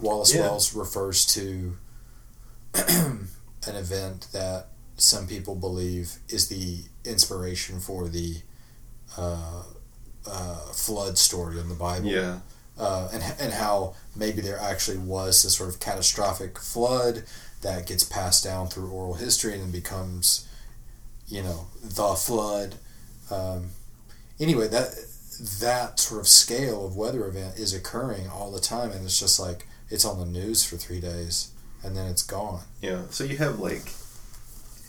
wallace 0.00 0.34
Yeah. 0.34 0.42
wells 0.42 0.74
refers 0.74 1.24
to 1.26 1.76
an 2.74 3.28
event 3.66 4.28
that 4.32 4.68
some 4.96 5.26
people 5.26 5.54
believe 5.54 6.16
is 6.28 6.48
the 6.48 6.78
inspiration 7.04 7.80
for 7.80 8.08
the 8.08 8.36
uh, 9.16 9.62
uh, 10.26 10.54
flood 10.72 11.18
story 11.18 11.58
in 11.58 11.68
the 11.68 11.74
bible 11.74 12.06
yeah, 12.08 12.38
uh, 12.78 13.08
and 13.12 13.22
and 13.38 13.52
how 13.52 13.94
maybe 14.16 14.40
there 14.40 14.58
actually 14.58 14.98
was 14.98 15.42
this 15.42 15.56
sort 15.56 15.68
of 15.68 15.78
catastrophic 15.80 16.58
flood 16.58 17.24
that 17.62 17.86
gets 17.86 18.04
passed 18.04 18.42
down 18.44 18.66
through 18.68 18.90
oral 18.90 19.14
history 19.14 19.54
and 19.54 19.62
then 19.62 19.70
becomes, 19.70 20.46
you 21.26 21.42
know, 21.42 21.66
the 21.82 22.14
flood. 22.14 22.74
Um, 23.30 23.70
anyway, 24.38 24.68
that 24.68 24.88
that 25.60 25.98
sort 25.98 26.20
of 26.20 26.28
scale 26.28 26.86
of 26.86 26.96
weather 26.96 27.26
event 27.26 27.58
is 27.58 27.74
occurring 27.74 28.28
all 28.28 28.50
the 28.50 28.60
time, 28.60 28.90
and 28.90 29.04
it's 29.04 29.18
just 29.18 29.38
like 29.40 29.66
it's 29.90 30.04
on 30.04 30.18
the 30.18 30.26
news 30.26 30.64
for 30.64 30.76
three 30.76 31.00
days 31.00 31.50
and 31.84 31.96
then 31.96 32.06
it's 32.06 32.22
gone. 32.22 32.62
yeah. 32.80 33.02
So 33.10 33.24
you 33.24 33.36
have 33.36 33.60
like 33.60 33.92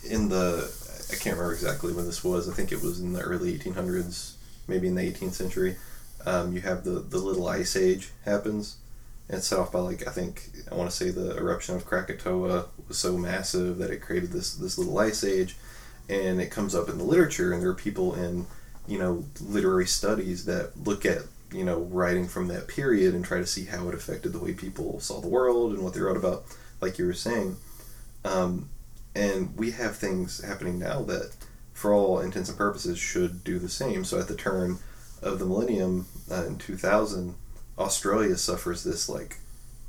in 0.10 0.30
the 0.30 0.72
I 1.12 1.16
can't 1.16 1.36
remember 1.36 1.54
exactly 1.54 1.94
when 1.94 2.06
this 2.06 2.24
was. 2.24 2.50
I 2.50 2.54
think 2.54 2.72
it 2.72 2.82
was 2.82 3.00
in 3.00 3.14
the 3.14 3.22
early 3.22 3.58
1800s, 3.58 4.34
maybe 4.68 4.88
in 4.88 4.96
the 4.96 5.04
18th 5.04 5.34
century. 5.34 5.76
Um, 6.26 6.54
you 6.54 6.62
have 6.62 6.84
the 6.84 6.92
the 7.02 7.18
little 7.18 7.48
ice 7.48 7.76
age 7.76 8.10
happens. 8.24 8.78
And 9.28 9.42
set 9.42 9.58
off 9.58 9.72
by 9.72 9.80
like 9.80 10.08
I 10.08 10.12
think 10.12 10.52
I 10.72 10.76
want 10.76 10.88
to 10.90 10.96
say 10.96 11.10
the 11.10 11.36
eruption 11.36 11.76
of 11.76 11.84
Krakatoa 11.84 12.66
was 12.88 13.00
so 13.00 13.18
massive 13.18 13.80
that 13.80 13.90
it 13.90 14.00
created 14.00 14.32
this 14.32 14.54
this 14.54 14.78
little 14.78 14.98
ice 15.00 15.24
age, 15.24 15.56
and 16.08 16.40
it 16.40 16.52
comes 16.52 16.76
up 16.76 16.90
in 16.90 17.00
the 17.00 17.04
literature, 17.04 17.52
and 17.52 17.60
there 17.60 17.72
are 17.72 17.74
people 17.74 18.14
in 18.14 18.46
you 18.88 18.99
know 18.99 19.26
literary 19.41 19.88
studies 19.88 20.45
that 20.45 20.72
look 20.86 21.06
at 21.06 21.24
you 21.52 21.64
know 21.64 21.80
writing 21.80 22.28
from 22.28 22.48
that 22.48 22.68
period 22.68 23.14
and 23.14 23.24
try 23.26 23.40
to 23.40 23.48
see 23.48 23.66
how 23.66 23.88
it 23.88 23.95
affected 23.95 24.34
the 24.34 24.40
way 24.40 24.53
people 24.53 24.99
saw 24.99 25.20
the 25.22 25.28
world 25.28 25.74
and 25.74 25.84
what 25.84 25.94
they 25.94 26.02
wrote 26.02 26.18
about, 26.18 26.45
like 26.82 26.98
you 26.98 27.06
were 27.06 27.14
saying, 27.14 27.57
um, 28.24 28.70
and 29.16 29.56
we 29.57 29.72
have 29.72 29.95
things 29.95 30.44
happening 30.44 30.80
now 30.80 31.02
that, 31.03 31.32
for 31.74 31.94
all 31.94 32.20
intents 32.20 32.49
and 32.49 32.57
purposes, 32.57 32.98
should 32.99 33.44
do 33.44 33.60
the 33.60 33.70
same. 33.70 34.03
So 34.03 34.20
at 34.20 34.28
the 34.28 34.36
turn 34.36 34.80
of 35.22 35.40
the 35.40 35.45
millennium 35.45 36.07
uh, 36.32 36.45
in 36.45 36.57
two 36.57 36.78
thousand. 36.78 37.36
Australia 37.78 38.38
suffers 38.38 38.86
this 38.86 39.10
like 39.10 39.40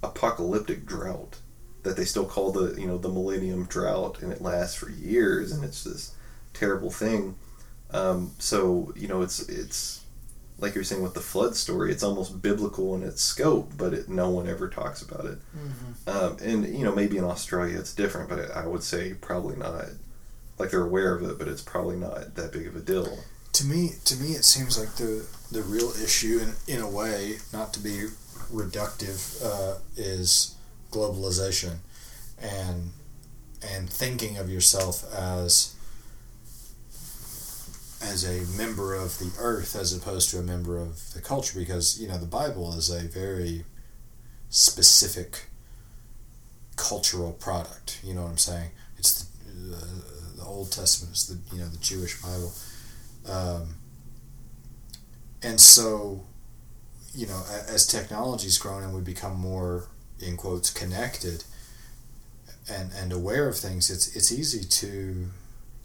apocalyptic 0.02 0.86
drought 0.86 1.39
that 1.85 1.97
they 1.97 2.05
still 2.05 2.24
call 2.24 2.51
the 2.51 2.74
you 2.81 2.85
know 2.85 2.98
the 2.98 3.09
millennium 3.09 3.64
drought 3.66 4.20
and 4.20 4.32
it 4.32 4.43
lasts 4.43 4.74
for 4.74 4.90
years 4.90 5.52
and 5.52 5.62
it's 5.62 5.85
this 5.85 6.12
terrible 6.52 6.90
thing 6.90 7.36
um, 7.93 8.33
so 8.39 8.93
you 8.97 9.09
know 9.09 9.23
it's 9.23 9.41
it's 9.49 10.05
like 10.59 10.75
you're 10.75 10.85
saying 10.85 11.03
with 11.03 11.15
the 11.15 11.21
flood 11.21 11.55
story 11.55 11.93
it's 11.93 12.03
almost 12.03 12.41
biblical 12.41 12.95
in 12.95 13.03
its 13.03 13.23
scope 13.23 13.73
but 13.77 13.93
it, 13.93 14.09
no 14.09 14.31
one 14.31 14.49
ever 14.49 14.69
talks 14.69 15.03
about 15.03 15.27
it. 15.27 15.39
Um, 16.07 16.37
and 16.43 16.67
you 16.67 16.85
know 16.85 16.95
maybe 16.95 17.17
in 17.19 17.25
Australia 17.25 17.79
it's 17.79 17.95
different 17.95 18.29
but 18.29 18.51
I 18.51 18.67
would 18.67 18.83
say 18.83 19.15
probably 19.15 19.57
not. 19.57 19.85
Like 20.59 20.71
they're 20.71 20.83
aware 20.83 21.15
of 21.15 21.23
it 21.23 21.39
but 21.39 21.49
it's 21.49 21.63
probably 21.63 21.97
not 21.97 22.35
that 22.35 22.53
big 22.53 22.67
of 22.67 22.77
a 22.77 22.81
deal. 22.81 23.19
To 23.53 23.65
me, 23.67 23.91
to 24.05 24.17
me, 24.17 24.33
it 24.33 24.45
seems 24.45 24.79
like 24.79 24.97
the 24.97 25.27
the 25.51 25.63
real 25.63 25.91
issue, 26.03 26.41
in 26.43 26.75
in 26.77 26.83
a 26.83 26.91
way, 26.91 27.39
not 27.55 27.73
to 27.75 27.81
be 27.81 28.09
reductive, 28.53 29.43
uh, 29.43 29.79
is 29.97 30.57
globalization, 30.91 31.77
and 32.39 32.91
and 33.63 33.89
thinking 33.89 34.37
of 34.37 34.51
yourself 34.51 35.05
as 35.15 35.75
as 38.07 38.24
a 38.24 38.45
member 38.57 38.95
of 38.95 39.19
the 39.19 39.31
earth 39.39 39.74
as 39.77 39.95
opposed 39.95 40.31
to 40.31 40.39
a 40.39 40.43
member 40.43 40.77
of 40.78 41.12
the 41.15 41.20
culture 41.20 41.59
because 41.59 42.01
you 42.01 42.09
know 42.09 42.19
the 42.19 42.27
bible 42.27 42.73
is 42.74 42.91
a 42.91 43.01
very 43.09 43.65
specific 44.49 45.47
cultural 46.77 47.33
product 47.33 48.01
you 48.05 48.15
know 48.15 48.23
what 48.23 48.31
i'm 48.31 48.39
saying? 48.39 48.70
It's 48.99 49.24
the, 49.24 49.77
uh, 49.77 49.81
the 50.37 50.45
old 50.45 50.73
testament 50.73 51.16
is 51.16 51.27
the 51.27 51.55
you 51.55 51.61
know 51.62 51.69
the 51.69 51.78
jewish 51.78 52.20
bible. 52.23 52.53
Um, 53.28 53.74
and 55.43 55.61
so 55.61 56.24
you 57.15 57.27
know 57.27 57.43
as 57.69 57.87
technology's 57.87 58.59
grown 58.59 58.83
and 58.83 58.95
we 58.95 59.01
become 59.01 59.37
more 59.37 59.89
in 60.20 60.37
quotes 60.37 60.70
connected 60.70 61.45
and 62.70 62.91
and 62.95 63.12
aware 63.12 63.49
of 63.49 63.57
things 63.57 63.91
it's 63.91 64.15
it's 64.16 64.33
easy 64.33 64.65
to 64.65 65.28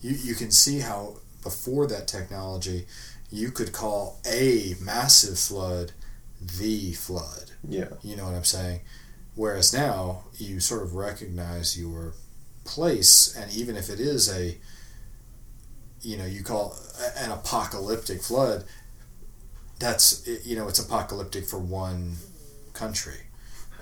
you 0.02 0.12
you 0.12 0.36
can 0.36 0.52
see 0.52 0.80
how 0.80 1.16
before 1.44 1.88
that 1.88 2.08
technology 2.08 2.86
you 3.32 3.50
could 3.52 3.72
call 3.72 4.20
a 4.26 4.76
massive 4.82 5.40
flood 5.40 5.92
the 6.42 6.92
flood 6.94 7.52
Yeah. 7.68 7.90
you 8.02 8.16
know 8.16 8.26
what 8.26 8.34
i'm 8.36 8.44
saying 8.44 8.82
whereas 9.36 9.74
now 9.74 10.24
you 10.38 10.60
sort 10.60 10.84
of 10.84 10.96
recognize 10.96 11.80
your 11.80 12.14
place 12.66 13.36
and 13.36 13.52
even 13.54 13.76
if 13.76 13.90
it 13.90 14.00
is 14.00 14.30
a 14.32 14.58
you 16.02 16.18
know 16.18 16.26
you 16.26 16.44
call 16.44 16.76
an 17.18 17.32
apocalyptic 17.32 18.22
flood 18.22 18.64
that's 19.80 20.28
you 20.46 20.56
know 20.56 20.68
it's 20.68 20.80
apocalyptic 20.80 21.46
for 21.46 21.60
one 21.60 22.16
country 22.74 23.18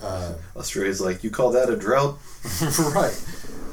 uh, 0.02 0.36
Australia's 0.56 1.02
like, 1.02 1.26
you 1.26 1.30
call 1.30 1.52
that 1.52 1.70
a 1.70 1.76
drought? 1.76 2.18
right 2.96 3.22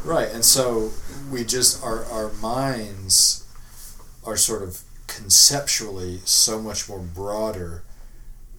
right 0.05 0.29
and 0.33 0.45
so 0.45 0.91
we 1.31 1.45
just 1.45 1.85
our 1.85 2.05
our 2.07 2.33
minds 2.43 3.46
are 4.27 4.37
sort 4.37 4.63
of 4.63 4.81
conceptually 5.07 6.19
so 6.25 6.61
much 6.61 6.89
more 6.89 6.99
broader 6.99 7.85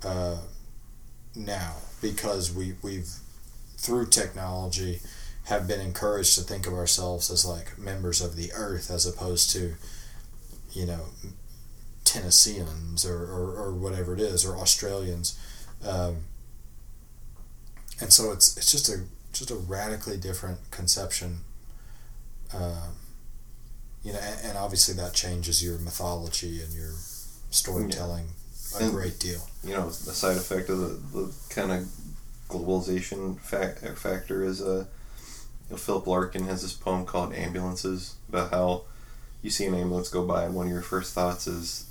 uh, 0.04 0.38
now 1.36 1.76
because 2.02 2.54
we 2.54 2.76
we've 2.82 3.10
through 3.78 4.08
technology 4.08 5.00
have 5.46 5.68
been 5.68 5.80
encouraged 5.80 6.36
to 6.36 6.42
think 6.42 6.66
of 6.66 6.74
ourselves 6.74 7.30
as 7.30 7.46
like 7.46 7.78
members 7.78 8.22
of 8.22 8.36
the 8.36 8.52
earth 8.54 8.90
as 8.90 9.06
opposed 9.06 9.50
to 9.52 9.76
you 10.72 10.86
know 10.86 11.06
Tennesseans 12.04 13.06
or, 13.06 13.18
or, 13.18 13.56
or 13.58 13.74
whatever 13.74 14.14
it 14.14 14.22
is 14.22 14.46
or 14.46 14.58
Australians. 14.58 15.38
Um, 15.86 16.18
and 18.00 18.14
so 18.14 18.32
it's 18.32 18.56
it's 18.58 18.72
just 18.72 18.90
a 18.90 19.04
just 19.34 19.52
a 19.52 19.56
radically 19.56 20.18
different 20.18 20.60
conception 20.72 21.40
um, 22.54 22.96
you 24.08 24.14
know 24.14 24.20
and, 24.20 24.38
and 24.48 24.58
obviously 24.58 24.94
that 24.96 25.14
changes 25.14 25.62
your 25.64 25.78
mythology 25.80 26.62
and 26.64 26.72
your 26.74 26.94
storytelling 27.50 28.28
a 28.80 28.84
And- 28.84 28.94
great 28.94 29.20
deal 29.20 29.42
You 29.64 29.74
know, 29.74 29.88
the 29.90 30.14
side 30.14 30.38
effect 30.38 30.70
of 30.70 30.80
the, 30.80 30.94
the 31.18 31.34
kind 31.50 31.72
of 31.72 31.88
globalization 32.50 33.40
fac- 33.42 33.80
factor 33.98 34.44
is 34.44 34.62
uh, 34.62 34.86
you 35.68 35.72
know, 35.72 35.78
Philip 35.78 36.08
Larkin 36.08 36.46
has 36.46 36.62
this 36.62 36.74
poem 36.74 37.06
called 37.06 37.34
Ambulances 37.34 38.16
about 38.30 38.52
how 38.52 38.84
you 39.42 39.50
see 39.50 39.66
an 39.66 39.76
ambulance 39.76 40.10
go 40.10 40.26
by 40.26 40.46
and 40.46 40.56
one 40.56 40.68
of 40.68 40.72
your 40.72 40.82
first 40.82 41.14
thoughts 41.14 41.48
is, 41.48 41.86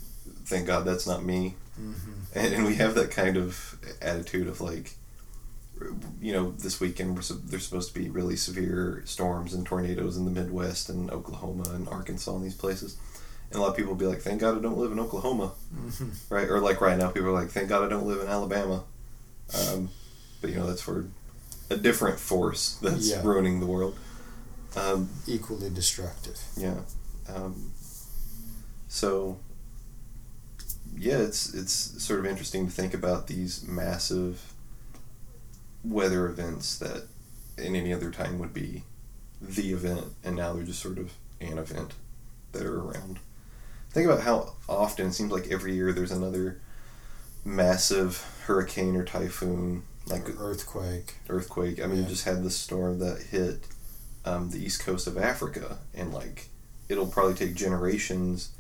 thank 0.44 0.66
God 0.66 0.84
that's 0.84 1.06
not 1.06 1.24
me. 1.24 1.54
mm-hmm. 1.80 2.12
and, 2.34 2.54
and 2.54 2.64
we 2.64 2.76
have 2.76 2.94
that 2.94 3.10
kind 3.10 3.36
of 3.36 3.78
attitude 4.00 4.48
of 4.48 4.60
like 4.60 4.94
you 6.20 6.32
know 6.32 6.52
this 6.52 6.80
weekend 6.80 7.16
there's 7.16 7.64
supposed 7.66 7.92
to 7.92 7.98
be 8.00 8.08
really 8.08 8.36
severe 8.36 9.02
storms 9.04 9.52
and 9.54 9.66
tornadoes 9.66 10.16
in 10.16 10.24
the 10.24 10.30
midwest 10.30 10.88
and 10.88 11.10
oklahoma 11.10 11.64
and 11.74 11.86
arkansas 11.88 12.34
and 12.34 12.44
these 12.44 12.54
places 12.54 12.96
and 13.50 13.58
a 13.58 13.62
lot 13.62 13.68
of 13.70 13.76
people 13.76 13.92
will 13.92 13.98
be 13.98 14.06
like 14.06 14.20
thank 14.20 14.40
god 14.40 14.56
i 14.56 14.60
don't 14.60 14.78
live 14.78 14.90
in 14.92 14.98
oklahoma 15.00 15.52
Mm-hmm. 15.76 16.34
right 16.34 16.48
or 16.48 16.60
like 16.60 16.80
right 16.80 16.96
now 16.96 17.08
people 17.10 17.28
are 17.28 17.32
like 17.32 17.50
thank 17.50 17.68
god 17.68 17.84
i 17.84 17.88
don't 17.88 18.06
live 18.06 18.20
in 18.22 18.26
alabama 18.28 18.84
um, 19.70 19.90
but 20.40 20.50
you 20.50 20.56
know 20.56 20.66
that's 20.66 20.80
for 20.82 21.06
a 21.70 21.76
different 21.76 22.18
force 22.18 22.78
that's 22.80 23.10
Yeah. 23.10 23.20
ruining 23.22 23.60
the 23.60 23.66
world 23.66 23.98
um, 24.76 25.08
equally 25.26 25.68
destructive 25.70 26.38
yeah. 26.56 26.78
Um, 27.34 27.72
so 28.88 29.38
yeah, 30.96 31.18
it's 31.18 31.52
it's 31.54 31.72
sort 32.02 32.20
of 32.20 32.26
interesting 32.26 32.66
to 32.66 32.72
think 32.72 32.94
about 32.94 33.26
these 33.26 33.62
massive 33.66 34.52
weather 35.88 36.26
events 36.28 36.78
that 36.78 37.04
in 37.58 37.74
any 37.76 37.92
other 37.92 38.10
time 38.10 38.38
would 38.38 38.52
be 38.54 38.82
the 39.40 39.72
event, 39.72 40.06
and 40.24 40.36
now 40.36 40.52
they're 40.52 40.64
just 40.64 40.82
sort 40.82 40.98
of 40.98 41.12
an 41.40 41.58
event 41.58 41.92
that 42.52 42.62
are 42.64 42.80
around. 42.80 43.18
Think 43.90 44.06
about 44.06 44.22
how 44.22 44.54
often 44.68 45.06
it 45.08 45.12
seems 45.12 45.30
like 45.32 45.50
every 45.50 45.74
year 45.74 45.92
there's 45.92 46.10
another 46.10 46.60
massive 47.44 48.24
hurricane 48.46 48.96
or 48.96 49.04
typhoon, 49.04 49.82
like 50.06 50.28
earthquake 50.38 51.14
earthquake. 51.28 51.80
I 51.82 51.86
mean, 51.86 51.96
Yeah. 51.96 52.02
you 52.04 52.08
just 52.08 52.24
had 52.24 52.42
this 52.44 52.56
storm 52.56 52.98
that 53.00 53.22
hit 53.22 53.66
um, 54.24 54.50
the 54.50 54.58
east 54.64 54.80
coast 54.84 55.06
of 55.06 55.16
Africa, 55.16 55.78
and 55.94 56.12
like 56.12 56.48
it'll 56.88 57.06
probably 57.06 57.34
take 57.34 57.54
generations 57.54 58.50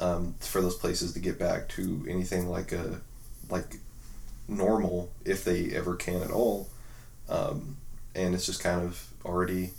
um, 0.00 0.34
for 0.40 0.60
those 0.60 0.76
places 0.76 1.12
to 1.14 1.20
get 1.20 1.38
back 1.38 1.68
to 1.70 2.06
anything 2.08 2.48
like 2.48 2.72
a 2.72 3.00
like 3.50 3.76
normal, 4.48 5.12
if 5.24 5.44
they 5.44 5.70
ever 5.70 5.94
can 5.94 6.22
at 6.22 6.30
all. 6.30 6.68
Um, 7.28 7.76
and 8.14 8.34
it's 8.34 8.46
just 8.46 8.62
kind 8.62 8.82
of 8.82 9.06
already 9.24 9.70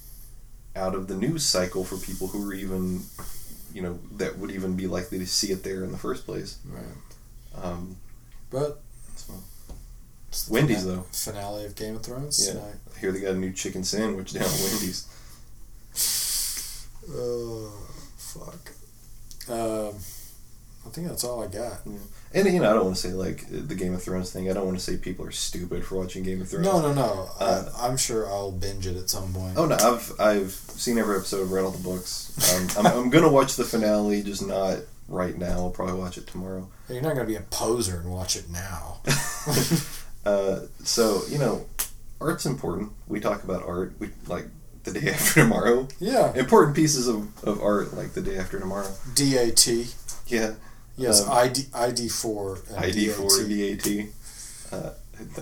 out 0.76 0.94
of 0.96 1.08
the 1.08 1.16
news 1.16 1.44
cycle 1.46 1.84
for 1.84 1.98
people 1.98 2.28
who 2.28 2.48
are 2.50 2.54
even, 2.54 3.02
you 3.74 3.82
know, 3.82 4.00
that 4.18 4.38
would 4.38 4.52
even 4.52 4.76
be 4.76 4.86
likely 4.88 5.18
to 5.20 5.26
see 5.28 5.52
it 5.52 5.64
there 5.64 5.84
in 5.84 5.91
the 5.91 5.98
first 5.98 6.26
place. 6.26 6.60
right 6.68 7.64
Um, 7.64 7.98
but 8.52 8.82
so, 9.16 9.34
Wendy's, 10.54 10.86
though. 10.86 11.06
finale 11.12 11.66
of 11.66 11.76
Game 11.76 11.96
of 11.96 12.04
Thrones 12.04 12.40
Yeah. 12.46 12.54
tonight. 12.54 12.76
I 12.96 13.00
hear 13.00 13.12
they 13.12 13.20
got 13.20 13.32
a 13.34 13.38
new 13.38 13.52
chicken 13.52 13.84
sandwich 13.84 14.34
down 14.34 14.44
at 14.44 14.50
Wendy's. 14.72 15.08
Oh, 17.12 17.72
fuck. 18.18 18.72
Um, 19.50 19.96
I 20.90 20.91
think 20.91 21.07
that's 21.07 21.24
all 21.24 21.44
I 21.44 21.48
got. 21.48 21.86
And 22.34 22.48
you 22.53 22.60
know, 22.60 22.70
I 22.70 22.74
don't 22.74 22.86
want 22.86 22.95
to 22.95 23.02
say 23.02 23.14
like 23.14 23.45
the 23.49 23.76
Game 23.76 23.94
of 23.94 24.02
Thrones 24.02 24.32
thing. 24.32 24.49
I 24.49 24.53
don't 24.53 24.66
want 24.66 24.78
to 24.78 24.84
say 24.84 24.98
people 24.98 25.26
are 25.26 25.32
stupid 25.32 25.86
for 25.86 25.98
watching 25.98 26.24
Game 26.24 26.41
of 26.41 26.49
Thrones. 26.49 26.66
No, 26.66 26.82
no, 26.82 26.94
no. 26.94 27.30
Uh, 27.40 27.70
I, 27.78 27.88
I'm 27.88 27.98
sure 27.98 28.28
I'll 28.28 28.52
binge 28.52 28.88
it 28.88 28.98
at 28.98 29.10
some 29.10 29.32
point. 29.34 29.56
Oh 29.56 29.66
no, 29.66 29.76
I've 29.76 30.20
I've 30.20 30.52
seen 30.52 30.98
every 30.98 31.16
episode, 31.16 31.49
read 31.49 31.64
all 31.64 31.72
the 31.72 31.84
books. 31.84 32.56
Um, 32.56 32.86
I'm, 32.86 32.98
I'm 32.98 33.10
gonna 33.10 33.32
watch 33.32 33.56
the 33.56 33.64
finale, 33.64 34.24
just 34.24 34.45
not 34.45 34.80
right 35.07 35.38
now. 35.38 35.57
I'll 35.57 35.70
probably 35.70 35.99
watch 35.99 36.18
it 36.18 36.28
tomorrow. 36.28 36.68
You're 36.90 37.02
not 37.02 37.16
going 37.16 37.26
to 37.28 37.32
be 37.32 37.36
a 37.36 37.41
poser 37.41 37.99
and 37.99 38.11
watch 38.11 38.36
it 38.36 38.49
now. 38.49 39.02
Uh, 40.26 40.66
so 40.84 41.22
you 41.30 41.38
know, 41.38 41.66
art's 42.20 42.45
important. 42.45 42.91
We 43.07 43.22
talk 43.22 43.45
about 43.45 43.66
art. 43.66 43.94
We 43.99 44.10
like 44.28 44.48
the 44.84 44.91
day 44.91 45.10
after 45.14 45.41
tomorrow. 45.41 45.88
Yeah. 45.98 46.34
Important 46.36 46.76
pieces 46.76 47.07
of, 47.07 47.41
of 47.44 47.61
art, 47.61 47.94
like 47.94 48.14
the 48.14 48.22
day 48.22 48.38
after 48.38 48.60
tomorrow. 48.60 48.91
DAT. 49.16 49.66
Yeah, 50.28 50.52
Yes, 51.00 51.22
Um, 51.22 51.32
ID 51.32 51.62
ID4 51.72 52.78
ID 52.78 53.08
for 53.10 53.30
DAT. 53.48 53.84
DAT. 53.84 54.08
Uh, 54.72 54.92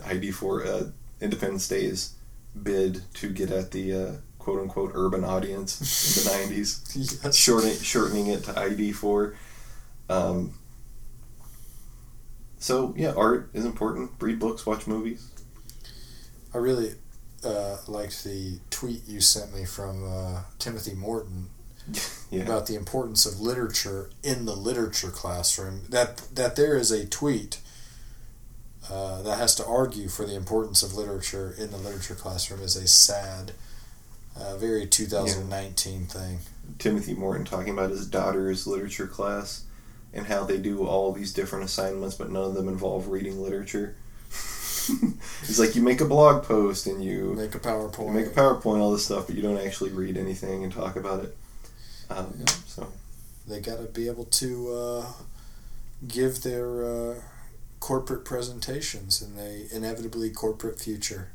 ID 0.06 0.32
for 0.32 0.66
uh, 0.66 0.84
Independence 1.20 1.68
Day's 1.68 2.14
bid 2.62 3.02
to 3.16 3.30
get 3.30 3.52
at 3.52 3.72
the 3.72 3.94
uh, 3.94 4.12
quote 4.40 4.60
unquote 4.62 4.92
urban 4.94 5.24
audience 5.24 5.82
in 5.82 6.24
the 6.50 6.56
90s, 6.56 7.24
Yes. 7.24 7.36
shortening, 7.36 7.78
shortening 7.80 8.28
it 8.28 8.44
to 8.46 8.60
ID 8.60 8.92
for. 8.94 9.36
Um, 10.10 10.54
so, 12.60 12.94
yeah, 12.98 13.14
art 13.16 13.50
is 13.54 13.66
important. 13.66 14.12
Read 14.20 14.40
books, 14.40 14.66
watch 14.66 14.88
movies. 14.88 15.28
I 16.54 16.58
really 16.60 16.94
uh, 17.44 17.78
liked 17.88 18.24
the 18.24 18.60
tweet 18.72 19.08
you 19.08 19.22
sent 19.22 19.54
me 19.56 19.66
from 19.66 20.04
uh, 20.12 20.42
Timothy 20.58 20.94
Morton 20.96 21.50
Yeah. 22.30 22.44
about 22.44 22.68
the 22.68 22.76
importance 22.76 23.26
of 23.26 23.40
literature 23.40 24.10
in 24.22 24.44
the 24.46 24.56
literature 24.56 25.12
classroom. 25.12 25.84
That 25.88 26.18
that 26.36 26.58
there 26.58 26.76
is 26.76 26.92
a 26.92 27.06
tweet 27.06 27.60
uh, 28.92 29.22
that 29.22 29.38
has 29.38 29.56
to 29.56 29.66
argue 29.66 30.10
for 30.10 30.26
the 30.26 30.36
importance 30.36 30.84
of 30.84 30.94
literature 30.94 31.56
in 31.58 31.72
the 31.72 31.78
literature 31.78 32.16
classroom 32.16 32.62
is 32.62 32.76
a 32.76 32.88
sad, 32.88 33.54
uh, 34.40 34.58
very 34.58 34.86
2019 34.86 36.06
thing. 36.08 36.40
Timothy 36.80 37.14
Morton 37.14 37.46
talking 37.46 37.72
about 37.74 37.92
his 37.92 38.06
daughter's 38.06 38.68
literature 38.68 39.08
class 39.08 39.64
and 40.14 40.28
how 40.28 40.44
they 40.44 40.58
do 40.58 40.86
all 40.86 41.14
these 41.14 41.34
different 41.34 41.64
assignments, 41.66 42.16
but 42.16 42.30
none 42.30 42.44
of 42.44 42.54
them 42.56 42.68
involve 42.68 43.08
reading 43.08 43.42
literature. 43.42 43.96
He's 45.46 45.60
like, 45.60 45.76
you 45.76 45.82
make 45.82 46.02
a 46.02 46.06
blog 46.06 46.44
post 46.44 46.88
and 46.88 47.04
you 47.04 47.34
Make 47.36 47.56
a 47.56 47.60
PowerPoint. 47.60 48.08
You 48.08 48.12
make 48.14 48.28
a 48.28 48.30
PowerPoint, 48.30 48.80
all 48.80 48.92
this 48.92 49.06
stuff, 49.06 49.28
but 49.28 49.36
you 49.36 49.42
don't 49.42 49.58
actually 49.58 49.92
read 49.92 50.18
anything 50.18 50.64
and 50.64 50.74
talk 50.74 50.96
about 50.96 51.24
it. 51.24 51.37
Um. 52.10 52.46
So, 52.66 52.88
they 53.48 53.60
got 53.60 53.78
to 53.78 53.84
be 53.86 54.08
able 54.08 54.26
to 54.26 54.74
uh, 54.74 55.06
give 56.08 56.44
their 56.44 56.86
uh, 56.86 57.16
corporate 57.80 58.26
presentations 58.26 59.22
in 59.22 59.40
a 59.40 59.68
inevitably 59.76 60.30
corporate 60.30 60.80
future. 60.80 61.30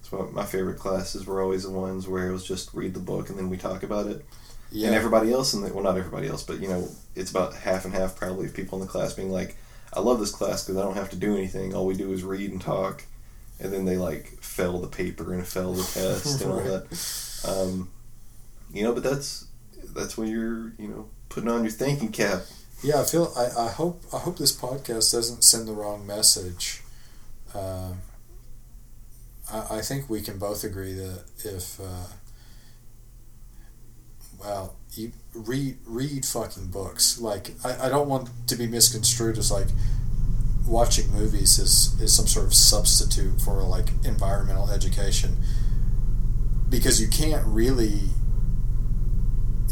That's 0.00 0.12
why 0.12 0.26
my 0.32 0.44
favorite 0.44 0.78
classes 0.78 1.26
were 1.26 1.40
always 1.42 1.62
the 1.64 1.70
ones 1.70 2.08
where 2.08 2.28
it 2.28 2.32
was 2.32 2.46
just 2.46 2.74
read 2.74 2.94
the 2.94 3.00
book 3.00 3.28
and 3.28 3.38
then 3.38 3.48
we 3.48 3.56
talk 3.56 3.82
about 3.82 4.06
it. 4.06 4.24
Yeah, 4.72 4.88
And 4.88 4.96
everybody 4.96 5.32
else 5.32 5.52
in 5.52 5.62
the 5.62 5.72
well, 5.72 5.82
not 5.82 5.98
everybody 5.98 6.28
else, 6.28 6.42
but 6.44 6.60
you 6.60 6.68
know, 6.68 6.88
it's 7.16 7.30
about 7.30 7.54
half 7.54 7.84
and 7.84 7.92
half 7.92 8.16
probably 8.16 8.46
of 8.46 8.54
people 8.54 8.78
in 8.80 8.86
the 8.86 8.90
class 8.90 9.14
being 9.14 9.30
like, 9.30 9.56
"I 9.92 9.98
love 9.98 10.20
this 10.20 10.30
class 10.30 10.64
because 10.64 10.76
I 10.76 10.82
don't 10.82 10.94
have 10.94 11.10
to 11.10 11.16
do 11.16 11.36
anything. 11.36 11.74
All 11.74 11.86
we 11.86 11.96
do 11.96 12.12
is 12.12 12.22
read 12.22 12.52
and 12.52 12.60
talk." 12.60 13.04
And 13.58 13.72
then 13.72 13.84
they 13.84 13.96
like 13.96 14.26
fail 14.40 14.78
the 14.78 14.86
paper 14.86 15.34
and 15.34 15.46
fail 15.46 15.72
the 15.72 15.82
test 15.82 16.40
and 16.42 16.52
all 16.52 16.60
that. 16.60 17.44
Um, 17.46 17.88
you 18.72 18.82
know, 18.82 18.92
but 18.92 19.02
that's 19.02 19.46
that's 19.94 20.16
when 20.16 20.28
you're 20.28 20.72
you 20.78 20.88
know 20.88 21.08
putting 21.28 21.50
on 21.50 21.62
your 21.62 21.72
thinking 21.72 22.12
cap. 22.12 22.42
yeah. 22.82 23.00
I 23.00 23.04
feel 23.04 23.32
I, 23.36 23.66
I 23.66 23.68
hope 23.68 24.02
I 24.12 24.18
hope 24.18 24.38
this 24.38 24.56
podcast 24.56 25.12
doesn't 25.12 25.44
send 25.44 25.68
the 25.68 25.72
wrong 25.72 26.06
message. 26.06 26.82
Uh, 27.54 27.92
I, 29.52 29.78
I 29.78 29.80
think 29.82 30.08
we 30.08 30.20
can 30.20 30.38
both 30.38 30.64
agree 30.64 30.92
that 30.94 31.24
if 31.44 31.80
uh, 31.80 32.06
well, 34.42 34.76
you 34.92 35.12
read 35.34 35.78
read 35.86 36.24
fucking 36.24 36.68
books. 36.68 37.20
Like 37.20 37.52
I, 37.64 37.86
I 37.86 37.88
don't 37.88 38.08
want 38.08 38.30
to 38.48 38.56
be 38.56 38.66
misconstrued 38.66 39.38
as 39.38 39.50
like 39.50 39.68
watching 40.66 41.10
movies 41.10 41.58
is, 41.58 42.00
is 42.00 42.14
some 42.14 42.26
sort 42.26 42.46
of 42.46 42.54
substitute 42.54 43.40
for 43.40 43.62
like 43.62 43.88
environmental 44.04 44.70
education 44.70 45.36
because 46.68 47.00
you 47.00 47.08
can't 47.08 47.44
really 47.46 48.00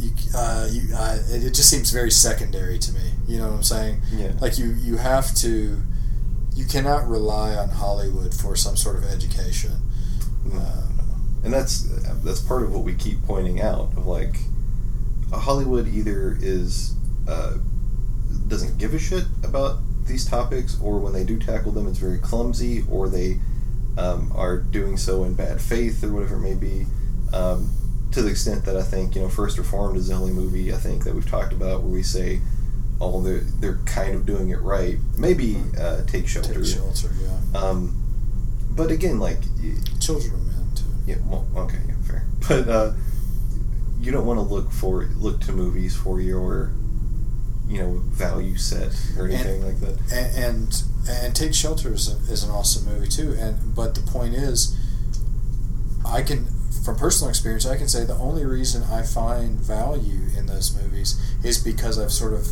you, 0.00 0.10
uh, 0.34 0.68
you 0.70 0.94
uh, 0.94 1.18
it, 1.30 1.44
it 1.44 1.54
just 1.54 1.70
seems 1.70 1.90
very 1.90 2.10
secondary 2.10 2.78
to 2.78 2.92
me 2.92 3.00
you 3.26 3.38
know 3.38 3.48
what 3.48 3.54
i'm 3.56 3.62
saying 3.62 4.00
Yeah. 4.12 4.32
like 4.40 4.58
you 4.58 4.68
you 4.72 4.96
have 4.96 5.34
to 5.36 5.76
you 6.54 6.64
cannot 6.66 7.06
rely 7.08 7.54
on 7.54 7.68
hollywood 7.68 8.34
for 8.34 8.56
some 8.56 8.76
sort 8.76 8.96
of 8.96 9.04
education 9.04 9.72
No, 10.44 10.58
uh, 10.58 10.82
and 11.44 11.52
that's 11.52 11.82
that's 12.24 12.40
part 12.40 12.62
of 12.62 12.72
what 12.74 12.84
we 12.84 12.94
keep 12.94 13.22
pointing 13.24 13.60
out 13.60 13.92
of 13.96 14.06
like 14.06 14.36
Hollywood 15.32 15.86
either 15.88 16.36
is 16.40 16.94
uh, 17.28 17.54
doesn't 18.48 18.78
give 18.78 18.94
a 18.94 18.98
shit 18.98 19.24
about 19.44 19.78
these 20.06 20.24
topics, 20.24 20.80
or 20.80 20.98
when 20.98 21.12
they 21.12 21.22
do 21.24 21.38
tackle 21.38 21.70
them, 21.70 21.86
it's 21.86 21.98
very 21.98 22.16
clumsy, 22.18 22.82
or 22.90 23.10
they 23.10 23.38
um, 23.98 24.32
are 24.34 24.56
doing 24.56 24.96
so 24.96 25.24
in 25.24 25.34
bad 25.34 25.60
faith, 25.60 26.02
or 26.02 26.10
whatever 26.14 26.36
it 26.36 26.40
may 26.40 26.54
be. 26.54 26.86
Um, 27.34 27.68
to 28.12 28.22
the 28.22 28.30
extent 28.30 28.64
that 28.64 28.76
I 28.76 28.82
think 28.82 29.14
you 29.14 29.22
know, 29.22 29.28
First 29.28 29.58
Reformed 29.58 29.96
is 29.96 30.08
the 30.08 30.14
only 30.14 30.32
movie 30.32 30.72
I 30.72 30.76
think 30.76 31.04
that 31.04 31.14
we've 31.14 31.28
talked 31.28 31.52
about 31.52 31.82
where 31.82 31.92
we 31.92 32.02
say, 32.02 32.40
oh, 33.00 33.20
they're 33.22 33.40
they're 33.60 33.78
kind 33.86 34.14
of 34.14 34.24
doing 34.26 34.50
it 34.50 34.60
right. 34.60 34.98
Maybe 35.16 35.56
uh, 35.78 36.02
Take 36.06 36.26
Shelter. 36.28 36.54
take 36.54 36.64
shelter 36.64 37.10
yeah 37.22 37.60
Um, 37.60 37.94
but 38.70 38.90
again, 38.90 39.18
like 39.18 39.38
children 40.00 40.32
of 40.34 40.46
men 40.46 40.70
too 40.74 40.84
yeah, 41.06 41.16
well, 41.26 41.46
okay, 41.56 41.78
yeah, 41.86 41.94
fair. 42.06 42.24
But 42.48 42.68
uh, 42.68 42.92
you 44.00 44.12
don't 44.12 44.26
want 44.26 44.38
to 44.38 44.42
look 44.44 44.70
for 44.72 45.04
look 45.16 45.40
to 45.42 45.52
movies 45.52 45.96
for 45.96 46.20
your, 46.20 46.72
you 47.68 47.78
know, 47.78 47.98
value 48.06 48.56
set 48.56 48.94
or 49.18 49.26
anything 49.26 49.64
like 49.64 49.80
that. 49.80 49.98
and 50.12 50.36
and, 50.36 50.82
and 51.24 51.34
take 51.36 51.52
shelter 51.54 51.92
is, 51.94 52.08
a, 52.08 52.32
is 52.32 52.42
an 52.44 52.50
awesome 52.50 52.84
movie 52.92 53.08
too 53.08 53.34
and 53.38 53.74
but 53.74 53.94
the 53.94 54.00
point 54.02 54.34
is 54.34 54.76
i 56.06 56.22
can 56.22 56.46
from 56.84 56.96
personal 56.96 57.28
experience 57.28 57.66
i 57.66 57.76
can 57.76 57.88
say 57.88 58.04
the 58.04 58.16
only 58.16 58.44
reason 58.44 58.82
i 58.84 59.02
find 59.02 59.58
value 59.58 60.28
in 60.36 60.46
those 60.46 60.74
movies 60.74 61.20
is 61.44 61.58
because 61.62 61.98
i've 61.98 62.12
sort 62.12 62.32
of 62.32 62.48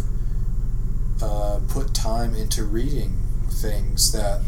uh, 1.22 1.60
put 1.68 1.94
time 1.94 2.34
into 2.34 2.62
reading 2.62 3.16
things 3.50 4.12
that 4.12 4.42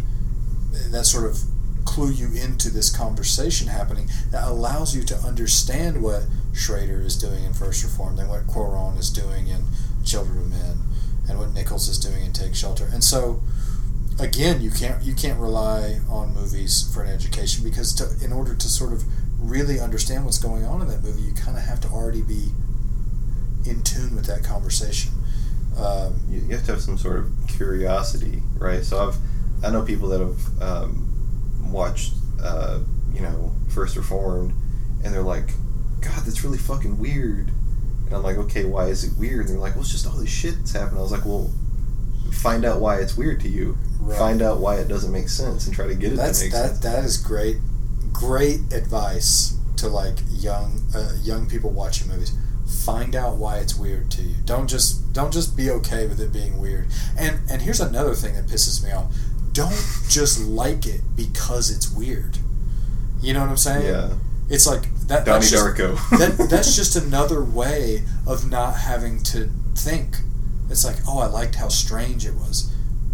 that 0.90 1.04
sort 1.04 1.24
of 1.24 1.38
clue 1.84 2.10
you 2.10 2.26
into 2.34 2.70
this 2.70 2.94
conversation 2.94 3.68
happening 3.68 4.08
that 4.30 4.46
allows 4.46 4.94
you 4.94 5.02
to 5.02 5.16
understand 5.16 6.02
what 6.02 6.24
Schrader 6.52 7.00
is 7.00 7.16
doing 7.16 7.44
in 7.44 7.54
First 7.54 7.82
Reformed 7.82 8.18
and 8.18 8.28
what 8.28 8.46
Cuarón 8.46 8.98
is 8.98 9.08
doing 9.08 9.46
in 9.46 9.64
Children 10.04 10.38
of 10.38 10.50
Men 10.50 10.76
and 11.28 11.38
what 11.38 11.54
Nichols 11.54 11.88
is 11.88 11.98
doing 11.98 12.24
in 12.24 12.32
Take 12.32 12.54
Shelter. 12.54 12.88
And 12.92 13.02
so 13.02 13.40
again, 14.20 14.60
you 14.60 14.70
can't 14.70 15.02
you 15.02 15.14
can't 15.14 15.38
rely 15.38 16.00
on 16.10 16.34
movies 16.34 16.90
for 16.92 17.02
an 17.02 17.10
education 17.10 17.64
because 17.64 17.94
to, 17.94 18.24
in 18.24 18.32
order 18.32 18.54
to 18.54 18.68
sort 18.68 18.92
of 18.92 19.04
really 19.38 19.80
understand 19.80 20.24
what's 20.24 20.38
going 20.38 20.64
on 20.64 20.82
in 20.82 20.88
that 20.88 21.02
movie, 21.02 21.22
you 21.22 21.32
kind 21.32 21.56
of 21.56 21.62
have 21.62 21.80
to 21.82 21.88
already 21.88 22.22
be 22.22 22.48
in 23.66 23.82
tune 23.82 24.14
with 24.14 24.26
that 24.26 24.44
conversation. 24.44 25.12
Um, 25.76 26.20
You, 26.28 26.40
you 26.40 26.56
have 26.56 26.64
to 26.66 26.72
have 26.72 26.80
some 26.80 26.98
sort 26.98 27.18
of 27.20 27.30
curiosity, 27.48 28.42
right? 28.58 28.84
So 28.84 29.08
I've 29.08 29.16
I 29.64 29.70
know 29.70 29.82
people 29.82 30.08
that 30.10 30.20
have 30.20 30.62
um, 30.62 31.72
watched, 31.72 32.14
uh, 32.40 32.78
you 33.12 33.20
know, 33.20 33.52
First 33.74 33.96
Reformed, 33.96 34.52
and 35.04 35.12
they're 35.12 35.22
like, 35.22 35.48
God, 36.00 36.24
that's 36.24 36.44
really 36.44 36.58
fucking 36.58 36.98
weird. 36.98 37.50
And 38.06 38.14
I'm 38.14 38.22
like, 38.22 38.36
okay, 38.38 38.64
why 38.64 38.86
is 38.86 39.04
it 39.04 39.18
weird? 39.18 39.46
And 39.46 39.50
they're 39.50 39.58
like, 39.58 39.74
well, 39.74 39.82
it's 39.82 39.90
just 39.90 40.06
all 40.06 40.16
this 40.16 40.30
shit 40.30 40.56
that's 40.58 40.72
happening. 40.72 40.98
I 40.98 41.02
was 41.02 41.10
like, 41.12 41.24
well, 41.24 41.50
find 42.32 42.64
out 42.64 42.80
why 42.80 43.00
it's 43.00 43.16
weird 43.16 43.40
to 43.40 43.48
you. 43.48 43.76
Right. 44.00 44.16
Find 44.16 44.42
out 44.42 44.60
why 44.60 44.76
it 44.76 44.86
doesn't 44.88 45.12
make 45.12 45.28
sense, 45.28 45.66
and 45.66 45.74
try 45.74 45.86
to 45.88 45.94
get 45.94 46.12
it 46.12 46.16
that's 46.16 46.38
to 46.38 46.44
make 46.46 46.52
that 46.52 46.68
sense. 46.68 46.78
that 46.80 47.04
is 47.04 47.16
great 47.16 47.56
great 48.18 48.72
advice 48.72 49.56
to 49.76 49.88
like 49.88 50.16
young 50.28 50.82
uh, 50.94 51.12
young 51.22 51.48
people 51.48 51.70
watching 51.70 52.08
movies. 52.08 52.32
Find 52.84 53.14
out 53.14 53.36
why 53.36 53.58
it's 53.58 53.76
weird 53.76 54.10
to 54.12 54.22
you. 54.22 54.34
Don't 54.44 54.68
just 54.68 55.12
don't 55.12 55.32
just 55.32 55.56
be 55.56 55.70
okay 55.70 56.06
with 56.06 56.20
it 56.20 56.32
being 56.32 56.58
weird. 56.58 56.88
And 57.16 57.38
and 57.48 57.62
here's 57.62 57.80
another 57.80 58.14
thing 58.14 58.34
that 58.34 58.46
pisses 58.46 58.84
me 58.84 58.90
off. 58.90 59.14
Don't 59.52 59.70
just 60.08 60.40
like 60.40 60.84
it 60.86 61.00
because 61.16 61.70
it's 61.70 61.90
weird. 61.90 62.38
You 63.20 63.32
know 63.34 63.40
what 63.40 63.50
i'm 63.50 63.56
saying? 63.56 63.86
Yeah. 63.86 64.14
it's 64.48 64.66
like 64.66 64.82
that 65.08 65.24
Donnie 65.24 65.40
that's 65.40 65.50
just, 65.50 65.64
Darko. 65.64 66.18
that, 66.18 66.46
that's 66.50 66.76
just 66.76 66.94
another 66.96 67.42
way 67.42 68.02
of 68.26 68.48
not 68.48 68.76
having 68.76 69.22
to 69.24 69.50
think. 69.74 70.16
It's 70.70 70.84
like 70.84 70.96
oh 71.08 71.18
i 71.20 71.26
liked 71.26 71.54
how 71.54 71.68
strange 71.68 72.26
it 72.26 72.34
was 72.34 72.72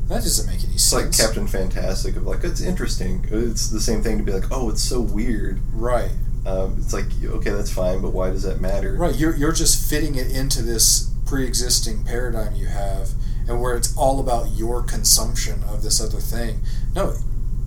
that 0.09 0.23
doesn't 0.23 0.47
make 0.47 0.63
any 0.65 0.75
It's 0.75 0.93
like 0.93 1.13
Captain 1.17 1.47
Fantastic 1.47 2.17
of 2.17 2.27
like 2.27 2.45
it's 2.45 2.61
interesting. 2.61 3.25
It's 3.31 3.71
the 3.71 3.81
same 3.81 4.03
thing 4.03 4.19
to 4.19 4.25
be 4.25 4.33
like, 4.33 4.51
oh, 4.51 4.69
it's 4.69 4.83
so 4.83 5.01
weird. 5.01 5.61
right 5.73 6.11
Um, 6.47 6.77
it's 6.79 6.93
like 6.93 7.07
okay, 7.25 7.51
that's 7.51 7.73
fine, 7.73 8.03
but 8.03 8.13
why 8.13 8.31
does 8.31 8.43
that 8.43 8.61
matter? 8.61 8.95
Right, 8.95 9.17
you're, 9.17 9.35
you're 9.35 9.53
just 9.53 9.89
fitting 9.89 10.15
it 10.17 10.31
into 10.31 10.63
this 10.63 11.11
pre-existing 11.25 12.05
paradigm 12.05 12.55
you 12.55 12.67
have, 12.67 13.11
and 13.49 13.61
where 13.61 13.77
it's 13.77 13.97
all 13.97 14.21
about 14.21 14.51
your 14.53 14.83
consumption 14.83 15.63
of 15.65 15.83
this 15.83 16.03
other 16.03 16.21
thing. 16.21 16.61
No, 16.95 17.15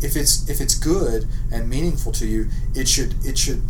if 0.04 0.16
it's 0.16 0.48
if 0.48 0.62
it's 0.62 0.76
good 0.76 1.28
and 1.52 1.68
meaningful 1.68 2.12
to 2.14 2.28
you, 2.28 2.50
it 2.76 2.88
should 2.88 3.16
it 3.26 3.38
should 3.38 3.64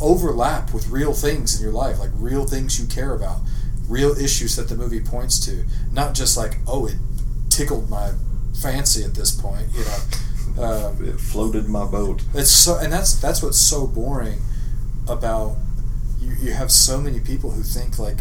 overlap 0.00 0.74
with 0.74 0.88
real 0.88 1.14
things 1.14 1.56
in 1.56 1.62
your 1.62 1.72
life, 1.72 1.98
like 1.98 2.10
real 2.14 2.44
things 2.44 2.78
you 2.78 2.86
care 2.86 3.14
about, 3.14 3.40
real 3.88 4.10
issues 4.18 4.56
that 4.56 4.68
the 4.68 4.76
movie 4.76 5.00
points 5.00 5.38
to, 5.46 5.64
not 5.90 6.14
just 6.14 6.36
like 6.36 6.58
oh 6.66 6.86
it 6.86 6.96
tickled 7.56 7.88
my 7.88 8.12
fancy 8.60 9.04
at 9.04 9.14
this 9.14 9.30
point, 9.30 9.66
you 9.74 9.84
know. 9.84 10.00
Um, 10.64 11.08
It 11.08 11.18
floated 11.18 11.68
my 11.68 11.84
boat. 11.84 12.22
it's 12.34 12.50
so, 12.50 12.76
and 12.78 12.92
that's 12.92 13.14
that's 13.20 13.42
what's 13.42 13.58
so 13.58 13.86
boring 13.86 14.38
about 15.08 15.56
you. 16.20 16.32
You 16.40 16.52
have 16.52 16.70
so 16.70 17.00
many 17.00 17.20
people 17.20 17.50
who 17.50 17.62
think 17.62 17.98
like 17.98 18.20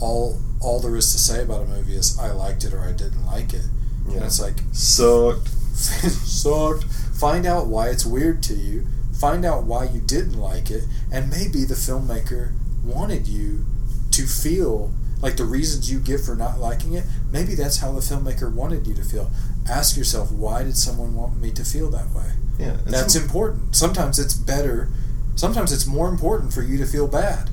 all 0.00 0.38
all 0.60 0.80
there 0.80 0.96
is 0.96 1.12
to 1.12 1.18
say 1.18 1.42
about 1.42 1.62
a 1.62 1.66
movie 1.66 1.94
is 1.94 2.18
I 2.18 2.30
liked 2.32 2.64
it 2.64 2.72
or 2.72 2.80
I 2.80 2.92
didn't 2.92 3.26
like 3.26 3.52
it, 3.52 3.66
and 4.06 4.14
Yeah. 4.14 4.24
it's 4.26 4.40
like 4.40 4.58
Sucked. 4.72 5.48
sucked. 5.76 6.84
Find 7.14 7.46
out 7.46 7.66
why 7.66 7.88
it's 7.88 8.04
weird 8.06 8.42
to 8.44 8.54
you. 8.54 8.86
Find 9.20 9.44
out 9.44 9.64
why 9.64 9.84
you 9.84 10.00
didn't 10.00 10.38
like 10.38 10.70
it, 10.70 10.84
and 11.12 11.30
maybe 11.30 11.64
the 11.64 11.74
filmmaker 11.74 12.52
wanted 12.84 13.26
you 13.28 13.64
to 14.12 14.26
feel 14.26 14.90
like 15.24 15.36
the 15.38 15.44
reasons 15.44 15.90
you 15.90 15.98
give 15.98 16.22
for 16.22 16.36
not 16.36 16.60
liking 16.60 16.92
it. 16.92 17.04
Maybe 17.32 17.54
that's 17.54 17.78
how 17.78 17.92
the 17.92 18.00
filmmaker 18.00 18.52
wanted 18.52 18.86
you 18.86 18.92
to 18.92 19.02
feel. 19.02 19.30
Ask 19.66 19.96
yourself, 19.96 20.30
why 20.30 20.62
did 20.62 20.76
someone 20.76 21.14
want 21.14 21.40
me 21.40 21.50
to 21.52 21.64
feel 21.64 21.88
that 21.92 22.10
way? 22.10 22.30
Yeah, 22.58 22.76
That's 22.84 23.14
some- 23.14 23.22
important. 23.22 23.74
Sometimes 23.74 24.18
it's 24.18 24.34
better. 24.34 24.90
Sometimes 25.34 25.72
it's 25.72 25.86
more 25.86 26.08
important 26.10 26.52
for 26.52 26.60
you 26.60 26.76
to 26.76 26.84
feel 26.84 27.08
bad. 27.08 27.48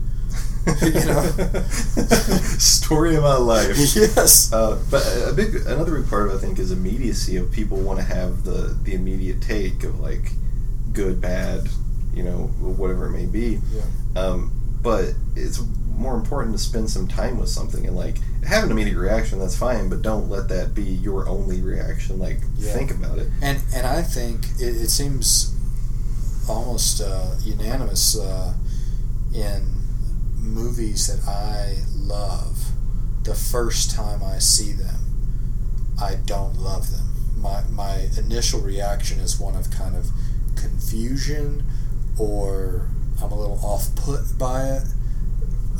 you 0.82 0.92
know? 0.92 1.24
Story 2.60 3.16
of 3.16 3.24
my 3.24 3.38
life. 3.38 3.78
yes. 3.96 4.52
Uh, 4.52 4.78
but 4.92 5.02
a 5.26 5.34
big, 5.34 5.56
another 5.66 5.98
big 5.98 6.10
part 6.10 6.28
of 6.28 6.34
it, 6.34 6.38
I 6.38 6.40
think, 6.42 6.60
is 6.60 6.72
immediacy. 6.72 7.38
Of 7.38 7.52
people 7.54 7.78
want 7.78 8.00
to 8.00 8.06
have 8.06 8.44
the 8.44 8.78
the 8.84 8.94
immediate 8.94 9.42
take 9.42 9.84
of 9.84 10.00
like 10.02 10.34
good, 10.94 11.20
bad, 11.22 11.68
you 12.14 12.22
know, 12.24 12.48
whatever 12.60 13.08
it 13.08 13.12
may 13.12 13.26
be. 13.26 13.60
Yeah. 13.74 14.22
Um, 14.22 14.52
but 14.84 15.14
it's 15.36 15.60
more 16.02 16.16
important 16.16 16.56
to 16.58 16.62
spend 16.62 16.90
some 16.90 17.08
time 17.08 17.38
with 17.38 17.50
something 17.50 17.86
and 17.86 17.96
like 17.96 18.18
have 18.44 18.64
an 18.64 18.72
immediate 18.72 18.98
reaction. 18.98 19.40
That's 19.40 19.56
fine, 19.58 19.88
but 19.90 20.02
don't 20.02 20.30
let 20.30 20.50
that 20.50 20.74
be 20.74 20.84
your 20.84 21.28
only 21.30 21.62
reaction. 21.62 22.20
Like 22.20 22.40
Yeah. 22.58 22.74
think 22.74 22.92
about 22.92 23.20
it. 23.20 23.28
And 23.42 23.62
and 23.76 23.86
I 23.86 24.02
think 24.02 24.46
it, 24.60 24.76
it 24.76 24.90
seems 24.90 25.56
almost 26.50 27.02
uh, 27.02 27.36
unanimous 27.44 28.18
uh, 28.18 28.54
in 29.34 29.64
movies 30.36 31.08
that 31.08 31.28
I 31.30 31.78
love 31.96 32.58
the 33.24 33.36
first 33.36 33.92
time 33.92 34.24
I 34.24 34.40
see 34.40 34.72
them, 34.72 35.00
I 36.02 36.16
don't 36.26 36.58
love 36.58 36.90
them. 36.92 37.08
My 37.38 37.62
my 37.70 38.10
initial 38.18 38.60
reaction 38.60 39.20
is 39.20 39.40
one 39.40 39.56
of 39.56 39.70
kind 39.70 39.96
of 39.96 40.08
confusion, 40.56 41.64
or 42.18 42.88
I'm 43.22 43.32
a 43.32 43.40
little 43.40 43.60
off 43.64 43.96
put 43.96 44.38
by 44.38 44.64
it. 44.68 44.84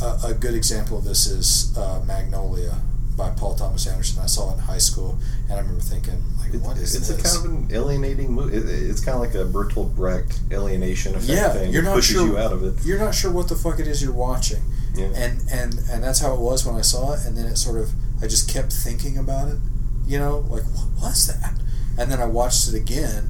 A, 0.02 0.30
a 0.30 0.34
good 0.34 0.56
example 0.56 0.98
of 0.98 1.04
this 1.04 1.28
is 1.28 1.78
uh, 1.78 2.02
Magnolia 2.06 2.76
by 3.18 3.30
Paul 3.32 3.56
Thomas 3.56 3.86
Anderson. 3.88 4.22
I 4.24 4.26
saw 4.26 4.50
it 4.52 4.54
in 4.54 4.60
high 4.60 4.78
school, 4.80 5.18
and 5.50 5.54
I 5.54 5.60
remember 5.62 5.82
thinking, 5.82 6.22
like, 6.40 6.54
what 6.64 6.78
is 6.78 6.96
it's 6.96 7.10
this? 7.10 7.20
a 7.36 7.44
kind 7.44 7.46
of 7.66 7.70
an 7.70 7.76
alienating 7.76 8.32
movie. 8.32 8.58
It, 8.58 8.68
it's 8.68 9.04
kind 9.04 9.16
of 9.16 9.22
like 9.22 9.36
a 9.36 9.46
Bertolt 9.46 9.96
Brecht 9.96 10.40
alienation 10.52 11.14
effect 11.16 11.30
Yeah, 11.32 11.50
thing. 11.50 11.72
you're 11.72 11.84
It 11.84 11.86
not 11.86 11.96
pushes 11.96 12.16
sure- 12.16 12.28
you 12.28 12.38
out 12.38 12.52
of 12.52 12.64
it. 12.64 12.84
You're 12.86 13.00
not 13.00 13.14
sure 13.14 13.32
what 13.32 13.48
the 13.50 13.56
fuck 13.56 13.80
it 13.80 13.88
is 13.88 14.02
you're 14.02 14.14
watching. 14.14 14.64
Yeah. 14.96 15.06
and 15.16 15.40
and 15.50 15.80
and 15.90 16.04
that's 16.04 16.20
how 16.20 16.34
it 16.34 16.40
was 16.42 16.66
when 16.66 16.76
I 16.76 16.82
saw 16.82 17.14
it. 17.14 17.20
And 17.26 17.38
then 17.38 17.46
it 17.46 17.56
sort 17.58 17.80
of, 17.80 17.92
I 18.22 18.28
just 18.28 18.50
kept 18.50 18.74
thinking 18.74 19.18
about 19.18 19.48
it. 19.48 19.58
You 20.06 20.20
know, 20.20 20.40
like 20.50 20.64
what 20.64 20.88
was 21.02 21.28
that? 21.28 21.54
And 21.98 22.12
then 22.12 22.20
I 22.20 22.26
watched 22.26 22.68
it 22.68 22.74
again, 22.76 23.30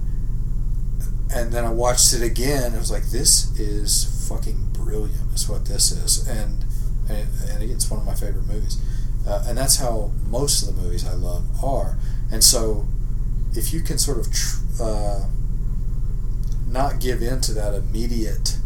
and 1.33 1.51
then 1.51 1.65
I 1.65 1.69
watched 1.71 2.13
it 2.13 2.21
again. 2.23 2.63
And 2.63 2.75
I 2.75 2.79
was 2.79 2.89
like, 2.91 3.03
this 3.11 3.51
is 3.59 4.27
fucking 4.29 4.70
brilliant. 4.91 5.33
Is 5.33 5.47
what 5.47 5.65
this 5.65 5.91
is, 5.91 6.27
and 6.27 6.65
and, 7.09 7.27
and 7.49 7.63
it's 7.63 7.89
one 7.89 7.99
of 8.01 8.05
my 8.05 8.13
favorite 8.13 8.45
movies. 8.45 8.77
Uh, 9.25 9.45
and 9.47 9.57
that's 9.57 9.77
how 9.77 10.11
most 10.27 10.67
of 10.67 10.75
the 10.75 10.81
movies 10.81 11.07
I 11.07 11.13
love 11.13 11.43
are. 11.63 11.97
And 12.31 12.43
so, 12.43 12.85
if 13.53 13.71
you 13.71 13.81
can 13.81 13.97
sort 13.97 14.17
of 14.17 14.33
tr- 14.33 14.57
uh, 14.81 15.25
not 16.67 16.99
give 16.99 17.21
in 17.21 17.39
to 17.41 17.53
that 17.53 17.73
immediate 17.73 18.57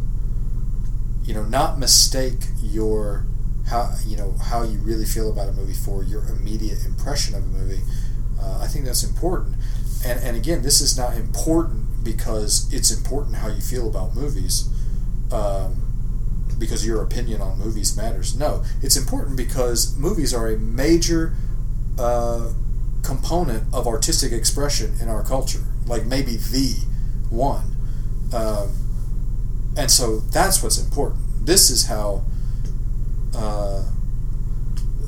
you 1.25 1.33
know 1.33 1.43
not 1.43 1.79
mistake 1.79 2.45
your 2.61 3.25
how 3.67 3.91
you 4.05 4.15
know 4.15 4.33
how 4.33 4.61
you 4.61 4.77
really 4.79 5.05
feel 5.05 5.31
about 5.31 5.49
a 5.49 5.51
movie 5.53 5.73
for 5.73 6.03
your 6.03 6.23
immediate 6.29 6.85
impression 6.85 7.33
of 7.33 7.43
a 7.43 7.47
movie 7.47 7.81
uh, 8.39 8.59
i 8.61 8.67
think 8.67 8.85
that's 8.85 9.03
important 9.03 9.55
and 10.05 10.19
and 10.19 10.37
again 10.37 10.61
this 10.61 10.81
is 10.81 10.95
not 10.95 11.17
important 11.17 12.03
because 12.03 12.71
it's 12.71 12.91
important 12.91 13.37
how 13.37 13.47
you 13.47 13.61
feel 13.61 13.89
about 13.89 14.13
movies 14.13 14.69
um, 15.31 15.84
because 16.59 16.85
your 16.85 17.01
opinion 17.03 17.41
on 17.41 17.57
movies 17.59 17.95
matters. 17.95 18.37
No 18.37 18.63
it's 18.81 18.97
important 18.97 19.37
because 19.37 19.95
movies 19.97 20.33
are 20.33 20.47
a 20.47 20.57
major 20.57 21.33
uh, 21.99 22.51
component 23.03 23.73
of 23.73 23.87
artistic 23.87 24.31
expression 24.31 24.95
in 24.99 25.09
our 25.09 25.23
culture 25.23 25.63
like 25.87 26.05
maybe 26.05 26.35
the 26.37 26.75
one. 27.29 27.75
Um, 28.33 28.71
and 29.77 29.91
so 29.91 30.19
that's 30.19 30.63
what's 30.63 30.81
important. 30.81 31.21
This 31.45 31.69
is 31.69 31.87
how 31.87 32.23
uh, 33.35 33.83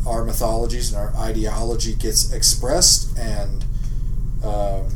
our 0.07 0.23
mythologies 0.23 0.93
and 0.93 1.01
our 1.01 1.15
ideology 1.17 1.93
gets 1.93 2.31
expressed, 2.31 3.17
and 3.17 3.65
um, 4.43 4.87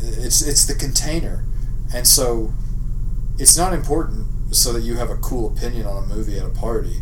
it's 0.00 0.46
it's 0.46 0.66
the 0.66 0.74
container, 0.74 1.44
and 1.92 2.06
so 2.06 2.52
it's 3.38 3.56
not 3.56 3.72
important 3.72 4.26
so 4.54 4.72
that 4.72 4.82
you 4.82 4.94
have 4.96 5.10
a 5.10 5.16
cool 5.16 5.52
opinion 5.52 5.86
on 5.86 6.02
a 6.04 6.06
movie 6.06 6.38
at 6.38 6.46
a 6.46 6.50
party. 6.50 7.00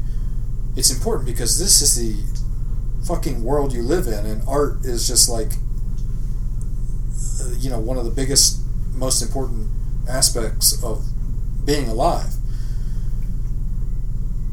It's 0.77 0.91
important 0.91 1.27
because 1.27 1.59
this 1.59 1.83
is 1.83 1.95
the 1.97 3.05
fucking 3.07 3.43
world 3.43 3.73
you 3.73 3.83
live 3.83 4.07
in, 4.07 4.24
and 4.27 4.43
art 4.49 4.85
is 4.85 5.07
just 5.07 5.29
like 5.29 5.53
you 7.59 7.70
know 7.70 7.79
one 7.79 7.97
of 7.99 8.05
the 8.05 8.11
biggest, 8.11 8.61
most 8.95 9.23
important 9.23 9.69
aspects 10.09 10.83
of 10.83 11.05
being 11.65 11.89
alive. 11.89 12.33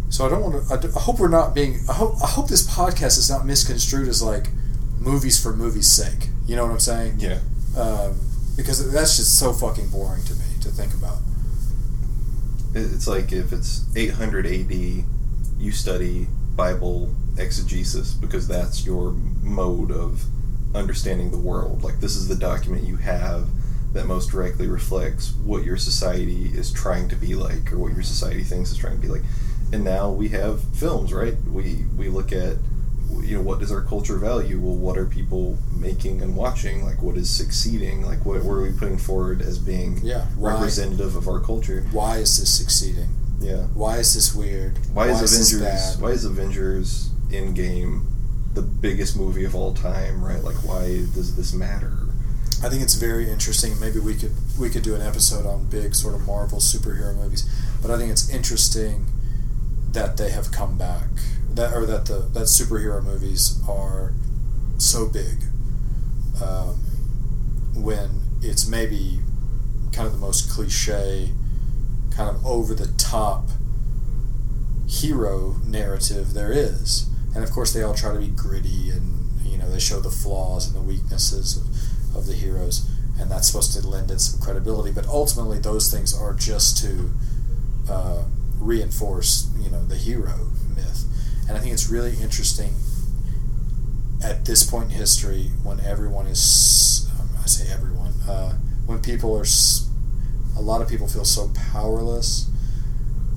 So 0.09 0.25
I 0.25 0.29
don't 0.29 0.41
want 0.41 0.67
to. 0.67 0.73
I, 0.73 0.77
do- 0.77 0.91
I 0.95 0.99
hope 0.99 1.19
we're 1.19 1.27
not 1.27 1.53
being. 1.55 1.79
I 1.89 1.93
hope. 1.93 2.15
I 2.23 2.27
hope 2.27 2.49
this 2.49 2.67
podcast 2.69 3.17
is 3.17 3.29
not 3.29 3.45
misconstrued 3.45 4.07
as 4.07 4.21
like 4.21 4.49
movies 4.99 5.41
for 5.41 5.55
movies' 5.55 5.87
sake. 5.87 6.29
You 6.45 6.55
know 6.55 6.65
what 6.65 6.71
I'm 6.71 6.79
saying? 6.79 7.19
Yeah. 7.19 7.39
Um, 7.77 8.19
because 8.57 8.91
that's 8.91 9.15
just 9.17 9.37
so 9.39 9.53
fucking 9.53 9.89
boring 9.89 10.23
to 10.25 10.33
me 10.33 10.45
to 10.61 10.69
think 10.69 10.93
about. 10.93 11.19
It- 12.73 12.91
It's 12.93 13.07
like 13.07 13.31
if 13.31 13.51
it's 13.53 13.83
800 13.95 14.45
AD, 14.45 15.05
you 15.59 15.71
study 15.71 16.27
Bible 16.55 17.13
exegesis 17.37 18.13
because 18.13 18.47
that's 18.47 18.85
your 18.85 19.13
mode 19.43 19.91
of 19.91 20.25
understanding 20.75 21.31
the 21.31 21.37
world. 21.37 21.83
Like 21.83 21.99
this 21.99 22.15
is 22.15 22.27
the 22.27 22.35
document 22.35 22.85
you 22.87 22.97
have 22.97 23.47
that 23.93 24.05
most 24.05 24.29
directly 24.29 24.67
reflects 24.67 25.33
what 25.43 25.63
your 25.63 25.77
society 25.77 26.51
is 26.53 26.71
trying 26.71 27.07
to 27.09 27.15
be 27.15 27.33
like 27.33 27.71
or 27.73 27.79
what 27.79 27.93
your 27.93 28.03
society 28.03 28.43
thinks 28.43 28.69
is 28.71 28.77
trying 28.77 28.95
to 28.95 29.01
be 29.01 29.07
like. 29.07 29.23
And 29.71 29.83
now 29.83 30.11
we 30.11 30.29
have 30.29 30.61
films, 30.75 31.11
right? 31.13 31.35
We 31.51 31.85
we 31.97 32.09
look 32.09 32.31
at 32.31 32.57
you 33.23 33.35
know 33.37 33.41
what 33.41 33.59
does 33.59 33.71
our 33.71 33.81
culture 33.81 34.17
value? 34.17 34.59
Well, 34.59 34.75
what 34.75 34.97
are 34.97 35.05
people 35.05 35.57
making 35.75 36.21
and 36.21 36.35
watching? 36.35 36.83
Like 36.85 37.01
what 37.01 37.17
is 37.17 37.29
succeeding? 37.29 38.03
Like 38.05 38.25
what, 38.25 38.43
what 38.43 38.53
are 38.53 38.61
we 38.61 38.71
putting 38.71 38.97
forward 38.97 39.41
as 39.41 39.57
being 39.59 39.99
Yeah. 40.03 40.25
Why? 40.35 40.53
representative 40.53 41.15
of 41.15 41.27
our 41.27 41.39
culture? 41.39 41.85
Why 41.91 42.17
is 42.17 42.39
this 42.39 42.55
succeeding? 42.55 43.09
Yeah. 43.39 43.63
Why 43.73 43.97
is 43.97 44.13
this 44.13 44.35
weird? 44.35 44.77
Why, 44.93 45.07
is 45.09 45.21
this 45.21 45.53
Avengers? 45.53 45.95
bad? 45.95 46.01
Why 46.03 46.09
is 46.11 46.25
Avengers 46.25 47.09
Endgame 47.29 48.03
the 48.53 48.61
biggest 48.61 49.15
movie 49.15 49.45
of 49.45 49.55
all 49.55 49.73
time? 49.73 50.23
Right? 50.23 50.43
Like, 50.43 50.57
why 50.65 51.05
does 51.13 51.35
this 51.35 51.53
matter? 51.53 51.93
I 52.61 52.67
think 52.67 52.81
it's 52.83 52.95
very 52.95 53.29
interesting. 53.31 53.79
Maybe 53.79 53.99
we 53.99 54.15
could 54.15 54.33
we 54.59 54.69
could 54.69 54.83
do 54.83 54.93
an 54.93 55.01
episode 55.01 55.45
on 55.45 55.67
big 55.67 55.95
sort 55.95 56.13
of 56.15 56.25
Marvel 56.27 56.59
superhero 56.59 57.15
movies. 57.15 57.47
But 57.81 57.91
I 57.91 57.97
think 57.97 58.11
it's 58.11 58.29
interesting 58.29 59.05
that 59.93 60.17
they 60.17 60.29
have 60.31 60.51
come 60.51 60.77
back. 60.77 61.07
That 61.59 61.73
or 61.73 61.85
that 61.87 62.05
the 62.05 62.19
that 62.31 62.45
superhero 62.45 63.03
movies 63.03 63.61
are 63.67 64.13
so 64.77 65.09
big. 65.09 65.43
Um, 66.41 66.75
when 67.75 68.21
it's 68.41 68.65
maybe 68.65 69.19
kind 69.91 70.07
of 70.07 70.13
the 70.13 70.19
most 70.19 70.49
cliche, 70.49 71.31
kind 72.15 72.33
of 72.33 72.45
over 72.45 72.73
the 72.73 72.87
top 72.97 73.49
hero 74.87 75.57
narrative 75.65 76.33
there 76.33 76.53
is. 76.53 77.09
And 77.35 77.43
of 77.43 77.51
course, 77.51 77.73
they 77.73 77.83
all 77.83 77.93
try 77.93 78.13
to 78.13 78.19
be 78.19 78.27
gritty 78.27 78.91
and 78.91 79.41
you 79.41 79.57
know 79.57 79.69
they 79.69 79.79
show 79.79 79.99
the 79.99 80.09
flaws 80.09 80.65
and 80.65 80.77
the 80.77 80.81
weaknesses 80.81 81.57
of, 81.57 82.15
of 82.15 82.25
the 82.25 82.35
heroes, 82.35 82.89
and 83.19 83.29
that's 83.29 83.47
supposed 83.47 83.73
to 83.73 83.85
lend 83.85 84.11
it 84.11 84.21
some 84.21 84.39
credibility. 84.39 84.93
But 84.93 85.07
ultimately, 85.07 85.59
those 85.59 85.91
things 85.91 86.17
are 86.17 86.33
just 86.33 86.77
to 86.85 87.11
uh, 87.91 88.23
reinforce 88.61 89.49
you 89.59 89.69
know 89.69 89.83
the 89.83 89.97
hero. 89.97 90.51
And 91.49 91.57
I 91.57 91.61
think 91.61 91.73
it's 91.73 91.89
really 91.89 92.15
interesting 92.21 92.75
at 94.23 94.45
this 94.45 94.63
point 94.63 94.85
in 94.85 94.89
history 94.91 95.49
when 95.63 95.79
everyone 95.79 96.27
is 96.27 97.09
I 97.41 97.47
say 97.47 97.73
everyone 97.73 98.13
uh, 98.29 98.53
when 98.85 99.01
people 99.01 99.35
are 99.35 99.45
a 100.55 100.61
lot 100.61 100.81
of 100.81 100.87
people 100.87 101.07
feel 101.07 101.25
so 101.25 101.51
powerless 101.73 102.47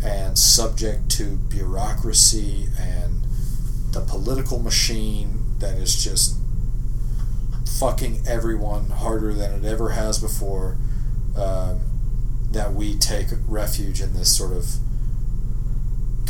and 0.04 0.38
subject 0.38 1.10
to 1.12 1.36
bureaucracy 1.36 2.66
and 2.78 3.24
the 3.92 4.00
political 4.00 4.58
machine 4.58 5.54
that 5.58 5.76
is 5.78 6.04
just 6.04 6.36
fucking 7.78 8.22
everyone 8.26 8.90
harder 8.90 9.32
than 9.32 9.52
it 9.52 9.64
ever 9.64 9.90
has 9.90 10.18
before. 10.18 10.76
Um, 11.36 11.80
that 12.50 12.74
we 12.74 12.94
take 12.96 13.28
refuge 13.48 14.02
in 14.02 14.12
this 14.12 14.36
sort 14.36 14.52
of 14.52 14.66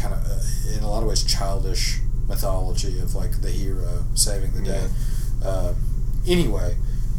kind 0.02 0.14
of, 0.14 0.20
uh, 0.26 0.76
in 0.76 0.82
a 0.82 0.90
lot 0.90 1.02
of 1.02 1.08
ways, 1.08 1.22
childish 1.24 1.98
mythology 2.28 2.98
of 3.00 3.14
like 3.14 3.40
the 3.42 3.50
hero 3.50 4.04
saving 4.14 4.52
the 4.52 4.62
day. 4.62 4.86
Um, 5.44 5.74
anyway, 6.26 6.76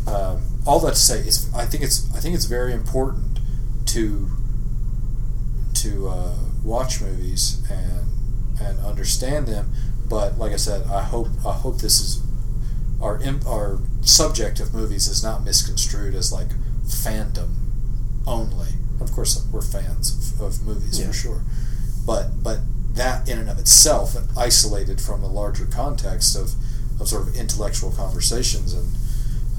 um, 0.08 0.42
all 0.66 0.80
that 0.82 0.92
to 0.94 1.00
say, 1.00 1.20
it's 1.20 1.54
I 1.54 1.66
think 1.66 1.84
it's 1.84 2.14
I 2.16 2.20
think 2.20 2.36
it's 2.36 2.46
very 2.46 2.74
important 2.74 3.40
to 3.88 4.30
to 5.76 6.08
uh, 6.10 6.36
watch 6.64 7.02
movies 7.02 7.62
and 7.70 8.08
and 8.62 8.80
understand 8.86 9.48
them. 9.48 9.72
But 10.10 10.38
like 10.38 10.52
I 10.52 10.58
said, 10.58 10.86
I 10.88 11.04
hope 11.04 11.28
I 11.46 11.54
hope 11.54 11.80
this 11.80 12.00
is 12.00 12.22
our 13.02 13.22
imp, 13.22 13.46
our 13.48 13.80
subject 14.02 14.60
of 14.60 14.74
movies 14.74 15.08
is 15.08 15.24
not 15.24 15.44
misconstrued 15.44 16.16
as 16.16 16.32
like 16.32 16.50
fandom 16.86 17.56
only. 18.26 18.70
Of 19.02 19.12
course, 19.12 19.46
we're 19.52 19.62
fans 19.62 20.34
of, 20.40 20.42
of 20.42 20.62
movies 20.66 21.00
Yeah. 21.00 21.08
for 21.08 21.14
sure, 21.14 21.42
but 22.06 22.44
but 22.44 22.60
that 22.94 23.28
in 23.28 23.40
and 23.40 23.50
of 23.50 23.60
itself, 23.60 24.16
isolated 24.38 25.02
from 25.02 25.22
the 25.22 25.28
larger 25.28 25.66
context 25.66 26.36
of, 26.36 26.54
of 27.02 27.08
sort 27.08 27.28
of 27.28 27.36
intellectual 27.36 27.92
conversations, 27.92 28.74
and 28.74 28.96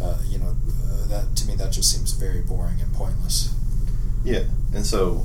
uh, 0.01 0.19
you 0.29 0.39
know, 0.39 0.55
uh, 0.85 1.07
that 1.09 1.37
to 1.37 1.47
me 1.47 1.55
that 1.57 1.73
just 1.73 1.91
seems 1.91 2.13
very 2.13 2.41
boring 2.41 2.81
and 2.81 2.93
pointless. 2.95 3.53
Yeah, 4.25 4.45
and 4.75 4.87
so, 4.87 5.25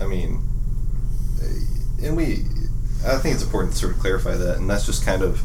I 0.00 0.06
mean, 0.06 0.42
eh, 1.42 2.06
and 2.06 2.16
we, 2.16 2.44
I 3.04 3.18
think 3.18 3.34
it's 3.34 3.44
important 3.44 3.72
to 3.74 3.78
sort 3.78 3.94
of 3.94 3.98
clarify 3.98 4.36
that, 4.36 4.56
and 4.56 4.70
that's 4.70 4.86
just 4.86 5.04
kind 5.04 5.22
of 5.22 5.40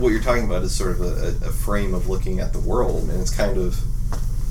what 0.00 0.10
you're 0.10 0.22
talking 0.22 0.44
about 0.44 0.62
is 0.62 0.74
sort 0.74 0.92
of 0.92 1.00
a, 1.00 1.46
a 1.46 1.52
frame 1.52 1.94
of 1.94 2.08
looking 2.08 2.40
at 2.40 2.52
the 2.52 2.60
world, 2.60 3.08
and 3.08 3.20
it's 3.20 3.34
kind 3.34 3.58
of 3.58 3.78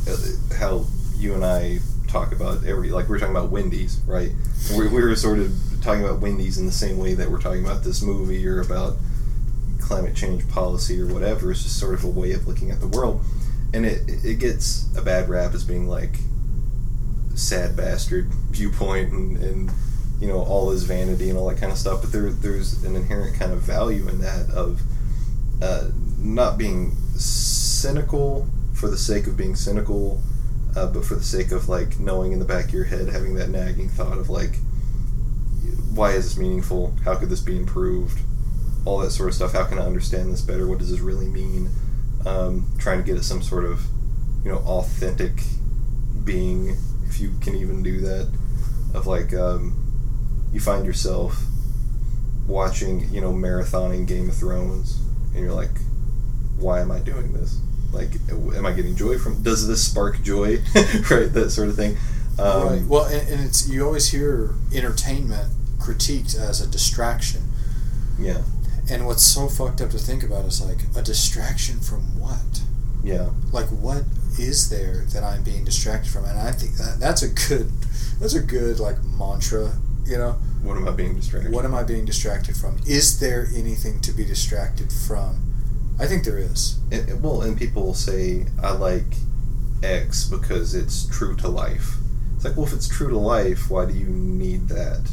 uh, 0.08 0.56
how 0.58 0.86
you 1.16 1.34
and 1.34 1.46
I 1.46 1.80
talk 2.08 2.34
about 2.34 2.66
every 2.66 2.90
like 2.90 3.08
we 3.08 3.16
are 3.16 3.20
talking 3.20 3.36
about 3.36 3.50
Wendy's, 3.50 4.02
right? 4.06 4.32
We, 4.78 4.88
we 4.88 5.02
were 5.02 5.16
sort 5.16 5.40
of 5.40 5.52
talking 5.84 6.04
about 6.04 6.20
Wendy's 6.20 6.58
in 6.58 6.66
the 6.66 6.72
same 6.72 6.98
way 6.98 7.14
that 7.14 7.30
we're 7.30 7.42
talking 7.42 7.64
about 7.64 7.84
this 7.84 8.02
movie 8.02 8.46
or 8.48 8.62
about 8.62 8.96
climate 9.80 10.16
change 10.16 10.48
policy 10.50 11.00
or 11.00 11.08
whatever. 11.08 11.52
It's 11.52 11.64
just 11.64 11.80
sort 11.80 11.94
of 11.94 12.04
a 12.04 12.10
way 12.10 12.32
of 12.32 12.48
looking 12.48 12.72
at 12.72 12.80
the 12.80 12.88
world, 12.88 13.24
and 13.74 13.86
it 13.86 14.02
it 14.24 14.40
gets 14.40 14.88
a 14.98 15.02
bad 15.02 15.30
rap 15.30 15.54
as 15.54 15.64
being 15.64 15.88
like 15.88 16.18
sad 17.36 17.76
bastard 17.76 18.28
viewpoint 18.52 19.12
and, 19.12 19.38
and 19.38 19.72
you 20.20 20.28
know 20.28 20.40
all 20.44 20.70
his 20.70 20.84
vanity 20.84 21.30
and 21.30 21.38
all 21.38 21.50
that 21.50 21.60
kind 21.60 21.72
of 21.72 21.78
stuff. 21.78 22.02
But 22.02 22.12
there 22.12 22.32
there's 22.32 22.84
an 22.84 22.96
inherent 22.96 23.38
kind 23.38 23.52
of 23.52 23.60
value 23.60 24.08
in 24.08 24.20
that 24.22 24.50
of 24.52 24.82
uh, 25.62 25.90
not 26.18 26.58
being 26.58 26.96
cynical 27.16 28.48
for 28.74 28.90
the 28.90 28.98
sake 28.98 29.28
of 29.28 29.38
being 29.38 29.56
cynical, 29.56 30.22
uh, 30.76 30.88
but 30.88 31.06
for 31.06 31.16
the 31.16 31.24
sake 31.24 31.52
of 31.52 31.70
like 31.70 32.00
knowing 32.00 32.32
in 32.32 32.40
the 32.40 32.46
back 32.46 32.66
of 32.66 32.74
your 32.74 32.86
head, 32.86 33.08
having 33.10 33.36
that 33.36 33.50
nagging 33.50 33.90
thought 33.90 34.18
of 34.18 34.30
like, 34.30 34.56
why 35.94 36.12
is 36.12 36.24
this 36.26 36.38
meaningful? 36.38 36.96
How 37.06 37.16
could 37.16 37.30
this 37.30 37.42
be 37.42 37.56
improved? 37.56 38.20
All 38.86 39.00
that 39.00 39.12
sort 39.12 39.30
of 39.30 39.36
stuff. 39.36 39.54
How 39.54 39.66
can 39.66 39.78
I 39.78 39.86
understand 39.86 40.32
this 40.32 40.42
better? 40.42 40.68
What 40.68 40.80
does 40.80 40.90
this 40.90 41.00
really 41.00 41.28
mean? 41.28 41.70
Um, 42.26 42.72
trying 42.80 42.98
to 42.98 43.04
get 43.04 43.18
at 43.18 43.24
some 43.24 43.42
sort 43.42 43.66
of, 43.66 43.82
you 44.44 44.52
know, 44.52 44.58
authentic 44.60 45.32
being, 46.24 46.78
if 47.08 47.20
you 47.20 47.34
can 47.42 47.56
even 47.56 47.84
do 47.84 48.02
that, 48.02 48.32
of 48.94 49.08
like, 49.08 49.34
um, 49.34 49.80
you 50.52 50.60
find 50.60 50.86
yourself 50.86 51.44
watching, 52.48 53.10
you 53.12 53.22
know, 53.22 53.32
marathoning 53.32 54.08
Game 54.08 54.30
of 54.30 54.36
Thrones, 54.36 55.00
and 55.34 55.44
you're 55.44 55.54
like, 55.54 55.72
why 56.58 56.82
am 56.82 56.92
I 56.92 57.00
doing 57.00 57.34
this? 57.34 57.60
Like, 57.92 58.10
am 58.30 58.66
I 58.66 58.72
getting 58.72 58.96
joy 58.96 59.20
from? 59.20 59.44
Does 59.44 59.68
this 59.68 59.86
spark 59.86 60.22
joy? 60.24 60.56
right, 61.12 61.32
that 61.32 61.52
sort 61.52 61.70
of 61.70 61.76
thing. 61.76 61.98
Um, 62.40 62.68
right. 62.68 62.82
Well, 62.84 63.06
and, 63.06 63.28
and 63.28 63.42
it's 63.42 63.70
you 63.70 63.86
always 63.86 64.10
hear 64.10 64.56
entertainment 64.74 65.52
critiqued 65.84 66.40
as 66.40 66.62
a 66.62 66.68
distraction. 66.68 67.42
Yeah. 68.18 68.42
And 68.90 69.06
what's 69.06 69.24
so 69.24 69.48
fucked 69.48 69.82
up 69.82 69.92
to 69.92 69.98
think 69.98 70.24
about 70.24 70.46
is 70.46 70.62
like 70.62 70.80
a 70.96 71.02
distraction 71.02 71.80
from 71.80 72.20
what? 72.20 72.62
Yeah. 73.04 73.30
Like 73.52 73.68
what 73.68 74.04
is 74.40 74.70
there 74.70 75.06
that 75.14 75.24
I'm 75.24 75.44
being 75.44 75.64
distracted 75.64 76.12
from? 76.12 76.26
And 76.26 76.40
I 76.40 76.52
think 76.52 76.76
that 76.78 77.00
that's 77.00 77.22
a 77.22 77.30
good 77.30 77.72
that's 78.20 78.34
a 78.34 78.42
good 78.42 78.80
like 78.80 79.04
mantra, 79.04 79.74
you 80.06 80.18
know. 80.18 80.34
What 80.64 80.78
am 80.78 80.88
I 80.88 80.92
being 80.92 81.16
distracted? 81.16 81.52
What 81.52 81.66
am 81.66 81.76
I 81.76 81.84
being 81.84 82.06
distracted 82.06 82.56
from? 82.56 82.80
Is 82.88 83.20
there 83.20 83.48
anything 83.54 84.00
to 84.02 84.12
be 84.14 84.24
distracted 84.24 84.92
from? 84.92 85.54
I 86.00 86.08
think 86.08 86.24
there 86.24 86.38
is. 86.38 86.80
And, 86.92 87.22
well, 87.22 87.42
and 87.42 87.58
people 87.58 87.84
will 87.84 87.94
say, 87.94 88.46
I 88.62 88.72
like 88.72 89.06
X 89.84 90.24
because 90.24 90.74
it's 90.74 91.06
true 91.08 91.36
to 91.38 91.50
life. 91.50 91.98
It's 92.36 92.46
like, 92.46 92.56
well, 92.56 92.66
if 92.66 92.74
it's 92.74 92.88
true 92.88 93.10
to 93.10 93.18
life, 93.18 93.70
why 93.70 93.86
do 93.86 93.94
you 93.94 94.08
need 94.08 94.70
that 94.70 95.12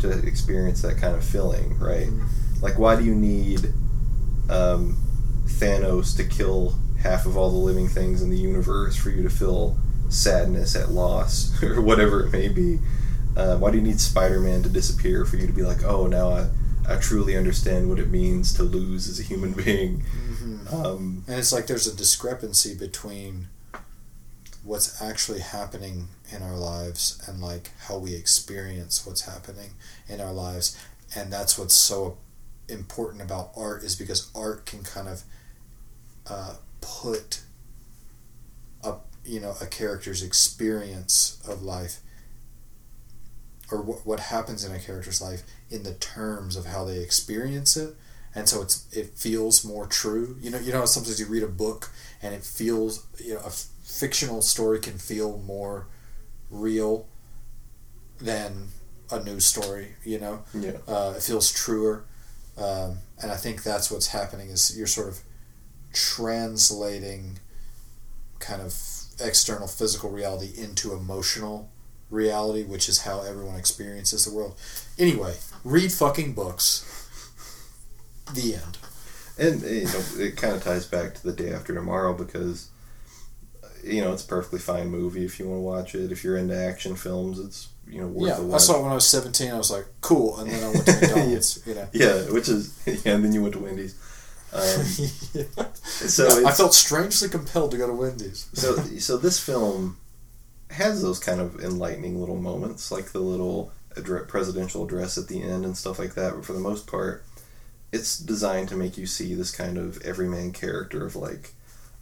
to 0.00 0.10
experience 0.26 0.82
that 0.82 0.98
kind 0.98 1.14
of 1.14 1.24
feeling, 1.24 1.78
right? 1.78 2.06
Mm-hmm. 2.06 2.62
Like, 2.62 2.78
why 2.78 2.96
do 2.96 3.04
you 3.04 3.14
need 3.14 3.66
um, 4.50 4.96
Thanos 5.46 6.16
to 6.16 6.24
kill 6.24 6.78
half 7.00 7.26
of 7.26 7.36
all 7.36 7.50
the 7.50 7.56
living 7.56 7.88
things 7.88 8.22
in 8.22 8.30
the 8.30 8.36
universe 8.36 8.96
for 8.96 9.10
you 9.10 9.22
to 9.22 9.30
feel 9.30 9.78
sadness 10.08 10.76
at 10.76 10.90
loss 10.90 11.62
or 11.62 11.80
whatever 11.80 12.26
it 12.26 12.32
may 12.32 12.48
be? 12.48 12.78
Uh, 13.36 13.56
why 13.56 13.70
do 13.70 13.78
you 13.78 13.82
need 13.82 14.00
Spider 14.00 14.40
Man 14.40 14.62
to 14.62 14.68
disappear 14.68 15.24
for 15.24 15.36
you 15.36 15.46
to 15.46 15.52
be 15.52 15.62
like, 15.62 15.84
oh, 15.84 16.06
now 16.06 16.30
I 16.30 16.48
I 16.88 16.96
truly 16.96 17.36
understand 17.36 17.88
what 17.88 18.00
it 18.00 18.10
means 18.10 18.52
to 18.54 18.64
lose 18.64 19.08
as 19.08 19.20
a 19.20 19.22
human 19.22 19.52
being. 19.52 20.02
Mm-hmm. 20.02 20.74
Um, 20.74 21.24
and 21.28 21.38
it's 21.38 21.52
like 21.52 21.68
there's 21.68 21.86
a 21.86 21.96
discrepancy 21.96 22.74
between 22.74 23.46
what's 24.62 25.00
actually 25.00 25.40
happening 25.40 26.08
in 26.34 26.42
our 26.42 26.56
lives 26.56 27.22
and 27.26 27.40
like 27.40 27.70
how 27.86 27.98
we 27.98 28.14
experience 28.14 29.06
what's 29.06 29.22
happening 29.22 29.70
in 30.08 30.20
our 30.20 30.32
lives. 30.32 30.78
And 31.16 31.32
that's 31.32 31.58
what's 31.58 31.74
so 31.74 32.18
important 32.68 33.22
about 33.22 33.50
art 33.56 33.82
is 33.82 33.96
because 33.96 34.30
art 34.34 34.66
can 34.66 34.82
kind 34.82 35.08
of 35.08 35.22
uh, 36.28 36.54
put 36.80 37.40
up 38.84 39.06
you 39.24 39.40
know 39.40 39.54
a 39.60 39.66
character's 39.66 40.22
experience 40.22 41.42
of 41.46 41.62
life 41.62 41.98
or 43.70 43.82
what, 43.82 44.06
what 44.06 44.20
happens 44.20 44.64
in 44.64 44.74
a 44.74 44.78
character's 44.78 45.20
life 45.20 45.42
in 45.70 45.82
the 45.82 45.94
terms 45.94 46.56
of 46.56 46.66
how 46.66 46.84
they 46.84 46.98
experience 46.98 47.76
it. 47.76 47.94
And 48.34 48.48
so 48.48 48.62
it's 48.62 48.86
it 48.92 49.10
feels 49.16 49.64
more 49.64 49.86
true. 49.86 50.36
You 50.40 50.50
know 50.50 50.58
you 50.58 50.72
know 50.72 50.84
sometimes 50.84 51.18
you 51.18 51.26
read 51.26 51.42
a 51.42 51.48
book 51.48 51.90
and 52.22 52.34
it 52.34 52.44
feels 52.44 53.06
you 53.18 53.34
know 53.34 53.40
a 53.40 53.52
fictional 53.90 54.42
story 54.42 54.78
can 54.78 54.98
feel 54.98 55.38
more 55.38 55.86
real 56.50 57.06
than 58.20 58.68
a 59.10 59.22
news 59.22 59.44
story 59.44 59.88
you 60.04 60.18
know 60.18 60.42
yeah 60.54 60.72
uh, 60.86 61.14
it 61.16 61.22
feels 61.22 61.52
truer 61.52 62.04
um, 62.58 62.98
and 63.22 63.30
i 63.30 63.36
think 63.36 63.62
that's 63.62 63.90
what's 63.90 64.08
happening 64.08 64.48
is 64.50 64.76
you're 64.76 64.86
sort 64.86 65.08
of 65.08 65.20
translating 65.92 67.38
kind 68.38 68.62
of 68.62 68.74
external 69.20 69.68
physical 69.68 70.10
reality 70.10 70.50
into 70.56 70.92
emotional 70.92 71.70
reality, 72.10 72.64
which 72.64 72.88
is 72.88 73.02
how 73.02 73.22
everyone 73.22 73.56
experiences 73.56 74.24
the 74.24 74.34
world. 74.34 74.58
Anyway, 74.98 75.34
read 75.64 75.92
fucking 75.92 76.34
books. 76.34 76.86
The 78.34 78.54
end. 78.54 78.78
And 79.38 79.62
you 79.62 79.84
know, 79.84 80.02
it 80.18 80.36
kind 80.36 80.54
of 80.54 80.62
ties 80.62 80.86
back 80.86 81.14
to 81.14 81.22
the 81.22 81.32
day 81.32 81.52
after 81.52 81.74
tomorrow 81.74 82.12
because 82.12 82.69
you 83.84 84.02
know 84.02 84.12
it's 84.12 84.24
a 84.24 84.28
perfectly 84.28 84.58
fine 84.58 84.88
movie 84.88 85.24
if 85.24 85.38
you 85.38 85.48
want 85.48 85.58
to 85.58 85.62
watch 85.62 85.94
it. 85.94 86.12
If 86.12 86.24
you're 86.24 86.36
into 86.36 86.56
action 86.56 86.96
films, 86.96 87.38
it's 87.38 87.68
you 87.86 88.00
know 88.00 88.08
worth 88.08 88.38
yeah, 88.38 88.54
I 88.54 88.58
saw 88.58 88.78
it 88.78 88.82
when 88.82 88.92
I 88.92 88.94
was 88.94 89.06
17. 89.06 89.50
I 89.50 89.58
was 89.58 89.70
like, 89.70 89.86
cool, 90.00 90.38
and 90.38 90.50
then 90.50 90.62
I 90.62 90.68
went 90.68 90.86
to 90.86 90.92
McDonald's. 91.00 91.62
yeah. 91.66 91.72
You 91.72 91.80
know. 91.80 91.88
Yeah, 91.92 92.32
which 92.32 92.48
is 92.48 92.82
yeah, 93.04 93.14
and 93.14 93.24
then 93.24 93.32
you 93.32 93.42
went 93.42 93.54
to 93.54 93.60
Wendy's. 93.60 93.94
Um, 94.52 94.62
yeah. 95.34 95.66
So 95.82 96.40
yeah, 96.40 96.48
I 96.48 96.52
felt 96.52 96.74
strangely 96.74 97.28
compelled 97.28 97.70
to 97.72 97.76
go 97.78 97.86
to 97.86 97.92
Wendy's. 97.92 98.48
so 98.52 98.76
so 98.76 99.16
this 99.16 99.38
film 99.38 99.98
has 100.70 101.02
those 101.02 101.18
kind 101.18 101.40
of 101.40 101.60
enlightening 101.60 102.18
little 102.18 102.36
moments, 102.36 102.90
like 102.90 103.06
the 103.06 103.20
little 103.20 103.72
presidential 104.28 104.84
address 104.84 105.18
at 105.18 105.28
the 105.28 105.42
end 105.42 105.64
and 105.64 105.76
stuff 105.76 105.98
like 105.98 106.14
that. 106.14 106.34
But 106.34 106.44
for 106.44 106.52
the 106.52 106.60
most 106.60 106.86
part, 106.86 107.24
it's 107.92 108.18
designed 108.18 108.68
to 108.68 108.76
make 108.76 108.96
you 108.96 109.06
see 109.06 109.34
this 109.34 109.50
kind 109.50 109.76
of 109.76 110.00
everyman 110.02 110.52
character 110.52 111.04
of 111.04 111.16
like, 111.16 111.54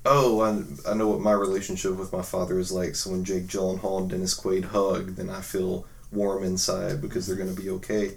oh, 0.09 0.41
I, 0.41 0.91
I 0.91 0.95
know 0.95 1.09
what 1.09 1.21
my 1.21 1.33
relationship 1.33 1.97
with 1.97 2.13
my 2.13 2.23
father 2.23 2.59
is 2.59 2.73
like. 2.73 2.95
So 2.95 3.11
when 3.11 3.25
Jake 3.25 3.47
Gyllenhaal 3.47 4.01
and 4.01 4.11
Dennis 4.11 4.39
Quaid 4.39 4.65
hug, 4.67 5.17
then 5.17 5.31
I 5.31 5.41
feel 5.41 5.87
warm 6.11 6.43
inside 6.43 7.01
because 7.01 7.27
they're 7.27 7.37
going 7.37 7.55
to 7.55 7.61
be 7.61 7.71
okay. 7.71 8.17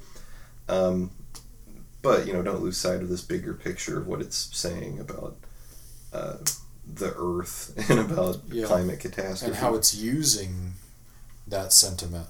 Um, 0.70 1.12
but 2.02 2.26
you 2.26 2.34
know, 2.34 2.42
don't 2.42 2.62
lose 2.62 2.78
sight 2.78 3.02
of 3.02 3.10
this 3.10 3.22
bigger 3.22 3.54
picture 3.54 4.00
of 4.00 4.08
what 4.08 4.22
it's 4.22 4.50
saying 4.58 5.00
about. 5.00 5.38
Uh, 6.14 6.38
the 6.86 7.14
earth 7.18 7.74
and 7.90 8.00
about 8.00 8.38
yeah. 8.50 8.66
climate 8.66 9.00
catastrophe 9.00 9.52
and 9.52 9.56
how 9.56 9.76
it's 9.76 9.96
using 9.96 10.74
that 11.48 11.72
sentiment 11.72 12.28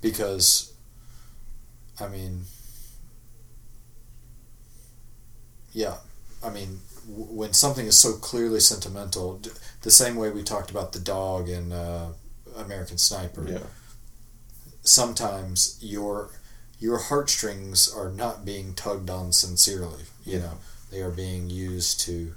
because 0.00 0.74
i 2.00 2.08
mean 2.08 2.42
yeah 5.72 5.96
i 6.44 6.50
mean 6.50 6.80
when 7.08 7.52
something 7.52 7.86
is 7.86 7.96
so 7.96 8.12
clearly 8.14 8.60
sentimental 8.60 9.40
the 9.82 9.90
same 9.90 10.16
way 10.16 10.30
we 10.30 10.42
talked 10.42 10.70
about 10.70 10.92
the 10.92 10.98
dog 10.98 11.48
in 11.48 11.72
uh, 11.72 12.12
american 12.56 12.98
sniper 12.98 13.46
yeah. 13.48 13.58
sometimes 14.82 15.78
your 15.80 16.30
your 16.78 16.98
heartstrings 16.98 17.92
are 17.92 18.10
not 18.10 18.44
being 18.44 18.74
tugged 18.74 19.08
on 19.08 19.32
sincerely 19.32 20.04
you 20.24 20.38
know 20.38 20.58
they 20.90 21.00
are 21.00 21.10
being 21.10 21.50
used 21.50 22.00
to 22.00 22.34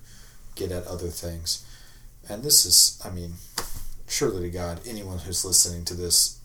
get 0.56 0.72
at 0.72 0.86
other 0.86 1.08
things. 1.08 1.66
And 2.28 2.44
this 2.44 2.66
is, 2.66 3.02
I 3.04 3.10
mean, 3.10 3.36
surely 4.08 4.41
to 4.44 4.50
God, 4.50 4.82
anyone 4.86 5.20
who's 5.20 5.46
listening 5.46 5.86
to 5.86 5.94
this 5.94 6.39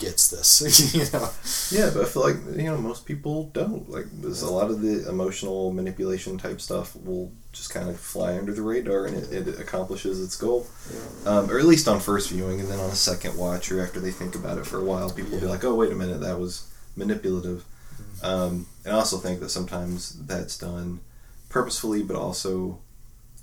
gets 0.00 0.28
this, 0.28 0.94
you 0.94 1.04
know. 1.12 1.30
Yeah, 1.70 1.90
but 1.94 2.02
I 2.02 2.08
feel 2.08 2.22
like 2.22 2.36
you 2.56 2.64
know 2.64 2.78
most 2.78 3.06
people 3.06 3.44
don't. 3.52 3.88
Like, 3.88 4.06
there's 4.20 4.42
a 4.42 4.50
lot 4.50 4.70
of 4.70 4.80
the 4.80 5.08
emotional 5.08 5.72
manipulation 5.72 6.38
type 6.38 6.60
stuff 6.60 6.96
will 6.96 7.30
just 7.52 7.72
kind 7.72 7.88
of 7.88 8.00
fly 8.00 8.36
under 8.36 8.52
the 8.52 8.62
radar, 8.62 9.06
and 9.06 9.16
it, 9.16 9.46
it 9.46 9.60
accomplishes 9.60 10.22
its 10.22 10.36
goal, 10.36 10.66
yeah. 10.92 11.30
um, 11.30 11.50
or 11.50 11.58
at 11.58 11.66
least 11.66 11.86
on 11.86 12.00
first 12.00 12.30
viewing, 12.30 12.60
and 12.60 12.68
then 12.68 12.80
on 12.80 12.90
a 12.90 12.96
second 12.96 13.36
watch, 13.36 13.70
or 13.70 13.82
after 13.82 14.00
they 14.00 14.10
think 14.10 14.34
about 14.34 14.58
it 14.58 14.66
for 14.66 14.78
a 14.78 14.84
while, 14.84 15.10
people 15.10 15.30
yeah. 15.30 15.36
will 15.36 15.42
be 15.42 15.52
like, 15.52 15.64
"Oh, 15.64 15.74
wait 15.74 15.92
a 15.92 15.96
minute, 15.96 16.20
that 16.20 16.38
was 16.38 16.72
manipulative." 16.96 17.64
Mm-hmm. 17.92 18.26
Um, 18.26 18.66
and 18.84 18.94
I 18.94 18.96
also 18.96 19.18
think 19.18 19.40
that 19.40 19.50
sometimes 19.50 20.26
that's 20.26 20.58
done 20.58 21.00
purposefully, 21.48 22.02
but 22.02 22.16
also 22.16 22.80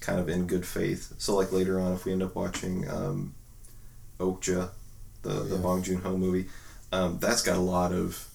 kind 0.02 0.20
of 0.20 0.30
in 0.30 0.48
good 0.48 0.66
faith. 0.66 1.14
So 1.18 1.36
like 1.36 1.52
later 1.52 1.80
on, 1.80 1.94
if 1.94 2.06
we 2.06 2.12
end 2.12 2.24
up 2.24 2.36
watching 2.36 2.90
um, 2.90 3.36
Okja, 4.20 4.70
the 5.28 5.40
oh, 5.40 5.44
yeah. 5.44 5.50
the 5.50 5.58
Bong 5.58 5.84
Joon 5.84 6.02
Ho 6.02 6.18
movie, 6.18 6.48
um, 6.92 7.18
that's 7.20 7.42
got 7.42 7.58
a 7.58 7.62
lot 7.62 7.92
of 7.92 8.28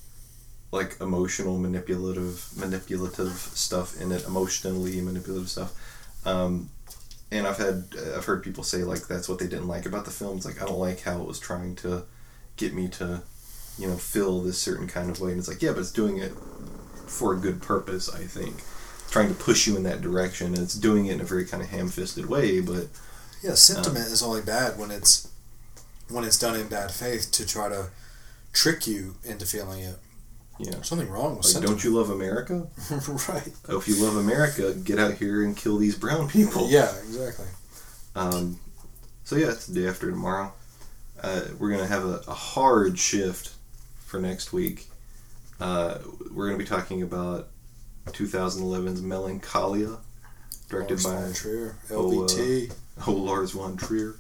like 0.70 1.00
emotional 1.00 1.58
manipulative 1.58 2.48
manipulative 2.56 3.32
stuff 3.32 4.00
in 4.00 4.12
it, 4.12 4.26
emotionally 4.26 5.00
manipulative 5.00 5.48
stuff. 5.48 5.72
Um, 6.24 6.70
and 7.30 7.46
I've 7.46 7.58
had 7.58 7.84
I've 8.16 8.24
heard 8.24 8.42
people 8.42 8.64
say 8.64 8.84
like 8.84 9.06
that's 9.06 9.28
what 9.28 9.38
they 9.38 9.46
didn't 9.46 9.68
like 9.68 9.86
about 9.86 10.04
the 10.04 10.10
film. 10.10 10.36
It's 10.36 10.46
like 10.46 10.62
I 10.62 10.66
don't 10.66 10.78
like 10.78 11.02
how 11.02 11.20
it 11.20 11.26
was 11.26 11.38
trying 11.38 11.74
to 11.76 12.04
get 12.56 12.74
me 12.74 12.88
to 12.88 13.22
you 13.78 13.88
know, 13.88 13.96
feel 13.96 14.40
this 14.40 14.58
certain 14.58 14.86
kind 14.86 15.10
of 15.10 15.20
way. 15.20 15.30
And 15.30 15.38
it's 15.38 15.48
like, 15.48 15.62
yeah, 15.62 15.72
but 15.72 15.80
it's 15.80 15.92
doing 15.92 16.18
it 16.18 16.32
for 17.06 17.34
a 17.34 17.36
good 17.36 17.62
purpose, 17.62 18.08
I 18.12 18.24
think. 18.24 18.62
trying 19.10 19.28
to 19.28 19.34
push 19.34 19.66
you 19.66 19.76
in 19.76 19.82
that 19.84 20.00
direction. 20.00 20.48
And 20.48 20.58
it's 20.58 20.74
doing 20.74 21.06
it 21.06 21.14
in 21.14 21.20
a 21.20 21.24
very 21.24 21.44
kind 21.44 21.62
of 21.62 21.70
ham 21.70 21.88
fisted 21.88 22.26
way, 22.26 22.60
but 22.60 22.88
Yeah, 23.42 23.54
sentiment 23.54 24.06
is 24.06 24.22
only 24.22 24.42
bad 24.42 24.78
when 24.78 24.90
it's 24.90 25.28
when 26.12 26.24
it's 26.24 26.38
done 26.38 26.56
in 26.56 26.68
bad 26.68 26.90
faith 26.90 27.30
to 27.32 27.46
try 27.46 27.68
to 27.68 27.90
trick 28.52 28.86
you 28.86 29.16
into 29.24 29.46
feeling 29.46 29.80
it. 29.82 29.96
yeah. 30.58 30.82
Something 30.82 31.08
wrong 31.08 31.36
with 31.36 31.44
Like, 31.46 31.52
sentiment. 31.54 31.80
don't 31.80 31.84
you 31.84 31.96
love 31.98 32.10
America? 32.10 32.66
right. 33.28 33.52
Oh, 33.68 33.78
if 33.78 33.88
you 33.88 34.02
love 34.04 34.16
America, 34.16 34.74
get 34.74 34.98
out 34.98 35.14
here 35.14 35.42
and 35.42 35.56
kill 35.56 35.78
these 35.78 35.96
brown 35.96 36.28
people. 36.36 36.68
Yeah, 36.70 36.90
exactly. 36.98 37.46
Um, 38.14 38.60
so 39.24 39.36
yeah, 39.36 39.50
it's 39.50 39.66
the 39.66 39.80
day 39.80 39.88
after 39.88 40.10
tomorrow. 40.10 40.52
Uh, 41.22 41.42
we're 41.58 41.70
gonna 41.70 41.86
have 41.86 42.04
a, 42.04 42.20
a 42.28 42.34
hard 42.34 42.98
shift 42.98 43.52
for 44.04 44.20
next 44.20 44.52
week. 44.52 44.86
Uh, 45.60 45.98
we're 46.34 46.46
gonna 46.46 46.58
be 46.58 46.64
talking 46.64 47.02
about 47.02 47.48
2011's 48.08 49.00
Melancholia, 49.00 49.98
directed 50.68 51.02
Lars 51.04 51.04
by 51.04 51.20
von 51.22 51.32
Trier, 51.32 51.76
oh, 51.92 52.24
uh, 52.24 52.28
oh 53.06 53.12
Lars 53.12 53.52
von 53.52 53.76
Trier. 53.76 54.16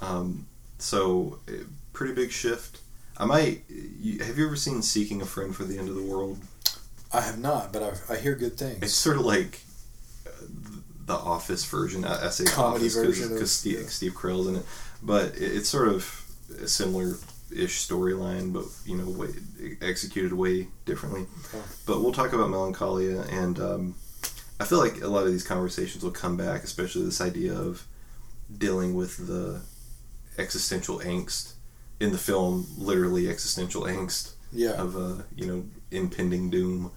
Um, 0.00 0.46
so 0.82 1.38
eh, 1.48 1.64
pretty 1.92 2.14
big 2.14 2.30
shift. 2.30 2.80
I 3.16 3.24
might. 3.24 3.62
You, 3.68 4.22
have 4.24 4.38
you 4.38 4.46
ever 4.46 4.56
seen 4.56 4.82
Seeking 4.82 5.22
a 5.22 5.26
Friend 5.26 5.54
for 5.54 5.64
the 5.64 5.78
End 5.78 5.88
of 5.88 5.94
the 5.94 6.02
World? 6.02 6.38
I 7.12 7.20
have 7.20 7.38
not, 7.38 7.72
but 7.72 7.82
I, 7.82 8.14
I 8.14 8.16
hear 8.16 8.34
good 8.34 8.56
things. 8.56 8.82
It's 8.82 8.94
sort 8.94 9.16
of 9.16 9.24
like 9.24 9.60
uh, 10.26 10.30
the 11.06 11.14
Office 11.14 11.64
version. 11.64 12.04
I, 12.04 12.26
I 12.26 12.30
say 12.30 12.44
Comedy 12.44 12.86
Office 12.86 12.94
version 12.96 13.28
because 13.32 13.52
Steve, 13.52 13.80
yeah. 13.80 13.86
Steve 13.86 14.14
Carell's 14.14 14.48
in 14.48 14.56
it, 14.56 14.64
but 15.02 15.36
it, 15.36 15.56
it's 15.56 15.68
sort 15.68 15.88
of 15.88 16.24
a 16.60 16.66
similar-ish 16.66 17.86
storyline, 17.86 18.52
but 18.52 18.64
you 18.86 18.96
know, 18.96 19.08
way, 19.10 19.28
executed 19.82 20.32
way 20.32 20.68
differently. 20.86 21.26
Oh. 21.54 21.64
But 21.86 22.00
we'll 22.02 22.12
talk 22.12 22.32
about 22.32 22.50
Melancholia, 22.50 23.20
and 23.30 23.60
um, 23.60 23.94
I 24.58 24.64
feel 24.64 24.78
like 24.78 25.02
a 25.02 25.08
lot 25.08 25.26
of 25.26 25.32
these 25.32 25.46
conversations 25.46 26.02
will 26.02 26.12
come 26.12 26.36
back, 26.36 26.64
especially 26.64 27.04
this 27.04 27.20
idea 27.20 27.52
of 27.52 27.86
dealing 28.58 28.94
with 28.94 29.26
the 29.26 29.62
existential 30.38 30.98
angst 31.00 31.54
in 32.00 32.12
the 32.12 32.18
film, 32.18 32.66
literally 32.76 33.28
existential 33.28 33.82
angst 33.82 34.32
yeah. 34.52 34.72
of 34.72 34.96
uh, 34.96 35.22
you 35.36 35.46
know 35.46 35.64
impending 35.90 36.50
doom. 36.50 36.90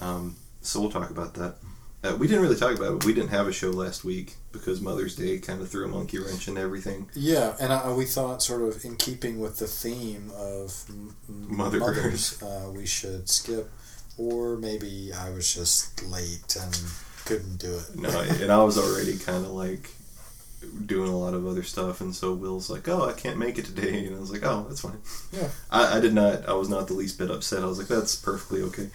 Um, 0.00 0.36
so 0.60 0.80
we'll 0.80 0.90
talk 0.90 1.10
about 1.10 1.34
that. 1.34 1.56
Uh, 2.02 2.16
we 2.16 2.26
didn't 2.26 2.42
really 2.42 2.56
talk 2.56 2.74
about 2.74 2.94
it. 2.94 3.04
We 3.04 3.12
didn't 3.12 3.28
have 3.28 3.46
a 3.46 3.52
show 3.52 3.70
last 3.70 4.04
week 4.04 4.36
because 4.52 4.80
Mother's 4.80 5.14
Day 5.16 5.38
kind 5.38 5.60
of 5.60 5.68
threw 5.68 5.84
a 5.84 5.88
monkey 5.88 6.18
wrench 6.18 6.48
into 6.48 6.60
everything. 6.60 7.10
Yeah, 7.14 7.54
and 7.60 7.72
I, 7.72 7.92
we 7.92 8.06
thought, 8.06 8.42
sort 8.42 8.62
of 8.62 8.82
in 8.84 8.96
keeping 8.96 9.38
with 9.38 9.58
the 9.58 9.66
theme 9.66 10.30
of 10.34 10.84
m- 10.88 11.14
m- 11.28 11.56
Mother 11.56 11.78
mothers, 11.78 12.42
uh, 12.42 12.70
we 12.74 12.86
should 12.86 13.28
skip. 13.28 13.70
Or 14.16 14.56
maybe 14.56 15.12
I 15.12 15.30
was 15.30 15.54
just 15.54 16.02
late 16.04 16.56
and 16.60 16.78
couldn't 17.26 17.58
do 17.58 17.74
it. 17.74 17.96
No, 17.96 18.20
and 18.20 18.50
I 18.50 18.62
was 18.62 18.78
already 18.78 19.18
kind 19.18 19.44
of 19.44 19.52
like 19.52 19.90
doing 20.86 21.10
a 21.10 21.18
lot 21.18 21.34
of 21.34 21.46
other 21.46 21.62
stuff, 21.62 22.00
and 22.00 22.14
so 22.14 22.34
Will's 22.34 22.70
like, 22.70 22.88
"Oh, 22.88 23.08
I 23.08 23.12
can't 23.12 23.38
make 23.38 23.58
it 23.58 23.64
today," 23.64 24.06
and 24.06 24.16
I 24.16 24.20
was 24.20 24.30
like, 24.30 24.44
"Oh, 24.44 24.66
that's 24.68 24.80
fine." 24.80 24.98
Yeah. 25.32 25.48
I, 25.70 25.98
I 25.98 26.00
did 26.00 26.14
not. 26.14 26.48
I 26.48 26.52
was 26.52 26.68
not 26.68 26.86
the 26.88 26.94
least 26.94 27.18
bit 27.18 27.30
upset. 27.30 27.62
I 27.62 27.66
was 27.66 27.78
like, 27.78 27.88
"That's 27.88 28.16
perfectly 28.16 28.62
okay." 28.62 28.90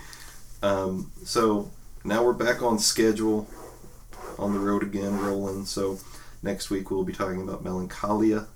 Um, 0.61 1.11
so 1.23 1.71
now 2.03 2.23
we're 2.23 2.33
back 2.33 2.61
on 2.61 2.79
schedule, 2.79 3.47
on 4.37 4.53
the 4.53 4.59
road 4.59 4.83
again, 4.83 5.19
rolling. 5.19 5.65
So 5.65 5.99
next 6.41 6.69
week 6.69 6.91
we'll 6.91 7.03
be 7.03 7.13
talking 7.13 7.41
about 7.41 7.63
Melancholia. 7.63 8.47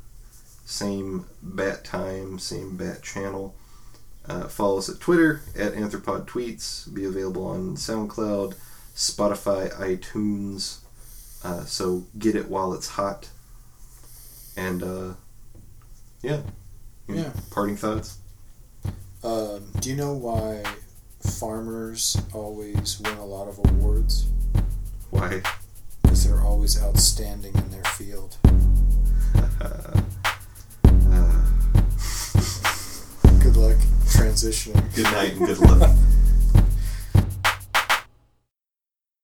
Same 0.66 1.26
bat 1.42 1.84
time, 1.84 2.38
same 2.40 2.78
bat 2.78 3.02
channel. 3.02 3.56
Uh, 4.26 4.48
follow 4.48 4.78
us 4.78 4.90
at 4.90 5.00
Twitter 5.00 5.42
at 5.58 5.74
Anthropod 5.74 6.28
Tweets. 6.28 6.94
Be 6.94 7.06
available 7.06 7.48
on 7.48 7.76
SoundCloud, 7.76 8.54
Spotify, 8.96 9.74
iTunes. 9.80 10.80
Uh, 11.44 11.64
so 11.66 12.04
get 12.18 12.36
it 12.36 12.50
while 12.50 12.74
it's 12.74 12.88
hot. 12.90 13.30
And 14.58 14.84
uh, 14.84 15.14
yeah, 16.22 16.42
Any 17.08 17.20
Yeah. 17.22 17.32
Parting 17.52 17.78
thoughts. 17.78 18.18
Um, 19.24 19.72
do 19.80 19.90
you 19.90 19.96
know 19.96 20.14
why 20.14 20.64
farmers 21.22 22.18
always 22.34 23.00
win 23.04 23.18
a 23.18 23.26
lot 23.26 23.48
of 23.48 23.58
awards? 23.60 24.28
Why? 25.10 25.42
Because 26.02 26.26
they're 26.26 26.42
always 26.42 26.82
outstanding 26.82 27.56
in 27.56 27.72
their 27.72 27.84
field. 27.84 28.38
Uh, 29.62 30.02
Good 33.40 33.56
luck 33.58 33.78
transitioning. 34.08 34.96
good 34.96 35.04
night 35.06 35.32
and 35.34 35.46
good 35.46 35.60
luck. 35.60 35.90